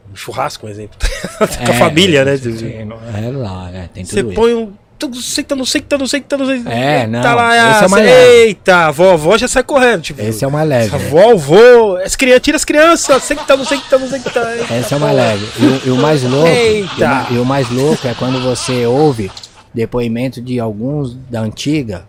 [0.09, 0.97] num churrasco, um exemplo.
[1.65, 2.37] Com a É, família, né?
[2.37, 4.73] sim, não- É lá, é, tem tudo Você põe um.
[5.15, 6.69] Senta, não senta, não senta, não senta.
[6.71, 8.33] É, não, Tá lá, esse é ah, mais leve.
[8.45, 10.03] Eita, a vó, a vó já sai correndo.
[10.03, 10.95] Tipo, Esse é o mais leve.
[10.95, 11.09] A né?
[11.09, 14.31] vó, vô, as crianças, tira as crianças, senta, não senta, não senta.
[14.79, 15.47] Esse é o mais leve.
[15.59, 16.47] E, o- e o mais louco.
[16.49, 17.27] Eita!
[17.31, 19.33] E o mais louco é quando você ouve
[19.75, 22.07] depoimento de alguns da antiga,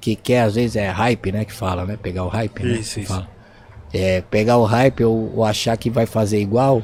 [0.00, 1.44] que quer, às vezes é hype, né?
[1.44, 1.98] Que fala, né?
[2.00, 2.70] Pegar o hype, né?
[2.78, 3.12] Isso, isso.
[3.92, 6.82] É, pegar o hype ou, ou achar que vai fazer igual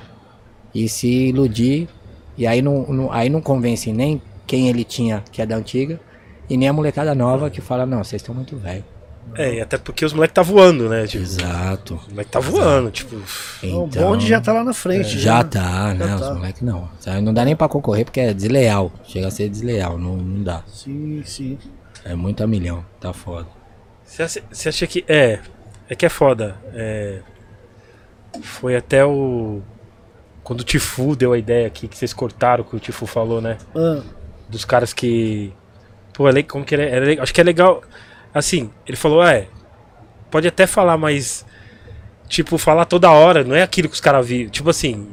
[0.75, 1.89] e se iludir.
[2.37, 6.01] E aí não, não- aí não convence nem quem ele tinha, que é da antiga,
[6.51, 8.85] e nem a molecada nova que fala, não, vocês estão muito velhos.
[9.37, 11.07] É, e até porque os moleques tá voando, né?
[11.07, 11.95] Tipo, Exato.
[12.07, 13.17] o moleque tá voando, tipo.
[13.65, 15.19] o bonde já tá lá na frente.
[15.19, 15.45] Já né?
[15.51, 16.07] tá, né?
[16.07, 16.35] Já Os tá.
[16.35, 16.89] moleques não.
[17.23, 18.93] Não dá nem pra concorrer porque é desleal.
[19.05, 20.63] Chega a ser desleal, não, não dá.
[20.67, 21.59] Sim, sim.
[22.05, 23.49] É muito a milhão, tá foda.
[24.05, 25.05] Você acha, você acha que.
[25.09, 25.41] É.
[25.89, 26.57] É que é foda.
[26.73, 27.19] É,
[28.43, 29.61] foi até o.
[30.43, 33.41] Quando o Tifu deu a ideia aqui, que vocês cortaram o que o Tifu falou,
[33.41, 33.57] né?
[33.75, 34.03] Ah,
[34.49, 35.53] Dos caras que.
[36.13, 36.97] Pô, é como que ele é?
[36.97, 37.83] é le- Acho que é legal.
[38.35, 39.47] Assim, ele falou, é.
[40.31, 41.47] Pode até falar, mas.
[42.29, 44.51] Tipo, falar toda hora, não é aquilo que os caras viram.
[44.51, 45.07] Tipo assim.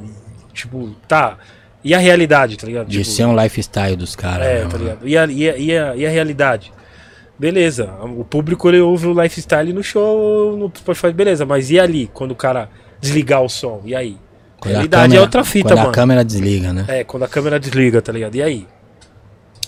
[0.53, 1.37] Tipo, tá.
[1.83, 2.87] E a realidade, tá ligado?
[2.87, 4.45] De Tipo, ser um lifestyle dos caras.
[4.47, 4.83] É, mesmo, tá né?
[4.83, 5.07] ligado?
[5.07, 6.71] E a, e, a, e, a, e a realidade?
[7.37, 12.07] Beleza, o público ele ouve o lifestyle no show, no Spotify, beleza, mas e ali,
[12.13, 12.69] quando o cara
[12.99, 13.81] desligar o som?
[13.83, 14.15] E aí?
[14.59, 15.89] Quando a realidade câmera- é outra fita, quando mano.
[15.89, 16.85] a câmera desliga, né?
[16.87, 18.35] É, quando a câmera desliga, tá ligado?
[18.35, 18.67] E aí?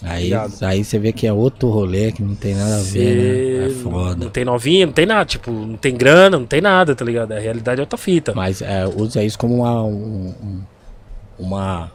[0.03, 0.53] Aí, Ligado.
[0.61, 3.67] aí você vê que é outro rolê que não tem nada a ver, né?
[3.67, 4.25] É foda.
[4.25, 5.25] Não tem novinha, não tem nada.
[5.25, 7.31] Tipo, não tem grana, não tem nada, tá ligado?
[7.31, 8.34] A realidade é outra fita.
[8.35, 10.61] Mas é, usa isso como uma, um- um-
[11.39, 11.91] uma,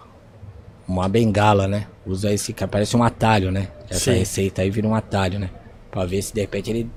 [0.86, 1.86] uma bengala, né?
[2.06, 3.68] Usa esse que parece um atalho, né?
[3.90, 4.18] Essa Sim.
[4.18, 5.50] receita aí vira um atalho, né?
[5.90, 6.90] Pra ver se de repente ele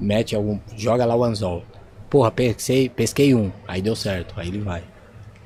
[0.00, 0.58] mete algum.
[0.76, 1.64] joga lá o anzol.
[2.08, 4.82] Porra, pesquei, pesquei um, aí deu certo, aí ele vai.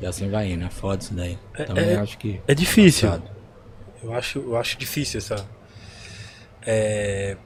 [0.01, 1.39] E assim vai indo, é foda isso daí.
[1.67, 2.39] Também é- acho que.
[2.47, 3.09] É difícil.
[3.11, 3.40] Complicado.
[4.03, 5.47] Eu acho, eu acho difícil essa.
[6.63, 7.37] É.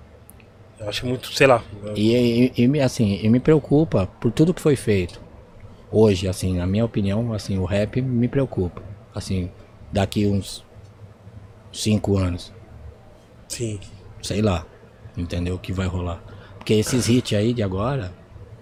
[0.78, 1.62] Eu acho muito, sei lá.
[1.94, 2.14] E,
[2.56, 5.20] e, e me- assim, e me preocupa por tudo que foi feito.
[5.90, 8.82] Hoje, assim, na minha opinião, assim, o rap me preocupa.
[9.14, 9.50] Assim,
[9.92, 10.64] daqui uns
[11.72, 12.52] cinco anos,
[13.48, 13.78] Sim.
[14.22, 14.66] sei lá,
[15.16, 16.22] entendeu o que vai rolar.
[16.58, 18.12] Porque esses hits aí de agora,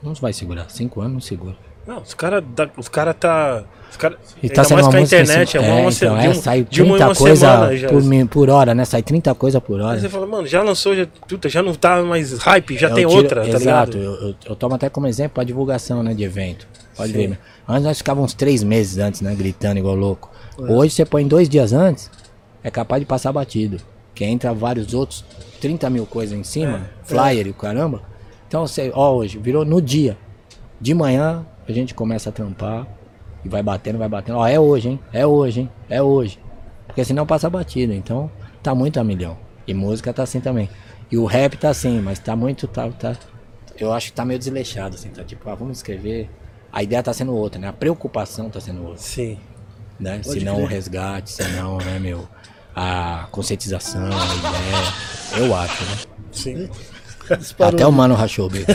[0.02, 0.68] não vai segurar.
[0.68, 1.56] Cinco anos não segura.
[1.86, 2.42] Não, os caras
[2.76, 3.64] os cara tá.
[3.90, 6.34] Os cara, E tá mais uma música internet, assim, é uma, é, então, de, é,
[6.34, 7.88] sai de uma em 30 uma coisa semana já.
[7.88, 8.84] por, por hora, né?
[8.86, 9.94] Sai 30 coisa por hora.
[9.96, 11.06] Aí você fala, mano, já lançou, já,
[11.46, 14.02] já não tá mais hype, já Eu tem tiro- outra, tá Exato, ligado?
[14.22, 16.66] eu, eu, eu tomo até como exemplo a divulgação, né, de evento.
[16.96, 17.18] Pode Sim.
[17.18, 17.38] ver, né?
[17.68, 20.30] Antes nós ficávamos três meses antes, né, gritando igual louco.
[20.56, 22.10] Hoje você põe dois dias antes,
[22.64, 23.76] é capaz de passar batido.
[24.14, 25.22] Que entra vários outros,
[25.60, 28.02] 30 mil coisas em cima, flyer e o caramba.
[28.48, 30.16] Então você, ó, hoje, virou no dia.
[30.80, 32.86] De manhã a gente começa a trampar
[33.44, 34.38] e vai batendo, vai batendo.
[34.38, 35.00] Ó, é hoje, hein?
[35.12, 35.70] É hoje, hein?
[35.88, 36.38] É hoje.
[36.86, 37.92] Porque senão passa batido.
[37.92, 38.30] Então
[38.62, 39.36] tá muito a milhão.
[39.66, 40.68] E música tá assim também.
[41.10, 42.66] E o rap tá assim, mas tá muito.
[42.66, 43.16] Tá, tá,
[43.78, 45.08] eu acho que tá meio desleixado, assim.
[45.10, 46.30] Tá tipo, ah, vamos escrever.
[46.72, 47.68] A ideia tá sendo outra, né?
[47.68, 49.38] A preocupação tá sendo outra, Sim.
[50.00, 50.20] né?
[50.24, 52.26] Pode Se não o resgate, se não, né, meu?
[52.74, 55.46] A conscientização, a ideia.
[55.46, 55.96] Eu acho, né?
[56.32, 56.70] Sim.
[57.60, 58.72] Até o mano rachou o bico.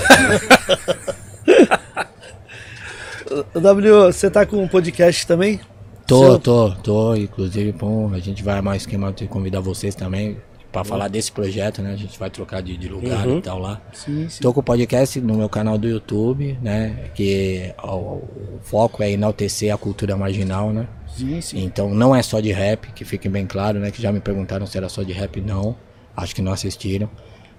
[3.54, 5.60] W, você tá com um podcast também?
[6.06, 6.40] Tô, Seu?
[6.40, 7.16] tô, tô.
[7.16, 10.38] Inclusive, bom, a gente vai um esquema de convidar vocês também
[10.72, 11.92] pra falar desse projeto, né?
[11.94, 13.40] A gente vai trocar de, de lugar Uhum.
[13.40, 13.82] e tal lá.
[13.94, 14.42] Sim, sim.
[14.42, 17.10] Tô com o podcast no meu canal do YouTube, né?
[17.16, 20.88] Que o, o foco é enaltecer a cultura marginal, né?
[21.08, 21.64] Sim, sim.
[21.64, 23.92] Então não é só de rap, que fique bem claro, né?
[23.92, 25.76] Que já me perguntaram se era só de rap, não.
[26.16, 27.10] Acho que não assistiram.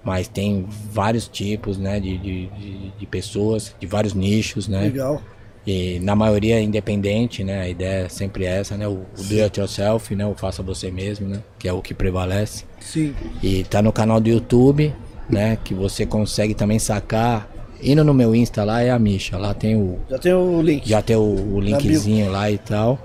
[0.03, 1.99] Mas tem vários tipos, né?
[1.99, 4.81] De, de, de, de pessoas, de vários nichos, né?
[4.83, 5.21] Legal.
[5.67, 7.61] E na maioria é independente, né?
[7.61, 8.87] A ideia é sempre essa, né?
[8.87, 10.25] O, o do it yourself, né?
[10.25, 11.41] O faça você mesmo, né?
[11.59, 12.63] Que é o que prevalece.
[12.79, 13.13] Sim.
[13.43, 14.93] E tá no canal do YouTube,
[15.29, 15.57] né?
[15.63, 17.49] Que você consegue também sacar.
[17.81, 19.37] Indo no meu Insta lá é a Misha.
[19.37, 19.99] Lá tem o.
[20.09, 20.89] Já tem o link.
[20.89, 22.99] Já tem o, o linkzinho lá e tal.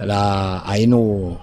[0.00, 1.36] Lá, aí no.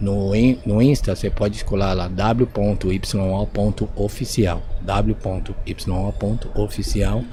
[0.00, 4.62] No, in- no Insta você pode escolar lá w.yo.oficial.
[4.82, 7.24] w.yo.oficial.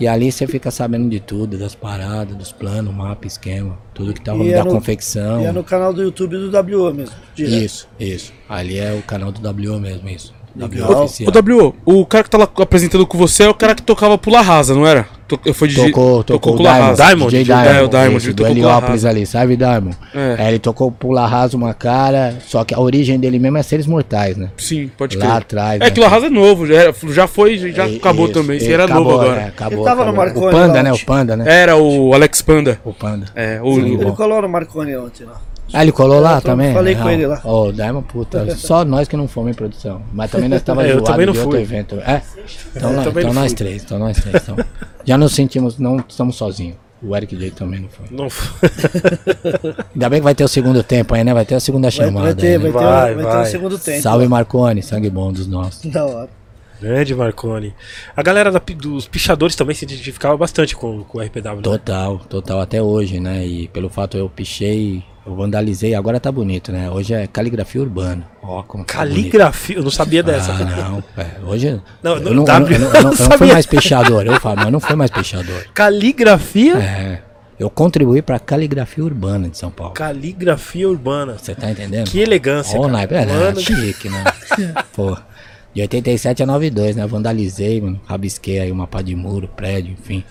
[0.00, 4.20] E ali você fica sabendo de tudo, das paradas, dos planos, mapa, esquema, tudo que
[4.20, 5.40] tá rolando, é da no- confecção.
[5.40, 7.14] E é no canal do YouTube do WO mesmo.
[7.34, 7.54] direto.
[7.64, 8.32] Isso, isso.
[8.48, 10.34] Ali é o canal do WO mesmo, isso.
[10.56, 10.90] Legal.
[10.90, 11.28] WO oficial.
[11.28, 14.18] Ô, W, o cara que tá lá apresentando com você é o cara que tocava
[14.18, 15.06] Pula Rasa, não era?
[15.38, 16.96] To- Foi de Tocou, tocou, o Pula Diamond.
[16.96, 19.96] Diamond, DJ Diamond, é, o Diamond, esse, ele do tocou Heliópolis ali, sabe, Diamond?
[20.14, 20.36] É.
[20.44, 23.86] É, ele tocou Pula Raso uma cara, só que a origem dele mesmo é Seres
[23.86, 24.50] Mortais, né?
[24.56, 25.36] Sim, pode Lá crer.
[25.36, 25.90] atrás, É né?
[25.90, 28.56] que o Rasa é novo, já, já foi, já É, acabou isso, também.
[28.60, 29.40] Ele era acabou, novo agora.
[29.40, 30.24] é, acabou, Ele tava no acabou.
[30.24, 30.92] Marconi O Panda, lá né?
[30.92, 30.98] O.
[31.06, 31.44] Panda, né?
[31.46, 32.80] Era o Alex Panda.
[32.84, 33.26] O Panda.
[33.34, 33.74] É, o.
[33.76, 35.40] Sim, Ele colou no Marconi ontem lá.
[35.72, 36.72] Ah, ele colou lá Eu também?
[36.74, 37.10] falei com Não.
[37.10, 37.40] ele lá.
[37.44, 40.02] Ô, o Diamond, puta, só nós que não fomos em produção.
[40.12, 41.62] Mas também nós tava É, eu também não de outro fui.
[41.62, 41.96] evento.
[42.00, 42.22] É?
[42.74, 43.56] Então, nós, então nós fui.
[43.56, 44.42] três, então nós três.
[44.42, 44.56] Então,
[45.04, 46.76] já nos sentimos, não estamos sozinhos.
[47.02, 48.06] O Eric J também não foi.
[48.10, 48.28] Não
[49.94, 51.32] Ainda bem que vai ter o segundo tempo aí, né?
[51.32, 52.26] Vai ter a segunda chamada.
[52.26, 52.70] vai ter, aí, né?
[52.70, 53.42] vai, ter, Vai, vai ter vai.
[53.42, 54.02] um segundo tempo.
[54.02, 55.90] Salve Marconi, sangue bom dos nossos.
[55.90, 56.28] Da hora.
[56.80, 57.74] Grande Marconi.
[58.16, 61.56] A galera da dos pichadores também se identificava bastante com, com o RPW.
[61.56, 61.62] né?
[61.62, 63.46] Total, total, até hoje, né?
[63.46, 66.90] E pelo fato eu pichei, eu vandalizei, agora tá bonito, né?
[66.90, 68.26] Hoje é caligrafia urbana.
[68.42, 68.94] Ó, como tá.
[68.94, 70.52] Caligrafia, eu não sabia dessa.
[70.52, 73.38] Ah, não, é, hoje Não, eu não, não, W, eu não, eu não- eu não
[73.38, 75.66] fui mais pichador, eu falo, mas eu não fui mais pichador.
[75.74, 76.76] Caligrafia?
[76.78, 77.22] É,
[77.58, 79.92] eu contribuí pra caligrafia urbana de São Paulo.
[79.92, 81.36] Caligrafia urbana.
[81.38, 82.08] Você tá entendendo?
[82.10, 82.78] Que elegância.
[82.80, 83.14] Ó, o cara.
[83.14, 83.54] é, né?
[83.60, 84.24] Chique, né?
[84.94, 85.16] Pô,
[85.74, 87.06] de 87 a 92, né?
[87.06, 88.00] Vandalizei, mano.
[88.06, 90.24] Rabisquei aí uma pá de muro, prédio, enfim.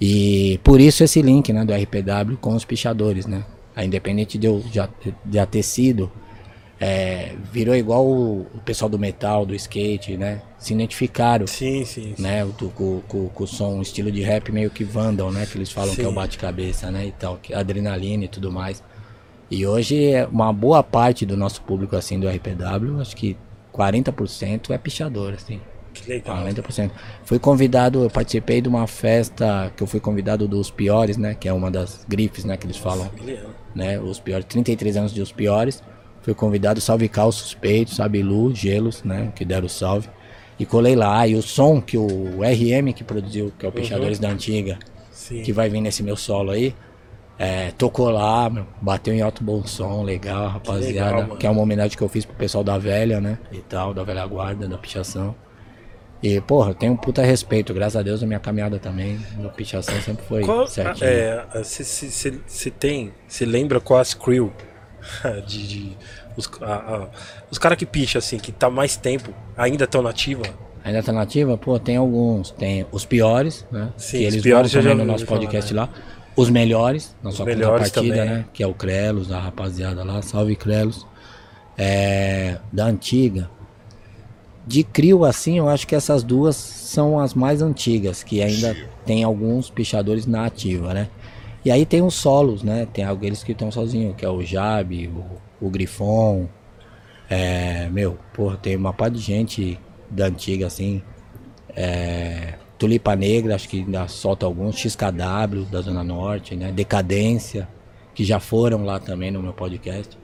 [0.00, 3.42] E por isso esse link, né, do RPW com os pichadores, né?
[3.80, 4.90] A independente de eu já,
[5.32, 6.12] já ter sido,
[6.78, 10.42] é, virou igual o, o pessoal do metal, do skate, né?
[10.58, 12.14] Se identificaram, Sim, sim.
[12.14, 12.22] sim.
[12.22, 12.44] né?
[12.44, 15.46] O, com, com, com o som, um estilo de rap meio que Vandal, né?
[15.50, 16.14] Que eles falam que é o Sim.
[16.14, 17.06] bate-cabeça, né?
[17.06, 18.82] E tal, que é adrenalina e tudo mais.
[19.50, 23.34] E hoje, é uma boa parte do nosso público, assim, do RPW, acho que
[23.72, 25.58] 40% é pichador, assim.
[25.94, 26.36] Que legal.
[26.36, 26.90] 40%.
[27.24, 31.34] Fui convidado, eu participei de uma festa que eu fui convidado dos piores, né?
[31.34, 32.58] Que é uma das grifes, né?
[32.58, 33.59] Que eles falam, Miliano.
[33.74, 33.98] Né?
[33.98, 35.82] Os piores, 33 anos de os piores.
[36.22, 39.32] Fui convidado, salve Cal, suspeito, sabe Lu, Gelos, né?
[39.34, 40.08] Que deram o salve.
[40.58, 41.26] E colei lá.
[41.26, 44.78] E o som que o RM que produziu, que é o Peixadores da Antiga,
[45.10, 45.42] Sim.
[45.42, 46.74] que vai vir nesse meu solo aí.
[47.38, 50.86] é, tocou lá, meu, bateu em alto bom som, legal, rapaziada.
[50.86, 51.36] legal, mano.
[51.38, 53.38] que é uma homenagem que eu fiz pro pessoal da velha, né?
[53.50, 55.34] E tal, da velha guarda, da pichação.
[56.22, 59.48] E, porra, eu tenho um puta respeito, graças a Deus, a minha caminhada também, da
[59.48, 61.08] pichação sempre foi Qual, certinho.
[61.08, 64.52] é, você tem, você lembra qual as crew
[65.46, 65.96] de, de-
[66.36, 67.08] os, a- a-
[67.50, 70.42] os caras que picha assim, que tá mais tempo, ainda estão nativa?
[70.84, 71.56] Ainda tá nativa?
[71.58, 72.50] Pô, tem alguns.
[72.52, 73.90] Tem os piores, né?
[73.98, 75.80] Sim, que os eles piores vão eu já também no nosso falar, podcast né?
[75.80, 75.88] lá.
[76.36, 78.34] Os melhores, na sua melhores contrapartida, também.
[78.38, 78.44] né?
[78.52, 80.22] Que é o Crelos, a rapaziada lá.
[80.22, 81.06] Salve Crelos.
[81.76, 83.50] É, da antiga.
[84.66, 88.76] De crio, assim, eu acho que essas duas são as mais antigas, que ainda
[89.06, 91.08] tem alguns pichadores na ativa, né?
[91.64, 92.86] E aí tem os solos, né?
[92.92, 96.48] Tem aqueles que estão sozinhos, que é o Jabe, o, o Grifon.
[97.28, 99.78] É, meu, porra, tem uma par de gente
[100.10, 101.02] da antiga, assim.
[101.76, 104.76] É, Tulipa Negra, acho que ainda solta alguns.
[104.76, 106.72] XKW, da Zona Norte, né?
[106.72, 107.68] Decadência,
[108.14, 110.19] que já foram lá também no meu podcast.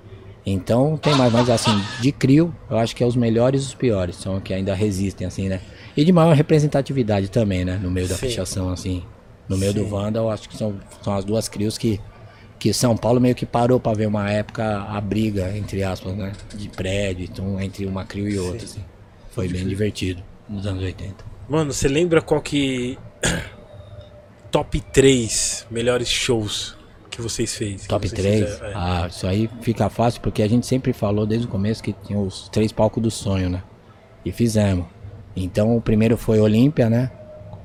[0.49, 3.75] Então tem mais, mas assim, de crio, eu acho que é os melhores e os
[3.75, 5.61] piores, são os que ainda resistem, assim, né?
[5.97, 7.81] E de maior representatividade também, né?
[7.83, 8.29] No meio da Sim.
[8.29, 9.03] fichação, assim.
[9.49, 12.01] No meio do Wanda, eu acho que são, são as duas crios que,
[12.61, 16.33] que São Paulo meio que parou pra ver uma época a briga, entre aspas, né?
[16.55, 18.85] De prédio, então, entre uma crio e outra, assim.
[19.33, 21.25] Foi bem divertido nos anos 80.
[21.49, 22.97] Mano, você lembra qual que
[24.51, 26.77] top 3 melhores shows
[27.17, 27.83] que vocês fez?
[27.83, 28.45] que Top vocês 3?
[28.45, 28.69] fizeram?
[28.69, 28.73] É.
[28.75, 32.19] Ah, isso aí fica fácil porque a gente sempre falou desde o começo que tinha
[32.19, 33.63] os três palcos do sonho, né?
[34.25, 34.87] E fizemos.
[35.35, 37.11] Então o primeiro foi Olímpia, né?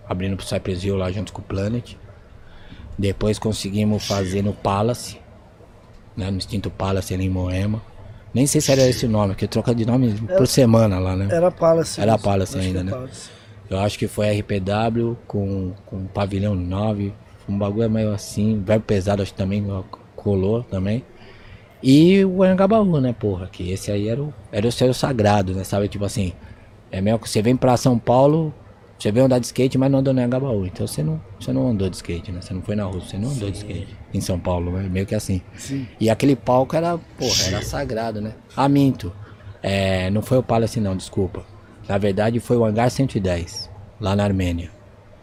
[0.08, 1.96] Abrindo pro Cypress Hill lá junto com o Planet.
[2.98, 5.18] Depois conseguimos fazer no Palace,
[6.16, 6.30] né?
[6.32, 7.82] No extinto Palace ali em Moema.
[8.34, 11.28] Nem sei se era esse nome, porque troca de nome por semana lá, né?
[11.30, 12.00] Era Palace.
[12.00, 12.18] Era.
[12.18, 12.92] Palace que ainda, é né?
[12.92, 13.30] Palace.
[13.70, 17.14] Eu acho que foi RPW com, com Pavilhão 9.
[17.52, 18.62] Um bagulho meio assim.
[18.66, 19.66] Verbo pesado, acho que também
[20.16, 21.04] colou também.
[21.84, 23.48] E o Anhangabaú, né, porra?
[23.52, 25.64] Que esse aí era o, era o seu sagrado, né?
[25.64, 26.34] Sabe, tipo assim.
[26.92, 28.54] É mesmo que você vem pra São Paulo,
[29.02, 30.66] você veio andar de skate, mas não andou no Anhangabaú.
[30.66, 32.40] Então você não, você não andou de skate, né?
[32.40, 33.98] Você não foi na rua, você não andou de skate.
[34.14, 34.88] Em São Paulo, né?
[34.90, 35.42] meio que assim.
[36.00, 38.34] E aquele palco era, porra, era sagrado, né?
[38.56, 39.12] Ah, minto.
[39.64, 41.44] É, não foi o Palace não, desculpa.
[41.88, 43.70] Na verdade foi o Hangar 110,
[44.00, 44.70] lá na Armênia.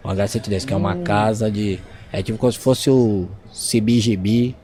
[0.02, 1.78] O Hangar 110, que é uma casa de.
[2.12, 4.55] É tipo como se fosse o CBGB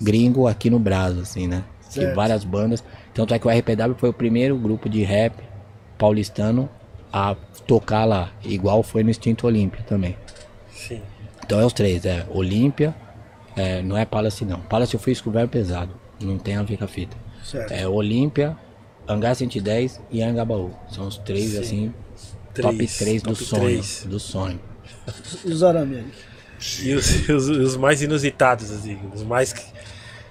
[0.00, 1.64] gringo aqui no Brasil, assim, né?
[1.88, 2.14] Que Certo.
[2.14, 2.82] várias bandas.
[3.14, 5.34] Tanto é que o RPW foi o primeiro grupo de rap
[5.98, 6.68] paulistano
[7.12, 7.34] a
[7.66, 8.32] tocar lá.
[8.44, 10.16] Igual foi no Instinto Olímpia também.
[10.74, 11.00] Sim.
[11.44, 12.94] Então é os três, é Olímpia,
[13.56, 14.60] é, não é Palace não.
[14.60, 17.16] Palace eu fui verbo pesado, não tem a ver com a fita.
[17.44, 17.72] Certo.
[17.72, 18.56] É Olímpia,
[19.06, 20.70] Hangar 110 e Angabaú.
[20.88, 21.92] São os três, assim,
[22.54, 23.62] top Três, 3 do top sonho.
[23.62, 24.06] três.
[24.08, 24.60] Do sonho.
[25.44, 26.04] E os Arame?
[26.82, 29.62] E os, os- os mais inusitados, assim, os mais que,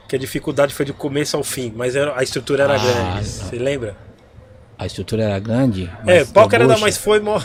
[0.07, 2.99] que a dificuldade foi do começo ao fim, mas era- a estrutura era Ah, grande.
[3.15, 3.23] não.
[3.23, 3.95] Você lembra?
[4.77, 5.91] A estrutura era grande.
[6.07, 7.39] É, deu que era da mais foi mó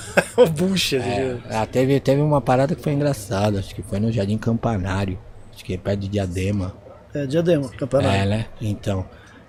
[0.52, 0.96] bucha.
[0.96, 1.42] É, assim.
[1.50, 5.18] ah, teve, teve uma parada que foi engraçada, acho que foi no Jardim Campanário.
[5.54, 6.74] Acho que é perto de Diadema.
[7.14, 8.14] É, Diadema, campeonato.
[8.14, 8.46] É, né?
[8.60, 9.04] Então.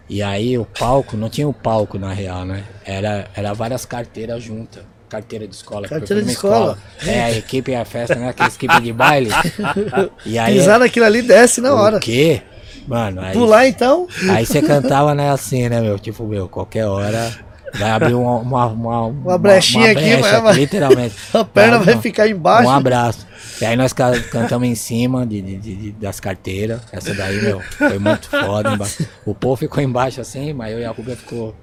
[0.09, 2.63] E aí o palco, não tinha o palco na real, né?
[2.85, 4.83] Era, era várias carteiras juntas.
[5.09, 5.87] Carteira de escola.
[5.87, 6.77] Carteira de numa escola.
[7.05, 8.29] É, a equipe e a festa, né?
[8.29, 9.29] Aquela equipe de baile.
[10.25, 10.55] E aí.
[10.55, 11.97] Pisar naquilo ali desce na hora.
[11.97, 12.41] O quê?
[12.87, 13.33] Mano, aí.
[13.33, 15.97] Pular então, Aí você cantava, né, assim, né, meu?
[15.99, 17.33] Tipo, meu, qualquer hora
[17.75, 21.15] vai abrir uma, uma, uma, uma, brechinha aqui, brecha vai- literalmente.
[21.33, 22.67] a perna vai Não, ficar embaixo.
[22.67, 23.27] Um abraço.
[23.61, 26.79] E aí nós ca- cantamos em cima de, de- de- das carteiras.
[26.91, 28.73] Essa daí, meu, foi muito foda.
[28.73, 29.05] embaixo.
[29.25, 31.53] O povo ficou embaixo assim, mas eu e a Rubia ficou,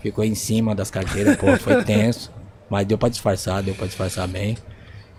[0.00, 2.30] ficou em cima das carteiras, pô, foi tenso.
[2.70, 4.56] Mas deu pra disfarçar, deu pra disfarçar bem.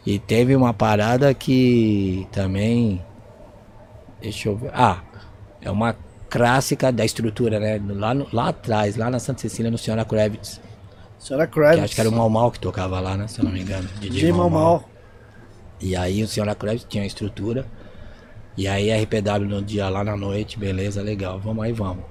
[0.06, 3.02] E teve uma parada que também.
[4.22, 4.72] Deixa eu ver.
[4.74, 5.02] Ah,
[5.62, 5.96] é uma
[6.30, 7.80] clássica da estrutura, né?
[7.90, 10.62] Lá, no- lá atrás, lá na Santa Cecília, no Senhora Kravitz.
[11.20, 11.84] Senhora Que Kravitz.
[11.84, 13.28] acho que era o Mal Mal que tocava lá, né?
[13.28, 13.88] Se eu não me engano.
[14.00, 14.90] DJ Mal Mal.
[15.80, 17.66] E aí o Senhora Kravitz tinha a estrutura.
[18.58, 21.40] E aí RPW no dia lá na noite, beleza, legal.
[21.40, 22.04] Vamos aí, vamos.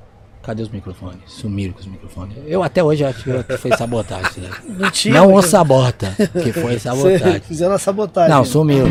[0.50, 1.20] Cadê os microfones?
[1.26, 2.36] Sumiram com os microfones.
[2.44, 5.12] Eu até hoje acho que foi sabotagem isso daí.
[5.12, 6.12] Não o sabota,
[6.42, 7.40] que foi sabotagem.
[7.42, 8.34] Fizeram a sabotagem.
[8.34, 8.84] Não, sumiu.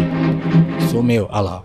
[0.90, 1.28] Sumiu.
[1.30, 1.64] Olha lá.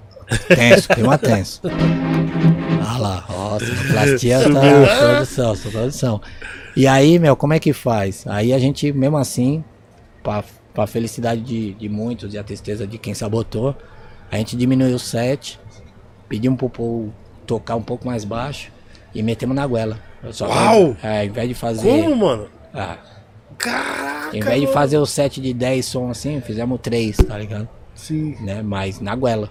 [0.49, 1.61] Tenso, clima tenso.
[1.65, 3.25] Olha lá.
[3.29, 6.21] Nossa, a plastia tá produção, só produção.
[6.75, 8.27] E aí, meu, como é que faz?
[8.27, 9.63] Aí a gente, mesmo assim,
[10.25, 10.43] pra,
[10.75, 13.77] pra felicidade de, de muitos e a tristeza de quem sabotou,
[14.29, 15.61] a gente diminuiu o set,
[16.29, 17.15] pedimos pro povo
[17.47, 18.74] tocar um pouco mais baixo.
[19.15, 19.99] E metemos na goela.
[20.33, 20.97] Só que, Uau!
[21.03, 21.89] É, ao invés de fazer.
[21.89, 22.49] Como, mano?
[22.73, 22.97] Ah,
[23.59, 24.29] Caraca!
[24.31, 27.69] ao invés de fazer o set de 10 som assim, fizemos 3, tá ligado?
[27.95, 28.35] Sim.
[28.41, 28.63] Né?
[28.63, 29.49] Mas na goela.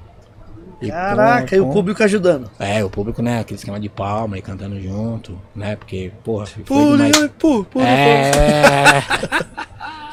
[0.82, 2.52] E Caraca, com- e o com- público ajudando.
[2.60, 3.40] É, o público, né?
[3.40, 5.78] Aquele esquema de palma e cantando junto, né?
[5.78, 7.16] Porque, porra, foi demais.
[7.18, 7.86] Pule, pule, pule.
[7.86, 9.02] É.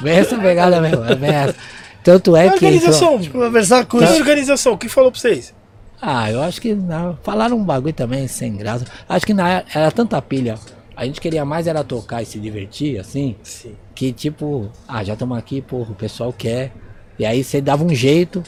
[0.01, 1.57] Bem essa pegada mesmo, é essa.
[2.05, 2.55] Tanto é que.
[2.67, 3.19] Organização.
[3.19, 4.19] Tipo, versão Que acústica.
[4.21, 4.73] organização?
[4.75, 5.53] O que falou pra vocês?
[6.01, 8.87] Ah, eu acho que não, falaram um bagulho também sem graça.
[9.09, 10.59] Acho que na, era tanta pilha.
[10.97, 13.75] A gente queria mais era tocar e se divertir, assim, Sim.
[13.95, 16.73] que tipo, ah, já estamos aqui, porra, o pessoal quer.
[17.19, 18.43] E aí você dava um jeito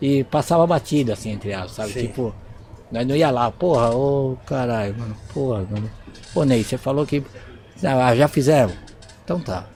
[0.00, 1.92] e passava batido, assim, entre elas, sabe?
[1.92, 2.00] Sim.
[2.06, 2.34] Tipo,
[2.90, 5.90] nós não ia lá, porra, ô caralho, mano, porra, mano.
[6.34, 7.22] Ô Ney, você falou que.
[7.82, 8.74] Ah, já fizemos?
[9.24, 9.66] Então tá.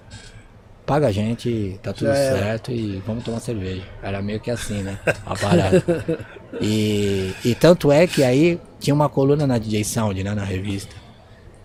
[0.86, 2.38] Paga a gente, tá tudo Já era.
[2.38, 3.82] certo e vamos tomar cerveja.
[4.02, 4.98] Era meio que assim, né?
[5.24, 5.82] A parada.
[6.60, 10.34] E, e tanto é que aí tinha uma coluna na DJ Sound, né?
[10.34, 10.94] Na revista.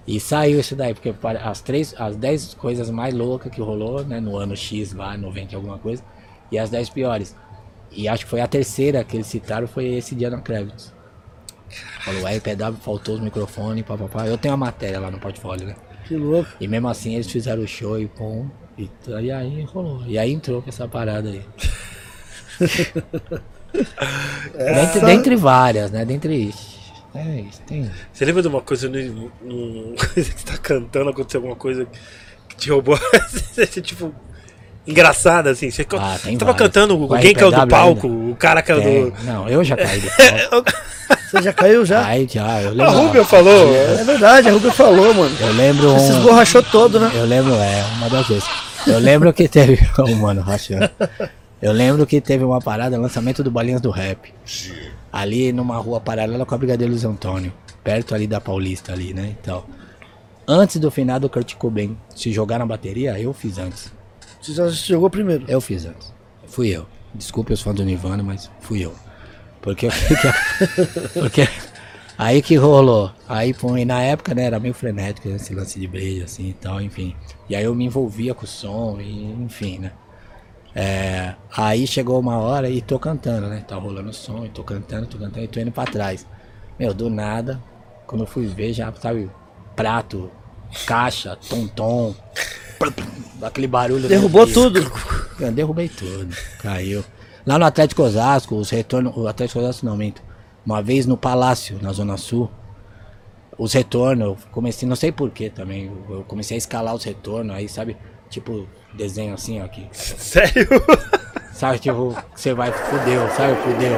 [0.08, 4.19] E saiu isso daí, porque as três, as 10 coisas mais loucas que rolou, né?
[4.19, 6.03] No ano X lá, 90 e alguma coisa.
[6.51, 7.35] E as 10 piores.
[7.92, 10.93] E acho que foi a terceira que eles citaram, foi esse dia na Kravitz.
[12.01, 14.26] Falou, aí PW faltou os microfones, papapá.
[14.26, 15.76] Eu tenho a matéria lá no portfólio, né?
[16.08, 16.50] Que louco.
[16.59, 18.50] E mesmo assim eles fizeram o show e pum.
[18.77, 18.90] E,
[19.22, 20.03] e aí rolou.
[20.08, 21.45] E aí entrou com essa parada aí.
[23.74, 26.06] dentre, dentre várias, né?
[26.06, 26.54] Dentre.
[27.16, 27.90] É isso, tem.
[28.14, 31.88] Você lembra de uma coisa no, você tá cantando, aconteceu alguma coisa
[32.48, 33.00] que te roubou?
[33.30, 34.14] Você, tipo.
[34.88, 35.70] Engraçada, assim.
[35.70, 36.56] Você, Ah, você tava várias.
[36.58, 39.10] cantando, Com alguém caiu do RPW palco, o cara caiu tem.
[39.12, 39.24] do.
[39.24, 40.10] Não, eu já caí do
[40.50, 40.72] palco.
[41.30, 42.06] Você já caiu já?
[42.06, 42.92] Aí já, eu A lembro.
[42.94, 43.76] Rubia falou.
[43.76, 45.36] É verdade, a Ruga falou, mano.
[45.40, 46.18] Eu lembro Você um.
[46.18, 47.12] esborrachou todo, né?
[47.14, 48.50] Eu lembro, é, uma das vezes.
[48.88, 49.78] Eu lembro que teve.
[50.00, 50.90] Oh, mano, rachando.
[51.62, 54.34] Eu lembro que teve uma parada, lançamento do Bolinhas do Rap.
[55.12, 57.52] Ali numa rua paralela com a Brigadeiro Luiz Antônio.
[57.84, 59.36] Perto ali da Paulista ali, né?
[59.42, 59.64] Então.
[60.48, 63.92] Antes do final do Kurt Cobain se jogar na bateria, eu fiz antes.
[64.42, 65.46] Você já chegou primeiro.
[65.48, 66.14] Eu fiz antes.
[66.48, 66.86] Fui eu.
[67.14, 68.94] Desculpe os fãs do Nirvana, mas fui eu.
[69.62, 71.48] Porque que que- Porque
[72.18, 73.12] aí que rolou.
[73.28, 76.82] Aí, e na época, né, era meio frenético esse lance de beijo, assim e tal,
[76.82, 77.16] enfim.
[77.50, 79.92] E aí eu me envolvia com o som, e, enfim, né.
[80.76, 83.64] É, aí chegou uma hora e tô cantando, né?
[83.68, 86.26] Tá rolando som, e tô cantando, tô cantando, e tô indo pra trás.
[86.78, 87.62] Meu, do nada,
[88.06, 89.30] quando eu fui ver, já, sabe,
[89.76, 90.30] prato,
[90.86, 92.16] caixa, tom-tom,
[93.42, 94.08] aquele barulho.
[94.08, 94.80] Derrubou tudo.
[95.40, 97.04] eu derrubei tudo, caiu.
[97.46, 100.22] Lá no Atlético Osasco, os retornos, o Atlético Osasco não minto.
[100.66, 102.50] Uma vez no Palácio, na Zona Sul,
[103.58, 107.68] os retornos, eu comecei, não sei porquê também, eu comecei a escalar os retornos, aí
[107.68, 107.98] sabe,
[108.30, 109.88] tipo, desenho assim, ó, aqui.
[109.91, 110.67] Sério?
[111.53, 113.98] Sabe, tipo, você vai, fudeu, sabe, fudeu.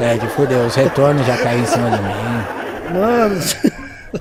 [0.00, 2.98] É, de fudeu, os retornos já caíram em cima de mim.
[2.98, 3.40] Mano,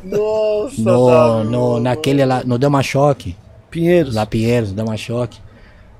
[0.03, 3.37] Nossa, No, no, naquele lá, no Dama Choque,
[3.71, 4.15] Pinheiros.
[4.15, 5.39] lá Pinheiros, Dama Choque.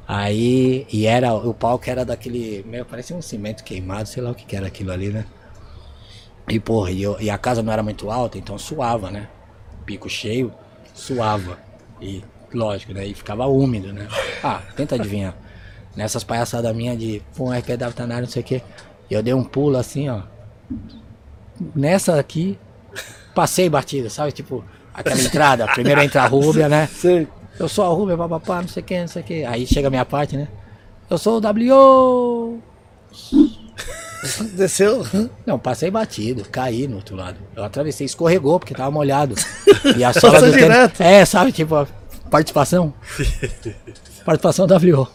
[0.05, 4.35] Aí, e era, o palco era daquele, meio, parecia um cimento queimado, sei lá o
[4.35, 5.25] que que era aquilo ali, né?
[6.49, 9.27] E porra, e, eu- e a casa não era muito alta, então suava, né?
[9.85, 10.51] Pico cheio,
[10.93, 11.57] suava.
[12.01, 12.23] E,
[12.53, 13.05] lógico, né?
[13.05, 14.07] E ficava úmido, né?
[14.43, 15.35] Ah, tenta adivinhar.
[15.95, 18.61] Nessas palhaçadas minhas de, pô, RPW tá na área, não sei o quê.
[19.09, 20.21] E eu dei um pulo assim, ó.
[21.75, 22.57] Nessa aqui,
[23.33, 24.31] passei batida, sabe?
[24.31, 26.87] Tipo, aquela entrada, primeiro entra a Rúbia, né?
[26.93, 27.27] Sei.
[27.59, 29.43] Eu sou a Rubia, papapá, não sei o que, não sei o que.
[29.43, 30.47] Aí chega a minha parte, né?
[31.09, 32.61] Eu sou o W.
[34.53, 35.05] Desceu.
[35.45, 37.37] Não, passei batido, caí no outro lado.
[37.55, 39.35] Eu atravessei, escorregou porque tava molhado.
[39.95, 40.99] E a sola Passou do tênis.
[40.99, 41.87] É, sabe, tipo,
[42.27, 42.93] participação.
[44.25, 45.07] Participação W.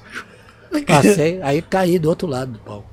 [0.86, 2.86] Passei, aí caí do outro lado do palco.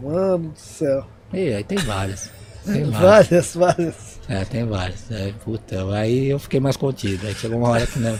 [0.00, 1.06] Mano do céu.
[1.32, 2.30] E aí tem várias.
[2.64, 3.28] Tem várias.
[3.28, 4.20] Várias, várias.
[4.28, 5.10] É, tem várias.
[5.10, 7.26] É, puta, aí eu fiquei mais contido.
[7.26, 8.18] Aí chegou uma hora que não.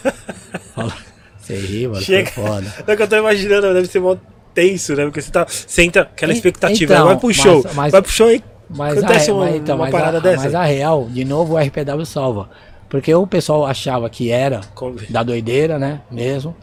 [0.74, 0.92] Fala,
[1.40, 2.30] Você ri, mano, Chega.
[2.30, 2.74] foi foda.
[2.86, 4.16] É que eu tô imaginando, deve ser mó
[4.52, 5.04] tenso, né?
[5.04, 5.46] Porque você tá.
[5.48, 7.64] Senta aquela expectativa, então, vai pro mas- show.
[7.74, 10.20] mas- vai pro show e Mas, acontece a, uma, mas, então, uma mas, parada a,
[10.20, 10.44] dessa.
[10.44, 12.50] mas a real, de novo, o RPW salva.
[12.88, 14.60] Porque o pessoal achava que era
[15.08, 16.00] da doideira, né?
[16.10, 16.54] Mesmo.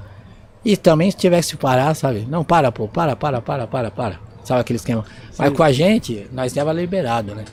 [0.64, 2.26] E também se tivesse que parar, sabe?
[2.30, 4.20] Não, para, pô, para, para, para, para, para.
[4.44, 5.06] Sabe aquele esquema?
[5.38, 7.44] Mas com a gente, nós tava liberado, né?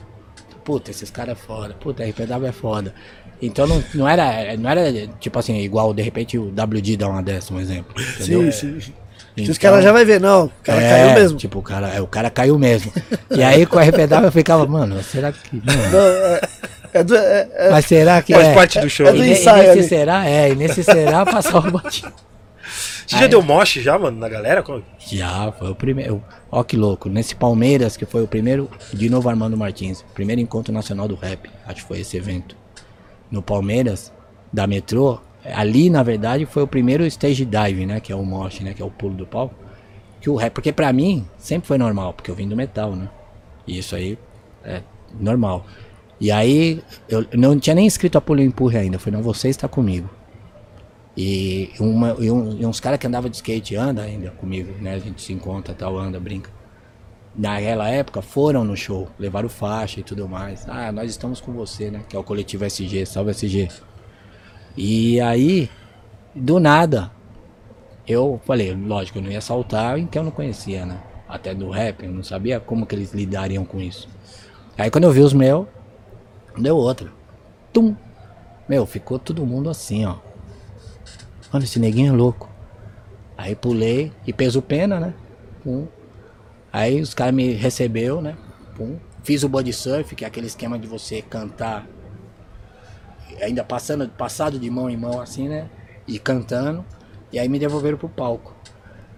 [0.63, 1.73] Puta, esses caras é foda.
[1.73, 2.93] Puta, RPW é foda.
[3.41, 7.23] Então não, não, era, não era tipo assim, igual de repente o WD dá uma
[7.23, 7.93] dessa, um exemplo.
[7.99, 8.51] Entendeu?
[8.51, 8.93] Sim, sim.
[9.35, 10.45] Então, Os caras já vai ver, não.
[10.45, 11.37] O cara é, caiu mesmo.
[11.37, 12.91] Tipo, o cara, é, o cara caiu mesmo.
[13.31, 15.39] e aí com o RPW eu ficava, mano, será que.
[15.53, 16.41] Não, Não, é,
[16.93, 18.53] é do- é- é- mas será que Faz é?
[18.53, 19.05] parte do show.
[19.07, 22.11] é E, do ne- e ensaio nesse será, é, e nesse será passar o batido.
[23.07, 24.63] Você já Aí- deu moche já, mano, na galera?
[24.63, 26.23] Como- Já, foi o primeiro.
[26.49, 27.09] Ó que louco.
[27.09, 31.49] Nesse Palmeiras, que foi o primeiro, de novo Armando Martins, primeiro encontro nacional do rap.
[31.65, 32.55] Acho que foi esse evento.
[33.29, 34.11] No Palmeiras,
[34.53, 35.19] da metrô,
[35.53, 37.99] ali na verdade foi o primeiro stage dive, né?
[37.99, 38.73] Que é o mosh, né?
[38.73, 39.55] Que é o pulo do palco.
[40.21, 43.09] Que o rap, porque pra mim sempre foi normal, porque eu vim do metal, né?
[43.67, 44.17] E isso aí
[44.63, 44.81] é
[45.19, 45.65] normal.
[46.21, 49.49] E aí, eu não tinha nem escrito a pulo e empurre ainda, foi não, você
[49.49, 50.07] está comigo.
[51.17, 54.93] E, uma, e, um- e uns caras que andavam de skate anda ainda comigo, né?
[54.93, 56.49] A gente se encontra, tal, anda, brinca.
[57.35, 60.63] Naquela época foram no show, levaram faixa e tudo mais.
[60.69, 62.01] Ah, nós estamos com você, né?
[62.07, 63.67] Que é o coletivo SG, salve SG.
[64.77, 65.69] E aí,
[66.35, 67.11] do nada,
[68.07, 70.97] eu falei, lógico, eu não ia saltar, então eu não conhecia, né?
[71.27, 74.07] Até do rap, eu não sabia como que eles lidariam com isso.
[74.77, 75.65] Aí quando eu vi os meus,
[76.57, 77.11] deu outra.
[77.73, 77.95] Tum!
[78.67, 80.17] Meu, ficou todo mundo assim, ó.
[81.51, 82.49] Mano, esse neguinho é louco.
[83.37, 85.13] Aí pulei e peso pena, né?
[85.63, 85.87] Pum.
[86.71, 88.37] Aí os caras me recebeu, né?
[88.75, 88.97] Pum.
[89.23, 91.85] Fiz o body surf, que é aquele esquema de você cantar
[93.41, 95.69] ainda passando, passado de mão em mão assim, né?
[96.07, 96.85] E cantando.
[97.31, 98.55] E aí me devolveram pro palco.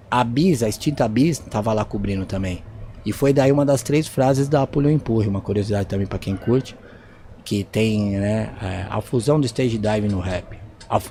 [0.09, 2.63] A Bis, a extinta Bis, tava lá cobrindo também.
[3.05, 6.35] E foi daí uma das três frases da Pulho Empurre, uma curiosidade também pra quem
[6.35, 6.77] curte.
[7.43, 10.57] Que tem, né, é, a fusão do stage dive no rap.
[10.89, 11.01] A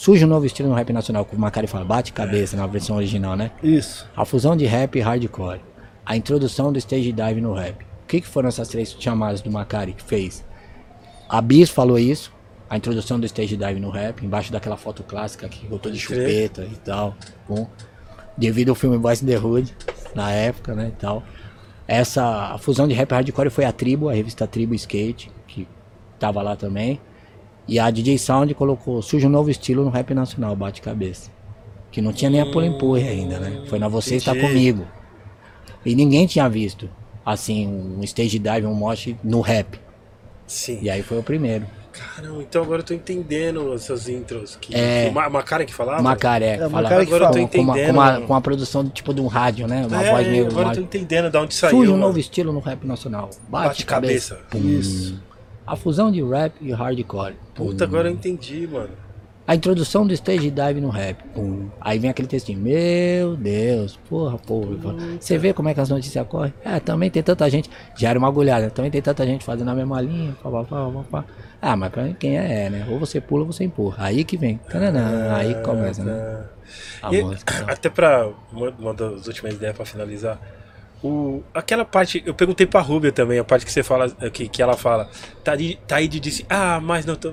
[0.00, 2.96] surge um novo estilo no rap nacional, como o Macari fala, bate cabeça na versão
[2.96, 3.50] original, né?
[3.62, 4.08] Isso.
[4.16, 5.60] A fusão de rap e hardcore.
[6.06, 7.84] A introdução do stage dive no rap.
[7.84, 10.42] O que, que foram essas três chamadas do Macari que fez?
[11.28, 12.32] A Bis falou isso.
[12.68, 15.98] A introdução do stage dive no rap, embaixo daquela foto clássica que eu tô de
[15.98, 17.14] chupeta e tal.
[17.46, 17.68] Bom,
[18.38, 19.76] devido ao filme Boys in the Hood,
[20.14, 21.22] na época, né, e tal.
[21.86, 25.30] Essa a fusão de rap e hardcore foi a Tribo, a revista Tribo Skate,
[26.20, 27.00] tava lá também.
[27.66, 31.30] E a DJ Sound colocou, surge um novo estilo no rap nacional, bate cabeça.
[31.90, 33.64] Que não tinha nem a pula empurre ainda, né?
[33.66, 34.34] Foi na Você Está.
[34.34, 34.86] Comigo.
[35.84, 36.88] E ninguém tinha visto,
[37.24, 39.80] assim, um stage dive, um mosh no rap.
[40.46, 40.78] Sim.
[40.82, 41.66] E aí foi o primeiro.
[41.92, 44.56] Caramba, então agora eu tô entendendo essas intros.
[44.60, 45.04] Que, É.
[45.06, 46.00] que uma, uma cara que falava?
[46.02, 47.30] Macaré, É, fala, Macaré que com, fala.
[47.32, 49.86] com uma, com, Entendendo, uma, com uma produção de, tipo de um rádio, né?
[49.86, 50.46] Uma é, voz meio.
[50.46, 51.70] agora eu tô entendendo de onde saiu.
[51.70, 52.06] Surge um mano.
[52.06, 53.30] novo estilo no rap nacional.
[53.48, 54.40] Bate, Bate cabeça.
[54.48, 54.68] cabeça.
[54.68, 55.22] Isso.
[55.70, 57.34] A fusão de rap e hardcore.
[57.54, 58.90] Puta, agora eu entendi, mano.
[59.46, 61.22] A introdução do stage dive no rap.
[61.34, 61.68] Pum.
[61.80, 62.58] Aí vem aquele textinho.
[62.60, 64.94] Meu Deus, porra, porra.
[65.18, 66.52] Você vê como é que as notícias correm?
[66.64, 67.68] É, também tem tanta gente.
[67.96, 68.70] Já era uma agulhada.
[68.70, 70.36] Também tem tanta gente fazendo a mesma linha.
[70.42, 71.24] Pá, pá, pá, pá.
[71.60, 72.86] Ah, mas pra quem é, é, né?
[72.90, 74.04] Ou você pula ou você empurra.
[74.04, 74.58] Aí que vem.
[74.70, 76.44] Tananã, aí começa, né?
[77.02, 77.52] A E- música.
[77.56, 77.68] então.
[77.74, 80.38] Até pra uma, uma das últimas ideias pra finalizar.
[81.02, 84.60] O, aquela parte, eu perguntei pra Rúbia também, a parte que você fala, que, que
[84.62, 85.08] ela fala.
[85.42, 87.32] Taí- Taíde disse, ah, mas não tô,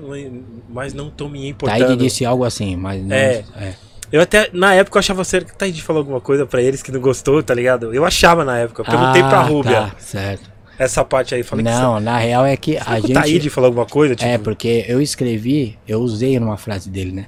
[0.70, 1.84] mas não tô me importando.
[1.86, 3.14] Taíde disse algo assim, mas não.
[3.14, 3.44] É.
[3.56, 3.74] é.
[4.10, 6.90] Eu até, na época, eu achava sério que Taíde falou alguma coisa pra eles que
[6.90, 7.92] não gostou, tá ligado?
[7.94, 10.50] Eu achava na época, eu perguntei pra Ah, Rúbia Tá, certo.
[10.78, 11.42] essa parte aí.
[11.42, 13.12] Falei Não, na real é que que a o gente.
[13.12, 17.26] Taíde falou alguma coisa, tipo, É, porque eu escrevi, eu usei numa frase dele, né?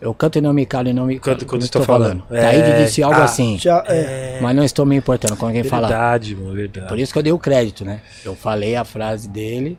[0.00, 1.48] Eu canto e não me calo e não me Quando- calo.
[1.48, 2.22] quando estou estou falando.
[2.28, 2.40] falando.
[2.42, 4.38] Taíde É, disse algo ah, assim, Já, é.
[4.40, 5.88] mas não estou me importando com alguém falar.
[5.88, 6.86] verdade, mano, verdade.
[6.88, 8.00] Por isso que eu dei o crédito, né?
[8.24, 9.76] Eu falei a frase dele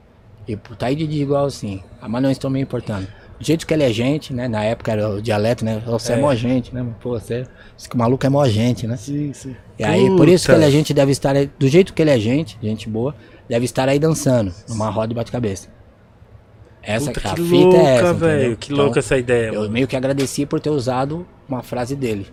[0.47, 3.07] e pro Taíde diz igual assim, ah, mas não estou me importando.
[3.39, 4.49] Do jeito que ele é gente, né?
[4.49, 5.81] Na época era o dialeto, né?
[5.85, 6.19] Você é, É.
[6.19, 6.85] mó gente, né?
[6.99, 7.45] Pô, você,
[7.77, 8.97] esse maluco é mó gente, né?
[8.97, 9.55] Sim, sim.
[9.77, 10.65] E aí, por isso que Puta.
[10.65, 13.15] ele, a gente deve estar aí, do jeito que ele é gente, gente boa,
[13.47, 15.69] deve estar aí dançando, numa roda de bate-cabeça.
[16.91, 18.57] Essa Puta, a que fita louca, é essa, velho.
[18.57, 19.69] Que Então, louca essa ideia, Eu mano.
[19.71, 22.27] meio que agradeci por ter usado uma frase dele.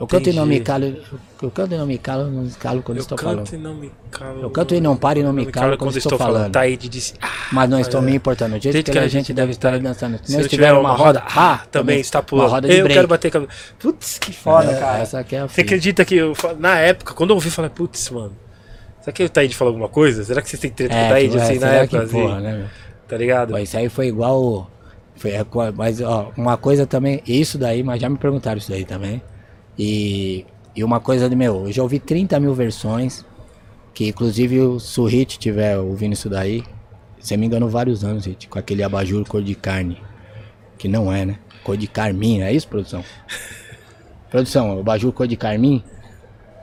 [0.00, 0.64] Eu canto e não me Entendi.
[0.64, 0.96] calo,
[1.42, 3.52] eu canto e não me calo, não me calo quando Eu estou canto falando.
[3.52, 4.40] e não me calo.
[4.40, 6.50] Eu canto e não paro e não me calo quando estou falando.
[6.52, 8.56] Taíde disse, ah, Mas não estou me importando.
[8.58, 10.18] Do jeito, que, a gente deve estar aí dançando.
[10.24, 12.46] Se não tiver uma roda, ah, também está pulando.
[12.46, 12.94] Uma roda de eu break.
[12.94, 13.50] quero bater cabelo.
[13.78, 14.98] Putz, que foda, É, cara.
[15.00, 17.70] Essa aqui é a Você acredita que eu, na época, quando eu ouvi, eu falei,
[17.70, 18.32] putz, mano.
[19.02, 20.24] Será que o Taíde falou alguma coisa?
[20.24, 21.98] Será que vocês têm treta com o É, Taíde que- assim é, na época?
[21.98, 22.66] que assim, porra, né, meu?
[23.10, 23.50] Tá ligado?
[23.50, 24.70] Pô, isso aí foi igual.
[25.16, 25.32] Foi,
[25.74, 27.20] mas, ó, uma coisa também.
[27.26, 29.20] Isso daí, mas já me perguntaram isso daí também.
[29.76, 33.24] E, e uma coisa de meu, eu já ouvi 30 mil versões.
[33.92, 36.62] Que inclusive o se o Hit tiver ouvindo isso daí,
[37.18, 40.00] você me enganou vários anos, Hit, com aquele abajur cor de carne.
[40.78, 41.38] Que não é, né?
[41.64, 43.04] Cor de carmim, é isso, produção?
[44.30, 45.82] produção, o abajur cor de carmim,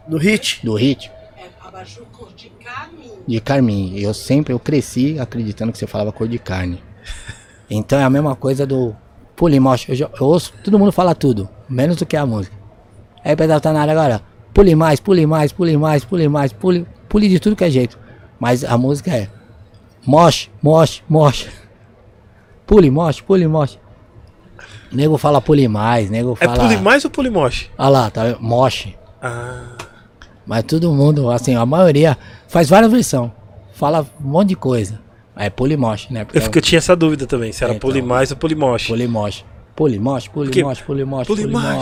[0.08, 0.66] No hit.
[0.66, 2.57] do Hit, É abajur cor de carmim.
[3.28, 3.98] De carmim.
[3.98, 6.82] Eu sempre, eu cresci acreditando que você falava cor de carne.
[7.70, 8.96] Então é a mesma coisa do
[9.36, 9.86] Pulimos.
[9.88, 12.56] Eu, já- eu ouço todo mundo falar tudo, menos do que a música.
[13.24, 14.22] Aí o pessoal tá na área agora,
[14.54, 18.00] pule mais, pule mais, pule mais, pule mais, pule, pule de tudo que é jeito.
[18.40, 19.28] Mas a música é
[20.06, 21.48] mosh, mosh, mosh.
[22.66, 23.78] Pule, mosh, pule, mosh.
[24.92, 26.64] Nego fala polimais, nego É fala.
[26.64, 27.70] Pulimais ou Pulimoche?
[27.78, 28.40] Olha lá, tá vendo?
[28.42, 28.96] Moche.
[29.22, 29.76] Ah,
[30.48, 32.18] Mas todo mundo, assim, a maioria
[32.48, 33.32] faz várias versões.
[33.74, 35.00] Fala um monte de coisa.
[35.36, 36.26] É polimoche, né?
[36.26, 37.88] Porque eu, fico- eu tinha essa dúvida também, se era É, então.
[37.90, 38.38] Pulimais ou.
[38.38, 38.88] Polimoche.
[38.88, 39.46] Polimoche,
[39.78, 41.28] polimoche, polimoche, Pulimais, polimoche.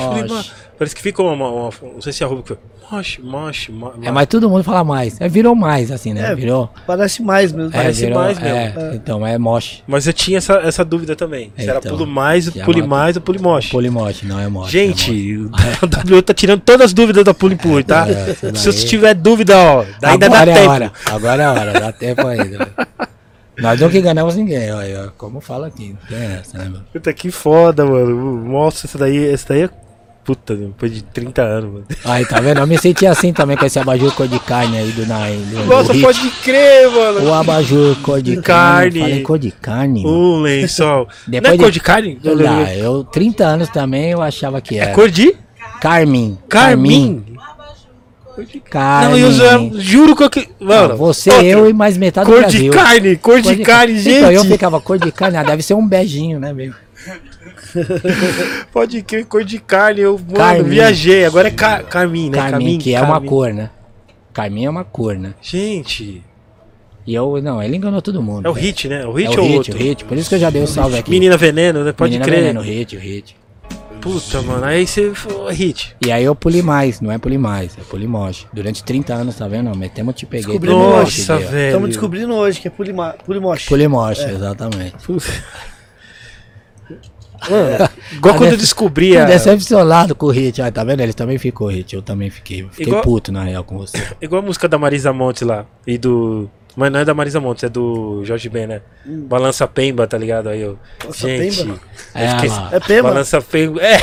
[0.09, 0.51] Pulimais.
[0.77, 2.57] Parece que fica uma, uma, uma- Não sei se é a roupa que foi.
[2.91, 5.19] Moche, moche, mo- É, mas todo mundo fala mais.
[5.19, 6.31] É, virou mais, assim, né?
[6.31, 6.69] É, virou.
[6.85, 7.69] Parece mais mesmo.
[7.69, 8.79] é, parece virou, mais mesmo.
[8.79, 9.81] é, Então, é moche.
[9.87, 11.51] Mas eu tinha essa, essa dúvida também.
[11.57, 13.71] Se era Então, Pulimais, que é Pulimais ou Pulimoche.
[13.71, 14.77] Polimoche, não é moche.
[14.77, 14.81] é.
[14.87, 15.37] Gente,
[15.81, 18.05] o W tá tirando todas as dúvidas da Pulimpui, tá?
[18.07, 20.69] É, Se você tiver dúvida, ó, ainda dá Agora é a tempo.
[20.71, 20.91] hora.
[21.07, 21.73] Agora é a hora.
[21.79, 22.67] Dá tempo ainda.
[23.59, 25.11] Nós nunca enganamos ninguém, olha.
[25.17, 25.95] Como fala aqui.
[26.01, 26.81] Não tem essa, né, meu?
[26.93, 28.43] Puta que foda, mano.
[28.51, 29.69] Nossa, essa daí, essa daí é.
[30.23, 31.85] Puta, depois de 30 anos, mano.
[32.03, 32.59] Aí, tá vendo?
[32.59, 35.37] Eu me senti assim também com esse abajur cor de carne aí do Nai.
[35.37, 37.29] do- Nossa, do pode crer, mano.
[37.29, 38.89] O abajur cor de Carne.
[38.91, 38.99] carne.
[39.01, 40.03] Falei cor de carne.
[40.03, 41.07] Um lençol.
[41.29, 42.19] Não é Depois cor de- de carne?
[42.23, 44.93] Lá, eu, 30 anos também, eu achava que É era.
[44.93, 45.35] cor de
[45.79, 46.39] Carmin.
[46.49, 47.23] carmim.
[47.23, 47.35] Carmin.
[48.73, 50.49] Não, eu já- juro que eu que.
[50.59, 51.45] Mano, Não, você, outra.
[51.47, 52.73] eu e mais metade Cor do de Brasil.
[52.73, 54.17] carne, cor de carne, gente.
[54.17, 56.73] Então eu ficava cor de carne, ah, deve ser um beijinho, né, meu?
[58.71, 60.01] Pode crer, cor de carne.
[60.01, 60.63] Eu, mano, Carmim.
[60.69, 61.25] viajei.
[61.25, 62.37] Agora é ca carmim, né?
[62.37, 63.27] Carmin, que é uma carmim.
[63.27, 63.69] cor, né?
[64.33, 65.33] Carmin é uma cor, né?
[65.41, 66.21] Gente,
[67.07, 68.47] E eu, não, ele enganou todo mundo.
[68.47, 68.65] é o velho.
[68.65, 69.05] hit, né?
[69.05, 69.75] O É hit o ou hit, outro?
[69.75, 70.05] o hit.
[70.05, 71.11] Por isso que eu já dei o salve aqui.
[71.11, 71.91] Menina Veneno, né?
[71.91, 72.39] Pode Menina crer.
[72.41, 73.35] Veneno, o hit, o hit.
[74.05, 74.63] Puta, mano.
[74.63, 75.11] Aí você.
[75.49, 75.95] é hit.
[76.05, 78.45] E aí eu puli mais, não é puli mais, é polimoche.
[78.53, 79.75] Durante 30 anos, tá vendo?
[79.75, 80.59] Metemos te peguei.
[80.59, 81.65] Te Nossa, velho.
[81.69, 83.67] Estamos descobrindo hoje que é Pulima, Pulimoche.
[83.67, 84.93] Polimoche, exatamente.
[87.49, 89.25] Mano, igual quando eu descobri a.
[89.25, 90.61] decepcionado com o hit.
[90.61, 91.01] Ah, tá vendo?
[91.01, 92.63] Ele também ficou hit, eu também fiquei.
[92.71, 93.97] Fiquei Igual- puto, na real, com você.
[94.21, 95.65] Igual a música da Marisa Montes lá.
[95.85, 96.49] E do.
[96.75, 98.81] Mas não é da Marisa Montes, é do Jorge Ben, né?
[99.05, 100.49] Balança Pemba, tá ligado?
[100.49, 100.77] Aí eu.
[100.99, 101.57] Balança gente.
[101.57, 101.79] Pemba?
[102.15, 102.51] eu É, fiquei-.
[102.71, 103.09] É Pema?
[103.09, 103.81] Balança Pemba.
[103.81, 103.99] É,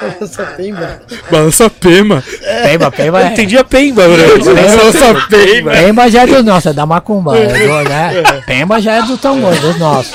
[0.00, 1.02] Balança Pemba.
[1.30, 2.24] Balança Pema.
[2.64, 3.32] Pemba, Pemba eu é.
[3.32, 4.44] entendi a Pemba, bro.
[4.54, 5.70] Balança Pemba.
[5.72, 8.42] Pemba já é do nosso, é da Macumba, é do, né?
[8.46, 10.14] Pemba já é do tambor, dos nossos.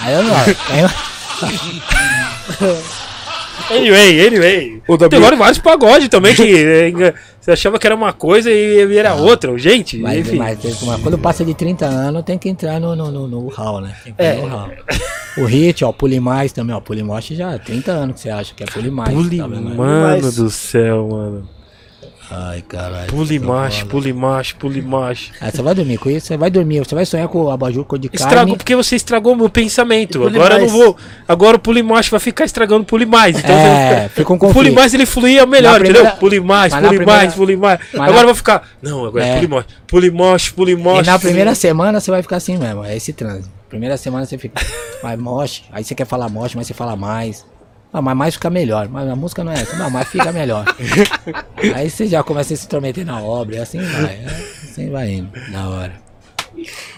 [0.00, 0.34] Aí eu não.
[0.44, 0.92] Pemba,
[3.76, 4.82] Anyway, anyway.
[4.86, 8.50] Ô, Tem W, vários pagodes também que é, enga- você achava que era uma coisa
[8.50, 9.56] e era outra.
[9.58, 10.36] Gente, mas, enfim.
[10.36, 13.80] mas, mas quando passa de 30 anos, tem que entrar no, no, no, no hall,
[13.80, 13.94] né?
[14.04, 14.70] Tem que entrar no hall.
[15.38, 16.80] O hit, ó, Pulimais também, ó.
[16.80, 19.12] Pulimais já é 30 anos que você acha que é Pulimais.
[19.14, 19.74] Puli, tá vendo?
[19.74, 21.48] mano Mas- do céu, mano.
[22.34, 23.06] Ai, caralho.
[23.08, 25.32] Puli tô macho, puli macho, puli macho.
[25.40, 27.84] Aí você vai dormir com isso, você vai dormir, você vai sonhar com o abajur
[27.84, 28.24] cor de carne.
[28.26, 30.22] Estragou porque você estragou meu pensamento.
[30.22, 30.72] E Agora eu não mais.
[30.72, 30.96] vou.
[31.28, 33.38] Agora o puli macho vai ficar estragando o puli mais.
[33.38, 34.74] Então É, fica um O puli conflito.
[34.74, 36.18] mais ele fluía melhor, Na primeira- entendeu?
[36.18, 37.80] Puli mais, puli primeira- mais, puli mais.
[37.92, 38.68] mas Agora na- vai ficar.
[38.80, 39.34] Não, agora é, É.
[39.34, 39.66] puli macho.
[39.86, 41.10] Puli macho, puli E macho.
[41.10, 43.50] na primeira semana você vai ficar assim mesmo, é esse trânsito.
[43.68, 44.54] Primeira semana você fica,
[45.02, 47.44] mas moche, aí você quer falar moche, mas você fala mais.
[47.92, 48.88] Ah, mas mais fica melhor.
[48.88, 50.64] Mas a música não é essa, não, mas fica melhor.
[51.74, 54.26] aí você já começa a se intrometer na obra, e assim vai, é,
[54.64, 56.02] assim vai indo, na hora.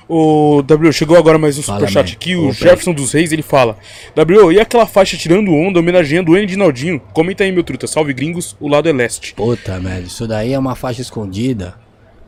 [0.08, 2.16] O W, chegou agora mais um Fala, superchat man.
[2.16, 2.36] aqui.
[2.36, 2.52] O Opa.
[2.52, 3.76] Jefferson dos Reis, ele fala:
[4.14, 7.00] W, e aquela faixa tirando onda homenageando o Endinaldinho?
[7.12, 7.86] Comenta aí, meu truta.
[7.86, 9.34] Salve gringos, o lado é leste.
[9.34, 11.74] Puta merda, isso daí é uma faixa escondida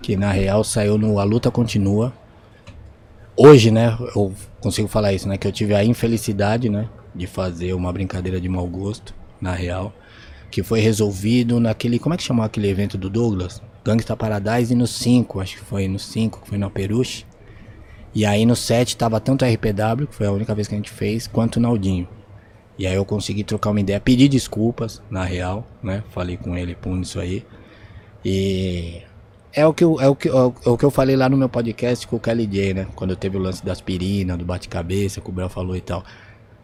[0.03, 2.13] que na real saiu no A Luta Continua.
[3.37, 7.73] Hoje, né, eu consigo falar isso, né, que eu tive a infelicidade, né, de fazer
[7.75, 9.93] uma brincadeira de mau gosto, na real,
[10.51, 13.63] que foi resolvido naquele, como é que chamava aquele evento do Douglas?
[13.85, 17.25] Gangsta Paradise no 5, acho que foi no 5, que foi na Peruche.
[18.15, 20.79] E aí no 7 tava tanto a RPW, que foi a única vez que a
[20.79, 22.09] gente fez, quanto o Naldinho.
[22.79, 26.03] E aí eu consegui trocar uma ideia, pedir desculpas, na real, né?
[26.11, 27.45] Falei com ele por isso aí.
[28.25, 29.03] E
[29.53, 31.37] é o que eu, é o que, é o é que eu falei lá no
[31.37, 32.87] meu podcast com o Kelly J, né?
[32.95, 36.05] Quando teve o lance da aspirina, do bate-cabeça, que o Bel falou e tal.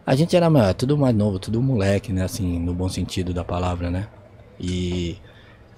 [0.05, 2.24] A gente era, tudo mais novo, tudo moleque, né?
[2.24, 4.08] Assim, no bom sentido da palavra, né?
[4.58, 5.16] E,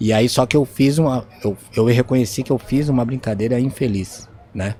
[0.01, 1.27] e aí só que eu fiz uma.
[1.45, 4.77] Eu, eu reconheci que eu fiz uma brincadeira infeliz, né?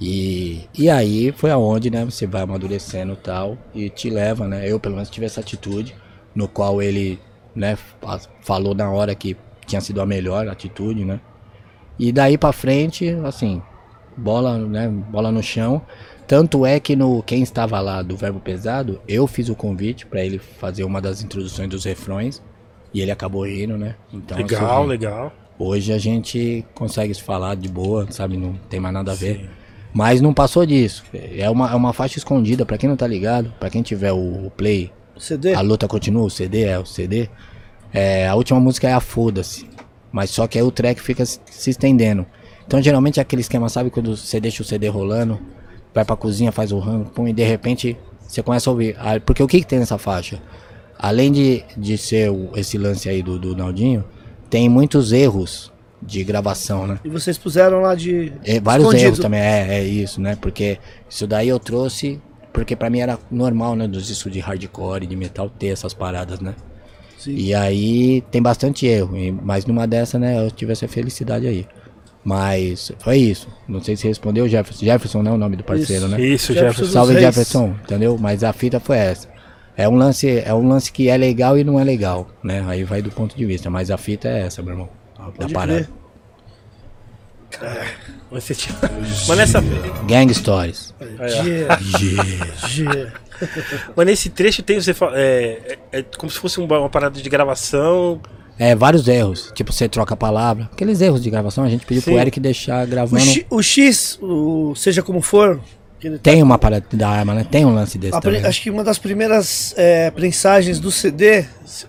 [0.00, 4.78] E, e aí foi aonde, né, você vai amadurecendo tal, e te leva, né, eu
[4.78, 5.94] pelo menos tive essa atitude,
[6.34, 7.18] no qual ele,
[7.54, 9.34] né, fa- falou na hora que
[9.66, 11.18] tinha sido a melhor atitude, né,
[11.98, 13.62] e daí pra frente, assim,
[14.16, 15.82] bola, né, bola no chão,
[16.26, 20.24] tanto é que no quem estava lá do Verbo Pesado, eu fiz o convite pra
[20.24, 22.42] ele fazer uma das introduções dos refrões,
[22.92, 25.32] e ele acabou rindo, né, então Legal, assim, legal.
[25.58, 28.36] Hoje a gente consegue se falar de boa, sabe?
[28.36, 29.48] Não tem mais nada a ver.
[29.92, 31.02] Mas não passou disso.
[31.14, 34.46] É uma, é uma faixa escondida, pra quem não tá ligado, pra quem tiver o,
[34.46, 35.54] o play, CD?
[35.54, 37.30] a luta continua, o CD é o CD.
[37.90, 39.66] É, a última música é a Foda-se.
[40.12, 42.26] Mas só que aí o track fica se se estendendo.
[42.66, 43.88] Então geralmente é aquele esquema, sabe?
[43.88, 45.40] Quando você deixa o CD rolando,
[45.96, 47.96] vai pra cozinha, faz o rango, e de repente
[48.28, 48.94] você começa a ouvir.
[48.98, 50.38] Ah, Porque o que, que tem nessa faixa?
[50.98, 54.04] Além de, de ser o- esse lance aí do, do Naldinho,
[54.50, 56.98] tem muitos erros de gravação, né?
[57.04, 58.32] E vocês puseram lá de.
[58.44, 59.06] É, vários escondido.
[59.08, 60.36] erros também, é, é isso, né?
[60.40, 62.20] Porque isso daí eu trouxe,
[62.52, 63.88] porque pra mim era normal, né?
[63.88, 66.54] Dos discos de hardcore, de metal ter essas paradas, né?
[67.18, 67.34] Sim.
[67.34, 71.66] E aí tem bastante erro, mas numa dessa, né, eu tive essa felicidade aí.
[72.28, 73.46] Mas foi isso.
[73.68, 74.84] Não sei se respondeu Jefferson.
[74.84, 76.20] Jefferson não é o nome do parceiro, né?
[76.20, 77.20] Isso, Jefferson Salve.
[77.20, 78.18] Jefferson, entendeu?
[78.18, 79.28] Mas a fita foi essa.
[79.76, 82.64] É um lance, é um lance que é legal e não é legal, né?
[82.66, 84.88] Aí vai do ponto de vista, mas a fita é essa, meu irmão.
[85.16, 85.88] Da Pode parada.
[88.30, 88.76] você tinha-
[89.28, 89.60] Mas nessa.
[90.08, 90.92] Gang Stories.
[91.00, 92.46] Yeah, Yeah.
[92.76, 93.12] yeah.
[93.94, 94.80] Mas nesse trecho tem.
[94.80, 98.20] Você fala, é, é, é como se fosse uma, uma parada de gravação.
[98.58, 99.52] É, vários erros.
[99.54, 100.68] Tipo, você troca a palavra.
[100.72, 102.10] Aqueles erros de gravação, a gente pediu Sim.
[102.12, 103.22] pro Eric deixar O, gravando.
[103.22, 105.60] X, o X, o seja como for,
[106.02, 107.46] ele tá- Tem uma parada da arma, né?
[107.50, 108.48] Tem um lance desse né?
[108.48, 111.44] acho que uma das primeiras é, prensagens do CD,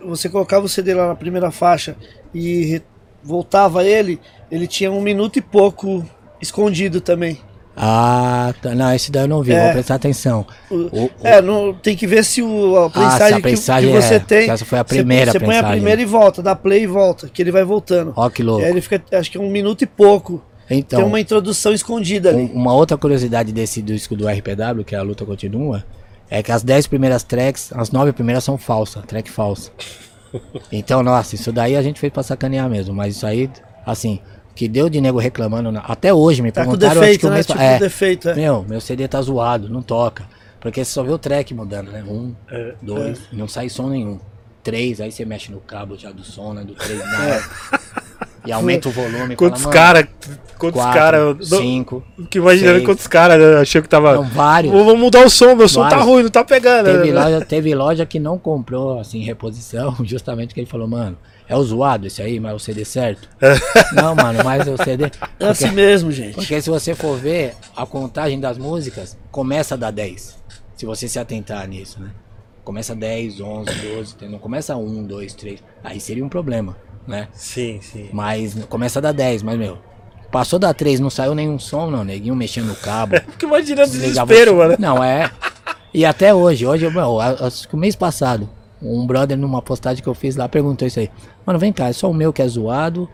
[0.05, 1.95] você colocava o CD lá na primeira faixa
[2.33, 2.81] e
[3.23, 6.05] voltava ele, ele tinha um minuto e pouco
[6.41, 7.37] escondido também.
[7.79, 8.73] Ah, tá.
[8.73, 9.63] Não, esse daí eu não vi, É.
[9.65, 10.45] vou prestar atenção.
[10.69, 13.49] O- O- É, não, tem que ver se o, a Ah, se prensagem, a que-
[14.01, 14.49] que, você é, tem.
[14.49, 17.29] essa foi a você- primeira Você, põe a primeira e volta, dá play e volta,
[17.29, 18.13] que ele vai voltando.
[18.15, 18.61] Ó, que louco.
[18.61, 20.41] E aí ele fica, acho que é um minuto e pouco.
[20.69, 22.41] Então, tem uma introdução escondida ali.
[22.53, 25.85] um- uma outra curiosidade desse disco do RPW, que é a luta continua,
[26.29, 29.71] é que as 10 primeiras tracks, as 9 primeiras são falsas, track falsa.
[30.71, 33.49] Então, nossa, isso daí a gente fez pra sacanear mesmo, mas isso aí,
[33.85, 34.19] assim,
[34.57, 37.27] que deu de nego reclamando, na- até hoje me Tá com perguntaram, acho que defeito,
[37.27, 37.33] o né?
[37.35, 38.35] mês Tipo, é, defeito, é.
[38.35, 40.25] Meu, meu CD tá zoado, não toca.
[40.59, 42.03] Porque você só vê o track mudando, né?
[42.07, 42.73] Um, É.
[42.81, 44.19] dois, não sai som nenhum.
[44.63, 46.63] Três, aí você mexe no cabo já do som, né?
[46.63, 47.05] Do três, É.
[47.05, 47.43] nada.
[48.45, 49.35] E aumenta o volume.
[49.35, 50.05] Quantos caras.
[50.57, 51.47] Quantos caras.
[51.49, 52.03] Cinco.
[52.31, 52.85] Que imaginando seis.
[52.85, 54.15] quantos caras né, achou que tava.
[54.15, 54.73] Não, vários.
[54.73, 56.05] Vou vou mudar o som, meu som tá Vários.
[56.07, 56.85] ruim, não tá pegando.
[56.85, 57.23] Teve né?
[57.23, 61.17] loja, teve loja que não comprou, assim, reposição, justamente que ele falou, mano,
[61.49, 63.27] é o zoado esse aí, mas o CD certo?
[63.93, 65.05] não, mano, mas o CD...
[65.39, 66.35] É assim mesmo, gente.
[66.35, 70.37] Porque se você for ver, a contagem das músicas começa da 10.
[70.75, 72.09] Se você se atentar nisso, né?
[72.63, 75.63] Começa 10, 11, 12, não começa 1, 2, 3.
[75.83, 76.75] Aí seria um problema,
[77.07, 77.29] né?
[77.33, 78.09] Sim, sim.
[78.11, 79.77] Mas começa da 10, mas meu.
[80.29, 82.03] Passou da 3, não saiu nenhum som, não.
[82.03, 83.15] Neguinho mexendo no cabo.
[83.31, 84.75] Fico imaginando o desespero, mano.
[84.77, 85.31] Não, é.
[85.93, 88.49] E até hoje, hoje, meu, a- acho que o mês passado,
[88.81, 91.09] um brother numa postagem que eu fiz lá perguntou isso aí.
[91.45, 93.09] Mano, vem cá, é só o meu que é zoado.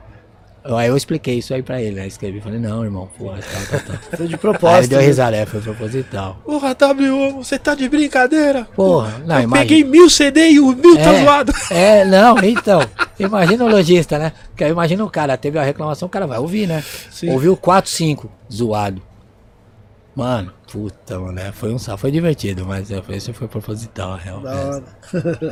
[0.66, 2.08] Aí eu expliquei isso aí pra ele, né?
[2.08, 3.98] Escrevi, falei, não, irmão, porra, tal, tal, tal.
[4.18, 4.90] Foi de Aí ele propósito.
[4.92, 5.06] deu né?
[5.06, 6.38] risada, é, foi proposital.
[6.46, 8.66] Porra, W, você tá de brincadeira?
[8.74, 9.68] Porra, não, Eu imagina.
[9.68, 11.54] peguei mil CD e o mil tá zoado.
[11.70, 12.80] É, não, então.
[13.20, 14.32] Imagina o lojista, né?
[14.52, 16.82] Porque aí imagina o cara, teve a reclamação, o cara vai ouvir, né?
[17.28, 19.02] Ouviu 4, 5, zoado.
[20.16, 24.12] Mano, puta, mano, é, foi um sal, foi divertido, mas é, foi- esse foi proposital,
[24.12, 24.40] na real.
[24.42, 24.84] Da É, hora.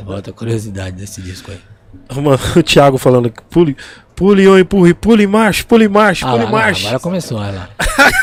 [0.06, 1.60] outra curiosidade desse disco aí.
[2.22, 3.76] Mano, o Thiago falando que pule,
[4.14, 6.86] pule ou empurre, pule marcha, pule marcha, Ah, pule lá, lá, marcha.
[6.86, 7.68] agora começou, olha lá.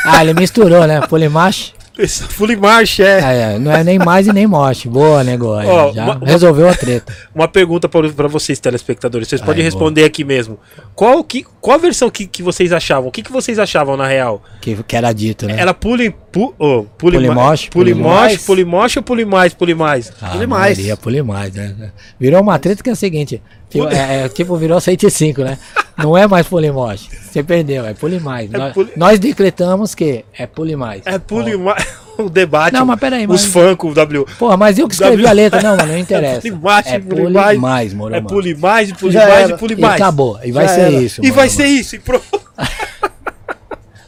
[0.04, 1.00] Ah, ele misturou, né?
[1.06, 1.74] Polimache.
[2.00, 3.20] Esse Pule marcha, é.
[3.20, 4.88] É, é, não é nem mais e nem moche.
[4.88, 5.68] Boa, negócio.
[5.68, 7.12] Ó, já uma- resolveu a treta.
[7.34, 9.28] Uma pergunta pra pra vocês, telespectadores.
[9.28, 10.58] Vocês podem Ai, responder aqui mesmo.
[10.94, 13.08] Qual, que, qual a versão que, que vocês achavam?
[13.08, 14.42] O que, que vocês achavam na real?
[14.60, 15.56] Que, que era dito, né?
[15.58, 19.74] Era pule, pu, oh, pule, Pule moche, pule moche, pule moche ou pule mais, pule
[19.74, 20.12] mais?
[20.20, 20.78] Ah, Pule mais.
[20.78, 21.92] Maria, pule mais, né?
[22.18, 25.58] Virou uma treta que é o seguinte, tipo, é, é, tipo virou 105, né?
[26.02, 27.08] Não é mais polimoche.
[27.30, 28.52] Você perdeu, é pule mais.
[28.52, 31.02] É nós, pule- nós decretamos que é pule mais.
[31.06, 31.86] É pule mais.
[32.20, 32.74] O debate.
[32.74, 34.26] Não, mas peraí, Os mas- com o W.
[34.38, 36.46] Porra, mas eu que escrevi W- a letra, não, mano, não interessa.
[36.84, 37.58] É pule pule mais.
[37.58, 38.28] mais, moro, É mano.
[38.28, 39.52] pule mais, pule Já mais era.
[39.54, 40.38] e pule E acabou.
[40.44, 40.90] E vai Já ser era.
[40.90, 41.20] isso.
[41.22, 41.56] E mano, vai mano.
[41.56, 42.40] ser isso, e pronto.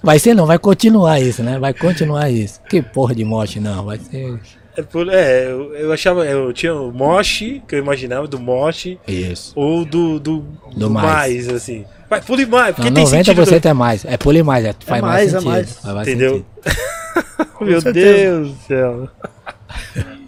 [0.03, 1.59] Vai ser não, vai continuar isso, né?
[1.61, 2.61] Vai continuar isso.
[2.69, 3.85] Que porra de morte, não.
[3.85, 4.39] Vai ser.
[4.77, 9.53] É, é, eu, eu achava, eu tinha o moche, que eu imaginava, do moche, Isso.
[9.55, 10.45] ou do, do,
[10.75, 11.47] do, mais.
[11.47, 11.49] mais.
[11.49, 11.85] assim.
[12.09, 13.67] Vai, pule mais, porque Não, tem 90% sentido.
[13.67, 14.05] é mais.
[14.05, 15.49] É pule mais, é, faz mais, mais, é sentido.
[15.51, 15.73] mais.
[15.79, 16.45] Faz mais Entendeu?
[16.65, 16.83] sentido.
[17.63, 17.81] Meu.
[17.93, 19.09] Deus do céu.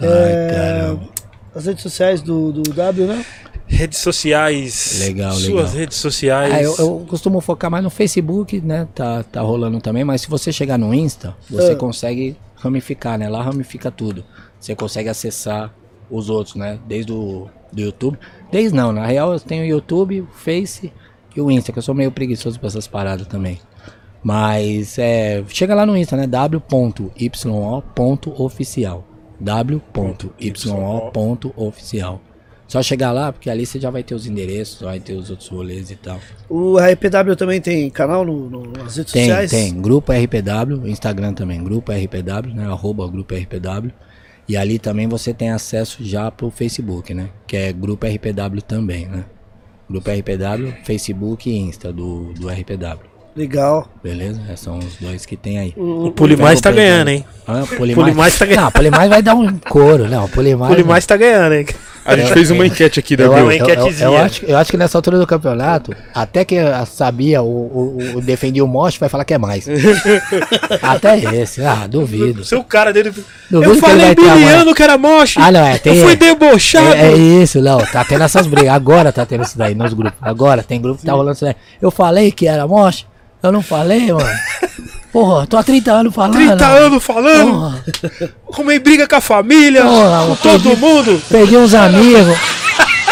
[0.00, 1.00] Ai, caramba.
[1.54, 3.24] As redes sociais do, do W, né?
[3.66, 4.98] Redes sociais.
[5.00, 5.66] Legal, Suas legal.
[5.74, 6.52] redes sociais.
[6.52, 8.86] Ah, eu, eu costumo focar mais no Facebook, né?
[8.94, 11.76] Tá, tá rolando também, mas se você chegar no Insta, você Ah.
[11.76, 13.28] consegue ramificar, né?
[13.28, 14.24] Lá ramifica tudo.
[14.58, 15.74] Você consegue acessar
[16.10, 16.78] os outros, né?
[16.86, 18.18] Desde o do YouTube.
[18.50, 20.92] Desde não, na real eu tenho o YouTube, o Face
[21.34, 23.58] e o Insta, que eu sou meio preguiçoso pra essas paradas também.
[24.22, 26.26] Mas é, chega lá no Insta, né?
[26.26, 29.04] w.yo.oficial.
[29.40, 32.20] w.yo.oficial.
[32.72, 35.46] Só chegar lá, porque ali você já vai ter os endereços, vai ter os outros
[35.50, 36.18] rolês e tal.
[36.48, 39.50] O RPW também tem canal no, no- nas redes Tem, sociais?
[39.50, 39.78] tem.
[39.78, 42.64] Grupo RPW, Instagram também, Grupo RPW, né?
[42.64, 43.90] Arroba Grupo RPW.
[44.48, 47.28] E ali também você tem acesso já pro Facebook, né?
[47.46, 49.26] Que é Grupo RPW também, né?
[49.90, 53.04] Grupo RPW, Facebook e Insta do, do RPW.
[53.36, 53.86] Legal.
[54.02, 54.40] Beleza?
[54.46, 55.74] Esses são os dois que tem aí.
[55.76, 57.22] O, O Polimais tá ganhando, hein?
[57.46, 58.64] Ah, Polimais, Polimais tá ganhando.
[58.64, 60.24] Não, Polimais vai dar um couro, não.
[60.24, 60.70] O Polimais.
[60.72, 61.66] Polimais tá ganhando, hein?
[62.04, 63.38] A gente fez uma enquete aqui, Eu, W.
[63.38, 64.22] eu, uma eu, eu, enquetezinha.
[64.22, 68.64] acho, eu acho que nessa altura do campeonato, até quem sabia o, o, o defendia
[68.64, 69.66] o Mosh vai falar que é mais.
[70.82, 72.44] até esse, ah, duvido.
[72.44, 73.12] Seu cara dele.
[73.50, 75.38] Duvido eu que falei vai ter a biliano que era moche.
[75.40, 76.94] Ah, não, é, tem- Eu fui debochado.
[76.94, 78.72] É, é isso, não, tá tendo essas brigas.
[78.74, 80.18] Agora tá tendo isso daí nos grupos.
[80.20, 81.54] Agora tem grupo que tá rolando isso daí.
[81.80, 83.06] Eu falei que era Mosh?
[83.42, 84.28] Eu não falei, mano.
[85.12, 86.34] Porra, tô há 30 anos falando.
[86.34, 87.50] 30 anos falando.
[87.52, 87.84] Porra,
[88.52, 89.82] Arrumei briga com a família.
[89.82, 91.22] Porra, com todo perdi- mundo.
[91.28, 92.38] perdi uns amigos.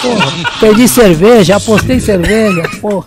[0.00, 2.62] Porra, perdi cerveja, apostei cerveja.
[2.80, 3.06] Porra.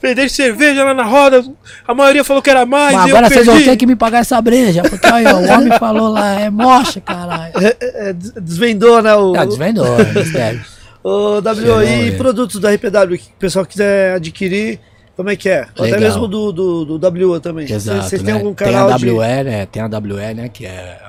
[0.00, 1.44] Perdi cerveja lá na roda.
[1.86, 2.94] A maioria falou que era mais.
[2.96, 4.82] Mas eu agora vocês vão ter que me pagar essa breja.
[4.82, 7.52] Porque olha, o homem falou lá, é mocha, caralho.
[7.60, 9.14] É, é, des- desvendou, né?
[9.14, 10.60] O, Ah, desvendou, é mistério.
[11.02, 12.10] o W Chegou, e é.
[12.12, 14.78] produtos da RPW que o pessoal quiser adquirir,
[15.16, 15.66] como é que é?
[15.78, 16.00] Ou Até Legal.
[16.00, 17.70] mesmo do, do, do W também.
[17.70, 18.26] Exato, Vocês né?
[18.26, 19.10] têm algum tem a canal de...
[19.10, 19.66] WE, né?
[19.66, 20.48] Tem a WE, né?
[20.50, 21.00] Que é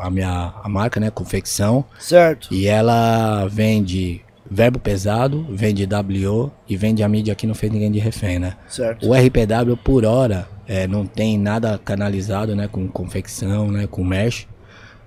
[0.00, 1.10] a minha a marca, né?
[1.10, 1.84] Confecção.
[1.98, 2.54] Certo.
[2.54, 7.90] E ela vende verbo pesado, vende WO e vende a mídia que não fez ninguém
[7.90, 8.54] de refém, né?
[8.68, 9.08] Certo.
[9.08, 12.68] O RPW por hora é, não tem nada canalizado, né?
[12.70, 13.88] Com confecção, né?
[13.90, 14.46] Com mesh.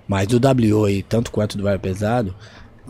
[0.06, 2.34] Mas do WO e tanto quanto do verbo pesado,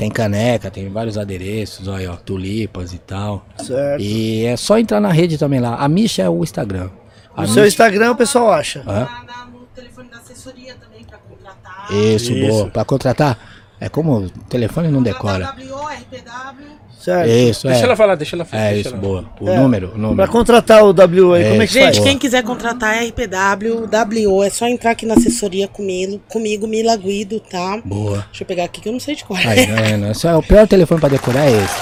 [0.00, 3.44] tem caneca, tem vários adereços, olha, ó, tulipas e tal.
[3.58, 4.00] Certo.
[4.02, 5.74] E é só entrar na rede também lá.
[5.76, 6.88] A Misha é o Instagram.
[7.36, 8.82] A seu Misha- Instagram o pessoal acha.
[8.86, 9.06] Hã?
[9.52, 11.92] No telefone da assessoria também pra contratar.
[11.92, 12.48] Isso, Isso.
[12.50, 12.70] boa.
[12.70, 13.38] Pra contratar,
[13.78, 15.54] é como o telefone não decora.
[15.58, 16.79] WO, RPW.
[17.02, 17.30] Certo.
[17.30, 17.70] Isso, é.
[17.70, 18.62] Deixa ela falar, deixa ela falar.
[18.62, 19.24] É deixa isso, ela- boa.
[19.40, 19.56] O É.
[19.56, 20.30] número, o Pra número.
[20.30, 21.86] contratar o W aí, como é que É, faz?
[21.86, 22.08] Gente, Boa.
[22.10, 27.40] quem quiser contratar RPW, WO, é só entrar aqui na assessoria comigo, comigo Mila Guido,
[27.40, 27.80] tá?
[27.84, 28.24] Boa.
[28.28, 29.24] Deixa eu pegar aqui que eu não sei de.
[29.30, 29.66] Aí?
[30.12, 31.76] Esse é o pior telefone pra decorar é esse.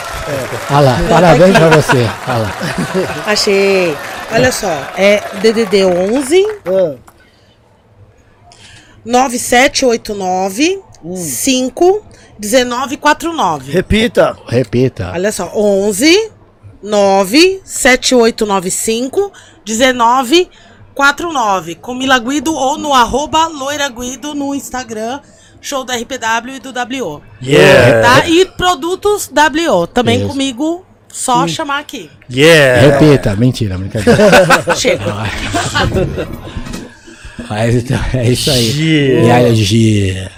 [0.71, 1.97] Olha lá, parabéns pra você.
[2.29, 2.53] Olha lá.
[3.27, 3.97] Achei.
[4.31, 6.95] Olha só, é DDD 11 Ah,
[9.05, 10.81] 9789
[11.17, 12.03] 5
[12.39, 13.73] 1949.
[13.73, 14.37] repita.
[14.47, 15.11] Repita.
[15.13, 16.31] Olha só, 11
[16.83, 19.33] 9 7895
[19.67, 21.75] 1949.
[21.77, 25.21] Com Mila Guido ou no arroba Loira Guido no Instagram.
[25.61, 27.21] Show da RPW e do WO.
[27.43, 28.21] Yeah.
[28.21, 28.29] Tá?
[28.29, 29.89] E produtos WO.
[29.89, 30.29] Também Isso.
[30.29, 32.09] comigo, só chamar aqui.
[32.31, 32.97] Yeah.
[32.99, 33.35] Repita.
[33.35, 34.17] Mentira, brincadeira.
[34.77, 35.05] Chega.
[37.49, 38.71] Mas então, é isso aí.
[38.81, 39.41] Yeah.
[39.41, 40.29] E aí.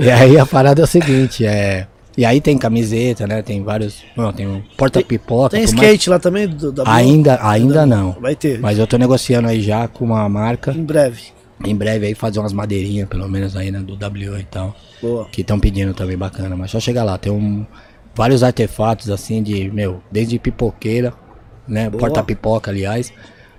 [0.00, 1.86] E aí a parada é o seguinte, é.
[2.16, 3.40] E aí tem camiseta, né?
[3.40, 4.02] Tem vários.
[4.16, 5.56] Não, tem um porta-pipoca.
[5.56, 6.94] Tem por mais- skate lá também do W?
[6.94, 8.12] Ainda, ainda não.
[8.20, 8.58] Vai ter.
[8.60, 10.72] Mas eu tô negociando aí já com uma marca.
[10.72, 11.22] Em breve.
[11.64, 13.78] Em breve aí fazer umas madeirinhas, pelo menos aí, né?
[13.78, 14.76] Do WO e tal.
[15.00, 15.26] Boa.
[15.30, 16.54] Que estão pedindo também bacana.
[16.54, 17.64] Mas só chegar lá, tem um,
[18.14, 21.14] vários artefatos assim de, meu, desde pipoqueira,
[21.66, 21.88] né?
[21.88, 23.12] Porta-pipoca, aliás,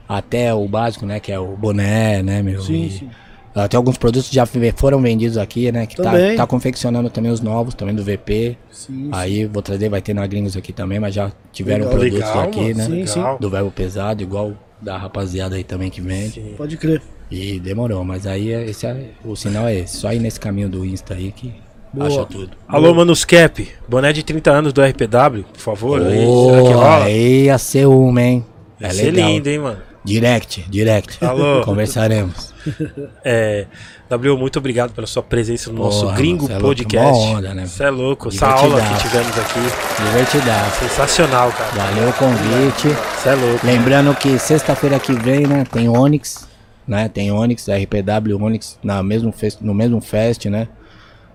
[0.08, 1.20] até o básico, né?
[1.20, 2.62] Que é o boné, né, meu?
[2.62, 3.10] Sim, E sim.
[3.56, 5.86] Até alguns produtos já foram vendidos aqui, né?
[5.86, 8.58] Que tá, tá confeccionando também os novos, também do VP.
[8.72, 12.00] Sim, Aí vou trazer, vai ter na Gringos aqui também, mas já tiveram Legal.
[12.00, 12.86] produtos Legal, aqui, mano, né?
[12.86, 13.22] Sim, sim.
[13.40, 16.42] Do verbo pesado, igual da rapaziada aí também que vende.
[16.58, 17.00] Pode crer.
[17.30, 19.98] E demorou, mas aí é- esse é- o sinal é esse.
[19.98, 21.54] Só ir nesse caminho do Insta aí que
[21.94, 22.08] Boa.
[22.08, 22.52] acha tudo.
[22.68, 23.68] Alô, Manus Cap.
[23.88, 26.02] Boné de 30 anos do RPW, por favor.
[26.02, 26.26] aí.
[26.26, 27.04] Será que rola?
[27.06, 28.44] aí ia ser uma, hein?
[28.82, 29.30] Ia É ser legal.
[29.30, 29.78] lindo, hein, mano?
[30.04, 31.24] Direct, direct.
[31.24, 31.64] Alô.
[31.66, 32.54] Conversaremos.
[33.26, 33.66] É,
[34.10, 37.20] W, muito obrigado pela sua presença no nosso Porra, Gringo mano, cê é louco, Podcast.
[37.20, 37.66] mó onda, né?
[37.66, 38.28] Você é louco.
[38.30, 39.60] Essa aula que tivemos aqui,
[40.06, 40.80] Divertidaço.
[40.80, 41.72] sensacional, cara.
[41.72, 42.88] Valeu o convite.
[43.18, 43.66] Você é louco.
[43.66, 46.48] Lembrando que sexta-feira que vem, né, tem Onix,
[46.88, 47.10] né?
[47.10, 50.70] Tem Onix, RPW Onix na mesmo fest, no mesmo fest, né?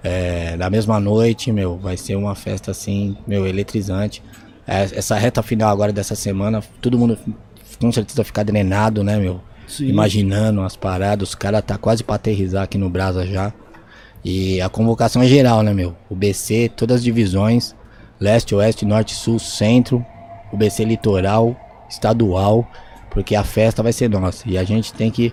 [0.02, 4.22] É, na mesma noite, meu, vai ser uma festa assim, meu, eletrizante.
[4.66, 7.18] É, essa reta final agora dessa semana, todo mundo
[7.80, 9.40] com certeza ficar drenado, né, meu?
[9.66, 9.88] Sim.
[9.88, 13.52] Imaginando as paradas, os caras tá quase pra aterrizar aqui no Brasa já.
[14.24, 15.94] E a convocação é geral, né, meu?
[16.08, 17.74] O BC, todas as divisões,
[18.18, 20.04] leste, oeste, norte, sul, centro,
[20.52, 21.56] o BC litoral,
[21.88, 22.68] estadual,
[23.10, 24.48] porque a festa vai ser nossa.
[24.48, 25.32] E a gente tem que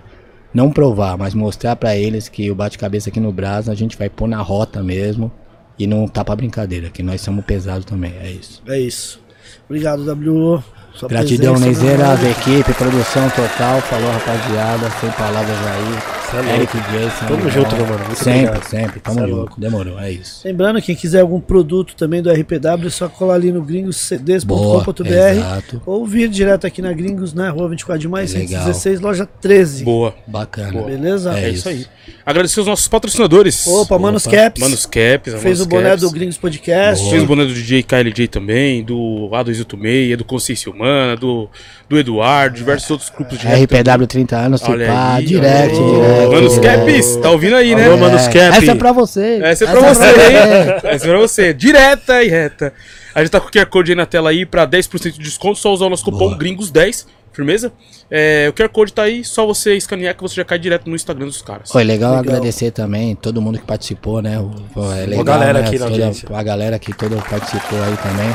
[0.52, 4.08] não provar, mas mostrar pra eles que o bate-cabeça aqui no Brasa a gente vai
[4.08, 5.30] pôr na rota mesmo.
[5.78, 8.62] E não tá pra brincadeira, que nós somos pesados também, é isso.
[8.66, 9.20] É isso.
[9.66, 10.64] Obrigado, W.
[10.96, 12.30] Sua Gratidão, Neizeiras, né?
[12.30, 13.80] equipe, produção total.
[13.82, 14.90] Falou, rapaziada.
[15.00, 16.16] Sem palavras aí.
[16.30, 16.56] Cê é.
[16.56, 17.26] Eric Jason.
[17.28, 18.04] Tamo junto, meu mano.
[18.04, 18.64] Muito sempre, obrigado.
[18.68, 19.00] sempre.
[19.00, 19.36] Tamo Cê é junto.
[19.36, 19.60] louco.
[19.60, 20.40] Demorou, é isso.
[20.44, 25.76] Lembrando, quem quiser algum produto também do RPW, é só colar ali no Boa, gringoscds.com.br
[25.86, 28.46] ou vir direto aqui na Gringos, na rua 24 de maio, Legal.
[28.46, 29.84] 116, loja 13.
[29.84, 30.14] Boa.
[30.26, 30.82] Bacana.
[30.82, 31.32] Beleza?
[31.38, 31.86] É É isso aí.
[32.24, 33.64] Agradecer os nossos patrocinadores.
[33.66, 34.36] Opa, Manos Opa.
[34.36, 34.62] Caps.
[34.62, 35.34] Manos Caps.
[35.34, 36.00] a fez Manos o boné Caps.
[36.00, 37.08] do Gringos Podcast.
[37.10, 40.85] Fez o boné do DJ KLJ também, do A286, do Consciência Humana,
[41.20, 41.48] do,
[41.88, 45.94] do Eduardo, diversos outros grupos de RPW 30 anos, Olha pá, aí, direto, ó.
[45.94, 46.32] direto.
[46.32, 46.86] Manos direto.
[46.86, 47.86] Caps, tá ouvindo aí, né?
[47.86, 48.38] Alô, Manos Cap.
[48.38, 49.40] Essa é pra você.
[49.42, 50.76] Essa é pra você, hein?
[50.84, 51.54] Essa é pra você.
[51.54, 52.72] Direta e reta.
[53.14, 55.58] A gente tá com o QR Code aí na tela aí pra 10% de desconto,
[55.58, 56.38] só usar o nosso cupom Boa.
[56.38, 57.72] Gringos10, firmeza?
[58.10, 60.94] É, o QR Code tá aí, só você escanear que você já cai direto no
[60.94, 61.70] Instagram dos caras.
[61.72, 64.38] Foi legal, agradecer também todo mundo que participou, né?
[64.38, 65.66] O- Pô, é legal, galera né?
[65.66, 66.28] aqui na Toda- audiência.
[66.30, 68.28] A galera que toda participou aí também.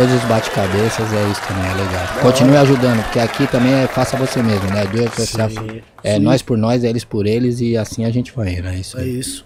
[0.00, 2.06] Todos os bate-cabeças, é isso também, é legal.
[2.22, 4.86] Continue ajudando, porque aqui também é faça você mesmo, né?
[4.86, 5.82] Do it yourself.
[6.02, 8.76] É nós por nós, eles por eles e assim a gente vai, né?
[8.76, 9.18] Isso É aí.
[9.18, 9.44] isso.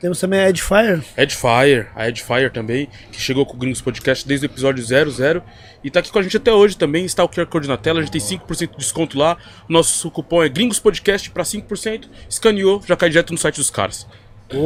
[0.00, 1.02] Temos também a Edfire.
[1.16, 5.42] Edfire, a Edfire também, que chegou com o Gringos Podcast desde o episódio 00
[5.82, 7.04] e tá aqui com a gente até hoje também.
[7.04, 9.36] Está o QR Code na tela, a gente tem 5% de desconto lá.
[9.68, 12.04] O nosso cupom é Gringos Podcast pra 5%.
[12.30, 14.06] Escaneou, já cai direto no site dos caras.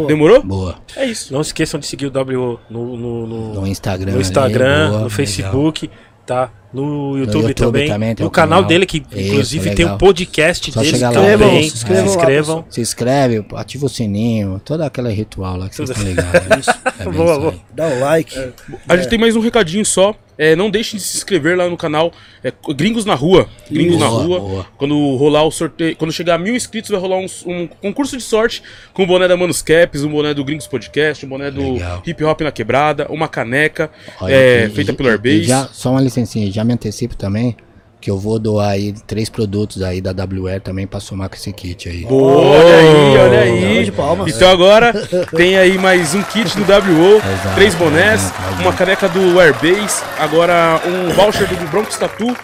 [0.06, 0.42] Demorou?
[0.42, 0.76] Boa.
[0.96, 1.32] É isso.
[1.32, 4.10] Não esqueçam de seguir o WO no, no, no, No Instagram.
[4.12, 5.10] no ali, Instagram, boa, no legal.
[5.10, 5.90] Facebook,
[6.26, 6.50] tá?
[6.72, 7.88] No YouTube, YouTube também.
[7.88, 8.68] também tem no o canal, canal.
[8.68, 9.94] dele, que Isso, inclusive tem legal.
[9.94, 11.14] um podcast Só dele chegar lá.
[11.20, 11.62] também.
[11.68, 12.64] Se inscrevam, Se se inscrevam.
[12.70, 16.66] Se inscreve, ativa o sininho, todo aquele ritual lá que vocês estão ligados.
[16.66, 16.74] né?
[17.00, 17.54] É Boa, isso boa.
[17.74, 18.52] Dá o like.
[18.88, 20.14] A gente tem mais um recadinho só.
[20.42, 22.12] É, não deixem de se inscrever lá no canal
[22.42, 23.46] é, Gringos na Rua.
[23.70, 24.40] Gringos na Boa, Rua.
[24.40, 24.66] boa.
[24.78, 25.94] Quando rolar o sorteio.
[25.96, 28.62] Quando chegar a mil inscritos, vai rolar um, um concurso de sorte
[28.94, 32.02] com o boné da Manos Caps, um boné do Gringos Podcast, um boné do Legal.
[32.06, 35.44] Hip Hop na Quebrada, uma caneca Olha, é, e- feita e- pelo Airbase.
[35.44, 37.54] já- Só uma licencinha, já me antecipo também,
[38.00, 41.52] que eu vou doar aí três produtos aí da WR também pra somar com esse
[41.52, 42.06] kit aí.
[42.08, 43.84] Olha aí, olha aí.
[43.84, 44.34] de palmas.
[44.34, 44.92] Então agora
[45.36, 50.80] tem aí mais um kit do WO, Exato, três bonés, uma caneca do Airbase, agora
[50.86, 52.34] um voucher do Bronx Tattoo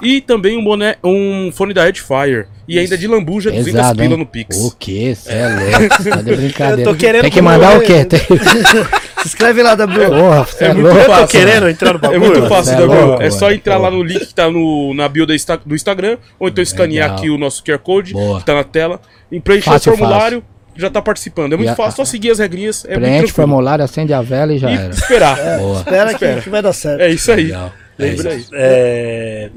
[0.00, 2.46] e também um boné, um fone da Edfire.
[2.66, 4.18] E ainda de lambuja, 200 Pesado, pila hein?
[4.18, 4.56] no Pix.
[4.56, 5.14] O que?
[5.14, 6.90] Cê é louco, tá de brincadeira.
[6.90, 8.04] Eu tô querendo Tem que mandar o quê?
[8.04, 8.20] Tem...
[9.22, 10.08] Se inscreve lá, W.
[10.10, 10.98] Porra, cê é, muito louco.
[10.98, 12.20] Eu tô fácil, querendo entrar no É bagulho.
[12.20, 15.08] muito fácil, Cê é louco, É só entrar lá no link que tá no, na
[15.08, 15.34] bio do
[15.74, 17.18] Instagram, ou então escanear Legal.
[17.18, 18.40] aqui o nosso QR Code, Boa.
[18.40, 20.44] que tá na tela, e preencher Fácil, o formulário,
[20.76, 21.52] já tá participando.
[21.52, 24.12] É muito E a- fácil, só seguir as regrinhas, é muito Preenche o formulário, acende
[24.12, 24.90] a vela e já E era.
[24.90, 25.36] esperar.
[25.58, 25.78] Boa.
[25.78, 26.40] Espera que, Espera.
[26.40, 27.00] que vai dar certo.
[27.00, 27.44] É isso aí.
[27.44, 27.72] Legal.
[27.98, 28.54] É Lembra isso.
[28.54, 28.60] aí.
[28.60, 29.50] É,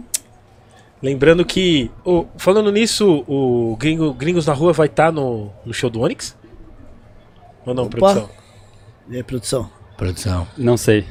[1.02, 5.90] Lembrando que, o- falando nisso, o Gringo- Gringos na Rua vai estar no, no show
[5.90, 6.36] do Onix?
[7.66, 7.98] Ou não, Opa.
[7.98, 8.30] produção?
[9.10, 9.70] E aí, produção?
[9.98, 10.48] Produção.
[10.58, 11.06] Não sei.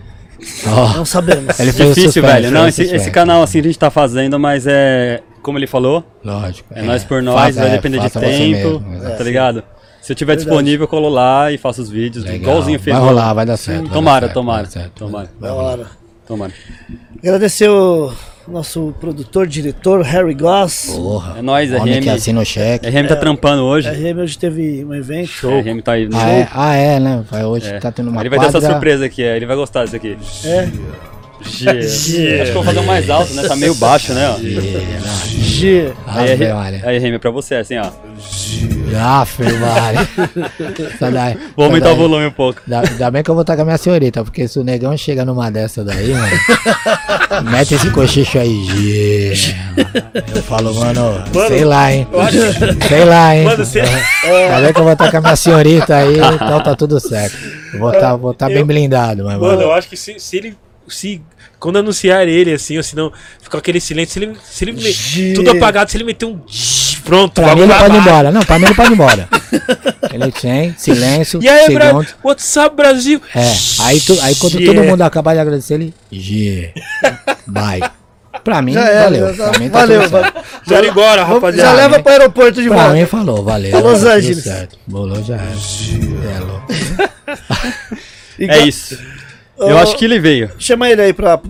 [0.67, 1.59] Ó, Não sabemos.
[1.61, 2.51] ele fez o Difícil, suspense, velho.
[2.51, 5.23] Não, esse, esse canal assim a gente tá fazendo, mas é.
[5.43, 6.73] Como ele falou, Lógico.
[6.75, 8.81] é, nós por nós, Faça- vai é, depender de faça você tempo.
[8.81, 9.23] mesmo, tá exato.
[9.23, 9.63] ligado?
[10.01, 10.49] Se eu tiver Verdade.
[10.49, 12.25] disponível, eu colo lá e faço os vídeos.
[12.25, 12.41] Legal.
[12.41, 12.97] Igualzinho fez.
[12.97, 13.79] Vai rolar, vai dar certo.
[13.81, 14.57] vai dar Tomara, certo, tomara.
[14.57, 14.93] vai dar certo.
[14.99, 15.31] Tomara.
[15.41, 15.87] Da hora.
[16.27, 16.53] Tomara.
[17.23, 18.13] Agradecer o
[18.49, 20.87] nosso produtor, diretor, Harry Goss.
[20.95, 21.39] Porra.
[21.39, 22.15] É nóis, Homem que RM.
[22.15, 22.87] assina o cheque.
[22.89, 23.89] RM tá trampando hoje.
[23.89, 25.29] A RM hoje teve um evento.
[25.29, 25.61] Show.
[25.61, 27.25] RM tá aí no Ah é, ah, é, né?
[27.31, 27.79] Vai hoje É.
[27.79, 29.37] tá tendo uma Ele vai ter essa quadra- surpresa aqui, é.
[29.37, 30.17] ele vai gostar disso aqui.
[30.45, 30.69] É.
[31.61, 31.81] Yeah.
[31.85, 33.43] Acho que eu vou fazer um mais alto, né?
[33.47, 34.29] Tá meio baixo, né?
[34.31, 34.39] Ó.
[35.29, 35.93] G.
[36.07, 36.83] Aí, é, Maria.
[36.85, 37.91] aí RM é pra você, assim, ó.
[38.97, 40.09] Ave Maria.
[40.95, 42.61] Essa daí- Vou aumentar o daí- volume um pouco.
[42.71, 45.25] Ainda, bem que eu vou estar com a minha senhorita, porque se o negão chega
[45.25, 46.37] numa dessa daí, mano.
[47.51, 49.55] mete esse cochicho aí, Gê.
[50.35, 52.07] Eu falo, mano, sei lá, hein?
[52.89, 53.45] Sei lá, hein?
[53.45, 56.75] Mano, você- Ainda bem que eu vou estar com a minha senhorita aí, então tá
[56.77, 57.37] tudo certo.
[57.79, 59.63] Vou estar vou tá bem blindado, mas, Mano, mano.
[59.63, 60.57] eu acho que se, se ele.
[60.89, 61.21] Se,
[61.59, 64.13] quando anunciar ele, assim, ou se não ficar aquele silêncio,
[64.45, 66.39] se ele, se ele tudo apagado, se ele meter um.
[67.05, 68.31] Pronto, Pra mim ele pode ir embora.
[68.31, 69.29] Não, pra mim ele pode ir embora.
[70.13, 72.07] Ele tem silêncio, E aí, Bra segundo.
[72.25, 73.21] What's up, Brasil?
[73.35, 75.95] É, aí, tu, aí quando todo mundo acabar de agradecer, ele.
[76.11, 76.73] G.
[77.47, 77.83] Bye.
[78.43, 79.35] Pra mim, Já era, valeu.
[79.35, 80.03] já- Pra mim tá valeu.
[80.03, 80.35] tudo certo.
[80.35, 81.69] va- Bora embora, Vamos- rapaziada.
[81.71, 82.93] Já leva pro aeroporto de Pra volta.
[82.95, 83.81] mim falou, valeu.
[83.81, 84.45] Los Angeles.
[84.87, 85.55] Bolou já era.
[88.39, 88.45] É.
[88.49, 88.99] É isso.
[89.59, 90.51] Eu acho que ele veio.
[90.59, 91.41] Chama ele aí pra.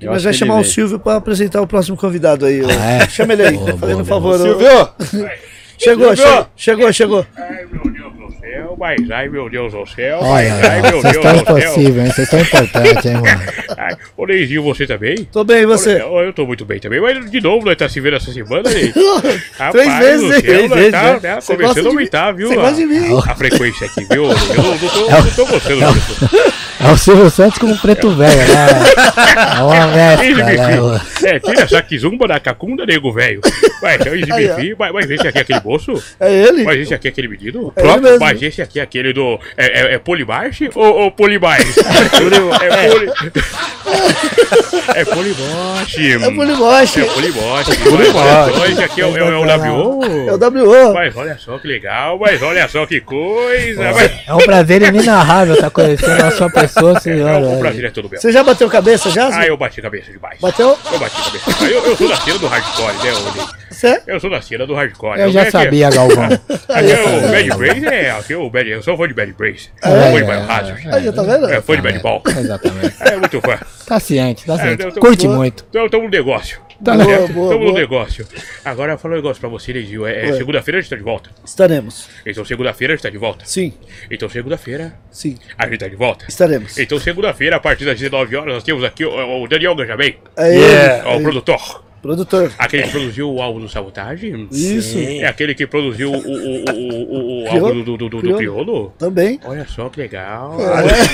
[0.00, 0.68] Eu acho vai chamar o veio.
[0.72, 2.62] Silvio pra apresentar o próximo convidado aí.
[2.64, 3.08] Ah, é?
[3.08, 4.38] Chama ele aí, Boa, fazendo um favor.
[4.38, 4.88] Silvio!
[5.82, 7.26] Chegou, chegou, chegou, chegou.
[7.38, 10.18] Ai, meu Deus do céu, mas ai, meu Deus do céu.
[10.20, 11.58] Olha, ai, meu vocês Deus estão do céu.
[11.58, 12.12] impossíveis, hein?
[12.12, 13.40] Vocês estão importantes, hein, mano?
[13.78, 15.24] Ai, ô, Neizinho, você também?
[15.32, 16.02] Tô bem, e você?
[16.02, 18.68] Eu, eu tô muito bem também, mas de novo nós tá se vendo essa semana
[18.68, 18.92] aí.
[19.72, 20.42] Três vezes, hein?
[20.42, 21.20] Três nós vezes, tá, né?
[21.22, 22.48] né, começando a aumentar, viu?
[22.48, 23.18] Você a- gosta de mim?
[23.26, 24.24] A frequência aqui, viu?
[24.24, 26.30] Eu não, não tô, não tô gostando disso.
[26.82, 28.68] É o Silvio Santos com o preto velho, né?
[29.58, 31.00] É uma mescla, né?
[31.24, 33.40] É, tira essa kizumba da cacunda, nego velho.
[33.82, 36.02] Vai, então bife, vai, vai ver se aqui é aquele moço.
[36.18, 36.64] É ele?
[36.64, 37.72] Mas esse aqui é aquele menino?
[37.76, 38.18] É ele mesmo.
[38.20, 39.38] Mas esse aqui é aquele do.
[39.56, 41.76] É, é, é Polimarche ou, ou Polibares?
[41.78, 43.12] é Poli.
[44.94, 46.12] É Poliboche.
[46.14, 47.00] É Poliboche.
[47.00, 47.76] É Poliboche.
[47.78, 48.58] Poliboche.
[48.58, 50.04] Mas Esse aqui é, o- é, o- é o WO.
[50.28, 50.94] É o WO.
[50.94, 53.92] Mas olha só que legal, mas olha só que coisa.
[53.92, 54.10] Mas...
[54.26, 56.69] É um prazer inenarrável estar conhecendo a sua pessoa,
[57.00, 57.46] senhora.
[57.46, 58.20] O prazer é todo meu.
[58.20, 59.28] Você já bateu cabeça já?
[59.32, 60.38] Ah, eu bati cabeça demais.
[60.40, 60.76] Bateu?
[60.92, 61.64] Eu bati cabeça.
[61.64, 63.60] Eu, eu sou da cena do hardcore, né, Oli?
[63.70, 64.02] Você?
[64.06, 65.20] Eu sou da cena do hardcore.
[65.20, 66.24] Eu já aqui- sabia, Galvão.
[66.68, 69.32] Aqui é o Bad Brace, é, aqui é o Bad, eu sou fã de Bad
[69.32, 69.70] Brace.
[69.82, 70.88] É, fã de é, Biohazard.
[70.92, 71.50] Aí, tá vendo?
[71.50, 72.22] É, fã de Bad Ball.
[72.26, 72.94] Exatamente.
[73.00, 73.58] É muito fã.
[73.86, 74.82] Tá ciente, tá É, ciente.
[74.84, 75.64] eu tô- Curte muito.
[75.68, 76.58] Então estamos no negócio.
[76.84, 77.32] Tá Boa, certo?
[77.34, 77.78] boa, Estamos no boa.
[77.80, 78.26] negócio.
[78.64, 80.06] Agora, falar um negócio pra você, Nezinho.
[80.06, 81.30] É, é segunda-feira a gente tá de volta.
[81.44, 82.08] Estaremos.
[82.24, 83.44] Então, segunda-feira a gente tá de volta.
[83.44, 83.74] Sim,
[84.10, 86.24] Então, segunda-feira sim, a gente tá de volta.
[86.26, 86.78] estaremos.
[86.78, 90.48] Então, segunda-feira, a partir das 19 horas, nós temos aqui o, o Daniel Ganjamem, É
[90.54, 91.08] Yeah.
[91.10, 91.84] o é produtor.
[92.00, 92.52] Produtor.
[92.58, 94.48] Aquele que produziu o álbum do Sabotagem.
[94.50, 98.36] Isso, É aquele que produziu o, o, o, o, o, álbum do, do, do, do
[98.36, 98.92] Criolo.
[98.98, 99.38] também.
[99.44, 100.56] Olha só que legal.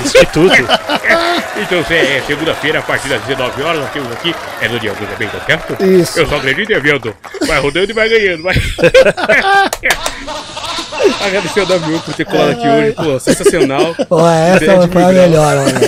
[0.04, 0.54] Isso é tudo.
[1.58, 4.34] Então, é, é segunda-feira, a partir das 19 horas, nós temos aqui.
[4.60, 5.82] É no Daniel Ganjamem, tá certo?
[5.82, 6.20] Isso.
[6.20, 7.16] Eu só acredito em vendo.
[7.46, 8.54] Vai rodando e vai ganhando, vai.
[11.26, 13.94] Agradecer ao W por ter colado aqui hoje, pô, sensacional.
[14.08, 15.80] Pô, essa de foi a melhor, mano.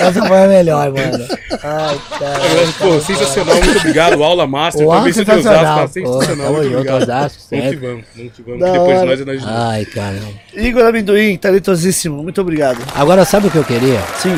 [0.00, 1.26] Essa foi a melhor, mano.
[1.62, 2.40] Ai, cara.
[2.78, 4.22] Pô, sensacional, muito obrigado.
[4.22, 5.84] Aula master, também você deu sensacional.
[5.84, 7.02] Osasco, Pô, sensacional, tamo muito obrigado.
[7.02, 7.76] Osasco, sempre.
[7.76, 9.06] vamos, que vamos, Da que depois hora.
[9.06, 9.58] nós é nós de novo.
[9.58, 10.26] Ai, caramba.
[10.54, 12.22] Igor Amendoim, talentosíssimo.
[12.22, 12.78] Muito obrigado.
[12.94, 14.00] Agora, sabe o que eu queria?
[14.18, 14.36] Sim.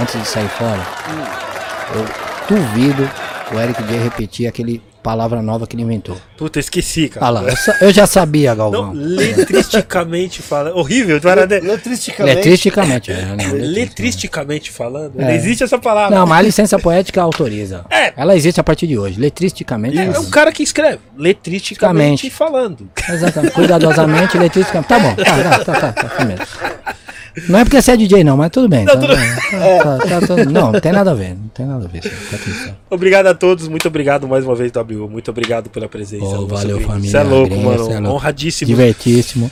[0.00, 0.80] Antes de sair fora?
[1.94, 3.10] Eu duvido
[3.52, 6.16] o Eric J repetir aquele palavra nova que ele inventou.
[6.36, 7.26] Puta, esqueci, cara.
[7.26, 8.92] Ah lá, eu, sa- eu já sabia, Não, Galvão.
[8.94, 10.76] letristicamente falando.
[10.76, 11.60] Horrível, tu vai de...
[11.60, 12.36] Letristicamente.
[12.36, 13.36] Letristicamente, é, né?
[13.52, 15.20] Letristicamente falando.
[15.20, 15.24] É.
[15.24, 16.16] Não existe essa palavra.
[16.16, 17.84] Não, mas a licença poética autoriza.
[17.90, 18.12] É.
[18.16, 19.18] Ela existe a partir de hoje.
[19.20, 19.98] Letristicamente.
[19.98, 20.98] É, é um cara que escreve.
[21.16, 22.88] Letristicamente falando.
[23.08, 23.52] Exatamente.
[23.52, 24.88] Cuidadosamente, letristicamente.
[24.88, 26.94] Tá bom, tá, tá, tá, tá, tá, tá.
[27.48, 28.84] Não é porque você é DJ, não, mas tudo bem.
[28.84, 31.30] tá, tudo- tá, tá, tá, tudo- não, não tem nada a ver.
[31.34, 32.02] Não tem nada a ver.
[32.02, 32.76] Fica atenção.
[32.90, 35.08] Obrigado a todos, muito obrigado mais uma vez, W.
[35.08, 36.24] Muito obrigado pela presença.
[36.24, 37.10] Nosso valeu, família.
[37.10, 37.92] Cê é louco, Gringo, mano.
[37.92, 38.14] é louco.
[38.16, 38.66] Honradíssimo.
[38.66, 39.50] Divertíssimo.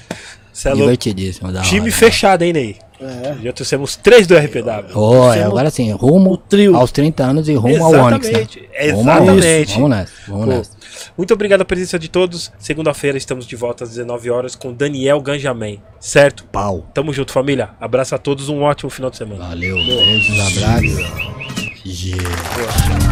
[0.53, 0.85] Cê é louco.
[0.85, 1.53] Divertidíssimo.
[1.53, 1.93] Da Time hora.
[1.93, 2.77] fechado, hein, Ney?
[3.01, 3.37] É.
[3.45, 4.93] Já trouxemos três do RPW.
[4.99, 6.75] Ô, é, agora sim, rumo trio.
[6.75, 8.29] aos 30 anos e rumo ao Onix.
[8.29, 8.41] Né?
[8.41, 9.75] Exatamente, exatamente.
[9.75, 10.71] Vamos nessa, vamos Pô, nessa.
[11.17, 12.52] Muito obrigado a presença de todos.
[12.59, 15.81] Segunda-feira estamos de volta às 19 horas com Daniel Ganjamin.
[16.01, 16.44] Certo?
[16.44, 16.89] Pau.
[16.94, 17.70] Tamo junto, família.
[17.81, 19.49] Abraço a todos, um ótimo final de semana.
[19.49, 21.39] Valeu, beijos, abraços.
[21.85, 23.08] Yeah.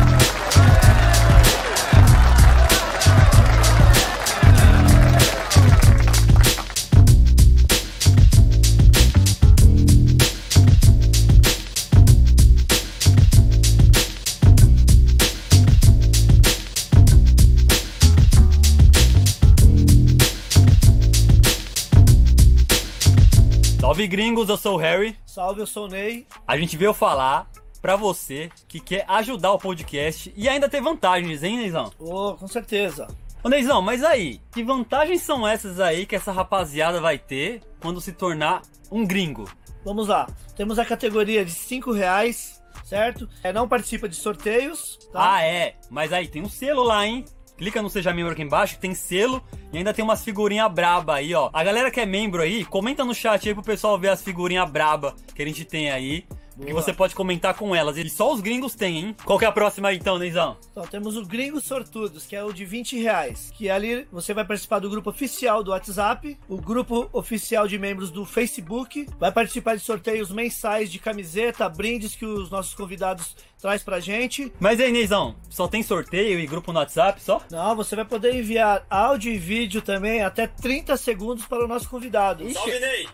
[23.97, 25.19] Salve gringos, eu sou o Harry.
[25.25, 26.27] Salve, eu sou o Ney.
[26.47, 27.51] A gente veio falar
[27.81, 31.91] pra você que quer ajudar o podcast e ainda ter vantagens, hein, Neizão?
[31.99, 33.09] Ô, com certeza.
[33.43, 37.99] Ô, Neizão, mas aí, que vantagens são essas aí que essa rapaziada vai ter quando
[37.99, 38.61] se tornar
[38.93, 39.51] um gringo?
[39.83, 40.29] Vamos lá.
[40.55, 43.27] Temos a categoria de 5 reais, certo?
[43.43, 45.37] É, não participa de sorteios, tá?
[45.37, 45.75] Ah, é.
[45.89, 47.25] Mas aí, tem um selo lá, hein?
[47.57, 51.35] Clica no Seja Membro aqui embaixo, tem selo e ainda tem umas figurinhas braba aí,
[51.35, 51.49] ó.
[51.53, 54.71] A galera que é membro aí, comenta no chat aí pro pessoal ver as figurinhas
[54.71, 56.27] braba que a gente tem aí.
[56.59, 56.83] Que Boa.
[56.83, 57.99] você pode comentar com elas.
[57.99, 59.17] E só os gringos têm, hein?
[59.25, 60.57] Qual que é a próxima aí então, Neizão?
[60.71, 63.51] Então, temos o Gringos Sortudos, que é o de 20 reais.
[63.55, 68.11] Que ali você vai participar do grupo oficial do WhatsApp, o grupo oficial de membros
[68.11, 73.83] do Facebook, vai participar de sorteios mensais de camiseta, brindes que os nossos convidados traz
[73.83, 74.51] pra gente.
[74.59, 77.43] Mas aí, Neizão, só tem sorteio e grupo no WhatsApp só?
[77.51, 81.89] Não, você vai poder enviar áudio e vídeo também até 30 segundos para o nosso
[81.91, 82.51] convidado.
[82.51, 83.09] Salve, Ney!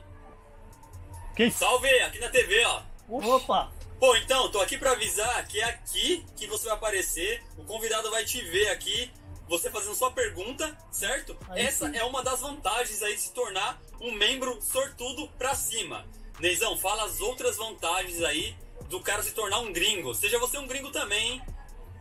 [1.35, 1.59] Que isso?
[1.59, 2.92] Salve, aqui na TV, ó.
[3.21, 3.71] Opa!
[3.99, 8.11] Pô, então, tô aqui pra avisar que é aqui que você vai aparecer, o convidado
[8.11, 9.11] vai te ver aqui,
[9.49, 11.37] você fazendo sua pergunta, certo?
[11.49, 11.97] Aí Essa sim.
[11.97, 16.05] é uma das vantagens aí de se tornar um membro sortudo pra cima.
[16.41, 18.57] Neizão, fala as outras vantagens aí
[18.89, 20.15] do cara se tornar um gringo.
[20.15, 21.43] Seja você um gringo também, hein?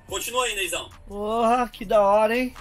[0.07, 0.89] Continua aí, Neizão.
[1.07, 2.53] Porra, que da hora, hein?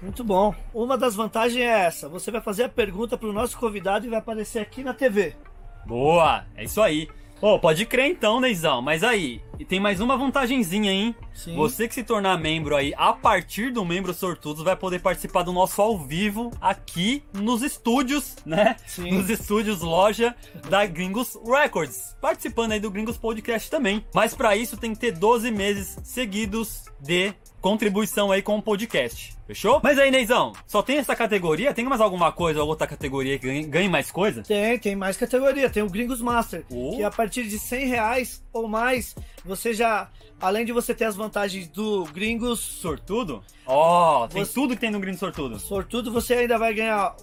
[0.00, 0.54] Muito bom.
[0.72, 4.18] Uma das vantagens é essa: você vai fazer a pergunta pro nosso convidado e vai
[4.18, 5.36] aparecer aqui na TV.
[5.84, 7.08] Boa, é isso aí.
[7.42, 8.80] Ô, pode crer então, Neizão.
[8.80, 11.12] Mas aí, e tem mais uma vantagenzinha, hein?
[11.34, 11.56] Sim.
[11.56, 15.52] Você que se tornar membro aí, a partir do membro sortudos, vai poder participar do
[15.52, 18.76] nosso ao vivo aqui nos estúdios, né?
[18.86, 19.10] Sim.
[19.10, 20.36] Nos estúdios loja
[20.70, 22.16] da Gringos Records.
[22.20, 24.06] Participando aí do Gringos Podcast também.
[24.14, 29.34] Mas pra isso tem que ter 12 meses seguidos de contribuição aí com o podcast.
[29.46, 29.80] Fechou?
[29.82, 31.72] Mas aí, Neizão, só tem essa categoria?
[31.72, 34.42] Tem mais alguma coisa ou outra categoria que ganhe, ganhe mais coisa?
[34.42, 35.70] Tem, tem mais categoria.
[35.70, 36.96] Tem o Gringos Master, Oh.
[36.96, 40.10] que a partir de 100 reais ou mais, você já,
[40.40, 43.42] além de você ter as vantagens do Gringos Sortudo?
[43.66, 45.58] Ó, tem Você- tudo que tem no Gringos Sortudo.
[45.58, 47.14] Sortudo, você ainda vai ganhar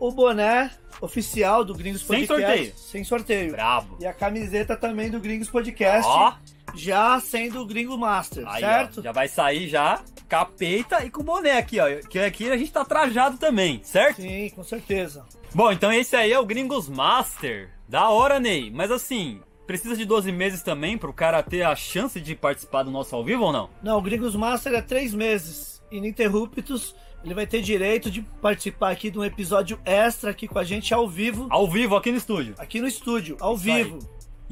[0.00, 2.46] o boné oficial do Gringos Sem Podcast.
[2.46, 2.72] sorteio.
[2.76, 3.52] Sem sorteio.
[3.52, 3.98] Brabo.
[4.00, 6.32] E a camiseta também do Gringos Podcast, Ó,
[6.74, 9.00] já sendo o Gringo Master, aí, certo?
[9.00, 11.86] ó, já vai sair já capeta e com boné aqui, ó.
[12.08, 14.22] Que aqui a gente tá trajado também, certo?
[14.22, 15.26] Sim, com certeza.
[15.54, 17.70] Bom, então esse aí é o Gringos Master.
[17.86, 18.70] Da hora, Ney.
[18.70, 22.90] Mas assim, precisa de 12 meses também pro cara ter a chance de participar do
[22.90, 23.68] nosso ao vivo ou não?
[23.82, 26.94] Não, o Gringos Master é três meses ininterruptos.
[27.22, 30.92] Ele vai ter direito de participar aqui de um episódio extra aqui com a gente
[30.94, 32.54] ao vivo, Ao vivo aqui no estúdio.
[32.58, 33.98] aqui no estúdio, ao Isso aí.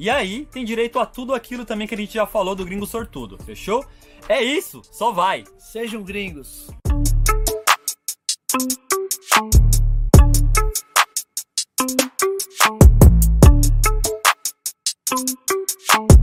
[0.01, 2.87] E aí tem direito a tudo aquilo também que a gente já falou do gringo
[2.87, 3.85] sortudo, fechou?
[4.27, 5.43] É isso, só vai!
[5.59, 6.71] Sejam gringos!
[15.11, 16.20] Música